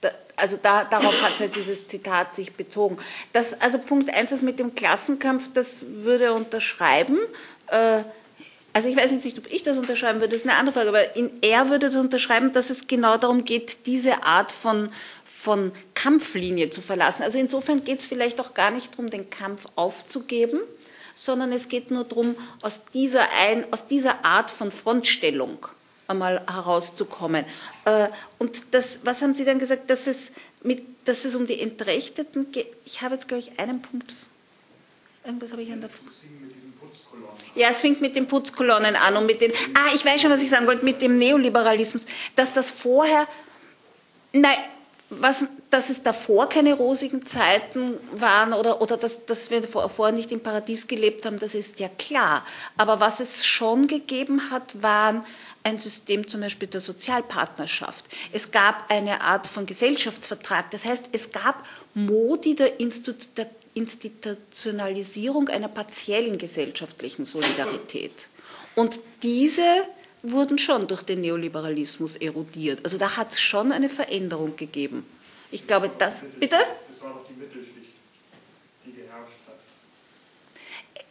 Da, 0.02 0.10
also 0.35 0.57
da, 0.61 0.84
darauf 0.85 1.22
hat 1.22 1.39
halt 1.39 1.56
dieses 1.56 1.88
Zitat 1.88 2.34
sich 2.34 2.53
bezogen. 2.53 2.98
Das, 3.31 3.60
also 3.61 3.77
Punkt 3.77 4.14
eins, 4.14 4.31
das 4.31 4.41
mit 4.41 4.60
dem 4.60 4.73
Klassenkampf, 4.73 5.49
das 5.53 5.77
würde 5.88 6.26
er 6.26 6.34
unterschreiben. 6.34 7.19
Äh, 7.68 7.99
also 8.73 8.88
ich 8.88 8.95
weiß 8.95 9.11
jetzt 9.11 9.26
nicht, 9.26 9.38
ob 9.38 9.52
ich 9.52 9.64
das 9.64 9.77
unterschreiben 9.77 10.19
würde, 10.19 10.30
das 10.30 10.41
ist 10.41 10.49
eine 10.49 10.57
andere 10.57 10.73
Frage, 10.73 10.89
aber 10.89 11.15
in, 11.15 11.30
er 11.41 11.69
würde 11.69 11.88
das 11.88 11.95
unterschreiben, 11.95 12.53
dass 12.53 12.69
es 12.69 12.88
genau 12.88 13.18
darum 13.18 13.43
geht, 13.43 13.85
diese 13.85 14.23
Art 14.23 14.52
von 14.52 14.91
von 15.41 15.72
Kampflinie 15.95 16.69
zu 16.69 16.81
verlassen. 16.81 17.23
Also 17.23 17.39
insofern 17.39 17.84
geht 17.84 17.99
es 17.99 18.05
vielleicht 18.05 18.39
auch 18.39 18.53
gar 18.53 18.69
nicht 18.69 18.91
darum, 18.91 19.09
den 19.09 19.30
Kampf 19.31 19.65
aufzugeben, 19.76 20.59
sondern 21.15 21.51
es 21.51 21.68
geht 21.68 21.89
nur 21.89 22.03
darum, 22.03 22.35
aus 22.61 22.81
dieser, 22.93 23.27
ein, 23.39 23.65
aus 23.72 23.88
dieser 23.88 24.23
Art 24.23 24.51
von 24.51 24.72
Frontstellung 24.72 25.65
einmal 26.07 26.41
herauszukommen. 26.47 27.45
Äh, 27.85 28.09
und 28.38 28.61
das, 28.72 28.99
was 29.03 29.23
haben 29.23 29.34
Sie 29.34 29.43
dann 29.43 29.57
gesagt, 29.57 29.89
dass 29.89 30.05
es, 30.05 30.31
mit, 30.61 30.84
dass 31.05 31.26
es 31.26 31.34
um 31.34 31.47
die 31.47 31.59
Entrechteten 31.59 32.51
geht? 32.51 32.68
Ich 32.85 33.01
habe 33.01 33.15
jetzt, 33.15 33.27
glaube 33.27 33.41
ich, 33.41 33.59
einen 33.59 33.81
Punkt. 33.81 34.13
Irgendwas 35.26 35.51
habe 35.51 35.63
ich 35.63 35.72
an 35.72 35.81
der. 35.81 35.89
Ja, 37.55 37.69
es 37.69 37.80
fängt 37.80 38.01
mit 38.01 38.15
den 38.15 38.27
Putzkolonnen 38.27 38.95
an 38.95 39.18
und 39.18 39.26
mit 39.26 39.41
den. 39.41 39.51
Ah, 39.73 39.93
ich 39.95 40.05
weiß 40.05 40.22
schon, 40.22 40.30
was 40.30 40.41
ich 40.41 40.49
sagen 40.49 40.68
wollte, 40.68 40.85
mit 40.85 41.01
dem 41.01 41.18
Neoliberalismus, 41.18 42.05
dass 42.35 42.53
das 42.53 42.69
vorher. 42.69 43.27
Nein, 44.34 44.57
was, 45.11 45.45
dass 45.69 45.89
es 45.89 46.03
davor 46.03 46.47
keine 46.47 46.73
rosigen 46.73 47.25
Zeiten 47.25 47.97
waren 48.13 48.53
oder, 48.53 48.81
oder 48.81 48.95
dass, 48.95 49.25
dass 49.25 49.51
wir 49.51 49.61
vorher 49.67 50.15
nicht 50.15 50.31
im 50.31 50.39
Paradies 50.39 50.88
gelebt 50.88 51.25
haben, 51.25 51.38
das 51.38 51.53
ist 51.53 51.81
ja 51.81 51.89
klar. 51.89 52.45
Aber 52.77 53.01
was 53.01 53.19
es 53.19 53.45
schon 53.45 53.88
gegeben 53.88 54.51
hat, 54.51 54.81
waren 54.81 55.25
ein 55.63 55.79
System 55.79 56.29
zum 56.29 56.39
Beispiel 56.39 56.69
der 56.69 56.79
Sozialpartnerschaft. 56.79 58.05
Es 58.31 58.51
gab 58.51 58.89
eine 58.89 59.19
Art 59.21 59.47
von 59.47 59.65
Gesellschaftsvertrag. 59.65 60.71
Das 60.71 60.85
heißt, 60.85 61.09
es 61.11 61.33
gab 61.33 61.65
Modi 61.93 62.55
der 62.55 62.79
Institutionalisierung 62.79 65.49
einer 65.49 65.67
partiellen 65.67 66.38
gesellschaftlichen 66.38 67.25
Solidarität. 67.25 68.27
Und 68.75 68.97
diese 69.23 69.83
wurden 70.23 70.57
schon 70.57 70.88
durch 70.88 71.02
den 71.03 71.22
Neoliberalismus 71.22 72.15
erodiert. 72.15 72.80
Also 72.84 72.98
da 72.98 73.18
hat 73.18 73.31
es 73.31 73.41
schon 73.41 73.72
eine 73.72 73.89
Veränderung 73.89 74.56
gegeben. 74.56 75.06
Ich 75.52 75.68
glaube, 75.68 75.89
das. 75.98 76.23
Bitte? 76.39 76.56
Das 76.88 77.02
war 77.02 77.14
doch 77.14 77.27
die 77.27 77.34
Mittelschicht, 77.34 77.76
die 78.85 78.93
geherrscht 78.93 79.34
hat. 79.48 79.60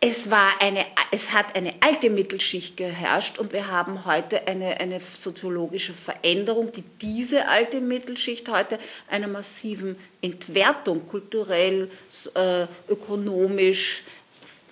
Es, 0.01 0.31
war 0.31 0.53
eine, 0.61 0.85
es 1.11 1.33
hat 1.33 1.55
eine 1.55 1.75
alte 1.81 2.09
Mittelschicht 2.09 2.77
geherrscht 2.77 3.39
und 3.39 3.53
wir 3.53 3.69
haben 3.69 4.05
heute 4.07 4.47
eine, 4.47 4.81
eine 4.81 5.01
soziologische 5.01 5.93
Veränderung, 5.93 6.73
die 6.73 6.85
diese 7.03 7.49
alte 7.49 7.81
Mittelschicht 7.81 8.49
heute 8.49 8.79
einer 9.11 9.29
massiven 9.29 9.97
Entwertung 10.23 11.07
kulturell, 11.07 11.91
äh, 12.35 12.67
ökonomisch, 12.89 14.05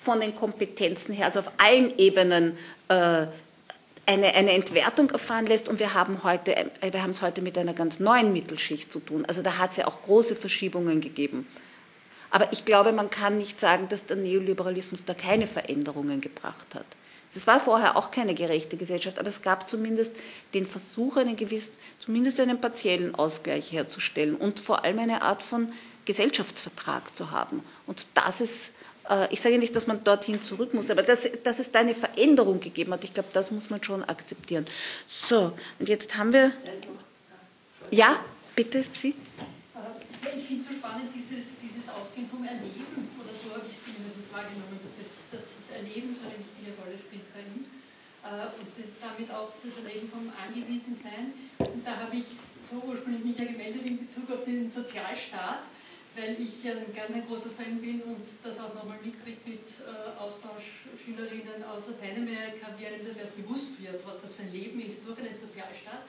von 0.01 0.21
den 0.23 0.35
Kompetenzen 0.35 1.13
her, 1.13 1.27
also 1.27 1.41
auf 1.41 1.51
allen 1.59 1.99
Ebenen 1.99 2.57
äh, 2.89 3.27
eine, 4.09 4.35
eine 4.35 4.53
Entwertung 4.53 5.11
erfahren 5.11 5.47
lässt 5.47 5.69
und 5.69 5.79
wir 5.79 5.93
haben 5.93 6.23
heute, 6.25 6.57
äh, 6.57 6.93
wir 6.93 7.03
haben 7.03 7.11
es 7.11 7.21
heute 7.21 7.43
mit 7.43 7.59
einer 7.59 7.75
ganz 7.75 8.01
neuen 8.01 8.33
Mittelschicht 8.33 8.91
zu 8.91 9.01
tun. 9.01 9.27
Also 9.27 9.43
da 9.43 9.59
hat 9.59 9.73
es 9.73 9.77
ja 9.77 9.87
auch 9.87 10.01
große 10.01 10.35
Verschiebungen 10.35 11.03
gegeben. 11.03 11.47
Aber 12.31 12.51
ich 12.53 12.65
glaube, 12.65 12.93
man 12.93 13.11
kann 13.11 13.37
nicht 13.37 13.61
sagen, 13.61 13.89
dass 13.91 14.07
der 14.07 14.17
Neoliberalismus 14.17 15.05
da 15.05 15.13
keine 15.13 15.47
Veränderungen 15.47 16.23
gebracht 16.23 16.75
hat. 16.75 16.87
Es 17.35 17.47
war 17.47 17.61
vorher 17.61 17.97
auch 17.97 18.11
keine 18.11 18.35
gerechte 18.35 18.79
Gesellschaft, 18.79 19.19
aber 19.19 19.29
es 19.29 19.43
gab 19.43 19.69
zumindest 19.69 20.17
den 20.55 20.67
Versuch, 20.67 21.19
einen 21.19 21.37
gewissen, 21.37 21.75
zumindest 22.01 22.41
einen 22.41 22.61
partiellen 22.61 23.15
Ausgleich 23.15 23.71
herzustellen 23.71 24.35
und 24.35 24.59
vor 24.59 24.85
allem 24.85 24.99
eine 24.99 25.21
Art 25.21 25.43
von 25.43 25.73
Gesellschaftsvertrag 26.07 27.15
zu 27.15 27.31
haben. 27.31 27.63
Und 27.87 28.07
das 28.15 28.41
ist 28.41 28.73
ich 29.31 29.41
sage 29.41 29.59
nicht, 29.59 29.75
dass 29.75 29.87
man 29.87 30.05
dorthin 30.05 30.43
zurück 30.43 30.75
muss, 30.75 30.91
aber 30.91 31.03
dass, 31.03 31.29
dass 31.43 31.59
es 31.59 31.73
da 31.73 31.81
eine 31.81 31.95
Veränderung 31.95 32.61
gegeben 32.61 32.93
hat, 32.93 33.05
ich 33.05 33.15
glaube, 33.15 33.31
das 33.33 33.51
muss 33.51 33.71
man 33.71 33.83
schon 33.83 34.05
akzeptieren. 34.05 34.67
So, 35.07 35.53
und 35.79 35.89
jetzt 35.89 36.17
haben 36.17 36.33
wir. 36.33 36.53
Ja, 37.91 38.21
bitte 38.55 38.83
Sie. 38.83 39.15
Ich 40.37 40.45
finde 40.45 40.61
es 40.61 40.69
so 40.69 40.75
spannend, 40.75 41.09
dieses, 41.15 41.57
dieses 41.57 41.89
Ausgehen 41.89 42.29
vom 42.29 42.45
Erleben, 42.45 43.09
oder 43.17 43.33
so 43.33 43.49
habe 43.57 43.65
ich 43.65 43.77
es 43.77 43.85
zumindest 43.85 44.29
wahrgenommen, 44.29 44.77
dass 44.85 44.93
das, 45.01 45.11
dass 45.33 45.45
das 45.57 45.67
Erleben 45.81 46.13
so 46.13 46.29
eine 46.29 46.37
wichtige 46.37 46.77
Rolle 46.77 47.01
spielt 47.01 47.25
bei 47.33 47.41
ihm. 47.41 47.65
Äh, 48.29 48.53
und 48.61 48.69
damit 49.01 49.29
auch 49.33 49.57
das 49.57 49.73
Erleben 49.81 50.09
vom 50.13 50.29
Angewiesensein. 50.37 51.33
Und 51.57 51.81
da 51.81 51.97
habe 51.97 52.17
ich 52.17 52.29
so 52.61 52.77
ursprünglich 52.85 53.25
mich 53.25 53.39
ja 53.41 53.49
gemeldet 53.49 53.89
in 53.89 54.05
Bezug 54.05 54.29
auf 54.29 54.45
den 54.45 54.69
Sozialstaat 54.69 55.65
weil 56.19 56.35
ich 56.35 56.67
ein 56.67 56.91
ganz 56.91 57.15
ein 57.15 57.27
großer 57.27 57.51
Fan 57.55 57.79
bin 57.79 58.03
und 58.03 58.27
das 58.43 58.59
auch 58.59 58.75
nochmal 58.75 58.99
mitkriege 59.05 59.39
mit 59.47 59.63
äh, 59.87 60.19
Austauschschülerinnen 60.19 61.63
aus 61.71 61.87
Lateinamerika, 61.87 62.75
wie 62.77 62.87
einem 62.87 63.07
das 63.07 63.19
erst 63.19 63.37
bewusst 63.39 63.81
wird, 63.81 64.03
was 64.05 64.21
das 64.23 64.35
für 64.35 64.43
ein 64.43 64.53
Leben 64.53 64.81
ist 64.83 65.07
durch 65.07 65.19
einen 65.19 65.35
Sozialstaat. 65.35 66.03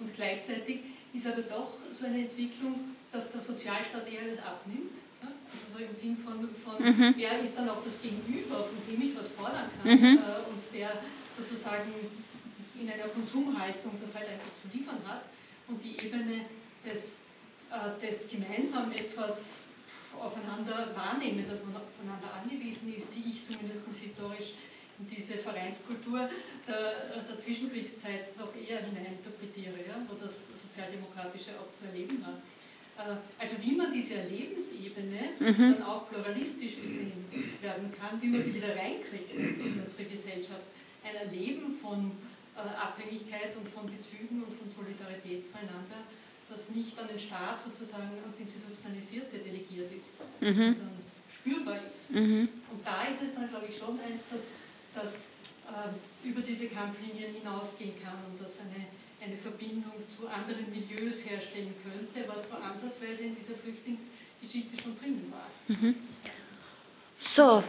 Und 0.00 0.12
gleichzeitig 0.12 0.98
ist 1.14 1.26
aber 1.26 1.42
doch 1.46 1.78
so 1.92 2.06
eine 2.06 2.26
Entwicklung, 2.26 2.74
dass 3.12 3.30
der 3.30 3.40
Sozialstaat 3.40 4.10
eher 4.10 4.26
alles 4.26 4.42
abnimmt. 4.42 4.98
Ja? 5.22 5.30
Also 5.30 5.64
so 5.70 5.78
im 5.78 5.94
Sinn 5.94 6.18
von, 6.18 6.42
von 6.58 6.82
mhm. 6.82 7.14
er 7.14 7.38
ist 7.38 7.54
dann 7.56 7.70
auch 7.70 7.82
das 7.86 8.02
Gegenüber, 8.02 8.66
von 8.66 8.78
dem 8.90 8.98
ich 8.98 9.16
was 9.16 9.28
fordern 9.28 9.70
kann 9.78 9.94
mhm. 9.94 10.18
äh, 10.18 10.42
und 10.50 10.60
der 10.74 10.90
sozusagen 11.38 11.94
in 12.74 12.90
einer 12.90 13.08
Konsumhaltung 13.08 13.94
das 14.02 14.12
halt 14.12 14.26
einfach 14.28 14.50
zu 14.58 14.68
liefern 14.74 15.00
hat 15.06 15.22
und 15.68 15.78
die 15.82 15.96
Ebene 16.04 16.44
des 16.84 17.22
das 18.00 18.28
gemeinsam 18.28 18.92
etwas 18.92 19.62
aufeinander 20.18 20.94
wahrnehmen, 20.96 21.44
dass 21.48 21.62
man 21.64 21.76
aufeinander 21.76 22.32
angewiesen 22.40 22.94
ist, 22.94 23.08
die 23.14 23.28
ich 23.28 23.44
zumindest 23.44 23.88
historisch 24.00 24.54
in 24.98 25.06
diese 25.08 25.36
Vereinskultur 25.36 26.28
der, 26.66 27.20
der 27.28 27.36
Zwischenkriegszeit 27.36 28.32
noch 28.38 28.48
eher 28.56 28.80
hineininterpretiere, 28.80 29.76
ja, 29.86 30.00
wo 30.08 30.16
das 30.16 30.48
Sozialdemokratische 30.56 31.52
auch 31.60 31.68
zu 31.68 31.84
erleben 31.84 32.24
war. 32.24 32.40
Äh, 32.96 33.16
also 33.38 33.56
wie 33.60 33.76
man 33.76 33.92
diese 33.92 34.14
Erlebensebene 34.14 35.36
mhm. 35.38 35.76
dann 35.76 35.82
auch 35.82 36.08
pluralistisch 36.08 36.80
gesehen 36.80 37.24
werden 37.60 37.92
kann, 37.92 38.20
wie 38.22 38.28
man 38.28 38.42
die 38.42 38.54
wieder 38.54 38.74
reinkriegt 38.74 39.32
in 39.36 39.82
unsere 39.84 40.04
Gesellschaft. 40.04 40.64
Ein 41.04 41.28
Erleben 41.28 41.76
von 41.76 42.12
äh, 42.56 42.60
Abhängigkeit 42.60 43.54
und 43.56 43.68
von 43.68 43.84
Bezügen 43.84 44.42
und 44.42 44.54
von 44.56 44.68
Solidarität 44.68 45.44
zueinander 45.46 46.08
das 46.48 46.70
nicht 46.70 46.98
an 46.98 47.08
den 47.08 47.18
Staat 47.18 47.60
sozusagen 47.60 48.10
ans 48.22 48.38
Institutionalisierte 48.38 49.38
delegiert 49.38 49.90
ist, 49.92 50.14
mhm. 50.40 50.54
sondern 50.54 50.96
spürbar 51.28 51.78
ist. 51.86 52.10
Mhm. 52.10 52.48
Und 52.70 52.86
da 52.86 53.04
ist 53.04 53.22
es 53.22 53.34
dann, 53.34 53.48
glaube 53.48 53.66
ich, 53.68 53.76
schon 53.78 53.98
eins, 54.00 54.22
dass 54.30 54.46
das 54.94 55.28
äh, 55.66 56.28
über 56.28 56.40
diese 56.40 56.66
Kampflinien 56.68 57.34
hinausgehen 57.34 57.92
kann 58.02 58.16
und 58.30 58.40
dass 58.40 58.60
eine, 58.60 58.86
eine 59.20 59.36
Verbindung 59.36 59.92
zu 60.06 60.28
anderen 60.28 60.70
Milieus 60.70 61.24
herstellen 61.26 61.74
könnte, 61.82 62.28
was 62.28 62.50
so 62.50 62.56
ansatzweise 62.56 63.24
in 63.24 63.34
dieser 63.34 63.54
Flüchtlingsgeschichte 63.54 64.82
schon 64.82 64.98
drinnen 64.98 65.32
war. 65.32 65.48
Mhm. 65.68 65.96
So, 67.18 67.64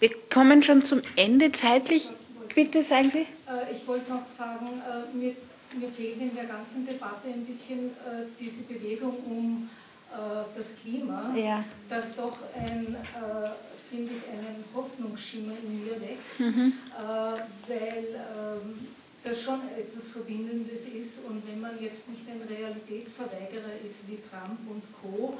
wir 0.00 0.10
kommen 0.30 0.62
schon 0.62 0.84
zum 0.84 1.02
Ende 1.16 1.52
zeitlich. 1.52 2.10
Bitte 2.54 2.82
sagen 2.82 3.10
Sie. 3.10 3.26
Äh, 3.48 3.72
ich 3.72 3.86
wollte 3.86 4.12
noch 4.12 4.24
sagen, 4.24 4.80
äh, 4.80 5.16
mir 5.16 5.34
mir 5.78 5.88
fehlt 5.88 6.20
in 6.20 6.34
der 6.34 6.44
ganzen 6.44 6.86
Debatte 6.86 7.28
ein 7.28 7.44
bisschen 7.44 7.90
äh, 7.90 8.26
diese 8.38 8.62
Bewegung 8.62 9.16
um 9.24 9.68
äh, 10.12 10.44
das 10.56 10.74
Klima, 10.80 11.34
ja. 11.36 11.64
das 11.88 12.14
doch 12.14 12.38
ein, 12.54 12.94
äh, 12.94 13.50
finde 13.90 14.12
ich, 14.12 14.28
einen 14.28 14.64
Hoffnungsschimmer 14.74 15.54
in 15.64 15.84
mir 15.84 16.00
weckt, 16.00 16.38
mhm. 16.40 16.72
Äh, 16.92 17.40
weil 17.68 18.06
ähm, 18.14 18.86
das 19.24 19.42
schon 19.42 19.60
etwas 19.76 20.08
Verbindendes 20.08 20.86
ist 20.86 21.24
und 21.24 21.42
wenn 21.48 21.60
man 21.60 21.80
jetzt 21.80 22.08
nicht 22.10 22.22
ein 22.28 22.40
Realitätsverweigerer 22.46 23.80
ist 23.84 24.06
wie 24.08 24.18
Trump 24.18 24.60
und 24.70 24.82
Co., 25.00 25.36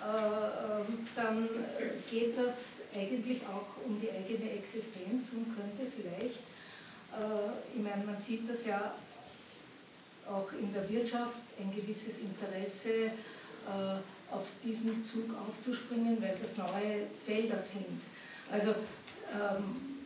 äh, 0.00 0.06
ähm, 0.06 1.06
dann 1.16 1.48
geht 2.10 2.38
das 2.38 2.82
eigentlich 2.94 3.40
auch 3.46 3.84
um 3.84 4.00
die 4.00 4.10
eigene 4.10 4.52
Existenz 4.52 5.32
und 5.32 5.56
könnte 5.56 5.90
vielleicht, 5.90 6.38
äh, 7.12 7.76
ich 7.76 7.82
meine, 7.82 8.04
man 8.04 8.20
sieht 8.20 8.48
das 8.48 8.64
ja 8.64 8.94
auch 10.28 10.52
in 10.52 10.72
der 10.72 10.88
Wirtschaft 10.88 11.38
ein 11.58 11.74
gewisses 11.74 12.18
Interesse 12.18 13.06
äh, 13.06 14.30
auf 14.30 14.46
diesen 14.62 15.04
Zug 15.04 15.30
aufzuspringen, 15.46 16.20
weil 16.20 16.36
das 16.40 16.56
neue 16.56 17.06
Felder 17.24 17.58
sind. 17.58 18.00
Also, 18.50 18.70
ähm, 19.32 19.96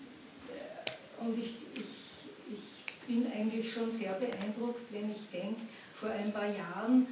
und 1.20 1.38
ich, 1.38 1.56
ich, 1.74 1.84
ich 2.50 2.94
bin 3.06 3.26
eigentlich 3.32 3.72
schon 3.72 3.90
sehr 3.90 4.12
beeindruckt, 4.12 4.92
wenn 4.92 5.10
ich 5.10 5.28
denke, 5.30 5.62
vor 5.92 6.10
ein 6.10 6.32
paar 6.32 6.46
Jahren 6.46 7.06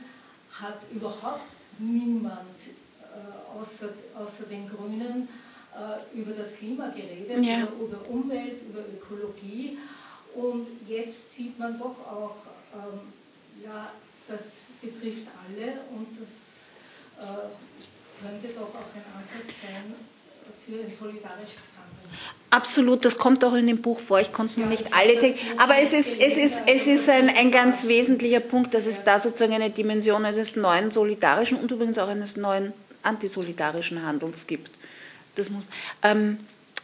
hat 0.51 0.79
überhaupt 0.93 1.43
niemand 1.79 2.59
äh, 3.03 3.59
außer, 3.59 3.91
außer 4.17 4.45
den 4.45 4.69
Grünen 4.69 5.29
äh, 5.75 6.19
über 6.19 6.33
das 6.33 6.57
Klima 6.57 6.89
geredet, 6.89 7.45
ja. 7.45 7.63
über, 7.63 7.85
über 7.85 8.09
Umwelt, 8.09 8.63
über 8.69 8.81
Ökologie. 8.81 9.79
Und 10.35 10.67
jetzt 10.89 11.33
sieht 11.33 11.59
man 11.59 11.79
doch 11.79 11.99
auch 12.07 12.37
ja, 13.65 13.93
das 14.29 14.69
betrifft 14.81 15.27
alle 15.45 15.73
und 15.91 16.09
das 16.19 16.71
äh, 17.19 17.51
könnte 18.23 18.55
doch 18.55 18.69
auch 18.69 18.95
ein 18.95 19.05
Ansatz 19.17 19.61
sein 19.63 19.95
für 20.67 20.85
ein 20.85 20.93
solidarisches 20.93 21.73
Handeln. 21.77 22.19
Absolut, 22.51 23.05
das 23.05 23.17
kommt 23.17 23.45
auch 23.45 23.55
in 23.55 23.67
dem 23.67 23.81
Buch 23.81 24.01
vor. 24.01 24.21
Ich 24.21 24.33
konnte 24.33 24.61
ja, 24.61 24.67
nicht 24.67 24.93
alle 24.93 25.19
Texte, 25.19 25.47
aber 25.59 25.75
es 25.81 25.93
ist, 25.93 26.21
es 26.21 26.37
ist, 26.37 26.59
es 26.67 26.87
ist 26.87 27.09
ein, 27.09 27.29
ein 27.29 27.51
ganz 27.51 27.87
wesentlicher 27.87 28.41
Punkt, 28.41 28.75
dass 28.75 28.87
es 28.87 29.05
da 29.05 29.21
sozusagen 29.21 29.55
eine 29.55 29.71
Dimension 29.71 30.25
eines 30.25 30.57
neuen 30.57 30.91
solidarischen 30.91 31.59
und 31.59 31.71
übrigens 31.71 31.99
auch 31.99 32.09
eines 32.09 32.37
neuen 32.37 32.73
antisolidarischen 33.03 34.05
Handelns 34.05 34.47
gibt. 34.47 34.71
Das 35.37 35.49
muss, 35.49 35.63
ähm, 36.03 36.39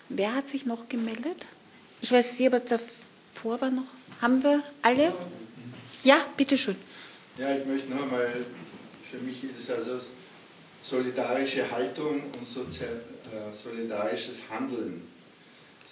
wer 0.09 0.35
hat 0.35 0.49
sich 0.49 0.67
noch 0.67 0.89
gemeldet? 0.89 1.45
Ich 2.01 2.13
weiß, 2.13 2.37
Sie, 2.37 2.47
aber 2.47 2.61
davor 2.61 3.61
war 3.61 3.71
noch. 3.71 3.85
Haben 4.21 4.43
wir 4.43 4.63
alle? 4.83 5.13
Ja, 6.07 6.25
bitteschön. 6.37 6.77
Ja, 7.37 7.53
ich 7.53 7.67
möchte 7.67 7.91
noch 7.91 8.05
einmal, 8.05 8.33
für 9.11 9.19
mich 9.19 9.43
ist 9.43 9.59
es 9.59 9.71
also 9.71 9.99
solidarische 10.81 11.69
Haltung 11.69 12.23
und 12.39 12.47
sozial, 12.47 13.03
äh, 13.33 13.53
solidarisches 13.53 14.39
Handeln 14.49 15.03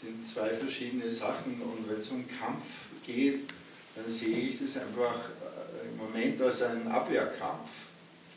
sind 0.00 0.24
zwei 0.24 0.50
verschiedene 0.50 1.10
Sachen 1.10 1.60
und 1.60 1.90
wenn 1.90 1.98
es 1.98 2.10
um 2.10 2.24
Kampf 2.28 2.86
geht, 3.04 3.50
dann 3.96 4.06
sehe 4.06 4.38
ich 4.38 4.58
das 4.60 4.80
einfach 4.80 5.16
äh, 5.16 5.88
im 5.88 5.96
Moment 5.96 6.40
als 6.40 6.62
einen 6.62 6.86
Abwehrkampf. 6.86 7.70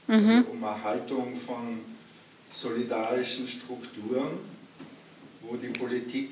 mhm. 0.08 0.30
also 0.30 0.50
um 0.50 0.64
Erhaltung 0.64 1.36
von 1.36 1.82
solidarischen 2.56 3.48
Strukturen, 3.48 4.40
wo 5.48 5.56
die 5.56 5.70
Politik 5.70 6.32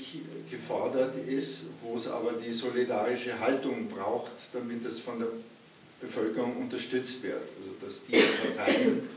gefordert 0.49 1.15
ist, 1.27 1.63
wo 1.81 1.95
es 1.95 2.07
aber 2.07 2.33
die 2.33 2.51
solidarische 2.51 3.39
Haltung 3.39 3.87
braucht, 3.87 4.31
damit 4.51 4.85
es 4.85 4.99
von 4.99 5.19
der 5.19 5.29
Bevölkerung 6.01 6.57
unterstützt 6.57 7.23
wird. 7.23 7.41
Also 7.57 7.71
dass 7.81 8.05
die 8.05 8.55
Parteien, 8.55 9.07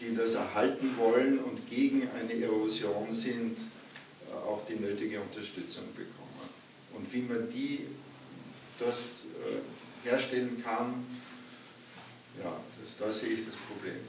die 0.00 0.14
das 0.14 0.34
erhalten 0.34 0.96
wollen 0.98 1.38
und 1.38 1.68
gegen 1.70 2.08
eine 2.10 2.42
Erosion 2.42 3.12
sind, 3.12 3.56
auch 4.32 4.62
die 4.68 4.74
nötige 4.74 5.20
Unterstützung 5.20 5.84
bekommen. 5.94 6.26
Und 6.94 7.12
wie 7.12 7.22
man 7.22 7.48
die, 7.50 7.86
das 8.78 8.96
äh, 9.44 10.08
herstellen 10.08 10.62
kann, 10.64 11.04
ja, 12.42 12.52
das, 12.82 12.96
da 12.98 13.12
sehe 13.12 13.34
ich 13.34 13.46
das 13.46 13.54
Problem. 13.54 14.00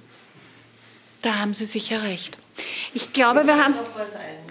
Da 1.22 1.40
haben 1.40 1.54
Sie 1.54 1.66
sicher 1.66 2.04
recht. 2.04 2.38
Ich 2.94 3.14
glaube, 3.14 3.46
wir 3.46 3.64
haben. 3.64 3.76
Noch 3.76 3.96
was 3.98 4.16
ein. 4.16 4.47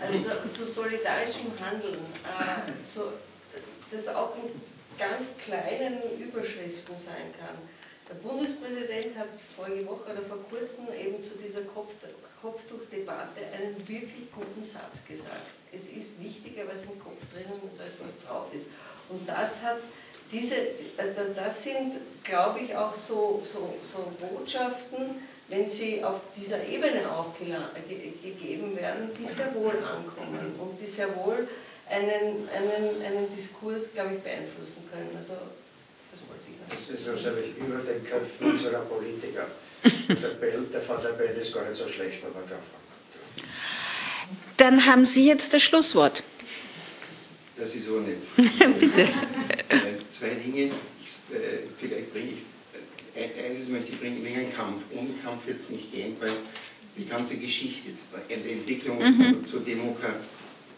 Also 0.00 0.18
zu, 0.18 0.64
zu 0.64 0.70
solidarischem 0.70 1.52
Handeln, 1.60 1.98
äh, 2.24 2.88
zu, 2.88 3.12
das 3.90 4.08
auch 4.08 4.34
in 4.36 4.60
ganz 4.98 5.28
kleinen 5.38 5.98
Überschriften 6.18 6.96
sein 6.96 7.34
kann. 7.38 7.56
Der 8.08 8.14
Bundespräsident 8.14 9.18
hat 9.18 9.28
vorige 9.54 9.86
Woche 9.86 10.12
oder 10.12 10.22
vor 10.22 10.38
kurzem 10.48 10.86
eben 10.98 11.22
zu 11.22 11.36
dieser 11.36 11.62
Kopf, 11.62 11.92
Kopftuchdebatte 12.40 13.40
einen 13.52 13.76
wirklich 13.86 14.30
guten 14.32 14.62
Satz 14.62 15.04
gesagt. 15.06 15.50
Es 15.72 15.88
ist 15.88 16.20
wichtiger, 16.22 16.66
was 16.66 16.82
im 16.82 16.98
Kopf 16.98 17.20
drinnen 17.32 17.60
ist, 17.70 17.80
als 17.80 17.92
was 18.00 18.24
drauf 18.26 18.46
ist. 18.54 18.66
Und 19.08 19.28
das 19.28 19.62
hat 19.62 19.78
diese, 20.32 20.54
also 20.96 21.32
das 21.34 21.62
sind, 21.62 21.92
glaube 22.22 22.60
ich, 22.60 22.74
auch 22.74 22.94
so, 22.94 23.42
so, 23.44 23.74
so 23.82 24.26
Botschaften, 24.26 25.22
wenn 25.48 25.68
sie 25.68 26.04
auf 26.04 26.20
dieser 26.36 26.66
Ebene 26.66 27.10
auch 27.10 27.34
gegeben 27.38 28.76
werden, 28.76 29.10
die 29.18 29.26
sehr 29.26 29.54
wohl 29.54 29.72
ankommen 29.72 30.54
und 30.58 30.78
die 30.80 30.86
sehr 30.86 31.14
wohl 31.16 31.48
einen, 31.88 32.48
einen, 32.54 33.02
einen 33.02 33.34
Diskurs, 33.34 33.94
glaube 33.94 34.16
ich, 34.16 34.20
beeinflussen 34.20 34.84
können. 34.92 35.10
Also, 35.16 35.32
das 36.12 36.20
wollte 36.28 36.44
ich 36.48 36.58
noch. 36.60 36.68
Das 36.68 37.00
ist 37.00 37.08
wahrscheinlich 37.08 37.56
über 37.56 37.78
den 37.78 38.04
Köpfen 38.04 38.50
unserer 38.52 38.80
Politiker. 38.80 39.46
Der 39.84 40.28
Bell, 40.40 40.66
der 40.72 40.80
der 40.80 41.08
Bell 41.10 41.36
ist 41.36 41.54
gar 41.54 41.64
nicht 41.64 41.76
so 41.76 41.88
schlecht, 41.88 42.22
aber 42.24 42.44
der 42.46 42.58
Dann 44.58 44.84
haben 44.84 45.06
Sie 45.06 45.26
jetzt 45.26 45.54
das 45.54 45.62
Schlusswort. 45.62 46.22
Das 47.56 47.74
ist 47.74 47.86
so 47.86 48.00
nett. 48.00 48.18
Bitte. 48.36 49.08
Zwei 50.10 50.30
Dinge, 50.30 50.70
ich, 51.00 51.34
äh, 51.34 51.60
vielleicht 51.76 52.12
bringe 52.12 52.32
ich 52.32 52.47
eines 53.18 53.68
möchte 53.68 53.92
ich 53.92 54.00
bringen, 54.00 54.24
wegen 54.24 54.52
Kampf. 54.52 54.82
Ohne 54.92 55.10
Kampf 55.22 55.46
wird 55.46 55.58
es 55.58 55.70
nicht 55.70 55.92
gehen, 55.92 56.14
weil 56.20 56.30
die 56.96 57.06
ganze 57.06 57.36
Geschichte 57.36 57.90
der 58.28 58.52
Entwicklung 58.52 58.98
mhm. 58.98 59.44
zur 59.44 59.60
Demokratie 59.60 60.28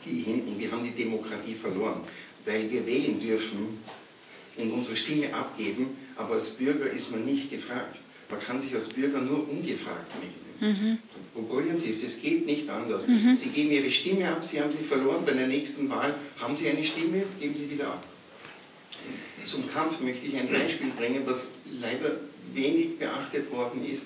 hin 0.05 0.43
und 0.47 0.59
wir 0.59 0.71
haben 0.71 0.83
die 0.83 0.91
Demokratie 0.91 1.55
verloren, 1.55 2.01
weil 2.45 2.71
wir 2.71 2.87
wählen 2.87 3.19
dürfen 3.19 3.79
und 4.57 4.71
unsere 4.71 4.97
Stimme 4.97 5.33
abgeben, 5.33 5.97
aber 6.17 6.35
als 6.35 6.51
Bürger 6.51 6.91
ist 6.91 7.11
man 7.11 7.25
nicht 7.25 7.51
gefragt. 7.51 8.01
Man 8.31 8.41
kann 8.41 8.61
sich 8.61 8.75
als 8.75 8.89
Bürger 8.89 9.21
nur 9.21 9.49
ungefragt 9.49 10.13
melden. 10.21 10.51
Mhm. 10.61 10.99
Probieren 11.49 11.79
Sie 11.79 11.91
es, 11.91 12.03
es 12.03 12.21
geht 12.21 12.45
nicht 12.45 12.69
anders. 12.69 13.09
Mhm. 13.09 13.37
Sie 13.37 13.49
geben 13.49 13.71
Ihre 13.71 13.91
Stimme 13.91 14.29
ab, 14.29 14.45
Sie 14.45 14.61
haben 14.61 14.71
sie 14.71 14.85
verloren, 14.85 15.25
bei 15.25 15.33
der 15.33 15.47
nächsten 15.47 15.89
Wahl 15.89 16.15
haben 16.39 16.57
Sie 16.57 16.69
eine 16.69 16.85
Stimme, 16.85 17.25
geben 17.41 17.55
Sie 17.55 17.71
wieder 17.71 17.87
ab. 17.87 18.07
Zum 19.45 19.71
Kampf 19.73 20.01
möchte 20.01 20.27
ich 20.27 20.37
ein 20.37 20.53
Beispiel 20.53 20.91
bringen, 20.91 21.23
was 21.25 21.49
leider 21.81 22.17
wenig 22.55 22.99
beachtet 22.99 23.51
worden 23.51 23.85
ist 23.85 24.05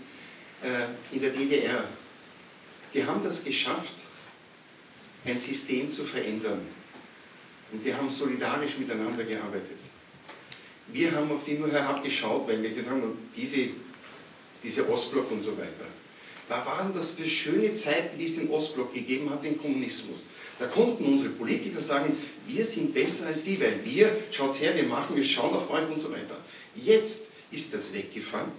äh, 0.63 1.15
in 1.15 1.21
der 1.21 1.31
DDR. 1.31 1.85
Die 2.93 3.05
haben 3.05 3.23
das 3.23 3.45
geschafft, 3.45 3.95
ein 5.25 5.39
System 5.39 5.91
zu 5.91 6.05
verändern. 6.05 6.61
Und 7.73 7.85
die 7.85 7.95
haben 7.95 8.09
solidarisch 8.09 8.79
miteinander 8.79 9.25
gearbeitet. 9.25 9.79
Wir 10.89 11.13
haben 11.13 11.31
auf 11.33 11.45
die 11.45 11.55
nur 11.55 11.71
herabgeschaut, 11.71 12.47
weil 12.47 12.63
wir 12.63 12.71
gesagt 12.71 12.91
haben, 12.91 13.17
diese, 13.37 13.69
diese 14.63 14.89
Ostblock 14.89 15.31
und 15.31 15.41
so 15.41 15.57
weiter. 15.57 15.87
Was 16.49 16.67
waren 16.67 16.93
das 16.93 17.13
für 17.13 17.27
schöne 17.27 17.75
Zeiten, 17.75 18.19
wie 18.19 18.25
es 18.25 18.35
den 18.35 18.51
Ostblock 18.51 18.93
gegeben 18.93 19.31
hat, 19.31 19.43
den 19.43 19.59
Kommunismus? 19.59 20.25
Da 20.59 20.67
konnten 20.67 21.05
unsere 21.05 21.31
Politiker 21.31 21.81
sagen, 21.81 22.15
wir 22.47 22.65
sind 22.65 22.93
besser 22.93 23.27
als 23.27 23.45
die, 23.45 23.59
weil 23.61 23.81
wir, 23.83 24.15
schaut 24.31 24.61
her, 24.61 24.75
wir 24.77 24.85
machen, 24.85 25.17
wir 25.17 25.25
schauen 25.25 25.55
auf 25.55 25.71
euch 25.71 25.89
und 25.89 25.99
so 25.99 26.13
weiter. 26.13 26.37
Jetzt 26.77 27.23
ist 27.55 27.73
das 27.73 27.93
weggefallen. 27.93 28.53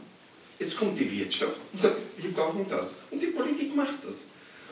Jetzt 0.60 0.78
kommt 0.78 0.98
die 0.98 1.12
Wirtschaft 1.20 1.58
und 1.74 1.82
sagt, 1.82 1.98
wir 2.18 2.32
brauchen 2.32 2.66
das. 2.70 2.94
Und 3.12 3.22
die 3.22 3.28
Politik 3.28 3.76
macht 3.76 4.04
das. 4.06 4.26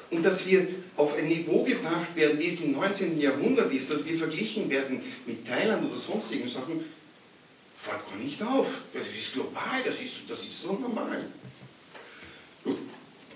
Und 0.09 0.23
dass 0.23 0.45
wir 0.45 0.67
auf 0.95 1.17
ein 1.17 1.27
Niveau 1.27 1.63
gebracht 1.63 2.15
werden, 2.15 2.39
wie 2.39 2.47
es 2.47 2.61
im 2.61 2.73
19. 2.73 3.19
Jahrhundert 3.19 3.71
ist, 3.71 3.89
dass 3.89 4.05
wir 4.05 4.17
verglichen 4.17 4.69
werden 4.69 5.01
mit 5.25 5.45
Thailand 5.45 5.83
oder 5.83 5.97
sonstigen 5.97 6.47
Sachen, 6.47 6.83
fällt 7.75 8.09
gar 8.09 8.17
nicht 8.17 8.41
auf. 8.41 8.81
Das 8.93 9.07
ist 9.07 9.33
global, 9.33 9.81
das 9.83 9.99
ist, 9.99 10.21
das 10.27 10.39
ist 10.45 10.61
so 10.61 10.73
normal. 10.73 11.25
Gut, 12.63 12.77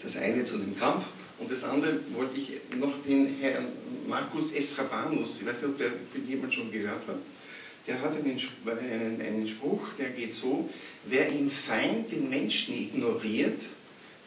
das 0.02 0.16
eine 0.16 0.44
zu 0.44 0.58
dem 0.58 0.78
Kampf. 0.78 1.06
Und 1.40 1.52
das 1.52 1.64
andere 1.64 2.00
wollte 2.14 2.40
ich 2.40 2.54
noch 2.80 2.94
den 3.06 3.38
Herrn 3.40 3.68
Markus 4.08 4.52
Esrabanus, 4.52 5.42
ich 5.42 5.46
weiß 5.46 5.56
nicht, 5.56 5.66
ob 5.66 5.78
der 5.78 5.92
jemand 6.28 6.54
schon 6.54 6.72
gehört 6.72 7.06
hat, 7.08 7.18
der 7.88 8.02
hat 8.02 8.18
einen, 8.18 8.38
einen, 8.66 9.22
einen 9.22 9.48
Spruch, 9.48 9.94
der 9.98 10.10
geht 10.10 10.34
so, 10.34 10.70
wer 11.06 11.30
im 11.30 11.50
Feind 11.50 12.12
den 12.12 12.30
Menschen 12.30 12.76
ignoriert, 12.76 13.62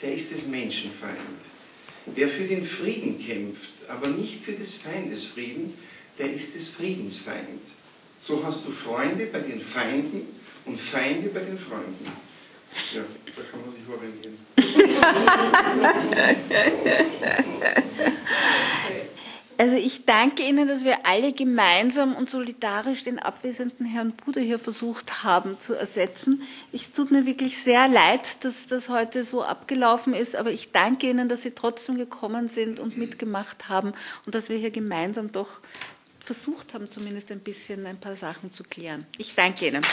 der 0.01 0.15
ist 0.15 0.33
des 0.33 0.47
Menschenfeind. 0.47 1.19
Wer 2.07 2.29
für 2.29 2.45
den 2.45 2.65
Frieden 2.65 3.23
kämpft, 3.25 3.73
aber 3.89 4.09
nicht 4.09 4.43
für 4.43 4.53
des 4.53 4.73
Feindes 4.75 5.27
Frieden, 5.27 5.75
der 6.19 6.33
ist 6.33 6.55
des 6.55 6.71
Friedensfeind. 6.71 7.61
So 8.21 8.43
hast 8.45 8.65
du 8.67 8.71
Freunde 8.71 9.27
bei 9.27 9.41
den 9.41 9.61
Feinden 9.61 10.23
und 10.65 10.81
Feinde 10.81 11.29
bei 11.29 11.41
den 11.41 11.59
Freunden. 11.59 12.07
Ja, 12.95 13.03
da 13.37 13.43
kann 13.43 13.61
man 13.61 13.71
sich 13.71 13.83
orientieren. 13.89 14.39
Also 19.61 19.77
ich 19.77 20.07
danke 20.07 20.43
Ihnen, 20.43 20.67
dass 20.67 20.85
wir 20.85 21.05
alle 21.05 21.35
gemeinsam 21.35 22.17
und 22.17 22.31
solidarisch 22.31 23.05
den 23.05 23.19
abwesenden 23.19 23.85
Herrn 23.85 24.13
Bruder 24.13 24.41
hier 24.41 24.59
versucht 24.59 25.23
haben 25.23 25.61
zu 25.61 25.75
ersetzen. 25.75 26.41
Es 26.73 26.95
tut 26.95 27.11
mir 27.11 27.27
wirklich 27.27 27.63
sehr 27.63 27.87
leid, 27.87 28.23
dass 28.41 28.69
das 28.71 28.89
heute 28.89 29.23
so 29.23 29.43
abgelaufen 29.43 30.15
ist, 30.15 30.35
aber 30.35 30.51
ich 30.51 30.73
danke 30.73 31.11
Ihnen, 31.11 31.29
dass 31.29 31.43
Sie 31.43 31.51
trotzdem 31.51 31.99
gekommen 31.99 32.49
sind 32.49 32.81
und 32.81 32.97
mitgemacht 32.97 33.69
haben 33.69 33.93
und 34.25 34.35
dass 34.35 34.49
wir 34.49 34.57
hier 34.57 34.71
gemeinsam 34.71 35.31
doch 35.31 35.51
versucht 36.21 36.73
haben, 36.73 36.91
zumindest 36.91 37.31
ein 37.31 37.41
bisschen 37.41 37.85
ein 37.85 38.01
paar 38.01 38.17
Sachen 38.17 38.51
zu 38.53 38.65
klären. 38.65 39.07
Ich 39.19 39.35
danke 39.35 39.67
Ihnen. 39.67 39.85